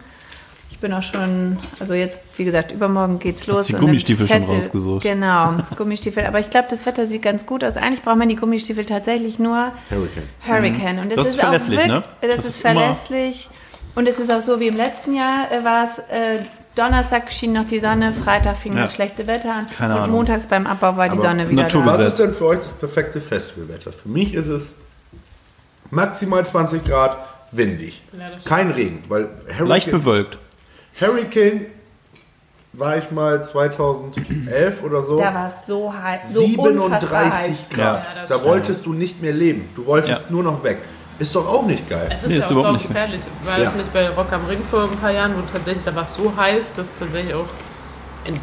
Ich 0.70 0.78
bin 0.78 0.92
auch 0.92 1.02
schon, 1.02 1.58
also 1.78 1.94
jetzt, 1.94 2.18
wie 2.36 2.44
gesagt, 2.44 2.72
übermorgen 2.72 3.18
geht's 3.18 3.46
los. 3.46 3.66
die 3.66 3.74
und 3.74 3.80
Gummistiefel 3.82 4.26
schon 4.26 4.42
rausgesucht. 4.44 5.02
Genau, 5.02 5.54
Gummistiefel. 5.76 6.26
Aber 6.26 6.40
ich 6.40 6.50
glaube, 6.50 6.66
das 6.70 6.84
Wetter 6.86 7.06
sieht 7.06 7.22
ganz 7.22 7.46
gut 7.46 7.62
aus. 7.62 7.76
Eigentlich 7.76 8.02
braucht 8.02 8.16
man 8.16 8.28
die 8.28 8.36
Gummistiefel 8.36 8.84
tatsächlich 8.84 9.38
nur 9.38 9.70
Hurricane. 9.90 10.28
Hurricane. 10.46 10.98
Und 10.98 11.10
das, 11.10 11.16
Das 11.16 11.28
ist 11.28 11.40
verlässlich, 11.40 11.78
auch 11.80 11.86
ne? 11.86 11.94
wirk- 11.94 12.04
Das, 12.20 12.36
Das 12.36 12.44
ist, 12.46 12.54
ist 12.56 12.60
verlässlich. 12.60 13.48
Und 13.94 14.08
es 14.08 14.18
ist 14.18 14.32
auch 14.32 14.40
so 14.40 14.58
wie 14.58 14.68
im 14.68 14.76
letzten 14.76 15.14
Jahr 15.14 15.50
äh, 15.52 15.62
war 15.64 15.84
es, 15.84 15.98
äh, 15.98 16.44
Donnerstag 16.74 17.30
schien 17.30 17.52
noch 17.52 17.66
die 17.66 17.78
Sonne, 17.80 18.12
Freitag 18.14 18.56
fing 18.56 18.74
Ja. 18.74 18.82
das 18.82 18.94
schlechte 18.94 19.26
Wetter 19.26 19.54
an 19.54 19.66
Keine 19.68 19.94
und 19.94 20.00
Ahnung. 20.00 20.16
montags 20.16 20.46
beim 20.46 20.66
Abbau 20.66 20.96
war 20.96 21.08
die 21.08 21.12
Aber 21.18 21.20
Sonne 21.28 21.42
ist 21.42 21.50
wieder 21.50 21.64
Naturgesetz. 21.64 21.98
da. 21.98 22.04
Was 22.04 22.12
ist 22.14 22.18
denn 22.20 22.34
für 22.34 22.46
euch 22.46 22.58
das 22.60 22.72
perfekte 22.72 23.20
Festivalwetter? 23.20 23.92
Für 23.92 24.08
mich 24.08 24.32
ist 24.34 24.46
es 24.46 24.74
maximal 25.92 26.44
20 26.44 26.84
Grad, 26.84 27.16
windig. 27.52 28.02
Kein 28.44 28.70
Regen, 28.70 29.04
weil 29.08 29.28
leicht 29.60 29.86
Hurricane, 29.86 29.92
bewölkt. 29.92 30.38
Hurricane 31.00 31.66
war 32.72 32.96
ich 32.96 33.10
mal 33.10 33.44
2011 33.44 34.82
oder 34.82 35.02
so. 35.02 35.18
Da 35.18 35.34
war 35.34 35.48
es 35.48 35.66
so 35.66 35.92
heiß, 35.92 36.32
so 36.32 36.40
unfassbar 36.44 37.20
heiß. 37.30 37.44
37 37.44 37.70
Grad. 37.70 38.04
Ja, 38.04 38.14
da 38.14 38.24
stimmt. 38.26 38.44
wolltest 38.44 38.86
du 38.86 38.92
nicht 38.94 39.20
mehr 39.20 39.32
leben. 39.34 39.68
Du 39.74 39.84
wolltest 39.84 40.24
Ja. 40.26 40.30
nur 40.30 40.42
noch 40.42 40.64
weg. 40.64 40.78
Ist 41.18 41.34
doch 41.36 41.46
auch 41.46 41.66
nicht 41.66 41.88
geil. 41.88 42.08
Es 42.10 42.22
ist 42.22 42.26
Nee, 42.28 42.32
ja 42.34 42.38
ist 42.38 42.50
auch 42.52 42.64
so 42.64 42.72
nicht 42.72 42.88
gefährlich. 42.88 43.20
War 43.44 43.58
Ja. 43.58 43.64
das 43.66 43.74
nicht 43.74 43.92
bei 43.92 44.08
Rock 44.08 44.32
am 44.32 44.46
Ring 44.46 44.62
vor 44.64 44.84
ein 44.84 44.96
paar 44.98 45.10
Jahren, 45.12 45.34
wo 45.36 45.42
tatsächlich, 45.42 45.84
da 45.84 45.94
war 45.94 46.04
es 46.04 46.14
so 46.14 46.32
heiß, 46.34 46.72
dass 46.72 46.94
tatsächlich 46.94 47.34
auch 47.34 47.44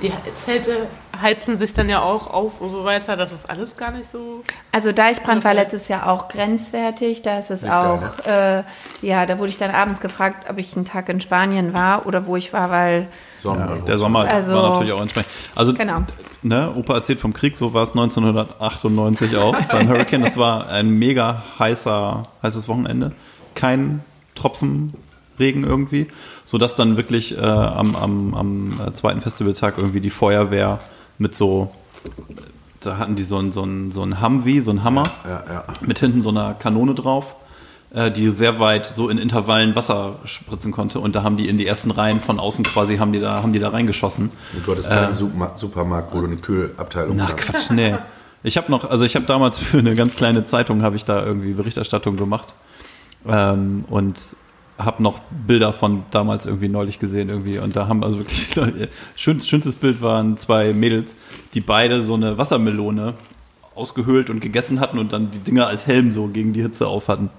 die 0.02 0.12
Zelte 0.36 0.88
heizen 1.22 1.58
sich 1.58 1.74
dann 1.74 1.90
ja 1.90 2.02
auch 2.02 2.34
auf 2.34 2.62
und 2.62 2.72
so 2.72 2.84
weiter. 2.86 3.16
Das 3.18 3.32
ist 3.32 3.50
alles 3.50 3.76
gar 3.76 3.92
nicht 3.92 4.10
so. 4.12 4.44
Also 4.72 4.92
Deichbrand 4.92 5.44
war 5.44 5.54
letztes 5.54 5.88
Jahr 5.88 6.10
auch 6.10 6.28
grenzwertig. 6.30 7.22
Da 7.22 7.40
ist 7.40 7.52
es 7.52 7.62
Nicht 7.62 7.72
auch, 7.74 8.00
geil, 8.26 8.64
äh, 9.02 9.06
ja, 9.08 9.26
da 9.26 9.38
wurde 9.40 9.50
ich 9.50 9.58
dann 9.58 9.72
abends 9.72 10.00
gefragt, 10.02 10.50
ob 10.50 10.58
ich 10.58 10.76
einen 10.76 10.86
Tag 10.86 11.10
in 11.10 11.20
Spanien 11.22 11.74
war 11.74 12.06
oder 12.06 12.26
wo 12.26 12.36
ich 12.36 12.54
war, 12.54 12.70
weil 12.70 13.08
Sommer. 13.42 13.78
Der 13.88 13.98
Sommer 13.98 14.28
Also- 14.32 14.54
war 14.54 14.70
natürlich 14.72 14.92
auch 14.94 15.02
entsprechend. 15.02 15.32
Also, 15.56 15.74
Genau. 15.74 16.04
ne, 16.42 16.72
Opa 16.76 16.96
erzählt 16.96 17.20
vom 17.22 17.34
Krieg, 17.34 17.56
so 17.56 17.74
war 17.74 17.84
es 17.84 17.92
1998 17.92 19.38
auch 19.38 19.56
beim 19.72 19.88
Hurricane. 19.88 20.22
Das 20.24 20.38
war 20.38 20.68
ein 20.70 20.90
mega 21.00 21.44
heißer, 21.58 22.24
heißes 22.44 22.68
Wochenende. 22.68 23.12
Kein 23.56 24.04
Tropfen 24.36 24.94
Regen 25.40 25.64
irgendwie, 25.64 26.08
sodass 26.46 26.76
dann 26.76 26.98
wirklich 26.98 27.38
äh, 27.38 27.42
am, 27.42 27.96
am, 27.96 28.34
am 28.34 28.80
äh, 28.88 28.94
zweiten 28.94 29.22
Festivaltag 29.22 29.78
irgendwie 29.78 30.02
die 30.02 30.10
Feuerwehr 30.10 30.80
mit 31.18 31.36
so, 31.36 31.72
da 32.82 32.98
hatten 32.98 33.16
die 33.16 33.24
so 33.24 33.38
ein, 33.38 33.52
so 33.52 33.64
ein, 33.64 33.92
so 33.92 34.04
ein 34.04 34.22
Humvee, 34.22 34.60
so 34.62 34.72
ein 34.72 34.84
Hammer 34.84 35.04
Ja, 35.26 35.44
ja. 35.52 35.64
mit 35.82 36.00
hinten 36.00 36.22
so 36.22 36.30
einer 36.30 36.54
Kanone 36.54 36.94
drauf, 36.94 37.36
äh, 37.94 38.10
die 38.12 38.30
sehr 38.30 38.60
weit 38.60 38.86
so 38.86 39.10
in 39.10 39.18
Intervallen 39.18 39.76
Wasser 39.76 40.16
spritzen 40.26 40.72
konnte 40.72 41.00
und 41.00 41.16
da 41.16 41.24
haben 41.24 41.36
die 41.38 41.50
in 41.50 41.58
die 41.58 41.66
ersten 41.68 41.92
Reihen 41.92 42.20
von 42.22 42.40
außen 42.40 42.64
quasi 42.64 42.98
haben 42.98 43.12
die 43.12 43.20
da 43.20 43.42
haben 43.44 43.52
die 43.52 43.60
da 43.60 43.70
reingeschossen. 43.70 44.32
Und 44.56 44.66
du 44.68 44.72
hattest 44.72 44.88
keinen 44.90 45.12
Superma- 45.14 45.58
Supermarkt, 45.58 46.14
wo 46.14 46.20
du 46.22 46.28
eine 46.28 46.38
Kühlabteilung 46.38 47.16
Na 47.18 47.26
hast. 47.26 47.38
Quatsch, 47.38 47.72
nee. 47.72 47.96
Ich 48.44 48.56
habe 48.56 48.72
noch, 48.72 48.90
also 48.90 49.04
ich 49.04 49.16
habe 49.16 49.26
damals 49.26 49.58
für 49.58 49.80
eine 49.80 49.96
ganz 49.96 50.16
kleine 50.16 50.46
Zeitung 50.46 50.82
habe 50.82 50.96
ich 50.96 51.04
da 51.04 51.26
irgendwie 51.26 51.52
Berichterstattung 51.52 52.16
gemacht 52.16 52.54
ähm, 53.28 53.84
und 53.90 54.36
habe 54.80 55.04
noch 55.04 55.20
Bilder 55.46 55.74
von 55.74 56.04
damals 56.10 56.46
irgendwie 56.46 56.70
neulich 56.70 57.00
gesehen 57.00 57.30
irgendwie 57.30 57.60
und 57.60 57.76
da 57.76 57.88
haben 57.88 58.04
also 58.04 58.18
wirklich 58.18 58.50
schön, 59.16 59.42
schönstes 59.42 59.76
Bild 59.76 60.02
waren 60.02 60.38
zwei 60.38 60.74
Mädels, 60.74 61.18
die 61.54 61.62
beide 61.62 62.02
so 62.02 62.16
eine 62.16 62.38
Wassermelone 62.38 63.14
ausgehöhlt 63.76 64.30
und 64.30 64.40
gegessen 64.40 64.80
hatten 64.80 64.98
und 64.98 65.14
dann 65.14 65.32
die 65.32 65.40
Dinger 65.40 65.68
als 65.68 65.86
Helm 65.86 66.12
so 66.12 66.28
gegen 66.28 66.54
die 66.54 66.62
Hitze 66.62 66.88
auf 66.88 67.08
hatten. 67.08 67.30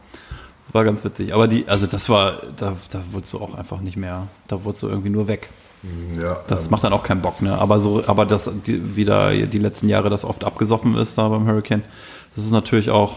War 0.73 0.85
ganz 0.85 1.05
witzig. 1.05 1.35
Aber 1.35 1.49
die, 1.49 1.67
also 1.69 1.87
das 1.87 2.09
war, 2.09 2.37
da, 2.57 2.77
da 2.91 3.03
wurdest 3.11 3.33
du 3.33 3.39
auch 3.39 3.55
einfach 3.55 3.81
nicht 3.81 3.97
mehr, 3.97 4.29
da 4.47 4.63
wurdest 4.65 4.83
du 4.85 4.89
irgendwie 4.89 5.11
nur 5.11 5.27
weg. 5.27 5.49
Ja, 6.21 6.39
Das 6.47 6.67
ähm, 6.67 6.73
macht 6.73 6.85
dann 6.85 6.93
auch 6.93 7.03
keinen 7.03 7.23
Bock, 7.23 7.41
ne? 7.43 7.59
Aber 7.59 7.81
so, 7.81 8.05
aber 8.07 8.27
das, 8.27 8.51
die, 8.67 8.97
wie 8.97 9.05
da 9.05 9.31
die 9.33 9.59
letzten 9.59 9.89
Jahre 9.89 10.11
das 10.11 10.25
oft 10.25 10.45
abgesoffen 10.45 10.97
ist 10.97 11.17
da 11.17 11.29
beim 11.29 11.47
Hurricane, 11.47 11.83
das 12.35 12.45
ist 12.45 12.53
natürlich 12.53 12.91
auch 12.91 13.17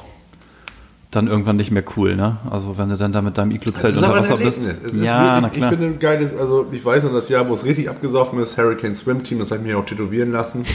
dann 1.16 1.28
irgendwann 1.28 1.56
nicht 1.56 1.72
mehr 1.72 1.84
cool, 1.98 2.16
ne? 2.16 2.38
Also 2.50 2.78
wenn 2.78 2.90
du 2.90 2.98
dann 2.98 3.12
da 3.14 3.22
mit 3.22 3.38
deinem 3.38 3.52
ist 3.52 3.84
unter 3.84 4.10
Wasser 4.14 4.38
bist. 4.38 4.66
Erlebnis. 4.66 4.90
Es 4.92 4.96
ist 4.98 5.04
Ja, 5.06 5.40
na 5.40 5.44
wirklich, 5.48 5.60
klar. 5.60 5.72
Ich 5.74 5.78
finde 5.80 5.96
ein 5.96 6.00
geiles, 6.00 6.36
also 6.38 6.66
ich 6.72 6.84
weiß 6.84 7.04
noch 7.04 7.14
das 7.14 7.30
Jahr, 7.30 7.48
wo 7.50 7.54
es 7.54 7.64
richtig 7.64 7.90
abgesoffen 7.90 8.40
ist, 8.42 8.58
Hurricane 8.58 8.96
Swim 8.96 9.24
Team, 9.24 9.40
das 9.40 9.52
habe 9.52 9.62
ich 9.62 9.68
mir 9.68 9.78
auch 9.78 9.86
tätowieren 9.86 10.32
lassen. 10.32 10.64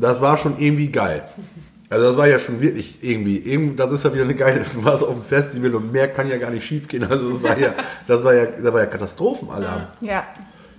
Das 0.00 0.20
war 0.20 0.36
schon 0.36 0.58
irgendwie 0.58 0.88
geil. 0.90 1.22
Also 1.90 2.06
das 2.08 2.16
war 2.16 2.26
ja 2.26 2.38
schon 2.38 2.60
wirklich 2.60 2.98
irgendwie, 3.04 3.74
das 3.76 3.92
ist 3.92 4.04
ja 4.04 4.12
wieder 4.12 4.24
eine 4.24 4.34
geile, 4.34 4.62
du 4.74 4.82
warst 4.84 5.02
auf 5.04 5.12
dem 5.14 5.22
Festival 5.22 5.74
und 5.74 5.92
mehr 5.92 6.08
kann 6.08 6.28
ja 6.28 6.38
gar 6.38 6.50
nicht 6.50 6.66
schief 6.66 6.88
gehen. 6.88 7.04
Also 7.04 7.30
das 7.30 7.42
war 7.42 7.58
ja, 7.58 7.74
das 8.08 8.24
war 8.24 8.34
ja, 8.34 8.46
das 8.46 8.72
war 8.72 8.80
ja 8.80 8.86
Katastrophenalarm. 8.86 9.82
Ja. 10.00 10.24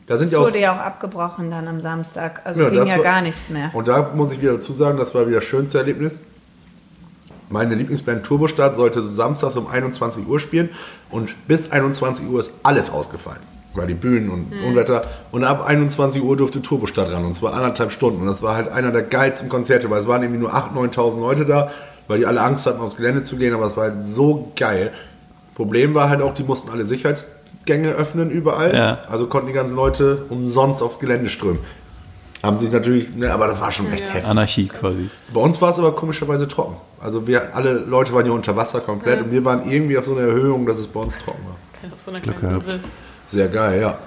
Da 0.07 0.17
sind 0.17 0.27
Es 0.27 0.33
ja 0.33 0.39
auch, 0.39 0.45
wurde 0.47 0.59
ja 0.59 0.73
auch 0.75 0.79
abgebrochen 0.79 1.49
dann 1.51 1.67
am 1.67 1.79
Samstag. 1.79 2.41
Also 2.43 2.61
Ja, 2.63 2.69
ging 2.69 2.79
das 2.79 2.89
ja 2.89 2.97
war- 2.97 3.03
gar 3.03 3.21
nichts 3.21 3.49
mehr. 3.49 3.69
und 3.73 3.87
da 3.87 4.11
muss 4.15 4.33
ich 4.33 4.41
wieder 4.41 4.53
dazu 4.53 4.73
sagen, 4.73 4.97
das 4.97 5.13
war 5.15 5.27
wieder 5.27 5.37
das 5.37 5.45
schönste 5.45 5.77
Erlebnis. 5.77 6.19
Meine 7.53 7.75
Lieblingsband 7.75 8.25
Turbostart 8.25 8.77
sollte 8.77 9.03
samstags 9.03 9.55
um 9.57 9.67
21 9.67 10.27
Uhr 10.27 10.39
spielen 10.39 10.69
und 11.11 11.47
bis 11.47 11.71
21 11.71 12.27
Uhr 12.27 12.39
ist 12.39 12.51
alles 12.63 12.89
ausgefallen. 12.89 13.41
Weil 13.75 13.85
die 13.85 13.93
Bühnen 13.93 14.31
und 14.31 14.51
Unwetter. 14.65 15.03
Und 15.31 15.43
ab 15.43 15.63
21 15.63 16.23
Uhr 16.23 16.35
durfte 16.35 16.63
Turbostart 16.63 17.11
ran 17.11 17.23
und 17.25 17.35
zwar 17.35 17.53
anderthalb 17.53 17.91
Stunden. 17.91 18.21
Und 18.21 18.27
das 18.27 18.41
war 18.41 18.55
halt 18.55 18.71
einer 18.71 18.89
der 18.89 19.03
geilsten 19.03 19.49
Konzerte, 19.49 19.91
weil 19.91 19.99
es 19.99 20.07
waren 20.07 20.23
irgendwie 20.23 20.39
nur 20.39 20.51
8.000, 20.51 20.95
9.000 20.95 21.19
Leute 21.19 21.45
da, 21.45 21.71
weil 22.07 22.17
die 22.17 22.25
alle 22.25 22.41
Angst 22.41 22.65
hatten, 22.65 22.81
aufs 22.81 22.95
Gelände 22.95 23.21
zu 23.21 23.37
gehen. 23.37 23.53
Aber 23.53 23.67
es 23.67 23.77
war 23.77 23.83
halt 23.83 24.03
so 24.03 24.51
geil. 24.55 24.91
Problem 25.53 25.93
war 25.93 26.09
halt 26.09 26.23
auch, 26.23 26.33
die 26.33 26.43
mussten 26.43 26.71
alle 26.71 26.87
Sicherheitsgänge 26.87 27.91
öffnen 27.91 28.31
überall. 28.31 28.75
Ja. 28.75 28.97
Also 29.11 29.27
konnten 29.27 29.45
die 29.45 29.53
ganzen 29.53 29.75
Leute 29.75 30.25
umsonst 30.29 30.81
aufs 30.81 30.97
Gelände 30.97 31.29
strömen. 31.29 31.59
Haben 32.43 32.57
sich 32.57 32.69
natürlich, 32.71 33.15
ne, 33.15 33.31
aber 33.31 33.47
das 33.47 33.61
war 33.61 33.71
schon 33.71 33.91
echt 33.93 34.13
heftig. 34.13 34.25
Anarchie 34.29 34.67
quasi. 34.67 35.09
Bei 35.33 35.39
uns 35.39 35.61
war 35.61 35.71
es 35.71 35.79
aber 35.79 35.95
komischerweise 35.95 36.45
trocken. 36.47 36.75
Also 37.01 37.25
wir 37.25 37.55
alle 37.55 37.73
Leute 37.73 38.11
waren 38.13 38.25
hier 38.25 38.33
unter 38.33 38.55
Wasser 38.57 38.81
komplett 38.81 39.21
und 39.21 39.31
wir 39.31 39.45
waren 39.45 39.69
irgendwie 39.69 39.97
auf 39.97 40.05
so 40.05 40.15
einer 40.15 40.27
Erhöhung, 40.27 40.65
dass 40.65 40.77
es 40.77 40.87
bei 40.87 40.99
uns 40.99 41.17
trocken 41.17 41.43
war. 41.45 41.93
Auf 41.93 42.01
so 42.01 42.11
einer 42.11 42.19
Glück 42.19 42.39
kleinen. 42.39 42.55
Insel. 42.55 42.79
Sehr 43.29 43.47
geil, 43.47 43.81
ja. 43.81 43.97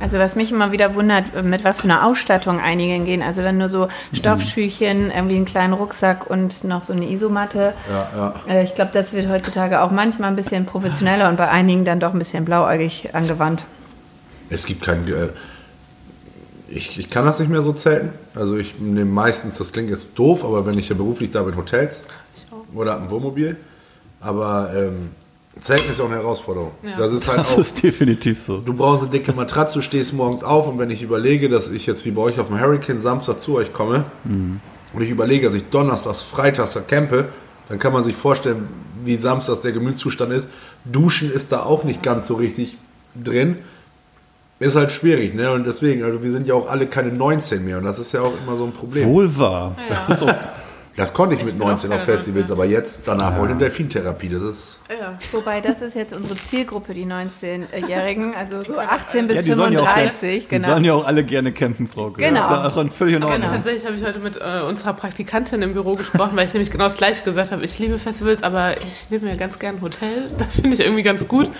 Also 0.00 0.18
was 0.18 0.34
mich 0.34 0.50
immer 0.50 0.72
wieder 0.72 0.94
wundert, 0.94 1.24
mit 1.42 1.64
was 1.64 1.80
für 1.80 1.84
einer 1.84 2.06
Ausstattung 2.06 2.60
einige 2.60 3.04
gehen. 3.04 3.22
Also 3.22 3.42
dann 3.42 3.58
nur 3.58 3.68
so 3.68 3.88
Stoffschüchen, 4.12 5.10
irgendwie 5.10 5.36
einen 5.36 5.44
kleinen 5.44 5.72
Rucksack 5.72 6.28
und 6.30 6.64
noch 6.64 6.84
so 6.84 6.92
eine 6.92 7.10
Isomatte. 7.10 7.74
Ja, 7.90 8.08
ja. 8.16 8.34
Äh, 8.48 8.64
Ich 8.64 8.74
glaube, 8.74 8.90
das 8.94 9.12
wird 9.12 9.28
heutzutage 9.28 9.82
auch 9.82 9.90
manchmal 9.90 10.30
ein 10.30 10.36
bisschen 10.36 10.64
professioneller 10.64 11.28
und 11.28 11.36
bei 11.36 11.48
einigen 11.48 11.84
dann 11.84 12.00
doch 12.00 12.12
ein 12.12 12.18
bisschen 12.18 12.44
blauäugig 12.44 13.14
angewandt. 13.14 13.64
Es 14.48 14.64
gibt 14.66 14.82
kein. 14.82 15.06
Äh, 15.08 15.28
ich, 16.74 16.98
ich 16.98 17.08
kann 17.10 17.24
das 17.24 17.38
nicht 17.38 17.50
mehr 17.50 17.62
so 17.62 17.72
zelten. 17.72 18.10
Also 18.34 18.56
ich 18.56 18.78
nehme 18.80 19.10
meistens, 19.10 19.58
das 19.58 19.72
klingt 19.72 19.90
jetzt 19.90 20.06
doof, 20.16 20.44
aber 20.44 20.66
wenn 20.66 20.78
ich 20.78 20.88
ja 20.88 20.94
beruflich 20.96 21.30
da 21.30 21.42
bin, 21.42 21.56
Hotels 21.56 22.00
oder 22.74 23.00
ein 23.00 23.10
Wohnmobil. 23.10 23.56
Aber 24.20 24.70
ähm, 24.74 25.10
Zelten 25.60 25.90
ist 25.92 26.00
auch 26.00 26.06
eine 26.06 26.16
Herausforderung. 26.16 26.72
Ja. 26.82 26.96
Das 26.98 27.12
ist 27.12 27.28
halt 27.28 27.38
Das 27.40 27.54
auch. 27.54 27.58
ist 27.58 27.82
definitiv 27.82 28.40
so. 28.40 28.58
Du 28.58 28.74
brauchst 28.74 29.02
eine 29.02 29.10
dicke 29.10 29.32
Matratze, 29.32 29.78
du 29.78 29.82
stehst 29.82 30.12
morgens 30.14 30.42
auf 30.42 30.66
und 30.66 30.78
wenn 30.78 30.90
ich 30.90 31.02
überlege, 31.02 31.48
dass 31.48 31.68
ich 31.68 31.86
jetzt 31.86 32.04
wie 32.04 32.10
bei 32.10 32.22
euch 32.22 32.40
auf 32.40 32.48
dem 32.48 32.60
Hurricane 32.60 33.00
Samstag 33.00 33.40
zu 33.40 33.54
euch 33.54 33.72
komme 33.72 34.04
und 34.24 35.00
ich 35.00 35.10
überlege, 35.10 35.46
dass 35.46 35.54
ich 35.54 35.64
donnerstags, 35.70 36.22
freitags 36.22 36.72
da 36.72 36.80
campe, 36.80 37.28
dann 37.68 37.78
kann 37.78 37.92
man 37.92 38.02
sich 38.02 38.16
vorstellen, 38.16 38.68
wie 39.04 39.16
samstags 39.16 39.60
der 39.60 39.72
Gemütszustand 39.72 40.32
ist. 40.32 40.48
Duschen 40.84 41.30
ist 41.30 41.52
da 41.52 41.62
auch 41.62 41.84
nicht 41.84 42.02
ganz 42.02 42.26
so 42.26 42.34
richtig 42.34 42.76
drin. 43.14 43.58
Ist 44.60 44.76
halt 44.76 44.92
schwierig, 44.92 45.34
ne? 45.34 45.52
Und 45.52 45.66
deswegen, 45.66 46.04
also 46.04 46.22
wir 46.22 46.30
sind 46.30 46.46
ja 46.46 46.54
auch 46.54 46.68
alle 46.68 46.86
keine 46.86 47.10
19 47.10 47.64
mehr 47.64 47.78
und 47.78 47.84
das 47.84 47.98
ist 47.98 48.12
ja 48.12 48.20
auch 48.20 48.32
immer 48.46 48.56
so 48.56 48.64
ein 48.64 48.72
Problem. 48.72 49.08
Wohl 49.08 49.36
wahr. 49.36 49.76
Ja. 50.08 50.14
So, 50.14 50.28
Das 50.96 51.12
konnte 51.12 51.34
ich, 51.34 51.40
Ich 51.40 51.46
mit 51.46 51.54
bin 51.54 51.62
auch 51.62 51.70
19 51.70 51.92
auf 51.92 52.04
Festivals, 52.04 52.48
19. 52.50 52.52
aber 52.52 52.64
jetzt, 52.66 52.98
danach 53.04 53.36
wollte 53.36 53.54
ich 53.54 53.58
Delfintherapie. 53.58 54.28
Das 54.28 54.42
ist. 54.44 54.78
Ja. 54.88 55.18
Wobei, 55.32 55.60
das 55.60 55.80
ist 55.80 55.96
jetzt 55.96 56.14
unsere 56.14 56.36
Zielgruppe, 56.36 56.94
die 56.94 57.04
19-Jährigen, 57.04 58.34
also 58.34 58.62
so 58.62 58.78
18 58.78 59.26
bis 59.26 59.38
ja, 59.38 59.42
die 59.42 59.52
sollen 59.52 59.72
ja, 59.72 59.80
auch, 59.80 59.88
35, 59.88 60.42
die 60.42 60.48
genau. 60.48 60.68
sollen 60.68 60.84
ja 60.84 60.94
auch 60.94 61.06
alle 61.06 61.24
gerne 61.24 61.50
campen, 61.50 61.88
Frau. 61.88 62.10
Genau. 62.10 62.38
Das 62.38 62.68
ist 62.68 62.76
ja 62.76 62.82
auch 62.82 62.92
völlig 62.92 63.16
in 63.16 63.24
Ordnung. 63.24 63.50
tatsächlich 63.50 63.84
habe 63.86 63.96
ich 63.96 64.04
heute 64.04 64.20
mit 64.20 64.36
äh, 64.36 64.60
unserer 64.68 64.92
Praktikantin 64.92 65.62
im 65.62 65.72
Büro 65.72 65.96
gesprochen, 65.96 66.36
weil 66.36 66.46
ich 66.46 66.54
nämlich 66.54 66.70
genau 66.70 66.84
das 66.84 66.96
gleiche 66.96 67.24
gesagt 67.24 67.50
habe. 67.50 67.64
Ich 67.64 67.76
liebe 67.78 67.98
Festivals, 67.98 68.42
aber 68.44 68.76
ich 68.82 69.10
nehme 69.10 69.30
mir 69.30 69.36
ganz 69.36 69.58
gern 69.58 69.76
ein 69.76 69.80
Hotel. 69.80 70.30
Das 70.38 70.60
finde 70.60 70.74
ich 70.74 70.80
irgendwie 70.80 71.02
ganz 71.02 71.26
gut. 71.26 71.50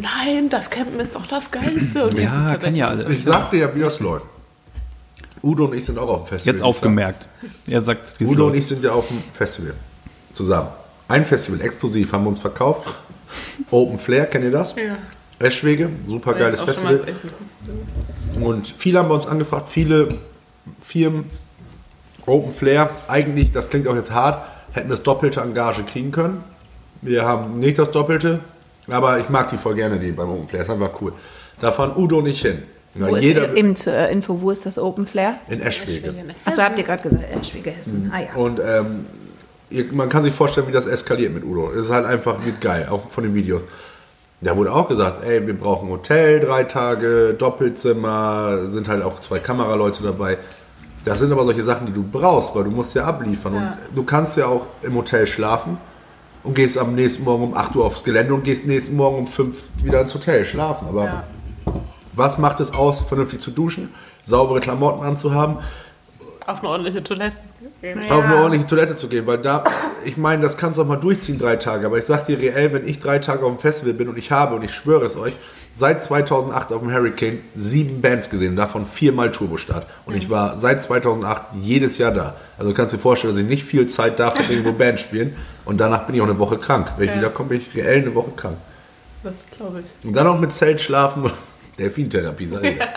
Nein, 0.00 0.48
das 0.50 0.70
Campen 0.70 0.98
ist 0.98 1.14
doch 1.14 1.26
das 1.26 1.50
Geilste. 1.50 2.06
Und 2.06 2.18
Ja, 2.18 2.28
sind 2.28 2.60
kann 2.60 2.74
ja 2.74 2.88
alles. 2.88 3.08
Ich 3.08 3.22
sagte 3.22 3.56
ja, 3.56 3.74
wie 3.74 3.80
das 3.80 4.00
läuft. 4.00 4.26
Udo 5.42 5.66
und 5.66 5.74
ich 5.74 5.84
sind 5.84 5.98
auch 5.98 6.08
auf 6.08 6.22
dem 6.22 6.26
Festival. 6.26 6.54
Jetzt 6.54 6.64
aufgemerkt. 6.64 7.28
Er 7.66 7.82
sagt, 7.82 8.14
Udo 8.20 8.30
und 8.30 8.38
läuft. 8.38 8.56
ich 8.56 8.66
sind 8.66 8.82
ja 8.82 8.92
auf 8.92 9.06
dem 9.08 9.22
Festival. 9.32 9.74
Zusammen. 10.32 10.68
Ein 11.06 11.24
Festival 11.24 11.60
exklusiv 11.60 12.12
haben 12.12 12.24
wir 12.24 12.30
uns 12.30 12.40
verkauft. 12.40 12.88
Open 13.70 13.98
Flair, 13.98 14.26
kennt 14.26 14.44
ihr 14.44 14.50
das? 14.50 14.74
Ja. 14.74 14.96
Eschwege, 15.38 15.90
super 16.06 16.34
geiles 16.34 16.62
Festival. 16.62 17.00
Und 18.40 18.74
viele 18.76 18.98
haben 18.98 19.08
bei 19.08 19.14
uns 19.14 19.26
angefragt, 19.26 19.68
viele 19.68 20.16
Firmen, 20.80 21.24
Open 22.26 22.52
Flair, 22.52 22.88
eigentlich, 23.08 23.52
das 23.52 23.68
klingt 23.68 23.86
auch 23.86 23.94
jetzt 23.94 24.10
hart, 24.10 24.48
hätten 24.72 24.88
das 24.88 25.02
doppelte 25.02 25.40
Engage 25.40 25.82
kriegen 25.84 26.10
können. 26.10 26.42
Wir 27.02 27.24
haben 27.24 27.58
nicht 27.58 27.78
das 27.78 27.90
doppelte, 27.90 28.40
aber 28.88 29.18
ich 29.18 29.28
mag 29.28 29.50
die 29.50 29.56
voll 29.56 29.74
gerne, 29.74 29.98
die 29.98 30.10
beim 30.12 30.28
Open 30.28 30.48
Flair, 30.48 30.62
ist 30.62 30.70
einfach 30.70 30.90
cool. 31.00 31.12
Da 31.60 31.72
fahren 31.72 31.92
Udo 31.96 32.18
und 32.18 32.26
ich 32.26 32.42
hin. 32.42 32.62
Wo 32.94 33.16
ist, 33.16 33.24
jeder 33.24 33.56
eben 33.56 33.74
zur 33.74 34.08
Info, 34.08 34.40
wo 34.40 34.50
ist 34.50 34.66
das 34.66 34.78
Open 34.78 35.06
Flair? 35.06 35.36
in 35.48 35.60
Eschwege. 35.60 36.14
Achso, 36.44 36.62
habt 36.62 36.78
ihr 36.78 36.84
gerade 36.84 37.02
gesagt, 37.02 37.24
Eschwege 37.40 37.70
Hessen. 37.70 38.12
Ah 38.14 38.20
ja. 38.20 38.34
Und 38.36 38.60
ähm, 38.64 39.06
ihr, 39.70 39.86
man 39.92 40.08
kann 40.08 40.22
sich 40.22 40.32
vorstellen, 40.32 40.68
wie 40.68 40.72
das 40.72 40.86
eskaliert 40.86 41.34
mit 41.34 41.44
Udo. 41.44 41.70
Es 41.72 41.86
ist 41.86 41.90
halt 41.90 42.06
einfach 42.06 42.44
wird 42.44 42.60
geil, 42.60 42.86
auch 42.90 43.08
von 43.08 43.24
den 43.24 43.34
Videos. 43.34 43.62
Da 44.40 44.56
wurde 44.56 44.72
auch 44.72 44.88
gesagt, 44.88 45.24
ey, 45.24 45.44
wir 45.46 45.58
brauchen 45.58 45.88
Hotel, 45.88 46.40
drei 46.40 46.64
Tage, 46.64 47.34
Doppelzimmer, 47.36 48.70
sind 48.70 48.88
halt 48.88 49.02
auch 49.02 49.18
zwei 49.20 49.38
Kameraleute 49.38 50.02
dabei. 50.02 50.38
Das 51.04 51.18
sind 51.18 51.32
aber 51.32 51.44
solche 51.44 51.62
Sachen, 51.62 51.86
die 51.86 51.92
du 51.92 52.02
brauchst, 52.02 52.54
weil 52.54 52.64
du 52.64 52.70
musst 52.70 52.94
ja 52.94 53.04
abliefern. 53.04 53.54
Ja. 53.54 53.60
Und 53.60 53.96
du 53.96 54.04
kannst 54.04 54.36
ja 54.36 54.46
auch 54.46 54.66
im 54.82 54.94
Hotel 54.94 55.26
schlafen 55.26 55.78
und 56.44 56.54
gehst 56.54 56.78
am 56.78 56.94
nächsten 56.94 57.24
Morgen 57.24 57.42
um 57.44 57.54
8 57.54 57.74
Uhr 57.76 57.84
aufs 57.84 58.04
Gelände 58.04 58.34
und 58.34 58.44
gehst 58.44 58.66
nächsten 58.66 58.96
Morgen 58.96 59.18
um 59.18 59.26
5 59.26 59.56
wieder 59.82 60.00
ins 60.00 60.14
Hotel 60.14 60.44
schlafen. 60.44 60.86
Aber 60.88 61.04
Ja. 61.04 61.24
was 62.12 62.38
macht 62.38 62.60
es 62.60 62.72
aus, 62.74 63.00
vernünftig 63.00 63.40
zu 63.40 63.50
duschen, 63.50 63.92
saubere 64.22 64.60
Klamotten 64.60 65.02
anzuhaben, 65.04 65.56
Auf 66.46 66.60
eine 66.60 66.68
ordentliche 66.68 67.02
Toilette. 67.02 67.36
gehen. 67.80 67.98
auf 68.10 68.24
eine 68.24 68.36
ordentliche 68.36 68.66
Toilette 68.66 68.96
zu 68.96 69.08
gehen, 69.08 69.26
weil 69.26 69.38
da, 69.38 69.64
ich 70.04 70.16
meine, 70.16 70.42
das 70.42 70.56
kannst 70.58 70.78
du 70.78 70.82
auch 70.82 70.86
mal 70.86 70.96
durchziehen, 70.96 71.38
drei 71.38 71.56
Tage, 71.56 71.86
aber 71.86 71.98
ich 71.98 72.04
sag 72.04 72.26
dir 72.26 72.38
reell, 72.38 72.72
wenn 72.72 72.86
ich 72.86 72.98
drei 72.98 73.18
Tage 73.18 73.44
auf 73.44 73.50
dem 73.50 73.58
Festival 73.58 73.94
bin 73.94 74.08
und 74.08 74.18
ich 74.18 74.30
habe, 74.30 74.54
und 74.54 74.62
ich 74.62 74.74
schwöre 74.74 75.04
es 75.06 75.16
euch, 75.16 75.32
seit 75.76 76.04
2008 76.04 76.72
auf 76.72 76.82
dem 76.82 76.92
Hurricane 76.92 77.40
sieben 77.56 78.00
Bands 78.00 78.30
gesehen, 78.30 78.54
davon 78.56 78.86
viermal 78.86 79.32
Turbostart. 79.32 79.86
Und 80.06 80.14
ich 80.14 80.30
war 80.30 80.56
seit 80.58 80.82
2008 80.82 81.42
jedes 81.60 81.98
Jahr 81.98 82.12
da. 82.12 82.36
Also 82.58 82.70
du 82.70 82.76
kannst 82.76 82.94
dir 82.94 82.98
vorstellen, 82.98 83.32
dass 83.34 83.42
ich 83.42 83.48
nicht 83.48 83.64
viel 83.64 83.86
Zeit 83.88 84.20
da 84.20 84.30
verbringe, 84.30 84.64
wo 84.66 84.72
Bands 84.72 85.02
spielen. 85.02 85.34
Und 85.64 85.78
danach 85.78 86.04
bin 86.06 86.14
ich 86.16 86.20
auch 86.20 86.26
eine 86.26 86.38
Woche 86.38 86.58
krank. 86.58 86.92
Wenn 86.96 87.04
ich 87.06 87.10
Ja. 87.12 87.18
wieder 87.18 87.30
komme, 87.30 87.50
bin 87.50 87.60
ich 87.60 87.74
reell 87.74 88.02
eine 88.02 88.14
Woche 88.14 88.30
krank. 88.36 88.56
Das 89.22 89.34
glaube 89.56 89.80
ich. 89.80 90.06
Und 90.06 90.12
dann 90.14 90.26
auch 90.26 90.38
mit 90.38 90.52
Zelt 90.52 90.80
schlafen, 90.80 91.30
Delfintherapie, 91.78 92.48
sag 92.52 92.64
ich. 92.64 92.78
dir. 92.78 92.88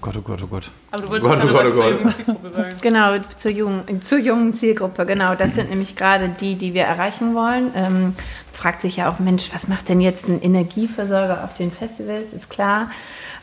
Gott, 0.00 0.14
oh 0.16 0.22
Gott, 0.22 0.40
oh 0.42 0.46
Gott. 0.46 0.70
Aber 0.92 1.02
du 1.02 1.10
wolltest 1.10 1.28
Gott, 1.28 1.44
oh 1.44 1.52
Gott, 1.52 1.64
was 1.66 1.76
oh 1.76 1.80
zur 1.80 1.82
Gott. 1.82 1.90
jungen 2.00 2.14
Zielgruppe 2.14 2.50
sagen. 2.56 2.76
Genau, 2.80 3.18
zur 3.36 3.50
jungen, 3.50 4.02
zur 4.02 4.18
jungen 4.18 4.54
Zielgruppe, 4.54 5.06
genau. 5.06 5.34
Das 5.34 5.54
sind 5.54 5.68
nämlich 5.70 5.96
gerade 5.96 6.28
die, 6.28 6.54
die 6.54 6.72
wir 6.72 6.84
erreichen 6.84 7.34
wollen. 7.34 7.70
Ähm, 7.74 8.14
fragt 8.60 8.82
sich 8.82 8.96
ja 8.96 9.08
auch, 9.10 9.18
Mensch, 9.18 9.48
was 9.54 9.68
macht 9.68 9.88
denn 9.88 10.00
jetzt 10.02 10.28
ein 10.28 10.42
Energieversorger 10.42 11.44
auf 11.44 11.54
den 11.54 11.72
Festivals? 11.72 12.32
Ist 12.34 12.50
klar. 12.50 12.90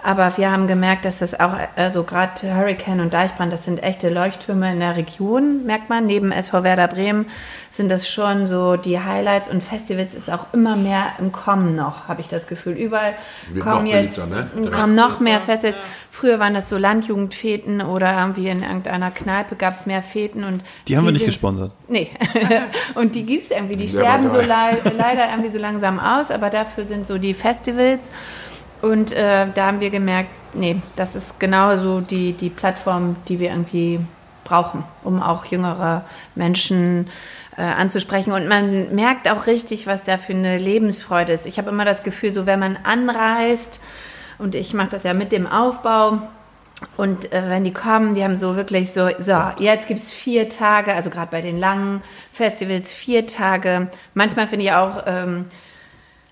Aber 0.04 0.38
wir 0.38 0.52
haben 0.52 0.68
gemerkt, 0.68 1.06
dass 1.06 1.18
das 1.18 1.38
auch, 1.40 1.54
also 1.76 2.04
gerade 2.04 2.56
Hurricane 2.56 3.00
und 3.02 3.14
Deichbrand, 3.16 3.52
das 3.52 3.66
sind 3.66 3.82
echte 3.82 4.10
Leuchttürme 4.10 4.72
in 4.72 4.80
der 4.80 4.96
Region, 4.96 5.66
merkt 5.66 5.90
man. 5.90 6.06
Neben 6.06 6.32
SV 6.32 6.64
Werder 6.64 6.88
Bremen 6.88 7.26
sind 7.72 7.90
das 7.90 8.08
schon 8.08 8.46
so 8.46 8.78
die 8.78 9.00
Highlights 9.00 9.50
und 9.50 9.64
Festivals 9.64 10.14
ist 10.14 10.30
auch 10.30 10.46
immer 10.54 10.76
mehr 10.76 11.08
im 11.20 11.32
Kommen 11.32 11.76
noch, 11.76 12.08
habe 12.08 12.22
ich 12.22 12.28
das 12.28 12.46
Gefühl. 12.48 12.74
Überall 12.74 13.16
Wird 13.52 13.66
kommen 13.66 13.86
noch 13.86 13.92
jetzt 13.94 14.18
ne? 14.18 14.70
kommen 14.72 14.94
noch 14.96 15.20
mehr 15.20 15.42
Festivals. 15.42 15.78
ja. 15.78 15.84
Früher 16.12 16.40
waren 16.40 16.54
das 16.56 16.70
so 16.70 16.78
Landjugendfeten 16.78 17.82
oder 17.82 18.18
irgendwie 18.20 18.48
in 18.48 18.64
irgendeiner 18.64 19.12
Kneipe 19.12 19.56
gab 19.56 19.76
es 19.76 19.86
mehr 19.86 20.02
Feten 20.02 20.44
und 20.44 20.64
Die 20.88 20.98
haben 20.98 21.06
wir 21.06 21.12
nicht 21.12 21.26
gesponsert. 21.26 21.72
Nee. 21.88 22.10
und 22.96 23.14
die 23.16 23.24
gibt 23.24 23.44
es 23.46 23.52
irgendwie, 23.52 23.76
die 23.76 23.88
sterben 23.88 24.30
so 24.32 24.38
geil. 24.38 24.48
lei- 24.48 24.92
leider 25.08 25.30
irgendwie 25.30 25.50
so 25.50 25.60
langsam 25.60 26.00
aus, 26.00 26.32
aber 26.32 26.50
dafür 26.50 26.84
sind 26.84 27.08
so 27.08 27.18
die 27.18 27.34
Festivals. 27.34 28.10
Und 28.82 29.14
äh, 29.14 29.48
da 29.54 29.68
haben 29.68 29.80
wir 29.80 29.90
gemerkt, 29.90 30.30
nee, 30.54 30.82
das 30.96 31.16
ist 31.16 31.40
genauso 31.40 32.02
die, 32.02 32.34
die 32.34 32.50
Plattform, 32.50 33.16
die 33.28 33.40
wir 33.40 33.50
irgendwie 33.50 34.00
brauchen, 34.44 34.84
um 35.04 35.22
auch 35.22 35.46
jüngere 35.46 36.04
Menschen 36.36 37.08
äh, 37.58 37.62
anzusprechen. 37.62 38.34
Und 38.34 38.48
man 38.48 38.94
merkt 38.94 39.30
auch 39.32 39.48
richtig, 39.48 39.88
was 39.88 40.04
da 40.04 40.18
für 40.18 40.34
eine 40.34 40.58
Lebensfreude 40.58 41.32
ist. 41.32 41.46
Ich 41.46 41.58
habe 41.58 41.70
immer 41.70 41.86
das 41.86 42.04
Gefühl, 42.04 42.32
so 42.32 42.46
wenn 42.46 42.60
man 42.60 42.78
anreist, 42.84 43.82
und 44.40 44.54
ich 44.54 44.74
mache 44.74 44.90
das 44.90 45.04
ja 45.04 45.14
mit 45.14 45.32
dem 45.32 45.48
Aufbau, 45.48 46.20
und 46.96 47.32
äh, 47.34 47.50
wenn 47.50 47.64
die 47.64 47.74
kommen, 47.74 48.14
die 48.14 48.24
haben 48.24 48.36
so 48.36 48.56
wirklich 48.56 48.92
so, 48.94 49.10
so, 49.20 49.34
jetzt 49.60 49.88
gibt 49.88 50.00
es 50.00 50.12
vier 50.12 50.48
Tage, 50.50 50.94
also 50.94 51.10
gerade 51.10 51.32
bei 51.32 51.42
den 51.42 51.60
langen 51.60 52.02
Festivals, 52.32 52.94
vier 52.94 53.26
Tage. 53.26 53.88
Manchmal 54.14 54.48
finde 54.48 54.66
ich 54.66 54.72
auch, 54.74 55.04
ähm, 55.08 55.46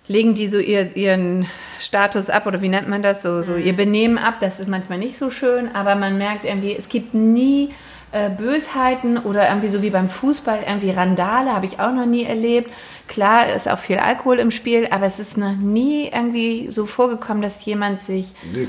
legen 0.08 0.36
die 0.36 0.48
so 0.48 0.60
ihr, 0.60 0.96
ihren 0.96 1.48
Status 1.80 2.30
ab 2.30 2.46
oder 2.46 2.62
wie 2.62 2.70
nennt 2.70 2.88
man 2.88 3.02
das, 3.02 3.24
so, 3.24 3.42
so 3.42 3.56
ihr 3.56 3.76
Benehmen 3.76 4.18
ab. 4.18 4.36
Das 4.40 4.60
ist 4.60 4.68
manchmal 4.70 5.00
nicht 5.00 5.18
so 5.18 5.32
schön, 5.32 5.74
aber 5.74 5.96
man 5.96 6.18
merkt 6.18 6.46
irgendwie, 6.46 6.76
es 6.78 6.90
gibt 6.90 7.16
nie 7.16 7.74
äh, 8.12 8.30
Bösheiten 8.30 9.18
oder 9.18 9.48
irgendwie 9.50 9.70
so 9.70 9.82
wie 9.82 9.90
beim 9.90 10.10
Fußball, 10.10 10.60
irgendwie 10.68 10.92
Randale 10.92 11.54
habe 11.54 11.66
ich 11.66 11.80
auch 11.80 11.92
noch 11.92 12.06
nie 12.06 12.24
erlebt. 12.24 12.72
Klar 13.08 13.54
ist 13.54 13.70
auch 13.70 13.78
viel 13.78 13.98
Alkohol 13.98 14.40
im 14.40 14.50
Spiel, 14.50 14.88
aber 14.90 15.06
es 15.06 15.20
ist 15.20 15.38
noch 15.38 15.56
nie 15.56 16.08
irgendwie 16.08 16.72
so 16.72 16.88
vorgekommen, 16.88 17.44
dass 17.44 17.64
jemand 17.64 18.02
sich 18.02 18.34
Nee, 18.52 18.68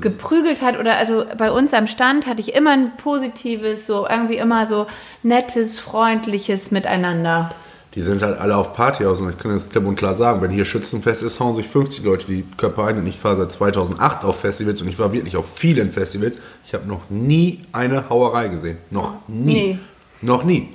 geprügelt 0.00 0.60
hat 0.60 0.78
oder 0.78 0.96
also 0.96 1.24
bei 1.38 1.52
uns 1.52 1.72
am 1.72 1.86
Stand 1.86 2.26
hatte 2.26 2.40
ich 2.40 2.54
immer 2.54 2.72
ein 2.72 2.96
positives, 2.96 3.86
so 3.86 4.06
irgendwie 4.08 4.38
immer 4.38 4.66
so 4.66 4.86
nettes, 5.22 5.78
freundliches 5.78 6.72
Miteinander. 6.72 7.54
Die 7.94 8.02
sind 8.02 8.22
halt 8.22 8.38
alle 8.38 8.56
auf 8.56 8.74
Partyhaus 8.74 9.20
und 9.20 9.30
ich 9.30 9.38
kann 9.38 9.54
das 9.54 9.70
klipp 9.70 9.86
und 9.86 9.96
klar 9.96 10.14
sagen, 10.14 10.42
wenn 10.42 10.50
hier 10.50 10.66
Schützenfest 10.66 11.22
ist, 11.22 11.40
hauen 11.40 11.56
sich 11.56 11.66
50 11.66 12.04
Leute 12.04 12.26
die 12.26 12.44
Köpfe 12.58 12.84
ein 12.84 12.98
und 12.98 13.06
ich 13.06 13.18
fahre 13.18 13.36
seit 13.36 13.52
2008 13.52 14.24
auf 14.24 14.40
Festivals 14.40 14.82
und 14.82 14.88
ich 14.88 14.98
war 14.98 15.12
wirklich 15.12 15.36
auf 15.36 15.56
vielen 15.56 15.92
Festivals. 15.92 16.38
Ich 16.66 16.74
habe 16.74 16.86
noch 16.86 17.08
nie 17.08 17.62
eine 17.72 18.10
Hauerei 18.10 18.48
gesehen. 18.48 18.76
Noch 18.90 19.14
nie. 19.28 19.54
Nee. 19.54 19.78
Noch 20.20 20.44
nie. 20.44 20.68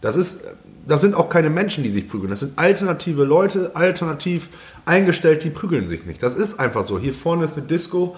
Das 0.00 0.16
ist, 0.16 0.40
das 0.88 1.02
sind 1.02 1.14
auch 1.14 1.28
keine 1.28 1.50
Menschen, 1.50 1.84
die 1.84 1.90
sich 1.90 2.08
prügeln. 2.08 2.30
Das 2.30 2.40
sind 2.40 2.58
alternative 2.58 3.24
Leute, 3.24 3.72
alternativ 3.74 4.48
eingestellt, 4.86 5.44
die 5.44 5.50
prügeln 5.50 5.86
sich 5.86 6.06
nicht. 6.06 6.22
Das 6.22 6.34
ist 6.34 6.58
einfach 6.58 6.84
so. 6.84 6.98
Hier 6.98 7.12
vorne 7.12 7.44
ist 7.44 7.56
eine 7.56 7.66
Disco, 7.66 8.16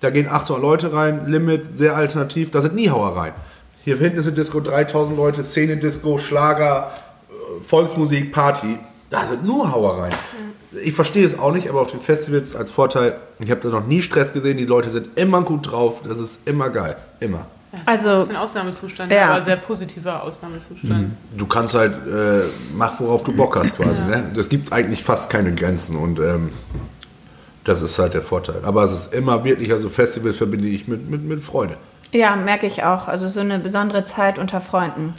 da 0.00 0.10
gehen 0.10 0.28
800 0.28 0.62
Leute 0.62 0.92
rein, 0.92 1.26
Limit, 1.26 1.76
sehr 1.76 1.96
alternativ, 1.96 2.52
da 2.52 2.60
sind 2.60 2.74
nie 2.74 2.88
Hauereien. 2.88 3.34
Hier 3.82 3.96
hinten 3.96 4.18
ist 4.18 4.26
eine 4.26 4.34
Disco, 4.34 4.60
3000 4.60 5.16
Leute, 5.16 5.42
Szene-Disco, 5.42 6.16
Schlager, 6.18 6.92
äh, 7.28 7.64
Volksmusik, 7.64 8.32
Party. 8.32 8.78
Da 9.10 9.26
sind 9.26 9.44
nur 9.44 9.72
Hauereien. 9.72 10.14
Ich 10.82 10.94
verstehe 10.94 11.26
es 11.26 11.38
auch 11.38 11.52
nicht, 11.52 11.68
aber 11.68 11.80
auf 11.80 11.90
den 11.90 12.00
Festivals 12.00 12.54
als 12.54 12.70
Vorteil, 12.70 13.16
ich 13.40 13.50
habe 13.50 13.60
da 13.60 13.68
noch 13.68 13.86
nie 13.86 14.02
Stress 14.02 14.32
gesehen, 14.32 14.56
die 14.56 14.64
Leute 14.64 14.90
sind 14.90 15.08
immer 15.16 15.42
gut 15.42 15.70
drauf, 15.70 16.00
das 16.08 16.18
ist 16.18 16.38
immer 16.44 16.70
geil. 16.70 16.96
Immer. 17.20 17.46
Das 17.84 18.00
ist 18.00 18.06
Also- 18.06 18.30
ein 18.30 18.36
Ausnahmezustand, 18.36 19.12
Ja. 19.12 19.30
aber 19.32 19.42
sehr 19.42 19.56
positiver 19.56 20.22
Ausnahmezustand. 20.22 21.12
Du 21.36 21.46
kannst 21.46 21.74
halt, 21.74 21.92
äh, 22.06 22.42
mach 22.74 22.98
worauf 23.00 23.24
du 23.24 23.32
Bock 23.32 23.56
hast 23.56 23.76
quasi. 23.76 24.00
Ne? 24.02 24.24
Es 24.36 24.48
gibt 24.48 24.72
eigentlich 24.72 25.02
fast 25.04 25.30
keine 25.30 25.52
Grenzen 25.54 25.96
und 25.96 26.18
ähm, 26.18 26.50
das 27.64 27.82
ist 27.82 27.98
halt 27.98 28.14
der 28.14 28.22
Vorteil. 28.22 28.56
Aber 28.64 28.84
es 28.84 28.92
ist 28.92 29.14
immer 29.14 29.44
wirklich, 29.44 29.72
also 29.72 29.88
Festivals 29.88 30.36
verbinde 30.36 30.68
ich 30.68 30.86
mit, 30.88 31.08
mit, 31.10 31.22
mit 31.24 31.42
Freude. 31.44 31.76
Ja, 32.12 32.36
merke 32.36 32.66
ich 32.66 32.84
auch. 32.84 33.08
Also 33.08 33.26
so 33.28 33.40
eine 33.40 33.58
besondere 33.58 34.04
Zeit 34.04 34.38
unter 34.38 34.60
Freunden. 34.60 35.14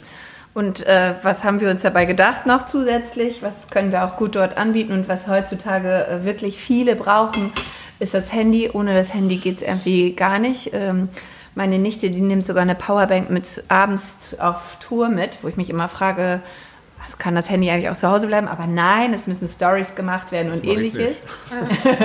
Und 0.54 0.86
äh, 0.86 1.12
was 1.22 1.44
haben 1.44 1.60
wir 1.60 1.68
uns 1.68 1.82
dabei 1.82 2.06
gedacht 2.06 2.46
noch 2.46 2.64
zusätzlich? 2.64 3.42
Was 3.42 3.52
können 3.70 3.92
wir 3.92 4.04
auch 4.04 4.16
gut 4.16 4.36
dort 4.36 4.56
anbieten 4.56 4.92
und 4.92 5.06
was 5.08 5.26
heutzutage 5.26 6.06
äh, 6.06 6.24
wirklich 6.24 6.56
viele 6.56 6.96
brauchen, 6.96 7.52
ist 7.98 8.14
das 8.14 8.32
Handy. 8.32 8.70
Ohne 8.72 8.94
das 8.94 9.12
Handy 9.12 9.36
geht 9.36 9.56
es 9.56 9.62
irgendwie 9.62 10.14
gar 10.14 10.38
nicht. 10.38 10.70
Ähm, 10.72 11.10
meine 11.56 11.78
Nichte, 11.78 12.10
die 12.10 12.20
nimmt 12.20 12.46
sogar 12.46 12.62
eine 12.62 12.74
Powerbank 12.74 13.30
mit 13.30 13.64
abends 13.68 14.36
auf 14.38 14.76
Tour 14.78 15.08
mit, 15.08 15.38
wo 15.42 15.48
ich 15.48 15.56
mich 15.56 15.70
immer 15.70 15.88
frage, 15.88 16.40
also 17.02 17.16
kann 17.18 17.34
das 17.34 17.48
Handy 17.48 17.70
eigentlich 17.70 17.88
auch 17.88 17.96
zu 17.96 18.08
Hause 18.08 18.26
bleiben? 18.26 18.46
Aber 18.46 18.66
nein, 18.66 19.14
es 19.14 19.26
müssen 19.26 19.48
Stories 19.48 19.94
gemacht 19.94 20.32
werden 20.32 20.52
und 20.52 20.64
mach 20.64 20.72
ich 20.72 20.78
ähnliches. 20.78 21.16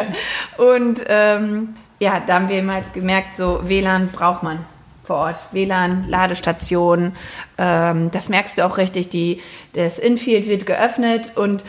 Und 0.58 1.04
ähm, 1.08 1.76
ja, 2.00 2.22
da 2.26 2.36
haben 2.36 2.50
wir 2.50 2.58
eben 2.58 2.72
halt 2.72 2.94
gemerkt, 2.94 3.36
so 3.36 3.62
WLAN 3.64 4.08
braucht 4.10 4.42
man 4.44 4.60
vor 5.04 5.18
Ort. 5.18 5.38
WLAN, 5.52 6.08
Ladestation, 6.08 7.14
ähm, 7.58 8.10
das 8.12 8.30
merkst 8.30 8.58
du 8.58 8.66
auch 8.66 8.78
richtig. 8.78 9.10
Die, 9.10 9.42
das 9.74 10.00
Infield 10.00 10.48
wird 10.48 10.66
geöffnet 10.66 11.34
und 11.36 11.66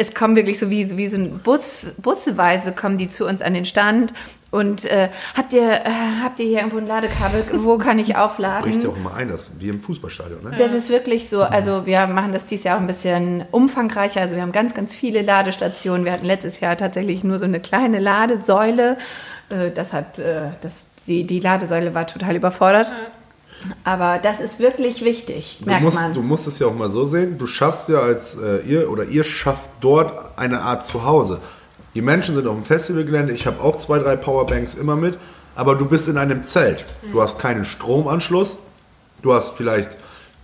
es 0.00 0.14
kommen 0.14 0.34
wirklich 0.34 0.58
so 0.58 0.70
wie, 0.70 0.96
wie 0.96 1.06
so 1.06 1.18
ein 1.18 1.40
Bus, 1.40 1.86
busseweise 1.98 2.72
kommen 2.72 2.96
die 2.96 3.08
zu 3.08 3.26
uns 3.26 3.42
an 3.42 3.52
den 3.52 3.66
Stand. 3.66 4.14
Und 4.50 4.86
äh, 4.86 5.10
habt, 5.36 5.52
ihr, 5.52 5.70
äh, 5.70 5.90
habt 6.24 6.40
ihr 6.40 6.46
hier 6.46 6.58
irgendwo 6.58 6.78
ein 6.78 6.86
Ladekabel? 6.86 7.44
Wo 7.52 7.76
kann 7.76 7.98
ich 7.98 8.16
aufladen? 8.16 8.68
Bricht 8.68 8.82
ja 8.82 8.88
auch 8.88 8.96
immer 8.96 9.14
ein, 9.14 9.28
das 9.28 9.52
wie 9.58 9.68
im 9.68 9.80
Fußballstadion. 9.80 10.42
Ne? 10.42 10.56
Das 10.58 10.72
ist 10.72 10.88
wirklich 10.88 11.28
so. 11.28 11.42
Also 11.42 11.86
wir 11.86 12.06
machen 12.06 12.32
das 12.32 12.46
dieses 12.46 12.64
Jahr 12.64 12.76
auch 12.76 12.80
ein 12.80 12.86
bisschen 12.86 13.44
umfangreicher. 13.50 14.22
Also 14.22 14.36
wir 14.36 14.42
haben 14.42 14.52
ganz, 14.52 14.74
ganz 14.74 14.94
viele 14.94 15.20
Ladestationen. 15.22 16.04
Wir 16.06 16.12
hatten 16.12 16.26
letztes 16.26 16.60
Jahr 16.60 16.76
tatsächlich 16.76 17.22
nur 17.22 17.38
so 17.38 17.44
eine 17.44 17.60
kleine 17.60 18.00
Ladesäule. 18.00 18.96
Äh, 19.50 19.70
Das 19.70 19.92
hat, 19.92 20.18
äh, 20.18 20.48
das, 20.62 20.72
die, 21.06 21.24
die 21.24 21.40
Ladesäule 21.40 21.94
war 21.94 22.06
total 22.06 22.34
überfordert. 22.36 22.92
Aber 23.84 24.18
das 24.22 24.40
ist 24.40 24.58
wirklich 24.58 25.04
wichtig, 25.04 25.58
Du 25.60 25.66
merkt 25.66 25.82
musst, 25.82 26.00
man. 26.00 26.14
du 26.14 26.22
musst 26.22 26.46
es 26.46 26.58
ja 26.58 26.66
auch 26.66 26.74
mal 26.74 26.90
so 26.90 27.04
sehen, 27.04 27.38
du 27.38 27.46
schaffst 27.46 27.88
ja 27.88 27.98
als 27.98 28.34
äh, 28.34 28.60
ihr 28.66 28.90
oder 28.90 29.04
ihr 29.04 29.24
schafft 29.24 29.68
dort 29.80 30.38
eine 30.38 30.62
Art 30.62 30.84
Zuhause. 30.84 31.40
Die 31.94 32.02
Menschen 32.02 32.34
sind 32.34 32.46
auf 32.46 32.54
dem 32.54 32.64
Festivalgelände, 32.64 33.32
ich 33.32 33.46
habe 33.46 33.62
auch 33.62 33.76
zwei, 33.76 33.98
drei 33.98 34.16
Powerbanks 34.16 34.74
immer 34.74 34.96
mit, 34.96 35.18
aber 35.56 35.74
du 35.74 35.86
bist 35.86 36.08
in 36.08 36.16
einem 36.16 36.42
Zelt. 36.44 36.84
Du 37.12 37.20
hast 37.20 37.38
keinen 37.38 37.64
Stromanschluss, 37.64 38.58
du 39.22 39.32
hast 39.34 39.50
vielleicht 39.50 39.90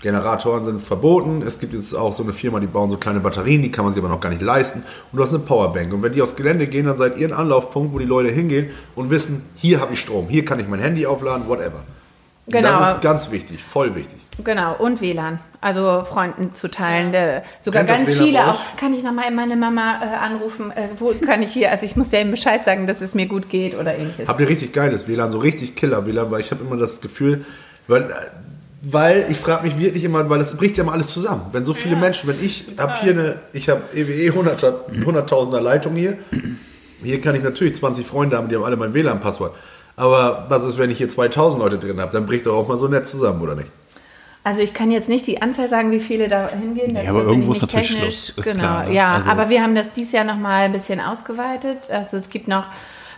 Generatoren 0.03 0.65
sind 0.65 0.83
verboten. 0.83 1.43
Es 1.45 1.59
gibt 1.59 1.73
jetzt 1.73 1.95
auch 1.95 2.13
so 2.13 2.23
eine 2.23 2.33
Firma, 2.33 2.61
die 2.61 2.67
bauen 2.67 2.91
so 2.91 2.97
kleine 2.99 3.21
Batterien, 3.21 3.63
die 3.63 3.73
kann 3.73 3.85
man 3.85 3.95
sich 3.95 4.03
aber 4.03 4.13
noch 4.13 4.21
gar 4.21 4.29
nicht 4.29 4.43
leisten. 4.43 4.81
Und 5.11 5.17
du 5.17 5.23
hast 5.23 5.31
eine 5.31 5.39
Powerbank. 5.39 5.93
Und 5.93 6.03
wenn 6.03 6.13
die 6.13 6.21
aufs 6.21 6.37
Gelände 6.37 6.67
gehen, 6.67 6.87
dann 6.87 6.99
seid 6.99 7.17
ihr 7.17 7.27
ein 7.29 7.33
Anlaufpunkt, 7.33 7.95
wo 7.95 7.99
die 7.99 8.05
Leute 8.05 8.29
hingehen 8.31 8.71
und 8.95 9.11
wissen, 9.11 9.43
hier 9.57 9.81
habe 9.81 9.95
ich 9.95 10.01
Strom, 10.01 10.29
hier 10.29 10.45
kann 10.45 10.61
ich 10.61 10.69
mein 10.69 10.81
Handy 10.81 11.07
aufladen, 11.07 11.49
whatever. 11.49 11.83
Genau. 12.49 12.79
Das 12.79 12.95
ist 12.95 13.03
ganz 13.03 13.31
wichtig, 13.33 13.63
voll 13.65 13.95
wichtig. 13.97 14.21
Genau, 14.45 14.77
und 14.77 15.01
WLAN. 15.01 15.41
Also 15.61 16.05
Freunden 16.09 16.55
zu 16.55 16.69
teilen. 16.69 17.11
Der, 17.11 17.43
sogar 17.61 17.85
Kennt 17.85 18.07
ganz 18.07 18.15
viele 18.17 18.47
auch. 18.47 18.61
Kann 18.77 18.95
ich 18.95 19.03
nochmal 19.03 19.33
meine 19.33 19.57
Mama 19.57 20.01
äh, 20.01 20.17
anrufen? 20.17 20.71
Äh, 20.71 20.89
wo 20.99 21.13
kann 21.25 21.43
ich 21.43 21.53
hier? 21.53 21.73
Also 21.73 21.85
ich 21.85 21.97
muss 21.97 22.11
denen 22.11 22.31
Bescheid 22.31 22.65
sagen, 22.65 22.87
dass 22.87 23.01
es 23.01 23.15
mir 23.15 23.27
gut 23.27 23.49
geht 23.49 23.77
oder 23.77 23.97
ähnliches. 23.97 24.29
Habt 24.29 24.41
ihr 24.41 24.49
richtig 24.49 24.73
geiles 24.73 25.09
WLAN, 25.09 25.33
so 25.33 25.39
richtig 25.39 25.75
Killer-WLAN, 25.75 26.31
weil 26.31 26.41
ich 26.41 26.53
habe 26.53 26.63
immer 26.63 26.77
das 26.77 27.01
Gefühl, 27.01 27.45
weil, 27.89 28.15
weil 28.83 29.27
ich 29.29 29.39
frage 29.39 29.67
mich 29.67 29.77
wirklich 29.79 30.05
immer, 30.05 30.29
weil 30.31 30.39
das 30.39 30.57
bricht 30.57 30.77
ja 30.77 30.85
mal 30.85 30.93
alles 30.93 31.09
zusammen. 31.09 31.47
Wenn 31.51 31.65
so 31.65 31.75
viele 31.75 31.97
Menschen, 31.97 32.29
wenn 32.29 32.45
ich 32.45 32.67
habe 32.79 33.01
hier 33.01 33.13
eine, 33.13 33.37
ich 33.53 33.69
habe 33.69 33.83
EWE 33.93 34.31
100er 34.31 34.75
100.000er 35.05 35.61
Leitung 35.61 35.97
hier, 35.97 36.17
hier 37.03 37.21
kann 37.21 37.35
ich 37.35 37.43
natürlich 37.43 37.75
20 37.75 38.07
Freunde 38.07 38.37
haben, 38.37 38.49
die 38.49 38.55
haben 38.55 38.65
alle 38.65 38.77
mein 38.77 38.95
WLAN-Passwort. 38.95 39.53
Aber 39.97 40.45
was 40.49 40.65
ist, 40.65 40.79
wenn 40.79 40.91
ich 40.91 40.99
hier 40.99 41.09
2000 41.09 41.63
Leute 41.63 41.79
drin 41.79 42.01
habe? 42.01 42.13
Dann 42.13 42.27
bricht 42.27 42.47
doch 42.47 42.55
auch 42.57 42.69
mal 42.69 42.77
so 42.77 42.87
nett 42.89 43.07
zusammen, 43.07 43.41
oder 43.41 43.55
nicht? 43.55 43.71
Also 44.45 44.61
ich 44.61 44.73
kann 44.75 44.91
jetzt 44.93 45.09
nicht 45.09 45.27
die 45.27 45.43
Anzahl 45.43 45.69
sagen, 45.69 45.91
wie 45.91 45.99
viele 46.01 46.29
da 46.29 46.49
hingehen. 46.49 46.93
Nee, 46.93 47.01
dafür 47.01 47.11
aber 47.11 47.23
irgendwo 47.25 47.53
ist 47.53 47.63
natürlich 47.63 47.89
technisch. 47.89 48.27
Schluss, 48.27 48.29
ist 48.37 48.45
genau, 48.45 48.61
klar, 48.61 48.85
ne? 48.85 48.95
ja. 48.95 49.15
Also- 49.15 49.31
aber 49.31 49.49
wir 49.49 49.63
haben 49.63 49.75
das 49.75 49.91
dieses 49.91 50.13
Jahr 50.13 50.25
nochmal 50.25 50.67
ein 50.67 50.73
bisschen 50.73 51.01
ausgeweitet. 51.01 51.91
Also 51.91 52.17
es 52.17 52.29
gibt 52.31 52.47
noch 52.47 52.65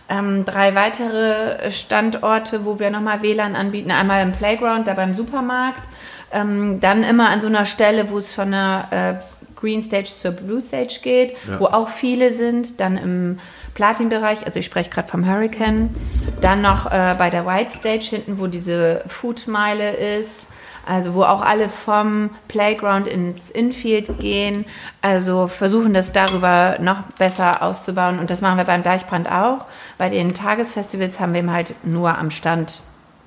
ähm, 0.09 0.43
drei 0.45 0.73
weitere 0.73 1.69
Standorte, 1.71 2.65
wo 2.65 2.79
wir 2.79 2.89
nochmal 2.89 3.21
WLAN 3.21 3.55
anbieten. 3.55 3.91
Einmal 3.91 4.23
im 4.23 4.31
Playground, 4.31 4.87
da 4.87 4.93
beim 4.95 5.13
Supermarkt. 5.13 5.87
Ähm, 6.31 6.79
dann 6.79 7.03
immer 7.03 7.29
an 7.29 7.41
so 7.41 7.47
einer 7.47 7.65
Stelle, 7.65 8.09
wo 8.09 8.17
es 8.17 8.33
von 8.33 8.49
der 8.51 8.87
äh, 9.21 9.59
Green 9.59 9.83
Stage 9.83 10.05
zur 10.11 10.31
Blue 10.31 10.61
Stage 10.61 10.99
geht, 11.03 11.35
Ja. 11.47 11.59
wo 11.59 11.65
auch 11.65 11.89
viele 11.89 12.33
sind. 12.33 12.79
Dann 12.79 12.97
im 12.97 13.39
Platin-Bereich, 13.73 14.45
also 14.45 14.59
ich 14.59 14.65
spreche 14.65 14.89
gerade 14.89 15.07
vom 15.07 15.27
Hurricane. 15.27 15.93
Dann 16.41 16.61
noch 16.61 16.85
äh, 16.91 17.15
bei 17.17 17.29
der 17.29 17.45
White 17.45 17.71
Stage 17.77 18.07
hinten, 18.15 18.39
wo 18.39 18.47
diese 18.47 19.03
Foodmeile 19.07 19.91
ist. 19.91 20.47
Also 20.85 21.13
wo 21.13 21.23
auch 21.23 21.41
alle 21.41 21.69
vom 21.69 22.31
Playground 22.47 23.07
ins 23.07 23.51
Infield 23.51 24.19
gehen. 24.19 24.65
Also 25.03 25.47
versuchen 25.47 25.93
das 25.93 26.13
darüber 26.13 26.77
noch 26.79 27.03
besser 27.19 27.61
auszubauen. 27.61 28.17
Und 28.17 28.31
das 28.31 28.41
machen 28.41 28.57
wir 28.57 28.63
beim 28.63 28.81
Deichbrand 28.81 29.31
auch. 29.31 29.65
Bei 29.99 30.09
den 30.09 30.33
Tagesfestivals 30.33 31.19
haben 31.19 31.33
wir 31.33 31.41
eben 31.41 31.51
halt 31.51 31.75
nur 31.83 32.17
am 32.17 32.31
Stand 32.31 32.81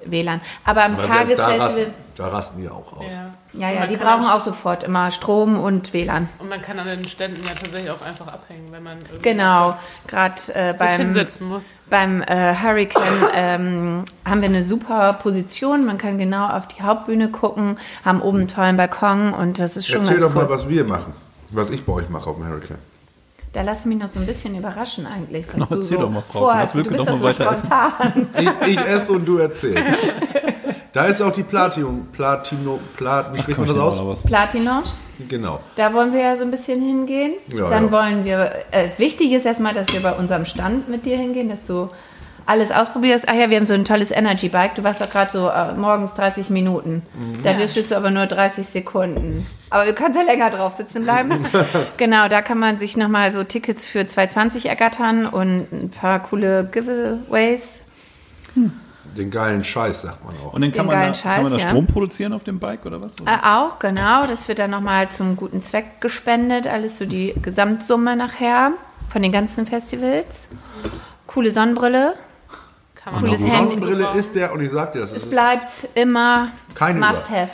WLAN. 0.05 0.41
Aber 0.65 0.85
am 0.85 0.95
Aber 0.95 1.07
selbst 1.07 1.39
da 1.39 1.45
Tagesfestival, 1.45 1.61
rasten, 1.61 1.95
da 2.17 2.29
rasten 2.29 2.61
die 2.61 2.69
auch 2.69 2.93
aus. 2.95 3.13
Ja, 3.13 3.31
ja, 3.55 3.71
ja, 3.71 3.87
die 3.87 3.97
brauchen 3.97 4.25
auch 4.25 4.41
sofort 4.45 4.83
immer 4.83 5.11
Strom 5.11 5.59
und 5.61 5.93
WLAN. 5.93 6.29
Und 6.39 6.49
man 6.49 6.63
kann 6.63 6.79
an 6.79 6.87
den 6.87 7.07
Ständen 7.07 7.43
ja 7.43 7.51
tatsächlich 7.51 7.91
auch 7.91 8.01
einfach 8.05 8.27
abhängen, 8.29 8.69
wenn 8.73 8.83
man 8.83 8.99
irgendwie 8.99 9.23
Genau, 9.23 9.75
gerade 10.07 10.41
äh, 10.55 10.75
beim, 10.79 10.89
hinsetzen 11.01 11.49
muss. 11.49 11.65
beim 11.91 12.23
äh, 12.23 12.55
Hurricane 12.55 13.29
ähm, 13.35 14.05
haben 14.25 14.41
wir 14.41 14.49
eine 14.49 14.63
super 14.63 15.13
Position. 15.23 15.85
Man 15.85 15.99
kann 15.99 16.17
genau 16.19 16.49
auf 16.49 16.67
die 16.69 16.83
Hauptbühne 16.83 17.29
gucken, 17.29 17.79
haben 18.05 18.23
oben 18.23 18.39
einen 18.41 18.49
tollen 18.49 18.77
Balkon 18.77 19.35
und 19.35 19.59
das 19.59 19.77
ist 19.77 19.87
schon 19.87 20.01
Erzähl 20.01 20.19
ganz 20.19 20.33
doch 20.33 20.35
cool. 20.41 20.49
mal, 20.49 20.51
was 20.51 20.69
wir 20.69 20.85
machen. 20.85 21.13
Was 21.53 21.69
ich 21.71 21.85
bei 21.85 21.93
euch 21.93 22.09
mache 22.09 22.31
auf 22.31 22.37
dem 22.37 22.47
Hurricane. 22.49 22.79
Da 23.53 23.61
lass 23.61 23.81
ich 23.81 23.85
mich 23.85 23.99
noch 23.99 24.09
so 24.09 24.19
ein 24.19 24.25
bisschen 24.25 24.57
überraschen 24.57 25.05
eigentlich. 25.07 25.45
Was 25.49 25.53
Genau, 25.55 25.67
du 25.67 25.75
erzähl 25.75 25.97
so 25.99 26.03
doch 26.05 26.11
mal, 26.11 26.23
Frau. 26.23 26.39
vorhast. 26.39 26.75
Wilke 26.75 26.89
du 26.89 26.97
bist 26.97 27.07
doch 27.11 27.19
so 27.19 27.23
weiter 27.23 27.53
essen. 27.53 27.67
spontan. 27.67 28.29
Ich, 28.63 28.69
ich 28.69 28.81
esse 28.81 29.13
und 29.13 29.27
du 29.27 29.37
erzählst. 29.37 29.85
Da 30.93 31.07
ist 31.07 31.23
auch 31.23 31.33
die 31.33 31.43
Platinum, 31.43 32.07
Platino, 32.13 32.79
Plat, 32.97 33.33
wie 33.33 33.39
spricht 33.41 33.59
man 33.59 33.67
das 33.69 33.79
aus? 33.79 33.97
mal 33.97 34.09
was. 34.09 34.23
Platin 34.23 34.65
Lounge, 34.65 34.89
Genau. 35.29 35.61
da 35.77 35.95
wollen 35.95 36.13
wir 36.13 36.21
ja 36.21 36.37
so 36.37 36.43
ein 36.45 36.51
bisschen 36.51 36.83
hingehen. 36.83 37.33
Ja, 37.49 37.71
Dann 37.71 37.87
ja. 37.87 37.93
wollen 37.93 38.25
wir, 38.27 38.53
äh, 38.73 38.89
wichtig 38.99 39.33
ist 39.33 39.47
erstmal, 39.47 39.73
dass 39.73 39.91
wir 39.93 40.01
bei 40.01 40.13
unserem 40.13 40.45
Stand 40.45 40.89
mit 40.91 41.07
dir 41.07 41.17
hingehen, 41.17 41.49
dass 41.49 41.67
du 41.67 41.89
alles 42.45 42.73
ausprobierst. 42.73 43.27
Ach 43.29 43.35
ja, 43.35 43.49
wir 43.49 43.57
haben 43.57 43.67
so 43.67 43.73
ein 43.73 43.85
tolles 43.85 44.11
Energy 44.11 44.49
Bike. 44.49 44.75
Du 44.75 44.85
warst 44.85 45.01
doch 45.01 45.09
gerade 45.09 45.31
so 45.31 45.49
äh, 45.49 45.73
morgens 45.75 46.13
30 46.15 46.51
Minuten. 46.51 47.03
Mhm. 47.15 47.43
Da 47.43 47.53
dürftest 47.55 47.91
du 47.93 47.97
aber 47.97 48.11
nur 48.11 48.27
30 48.27 48.67
Sekunden. 48.67 49.47
Aber 49.71 49.87
du 49.87 49.95
kannst 49.95 50.19
ja 50.19 50.25
länger 50.25 50.51
drauf 50.51 50.73
sitzen 50.73 51.05
bleiben. 51.05 51.47
genau, 51.97 52.29
da 52.29 52.43
kann 52.43 52.59
man 52.59 52.79
sich 52.79 52.97
nochmal 52.97 53.33
so 53.33 53.45
Tickets 53.45 53.87
für 53.87 54.07
220 54.07 54.67
ergattern 54.67 55.27
und 55.27 55.69
ein 55.73 55.91
paar 55.91 56.21
coole 56.21 56.65
Giveaways. 56.71 57.81
Den 59.17 59.31
geilen 59.31 59.63
Scheiß, 59.65 60.03
sagt 60.03 60.25
man 60.25 60.35
auch. 60.37 60.55
Und 60.55 60.63
dann 60.63 60.73
kann 60.73 60.87
Den 60.87 60.87
man, 60.87 60.95
da, 60.97 61.01
geilen 61.03 61.13
kann 61.15 61.43
man 61.43 61.53
da 61.53 61.59
Scheiß, 61.59 61.65
ja. 61.65 61.69
Strom 61.71 61.87
produzieren 61.87 62.33
auf 62.33 62.45
dem 62.45 62.59
Bike 62.59 62.87
oder 62.87 63.03
was? 63.03 63.15
Äh, 63.27 63.47
auch, 63.47 63.79
genau. 63.79 64.27
Das 64.27 64.49
wird 64.49 64.59
dann 64.59 64.71
nochmal 64.71 65.09
zum 65.11 65.37
guten 65.37 65.63
Zweck 65.63 66.01
gespendet. 66.01 66.67
Alles 66.67 66.99
so 66.99 67.05
die 67.05 67.35
Gesamtsumme 67.43 68.17
nachher 68.17 68.73
von 69.11 69.23
den 69.23 69.33
ganzen 69.33 69.67
Festivals. 69.67 70.49
Coole 71.27 71.51
Sonnenbrille. 71.51 72.15
Kann 72.95 73.15
man 73.15 73.23
Cooles 73.23 73.41
Handy. 73.41 73.57
Sonnenbrille 73.57 74.09
ist 74.15 74.35
der, 74.35 74.53
und 74.53 74.61
ich 74.61 74.71
sag 74.71 74.93
dir 74.93 75.01
das, 75.01 75.11
es 75.11 75.19
Es 75.19 75.25
ist, 75.25 75.31
bleibt 75.31 75.89
immer 75.95 76.51
Must-Have. 76.79 77.51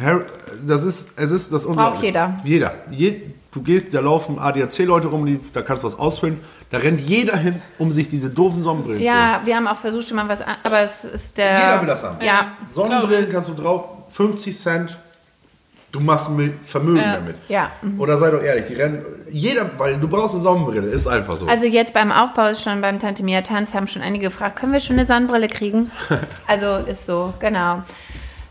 Harry, 0.00 0.24
das 0.66 0.82
ist, 0.82 1.08
es 1.16 1.30
ist 1.30 1.52
das 1.52 1.64
Unglaubliche. 1.66 2.06
jeder. 2.06 2.36
Jeder. 2.44 2.74
Je, 2.90 3.22
du 3.52 3.62
gehst, 3.62 3.94
da 3.94 4.00
laufen 4.00 4.38
ADAC-Leute 4.38 5.08
rum, 5.08 5.26
die, 5.26 5.40
da 5.52 5.62
kannst 5.62 5.82
du 5.82 5.86
was 5.86 5.98
ausfüllen. 5.98 6.40
Da 6.70 6.78
rennt 6.78 7.00
jeder 7.00 7.36
hin, 7.36 7.60
um 7.78 7.90
sich 7.90 8.08
diese 8.08 8.30
doofen 8.30 8.62
Sonnenbrillen 8.62 8.98
zu 9.00 9.04
holen. 9.04 9.16
Ja, 9.16 9.40
wir 9.44 9.56
haben 9.56 9.66
auch 9.66 9.76
versucht, 9.78 10.06
schon 10.08 10.16
mal 10.16 10.28
was 10.28 10.40
an, 10.40 10.54
aber 10.62 10.80
es 10.80 11.02
ist 11.04 11.36
der. 11.36 11.58
Jeder 11.58 11.80
will 11.80 11.88
das 11.88 12.02
haben. 12.04 12.24
Ja, 12.24 12.52
Sonnenbrillen 12.72 13.30
kannst 13.30 13.48
du 13.48 13.54
drauf, 13.54 13.84
50 14.12 14.56
Cent, 14.56 14.96
du 15.90 15.98
machst 15.98 16.28
ein 16.28 16.60
Vermögen 16.64 16.98
Ja. 17.00 17.14
damit. 17.14 17.36
ja. 17.48 17.70
Oder 17.98 18.18
sei 18.18 18.30
doch 18.30 18.40
ehrlich, 18.42 18.66
die 18.68 18.74
rennen, 18.74 19.04
jeder, 19.28 19.68
weil 19.78 19.96
du 19.96 20.06
brauchst 20.06 20.34
eine 20.34 20.42
Sonnenbrille, 20.44 20.86
ist 20.86 21.08
einfach 21.08 21.36
so. 21.36 21.46
Also 21.46 21.66
jetzt 21.66 21.92
beim 21.92 22.12
Aufbau 22.12 22.46
ist 22.50 22.62
schon 22.62 22.80
beim 22.80 23.00
Tante 23.00 23.24
Mia 23.24 23.42
Tanz 23.42 23.74
haben 23.74 23.88
schon 23.88 24.02
einige 24.02 24.26
gefragt, 24.26 24.54
können 24.56 24.72
wir 24.72 24.78
schon 24.80 24.96
eine 24.96 25.06
Sonnenbrille 25.06 25.48
kriegen? 25.48 25.90
Also 26.46 26.76
ist 26.86 27.06
so, 27.06 27.34
genau. 27.40 27.82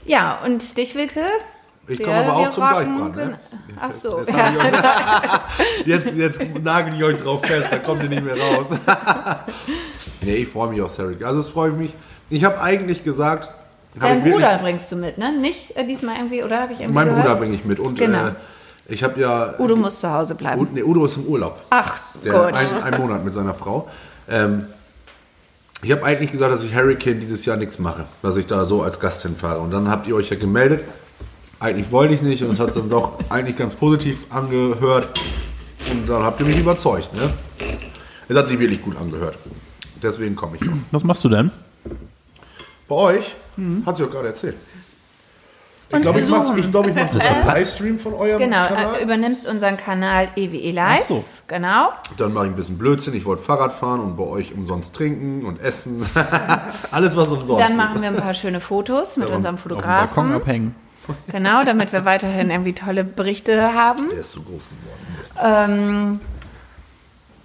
Ja, 0.06 0.40
und 0.46 0.78
dich, 0.78 0.96
Wilke? 0.96 1.22
Ich 1.90 2.04
komme 2.04 2.16
aber 2.16 2.36
auch 2.38 2.50
zum 2.50 2.64
Deichbrand. 2.64 3.16
Ne? 3.16 3.24
genau. 3.26 3.80
Ach 3.82 3.92
so. 3.92 4.20
Jetzt, 4.20 4.32
Ja. 4.32 4.46
euch, 4.48 5.86
jetzt, 5.86 6.16
jetzt 6.18 6.42
nagel 6.64 6.94
ich 6.96 7.04
euch 7.04 7.18
drauf 7.18 7.46
fest, 7.46 7.68
da 7.72 7.78
kommt 7.78 8.04
ihr 8.04 8.10
nicht 8.10 8.24
mehr 8.24 8.36
raus. 8.40 8.68
nee, 10.22 10.36
ich 10.36 10.48
freue 10.48 10.70
mich 10.70 10.82
auf 10.82 10.98
Harry. 10.98 11.18
Also 11.24 11.40
es 11.40 11.50
freut 11.50 11.78
mich. 11.78 11.94
Ich 12.30 12.44
habe 12.44 12.62
eigentlich 12.62 13.04
gesagt, 13.04 13.50
hab 13.96 14.02
Deinen 14.02 14.20
ich 14.20 14.26
wirklich- 14.26 14.44
Bruder 14.46 14.58
bringst 14.60 14.92
du 14.92 14.96
mit, 14.96 15.18
ne? 15.18 15.32
Nicht 15.40 15.76
äh, 15.76 15.86
diesmal 15.86 16.16
irgendwie, 16.18 16.44
oder 16.44 16.62
habe 16.62 16.74
ich 16.74 16.80
irgendwie 16.80 16.94
Mein 16.94 17.08
gehört? 17.10 17.24
Bruder 17.24 17.36
bringe 17.38 17.56
ich 17.56 17.66
mit. 17.66 17.80
Und 17.80 17.98
Genau. 17.98 18.28
äh, 18.28 18.32
ich 18.88 19.04
habe 19.04 19.20
ja. 19.20 19.54
Udo 19.60 19.76
muss 19.76 20.00
zu 20.00 20.12
Hause 20.12 20.36
bleiben. 20.36 20.62
Ud- 20.62 20.74
nee, 20.74 20.84
Udo 20.84 21.06
ist 21.06 21.18
im 21.18 21.26
Urlaub. 21.26 21.60
Ach, 21.70 21.98
Der 22.24 22.34
gut. 22.34 22.54
ein, 22.54 22.94
ein 22.94 23.02
Monat 23.02 23.24
mit 23.26 23.34
seiner 23.34 23.54
Frau. 23.54 23.88
Ähm, 24.30 24.68
ich 25.82 25.92
habe 25.92 26.04
eigentlich 26.04 26.32
gesagt, 26.32 26.52
dass 26.54 26.64
ich 26.64 26.76
Hurricane 26.76 27.20
dieses 27.20 27.46
Jahr 27.46 27.56
nichts 27.56 27.80
mache, 27.80 28.04
dass 28.22 28.36
ich 28.38 28.46
da 28.46 28.66
so 28.66 28.84
als 28.84 29.00
Gast 29.00 29.22
hinfahre. 29.22 29.60
Und 29.60 29.72
dann 29.72 29.90
habt 29.90 30.08
ihr 30.08 30.16
euch 30.16 30.30
ja 30.30 30.36
gemeldet. 30.38 30.84
Eigentlich 31.60 31.92
wollte 31.92 32.14
ich 32.14 32.22
nicht 32.22 32.42
und 32.44 32.52
es 32.52 32.60
hat 32.60 32.76
dann 32.76 32.90
doch 32.90 33.14
eigentlich 33.30 33.56
ganz 33.58 33.74
positiv 33.74 34.26
angehört. 34.30 35.10
Und 35.92 36.08
dann 36.08 36.24
habt 36.24 36.40
ihr 36.40 36.46
mich 36.46 36.60
überzeugt. 36.60 37.14
Ne? 37.14 37.34
Es 38.30 38.38
hat 38.38 38.48
sich 38.48 38.60
wirklich 38.60 38.82
gut 38.82 38.96
angehört. 38.98 39.36
Deswegen 40.02 40.36
komme 40.36 40.58
ich 40.58 40.68
auch. 40.70 40.74
Was 40.92 41.04
machst 41.04 41.24
du 41.24 41.30
denn? 41.30 41.52
Bei 42.88 42.96
euch 42.96 43.36
hat 43.86 43.98
sie 43.98 44.04
auch 44.06 44.10
gerade 44.12 44.30
erzählt. 44.30 44.56
Ich 45.92 46.02
glaube, 46.04 46.20
ich 46.22 46.28
mache 46.30 46.58
ich 46.60 46.70
glaub, 46.72 46.88
ich 46.88 46.94
mach 46.94 47.10
so 47.10 47.18
Das 47.18 47.28
einen. 47.28 47.48
Livestream 47.48 48.00
von 48.00 48.14
eurem 48.14 48.38
Genau, 48.38 48.68
Kanal. 48.68 48.96
äh, 49.00 49.04
übernimmst 49.04 49.48
unseren 49.48 49.76
Kanal 49.76 50.28
EWE 50.36 50.72
Live. 50.72 51.00
Ach 51.02 51.08
so. 51.08 51.24
Genau. 51.48 51.90
Dann 52.18 52.32
mache 52.32 52.46
ich 52.46 52.52
ein 52.52 52.56
bisschen 52.56 52.78
Blödsinn. 52.78 53.16
Ich 53.16 53.26
wollte 53.26 53.42
Fahrrad 53.42 53.74
fahren 53.74 54.00
und 54.00 54.16
bei 54.16 54.24
euch 54.24 54.54
umsonst 54.54 54.96
trinken 54.96 55.46
und 55.46 55.60
essen. 55.60 56.06
Alles, 56.92 57.18
was 57.18 57.30
umsonst 57.32 57.64
Dann 57.64 57.76
machen 57.76 58.02
wir 58.04 58.10
ein 58.10 58.18
paar 58.18 58.36
schöne 58.36 58.62
Fotos 58.62 59.18
mit 59.18 59.30
Ja, 59.30 59.36
unserem 59.36 59.56
Auf 59.56 59.64
dem 59.64 59.70
Balkon 59.70 59.84
Fotografen. 60.06 60.34
abhängen. 60.34 60.76
Genau, 61.32 61.64
damit 61.64 61.92
wir 61.94 62.06
weiterhin 62.06 62.50
irgendwie 62.50 62.74
tolle 62.74 63.04
Berichte 63.04 63.74
haben. 63.74 64.10
Der 64.12 64.20
ist 64.20 64.32
zu 64.32 64.42
groß 64.44 64.70
geworden. 64.70 65.40
Ähm, 65.44 66.20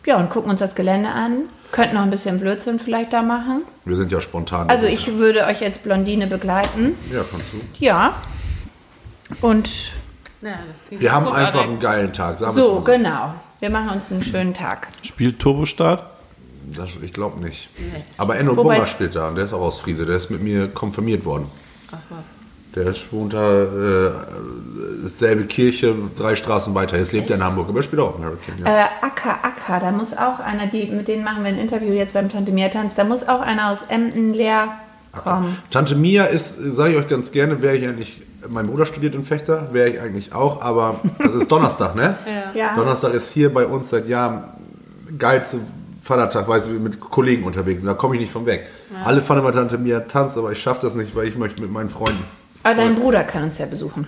ja, 0.07 0.17
und 0.19 0.31
gucken 0.31 0.51
uns 0.51 0.61
das 0.61 0.75
Gelände 0.75 1.09
an. 1.11 1.43
Könnten 1.73 1.95
noch 1.95 2.03
ein 2.03 2.11
bisschen 2.11 2.39
Blödsinn 2.39 2.79
vielleicht 2.79 3.13
da 3.13 3.23
machen. 3.23 3.63
Wir 3.85 3.97
sind 3.97 4.13
ja 4.13 4.21
spontan. 4.21 4.69
Also 4.71 4.87
ich 4.87 5.17
würde 5.17 5.45
euch 5.47 5.63
als 5.63 5.79
Blondine 5.79 6.27
begleiten. 6.27 6.95
Ja, 7.13 7.23
kannst 7.31 7.53
du. 7.53 7.61
Ja. 7.79 8.15
Und 9.41 9.91
Ja, 10.43 10.59
Wir 10.91 11.13
haben 11.13 11.29
einfach 11.29 11.63
einen 11.63 11.81
geilen 11.81 12.13
Tag. 12.13 12.39
So, 12.39 12.81
mal 12.81 12.85
genau. 12.85 13.35
Wir 13.61 13.71
machen 13.71 13.89
uns 13.91 14.13
einen 14.13 14.23
schönen 14.23 14.55
Tag. 14.55 14.89
Spielt 15.03 15.41
Turbostart? 15.41 16.01
so. 16.71 16.83
Das, 16.83 16.91
ich 17.03 17.13
glaube 17.13 17.41
nicht. 17.41 17.69
Aber 18.17 18.37
Enno 18.37 18.55
Bummer 18.55 18.87
spielt 18.87 19.17
da. 19.17 19.29
und 19.29 19.37
Der 19.37 19.45
ist 19.45 19.53
auch 19.53 19.61
aus 19.61 19.81
Friese. 19.81 20.07
Der 20.07 20.17
ist 20.17 20.31
mit 20.31 20.43
mir 20.43 20.69
konfirmiert 20.69 21.25
worden. 21.25 21.47
Ach 21.91 21.99
was. 22.11 22.25
Der 22.75 22.87
ist- 22.89 23.13
wohnt 23.13 23.33
da, 23.35 23.63
äh, 23.63 24.11
selbe 25.07 25.45
Kirche, 25.45 25.95
drei 26.19 26.35
Straßen 26.37 26.75
weiter. 26.75 26.97
Jetzt 26.97 27.13
lebt 27.13 27.31
er 27.31 27.37
in 27.37 27.45
Hamburg, 27.45 27.69
aber 27.69 27.79
er 27.79 27.83
spielt 27.83 28.01
auch 28.03 28.19
im 28.19 28.25
Hurricane. 28.25 28.59
Ja. 28.65 28.67
Äh, 28.67 28.85
Acker, 29.01 29.39
Acker, 29.43 29.81
da 29.81 29.91
muss 29.93 30.13
auch 30.17 30.41
einer, 30.41 30.67
die, 30.67 30.87
mit 30.87 31.09
denen 31.09 31.25
machen 31.25 31.45
wir 31.45 31.51
ein 31.51 31.59
Interview 31.59 31.93
jetzt 31.93 32.15
beim 32.15 32.29
Tante 32.31 32.53
Mia 32.53 32.69
Tanz, 32.69 32.93
da 32.97 33.05
muss 33.05 33.29
auch 33.29 33.41
einer 33.41 33.71
aus 33.71 33.79
Emden 33.89 34.31
leer 34.33 34.69
kommen. 35.13 35.57
Tante 35.71 35.95
Mia 35.95 36.25
ist, 36.25 36.57
sage 36.59 36.93
ich 36.95 36.99
euch 36.99 37.09
ganz 37.09 37.31
gerne, 37.31 37.63
wäre 37.63 37.77
ich 37.77 37.87
eigentlich, 37.87 38.23
mein 38.49 38.67
Bruder 38.67 38.87
studiert 38.87 39.15
in 39.15 39.25
Fechter, 39.25 39.69
wäre 39.73 39.89
ich 39.91 40.01
eigentlich 40.01 40.35
auch, 40.35 40.61
aber 40.61 41.01
das 41.21 41.35
ist 41.35 41.49
Donnerstag, 41.53 41.95
ne? 41.95 42.17
Ja. 42.55 42.61
Ja. 42.61 42.75
Donnerstag 42.75 43.15
ist 43.15 43.31
hier 43.31 43.55
bei 43.55 43.67
uns 43.67 43.91
seit 43.91 44.09
Jahren 44.09 44.45
geilste 45.17 45.59
Vatertag, 46.03 46.49
weil 46.49 46.65
wir 46.67 46.81
mit 46.81 46.99
Kollegen 47.01 47.45
unterwegs 47.45 47.81
sind. 47.81 47.87
Da 47.89 47.95
komme 47.95 48.17
ich 48.17 48.21
nicht 48.21 48.33
von 48.33 48.45
weg. 48.47 48.67
Alle 49.05 49.23
fahren 49.23 49.39
immer 49.39 49.53
Tante 49.53 49.79
Mia 49.79 50.01
tanzt, 50.01 50.37
aber 50.37 50.53
ich 50.53 50.61
schaffe 50.61 50.81
das 50.83 50.95
nicht, 50.95 51.15
weil 51.17 51.27
ich 51.29 51.37
möchte 51.39 51.63
mit 51.63 51.71
meinen 51.73 51.89
Freunden. 51.89 52.23
Aber 52.65 52.75
dein 52.75 52.95
Bruder 52.95 53.23
kann 53.25 53.45
uns 53.45 53.59
ja 53.59 53.67
besuchen. 53.67 54.07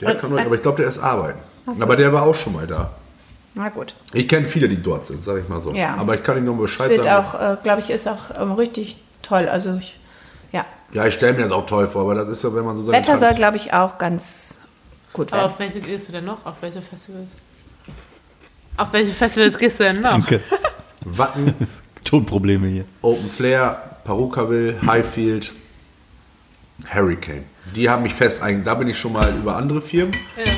Der 0.00 0.14
kann 0.14 0.32
euch, 0.32 0.46
aber 0.46 0.54
ich 0.54 0.62
glaube, 0.62 0.78
der 0.78 0.88
ist 0.88 0.98
arbeiten. 0.98 1.40
so. 1.72 1.82
Aber 1.82 1.96
der 1.96 2.12
war 2.12 2.22
auch 2.22 2.34
schon 2.34 2.54
mal 2.54 2.66
da. 2.66 2.92
Na 3.54 3.68
gut. 3.70 3.94
Ich 4.12 4.28
kenne 4.28 4.46
viele, 4.46 4.68
die 4.68 4.80
dort 4.80 5.06
sind, 5.06 5.24
sage 5.24 5.40
ich 5.40 5.48
mal 5.48 5.60
so. 5.60 5.72
Ja. 5.72 5.96
Aber 5.96 6.14
ich 6.14 6.22
kann 6.22 6.36
Ihnen 6.36 6.46
nur 6.46 6.56
Bescheid 6.58 6.90
Wird 6.90 7.04
sagen. 7.04 7.26
auch, 7.26 7.34
äh, 7.34 7.56
glaube 7.62 7.80
ich, 7.82 7.90
ist 7.90 8.06
auch 8.06 8.40
ähm, 8.40 8.52
richtig 8.52 8.98
toll. 9.22 9.48
Also 9.48 9.74
ich, 9.74 9.98
ja. 10.52 10.64
Ja, 10.92 11.06
ich 11.06 11.14
stelle 11.14 11.32
mir 11.32 11.42
das 11.42 11.50
auch 11.50 11.66
toll 11.66 11.88
vor, 11.88 12.02
aber 12.02 12.14
das 12.14 12.28
ist 12.28 12.44
ja, 12.44 12.54
wenn 12.54 12.64
man 12.64 12.76
so 12.76 12.84
seine 12.84 12.98
Wetter 12.98 13.16
soll, 13.16 13.34
glaube 13.34 13.56
ich, 13.56 13.72
auch 13.72 13.98
ganz 13.98 14.60
gut 15.12 15.32
Aber 15.32 15.42
werden. 15.42 15.52
auf 15.52 15.58
welche 15.58 15.80
gehst 15.80 16.08
du 16.08 16.12
denn 16.12 16.24
noch? 16.24 16.46
Auf 16.46 16.54
welche 16.60 16.80
Festivals? 16.80 17.30
Auf 18.76 18.92
welche 18.92 19.12
Festivals 19.12 19.58
gehst 19.58 19.80
du 19.80 19.84
denn 19.84 20.00
noch? 20.00 20.10
Danke. 20.10 20.40
Wacken, 21.04 21.54
Tonprobleme 22.04 22.68
hier. 22.68 22.84
Open 23.02 23.28
Flair, 23.28 23.82
Perukaville, 24.04 24.76
Highfield, 24.86 25.52
Hurricane. 26.94 27.44
Die 27.74 27.88
haben 27.88 28.02
mich 28.02 28.14
fest 28.14 28.42
eigentlich, 28.42 28.64
da 28.64 28.74
bin 28.74 28.88
ich 28.88 28.98
schon 28.98 29.12
mal 29.12 29.34
über 29.36 29.56
andere 29.56 29.80
Firmen. 29.80 30.14
Ja. 30.36 30.52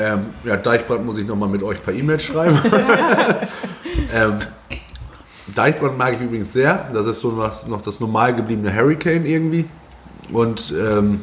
Ähm, 0.00 0.26
ja, 0.44 0.56
Deichbrand 0.56 1.04
muss 1.04 1.18
ich 1.18 1.26
nochmal 1.26 1.48
mit 1.48 1.62
euch 1.62 1.82
per 1.82 1.92
E-Mail 1.92 2.18
schreiben. 2.18 2.58
ähm, 4.14 4.38
Deichbrand 5.54 5.98
mag 5.98 6.14
ich 6.14 6.20
übrigens 6.20 6.52
sehr. 6.52 6.88
Das 6.92 7.06
ist 7.06 7.20
so 7.20 7.32
noch, 7.32 7.66
noch 7.66 7.82
das 7.82 8.00
normal 8.00 8.34
gebliebene 8.34 8.74
Hurricane 8.74 9.26
irgendwie. 9.26 9.66
Und 10.32 10.72
ähm, 10.72 11.20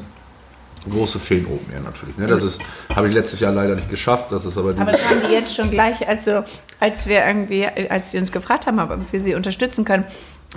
große 0.89 1.19
Feen 1.19 1.45
Open 1.45 1.73
Air 1.73 1.81
natürlich. 1.81 2.17
Ne? 2.17 2.27
Das 2.27 2.43
ist, 2.43 2.61
habe 2.95 3.07
ich 3.07 3.13
letztes 3.13 3.39
Jahr 3.39 3.51
leider 3.51 3.75
nicht 3.75 3.89
geschafft. 3.89 4.31
Das 4.31 4.45
ist 4.45 4.57
aber, 4.57 4.69
Aber 4.69 4.91
das 4.91 5.09
haben 5.09 5.21
die 5.27 5.33
jetzt 5.33 5.55
schon 5.55 5.71
gleich, 5.71 6.07
also 6.07 6.43
als 6.79 7.07
wir 7.07 7.25
irgendwie, 7.25 7.65
als 7.89 8.11
die 8.11 8.17
uns 8.17 8.31
gefragt 8.31 8.67
haben, 8.67 8.79
ob 8.79 9.11
wir 9.11 9.21
sie 9.21 9.35
unterstützen 9.35 9.85
können, 9.85 10.05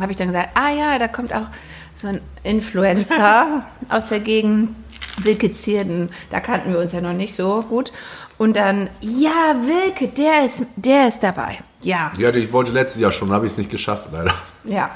habe 0.01 0.13
ich 0.13 0.17
dann 0.17 0.29
gesagt, 0.29 0.51
ah 0.55 0.71
ja, 0.71 0.99
da 0.99 1.09
kommt 1.09 1.33
auch 1.33 1.47
so 1.93 2.09
ein 2.09 2.21
Influencer 2.43 3.65
aus 3.89 4.09
der 4.09 4.21
Gegend, 4.21 4.75
Wilke 5.19 5.53
Zierden, 5.53 6.11
da 6.31 6.41
kannten 6.41 6.73
wir 6.73 6.79
uns 6.79 6.93
ja 6.93 7.01
noch 7.01 7.13
nicht 7.13 7.35
so 7.35 7.63
gut. 7.63 7.93
Und 8.39 8.57
dann, 8.57 8.89
ja, 9.01 9.55
Wilke, 9.67 10.09
der 10.09 10.45
ist, 10.47 10.63
der 10.77 11.09
ist 11.09 11.23
dabei. 11.23 11.59
Ja, 11.83 12.13
ja, 12.19 12.31
ich 12.31 12.53
wollte 12.53 12.73
letztes 12.73 13.01
Jahr 13.01 13.13
schon, 13.13 13.31
habe 13.33 13.47
ich 13.47 13.53
es 13.53 13.59
nicht 13.59 13.71
geschafft 13.71 14.09
leider. 14.13 14.33
ja. 14.65 14.91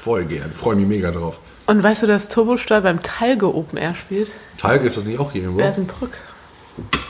Voll 0.00 0.24
gern, 0.24 0.52
freue 0.52 0.76
mich 0.76 0.86
mega 0.86 1.10
drauf. 1.10 1.40
Und 1.66 1.82
weißt 1.82 2.04
du, 2.04 2.06
dass 2.06 2.28
Turbostall 2.28 2.82
beim 2.82 3.02
Talge 3.02 3.52
Open 3.52 3.76
Air 3.76 3.94
spielt? 3.96 4.30
Talge 4.56 4.86
ist 4.86 4.96
das 4.96 5.04
nicht 5.04 5.18
auch 5.18 5.32
hier 5.32 5.42
irgendwo? 5.42 5.60
Der 5.60 5.70
ist 5.70 5.78
in 5.78 5.86
Brück. 5.86 6.16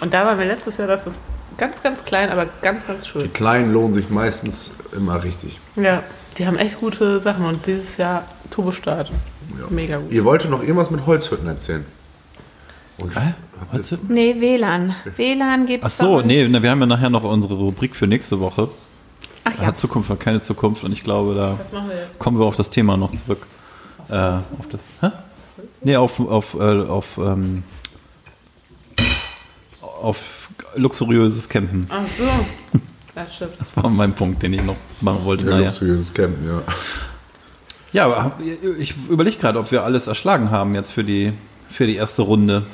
Und 0.00 0.14
da 0.14 0.24
waren 0.24 0.38
wir 0.38 0.46
letztes 0.46 0.78
Jahr, 0.78 0.88
das 0.88 1.06
ist 1.06 1.16
ganz, 1.58 1.82
ganz 1.82 2.04
klein, 2.04 2.30
aber 2.30 2.46
ganz, 2.62 2.86
ganz 2.86 3.04
Die 3.04 3.08
schön. 3.08 3.32
Kleinen 3.32 3.72
lohnen 3.72 3.92
sich 3.92 4.10
meistens 4.10 4.72
immer 4.92 5.22
richtig. 5.22 5.58
Ja, 5.76 6.02
die 6.38 6.46
haben 6.46 6.58
echt 6.58 6.80
gute 6.80 7.20
Sachen 7.20 7.44
und 7.44 7.66
dieses 7.66 7.96
Jahr 7.96 8.24
Turbostart. 8.50 9.10
Ja. 9.58 9.66
Mega 9.70 9.98
gut. 9.98 10.10
Ihr 10.10 10.24
wolltet 10.24 10.50
noch 10.50 10.60
irgendwas 10.60 10.90
mit 10.90 11.06
Holzhütten 11.06 11.46
erzählen. 11.46 11.84
Und 13.00 13.14
Hä? 13.14 13.34
Holzhütten? 13.72 14.12
Nee, 14.12 14.36
WLAN. 14.38 14.94
WLAN 15.16 15.66
gibt 15.66 15.84
Ach 15.84 15.88
es 15.88 15.98
so, 15.98 16.20
nee, 16.20 16.46
wir 16.48 16.70
haben 16.70 16.80
ja 16.80 16.86
nachher 16.86 17.10
noch 17.10 17.24
unsere 17.24 17.54
Rubrik 17.54 17.96
für 17.96 18.06
nächste 18.06 18.40
Woche. 18.40 18.68
Ach 19.44 19.52
ja. 19.58 19.66
Hat 19.66 19.76
Zukunft 19.76 20.10
hat 20.10 20.20
keine 20.20 20.40
Zukunft 20.40 20.82
und 20.82 20.92
ich 20.92 21.04
glaube, 21.04 21.34
da 21.34 21.58
wir 21.72 22.08
kommen 22.18 22.38
wir 22.38 22.46
auf 22.46 22.56
das 22.56 22.70
Thema 22.70 22.96
noch 22.96 23.12
zurück. 23.14 23.46
Äh, 24.08 24.14
auf 24.14 24.42
das, 24.70 24.80
hä? 25.00 25.10
Nee, 25.82 25.96
auf, 25.96 26.18
auf, 26.20 26.54
äh, 26.54 26.82
auf, 26.82 27.18
ähm, 27.18 27.62
auf 29.80 30.45
luxuriöses 30.76 31.48
Campen. 31.48 31.86
Ach 31.90 32.06
so. 32.18 32.78
Das 33.14 33.34
stimmt. 33.34 33.52
Das 33.58 33.76
war 33.76 33.88
mein 33.88 34.12
Punkt, 34.12 34.42
den 34.42 34.52
ich 34.52 34.62
noch 34.62 34.76
machen 35.00 35.24
wollte. 35.24 35.44
ja, 35.46 35.50
naja. 35.52 35.64
luxuriöses 35.66 36.12
Campen, 36.12 36.46
ja. 36.46 36.62
Ja, 37.92 38.04
aber 38.06 38.32
ich 38.78 38.94
überlege 39.08 39.38
gerade, 39.38 39.58
ob 39.58 39.70
wir 39.70 39.84
alles 39.84 40.06
erschlagen 40.06 40.50
haben 40.50 40.74
jetzt 40.74 40.90
für 40.90 41.04
die, 41.04 41.32
für 41.70 41.86
die 41.86 41.96
erste 41.96 42.22
Runde. 42.22 42.64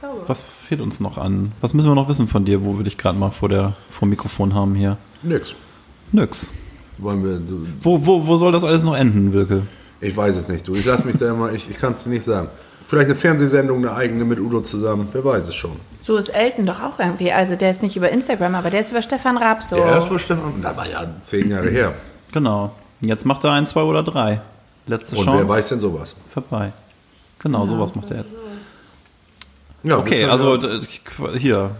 glaube. 0.00 0.20
Was 0.26 0.44
fehlt 0.44 0.80
uns 0.80 1.00
noch 1.00 1.16
an? 1.16 1.52
Was 1.60 1.72
müssen 1.72 1.88
wir 1.88 1.94
noch 1.94 2.08
wissen 2.08 2.28
von 2.28 2.44
dir, 2.44 2.62
wo 2.62 2.76
wir 2.76 2.84
dich 2.84 2.98
gerade 2.98 3.18
mal 3.18 3.30
vor, 3.30 3.48
der, 3.48 3.74
vor 3.90 4.06
dem 4.06 4.10
Mikrofon 4.10 4.54
haben 4.54 4.74
hier? 4.74 4.98
Nix. 5.22 5.54
Nix. 6.12 6.48
Wollen 6.98 7.24
wir. 7.24 7.38
Du, 7.38 7.66
Wo, 7.82 8.04
wo, 8.04 8.26
wo 8.26 8.36
soll 8.36 8.52
das 8.52 8.64
alles 8.64 8.82
noch 8.82 8.94
enden, 8.96 9.32
Wilke? 9.32 9.62
Ich 10.02 10.14
weiß 10.16 10.36
es 10.36 10.48
nicht, 10.48 10.66
du. 10.68 10.74
Ich 10.74 10.84
lass 10.84 11.04
mich 11.04 11.16
da 11.16 11.30
immer, 11.30 11.52
ich, 11.52 11.70
ich 11.70 11.78
kann 11.78 11.92
es 11.94 12.04
dir 12.04 12.10
nicht 12.10 12.24
sagen. 12.24 12.48
Vielleicht 12.86 13.06
eine 13.06 13.14
Fernsehsendung, 13.14 13.78
eine 13.78 13.92
eigene 13.94 14.24
mit 14.24 14.40
Udo 14.40 14.60
zusammen. 14.60 15.08
Wer 15.12 15.24
weiß 15.24 15.48
es 15.48 15.54
schon. 15.54 15.76
So 16.02 16.16
ist 16.16 16.30
Elton 16.30 16.66
doch 16.66 16.80
auch 16.82 16.98
irgendwie. 16.98 17.30
Also 17.32 17.56
der 17.56 17.70
ist 17.70 17.82
nicht 17.82 17.96
über 17.96 18.08
Instagram, 18.10 18.54
aber 18.54 18.70
der 18.70 18.80
ist 18.80 18.90
über 18.90 19.02
Stefan 19.02 19.36
Raab 19.36 19.62
so. 19.62 19.76
Der 19.76 19.84
erste 19.86 20.18
Stefan, 20.18 20.60
da 20.62 20.76
war 20.76 20.88
ja 20.88 21.06
zehn 21.22 21.50
Jahre 21.50 21.68
her. 21.70 21.92
Genau. 22.32 22.74
Und 23.00 23.08
Jetzt 23.08 23.24
macht 23.26 23.44
er 23.44 23.52
ein, 23.52 23.66
zwei 23.66 23.82
oder 23.82 24.02
drei. 24.02 24.40
Letzte 24.86 25.16
Und 25.16 25.24
Chance. 25.24 25.38
wer 25.40 25.48
weiß 25.48 25.68
denn 25.68 25.80
sowas? 25.80 26.14
Vorbei. 26.32 26.72
Genau, 27.38 27.66
sowas 27.66 27.94
macht 27.94 28.10
er 28.10 28.18
jetzt. 28.18 28.30
Ja, 29.82 29.96
Okay, 29.98 30.24
also 30.24 30.58
hier, 31.36 31.70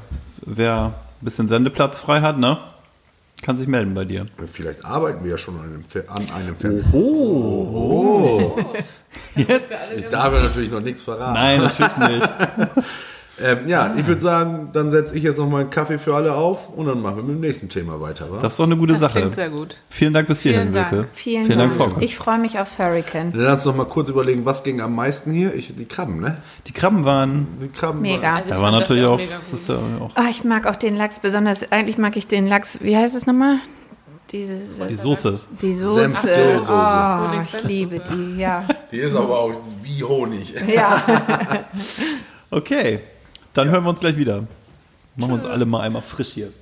wer 0.46 0.86
ein 0.86 0.94
bisschen 1.20 1.48
Sendeplatz 1.48 1.98
frei 1.98 2.20
hat, 2.20 2.38
ne? 2.38 2.58
Kann 3.42 3.56
sich 3.58 3.68
melden 3.68 3.94
bei 3.94 4.04
dir. 4.04 4.26
Vielleicht 4.50 4.84
arbeiten 4.84 5.24
wir 5.24 5.30
ja 5.32 5.38
schon 5.38 5.58
an 5.58 5.64
einem, 5.64 5.84
an 6.08 6.30
einem 6.34 6.56
Fernsehen. 6.56 6.84
Jetzt? 9.34 9.92
Ich 9.96 10.06
darf 10.08 10.32
ja 10.34 10.40
natürlich 10.42 10.70
noch 10.70 10.80
nichts 10.80 11.02
verraten. 11.02 11.32
Nein, 11.34 11.60
natürlich 11.60 11.96
nicht. 11.96 12.28
Ähm, 13.42 13.68
ja, 13.68 13.94
ich 13.96 14.06
würde 14.06 14.20
sagen, 14.20 14.68
dann 14.72 14.90
setze 14.90 15.14
ich 15.16 15.22
jetzt 15.22 15.38
noch 15.38 15.48
mal 15.48 15.60
einen 15.62 15.70
Kaffee 15.70 15.98
für 15.98 16.14
alle 16.14 16.34
auf 16.34 16.68
und 16.68 16.86
dann 16.86 17.00
machen 17.00 17.16
wir 17.16 17.22
mit 17.22 17.36
dem 17.36 17.40
nächsten 17.40 17.68
Thema 17.68 18.00
weiter. 18.00 18.30
Wa? 18.30 18.38
Das 18.40 18.52
ist 18.52 18.58
doch 18.60 18.64
eine 18.66 18.76
gute 18.76 18.92
Das 18.92 19.00
Sache. 19.00 19.20
klingt 19.20 19.34
sehr 19.34 19.50
gut. 19.50 19.76
Vielen 19.88 20.12
Dank 20.12 20.28
bis 20.28 20.40
hierhin. 20.42 20.74
Wilke. 20.74 21.06
Vielen, 21.14 21.46
Vielen 21.46 21.58
Dank, 21.58 21.78
Dank. 21.78 21.94
Ich 22.00 22.16
freue 22.16 22.38
mich 22.38 22.58
aufs 22.58 22.78
Hurricane. 22.78 23.32
Dann 23.32 23.40
lass 23.42 23.64
uns 23.64 23.64
noch 23.66 23.76
mal 23.76 23.90
kurz 23.90 24.08
überlegen, 24.10 24.44
was 24.44 24.62
ging 24.62 24.80
am 24.80 24.94
meisten 24.94 25.32
hier? 25.32 25.54
Ich, 25.54 25.74
die 25.74 25.84
Krabben, 25.86 26.20
ne? 26.20 26.38
Die 26.66 26.72
Krabben 26.72 27.04
waren. 27.04 27.46
Die 27.62 27.68
Krabben 27.68 28.02
Mega. 28.02 28.40
Ich 28.40 28.52
Da 28.52 28.60
war 28.60 28.70
das 28.72 28.80
natürlich 28.80 29.04
auch. 29.04 29.18
ja 29.18 29.26
auch 30.00 30.10
Oh, 30.16 30.28
ich 30.30 30.44
mag 30.44 30.66
auch 30.66 30.76
den 30.76 30.96
Lachs 30.96 31.20
besonders. 31.20 31.70
Eigentlich 31.72 31.98
mag 31.98 32.16
ich 32.16 32.26
den 32.26 32.46
Lachs. 32.46 32.78
Wie 32.82 32.96
heißt 32.96 33.14
es 33.16 33.26
nochmal? 33.26 33.56
Dieses, 34.32 34.78
die 34.78 34.94
Soße. 34.94 35.40
die 35.60 35.74
Soße. 35.74 36.08
Senfsoße. 36.08 36.72
Oh, 36.72 37.40
ich 37.42 37.64
liebe 37.64 37.98
die, 38.00 38.36
ja. 38.40 38.64
Die 38.92 38.98
ist 38.98 39.16
aber 39.16 39.36
auch 39.38 39.52
wie 39.82 40.04
Honig. 40.04 40.54
ja. 40.72 41.02
Okay, 42.52 43.00
dann 43.54 43.68
hören 43.68 43.84
wir 43.84 43.90
uns 43.90 44.00
gleich 44.00 44.16
wieder. 44.16 44.46
Machen 45.16 45.30
wir 45.30 45.34
uns 45.34 45.44
alle 45.44 45.66
mal 45.66 45.80
einmal 45.80 46.02
frisch 46.02 46.30
hier. 46.30 46.52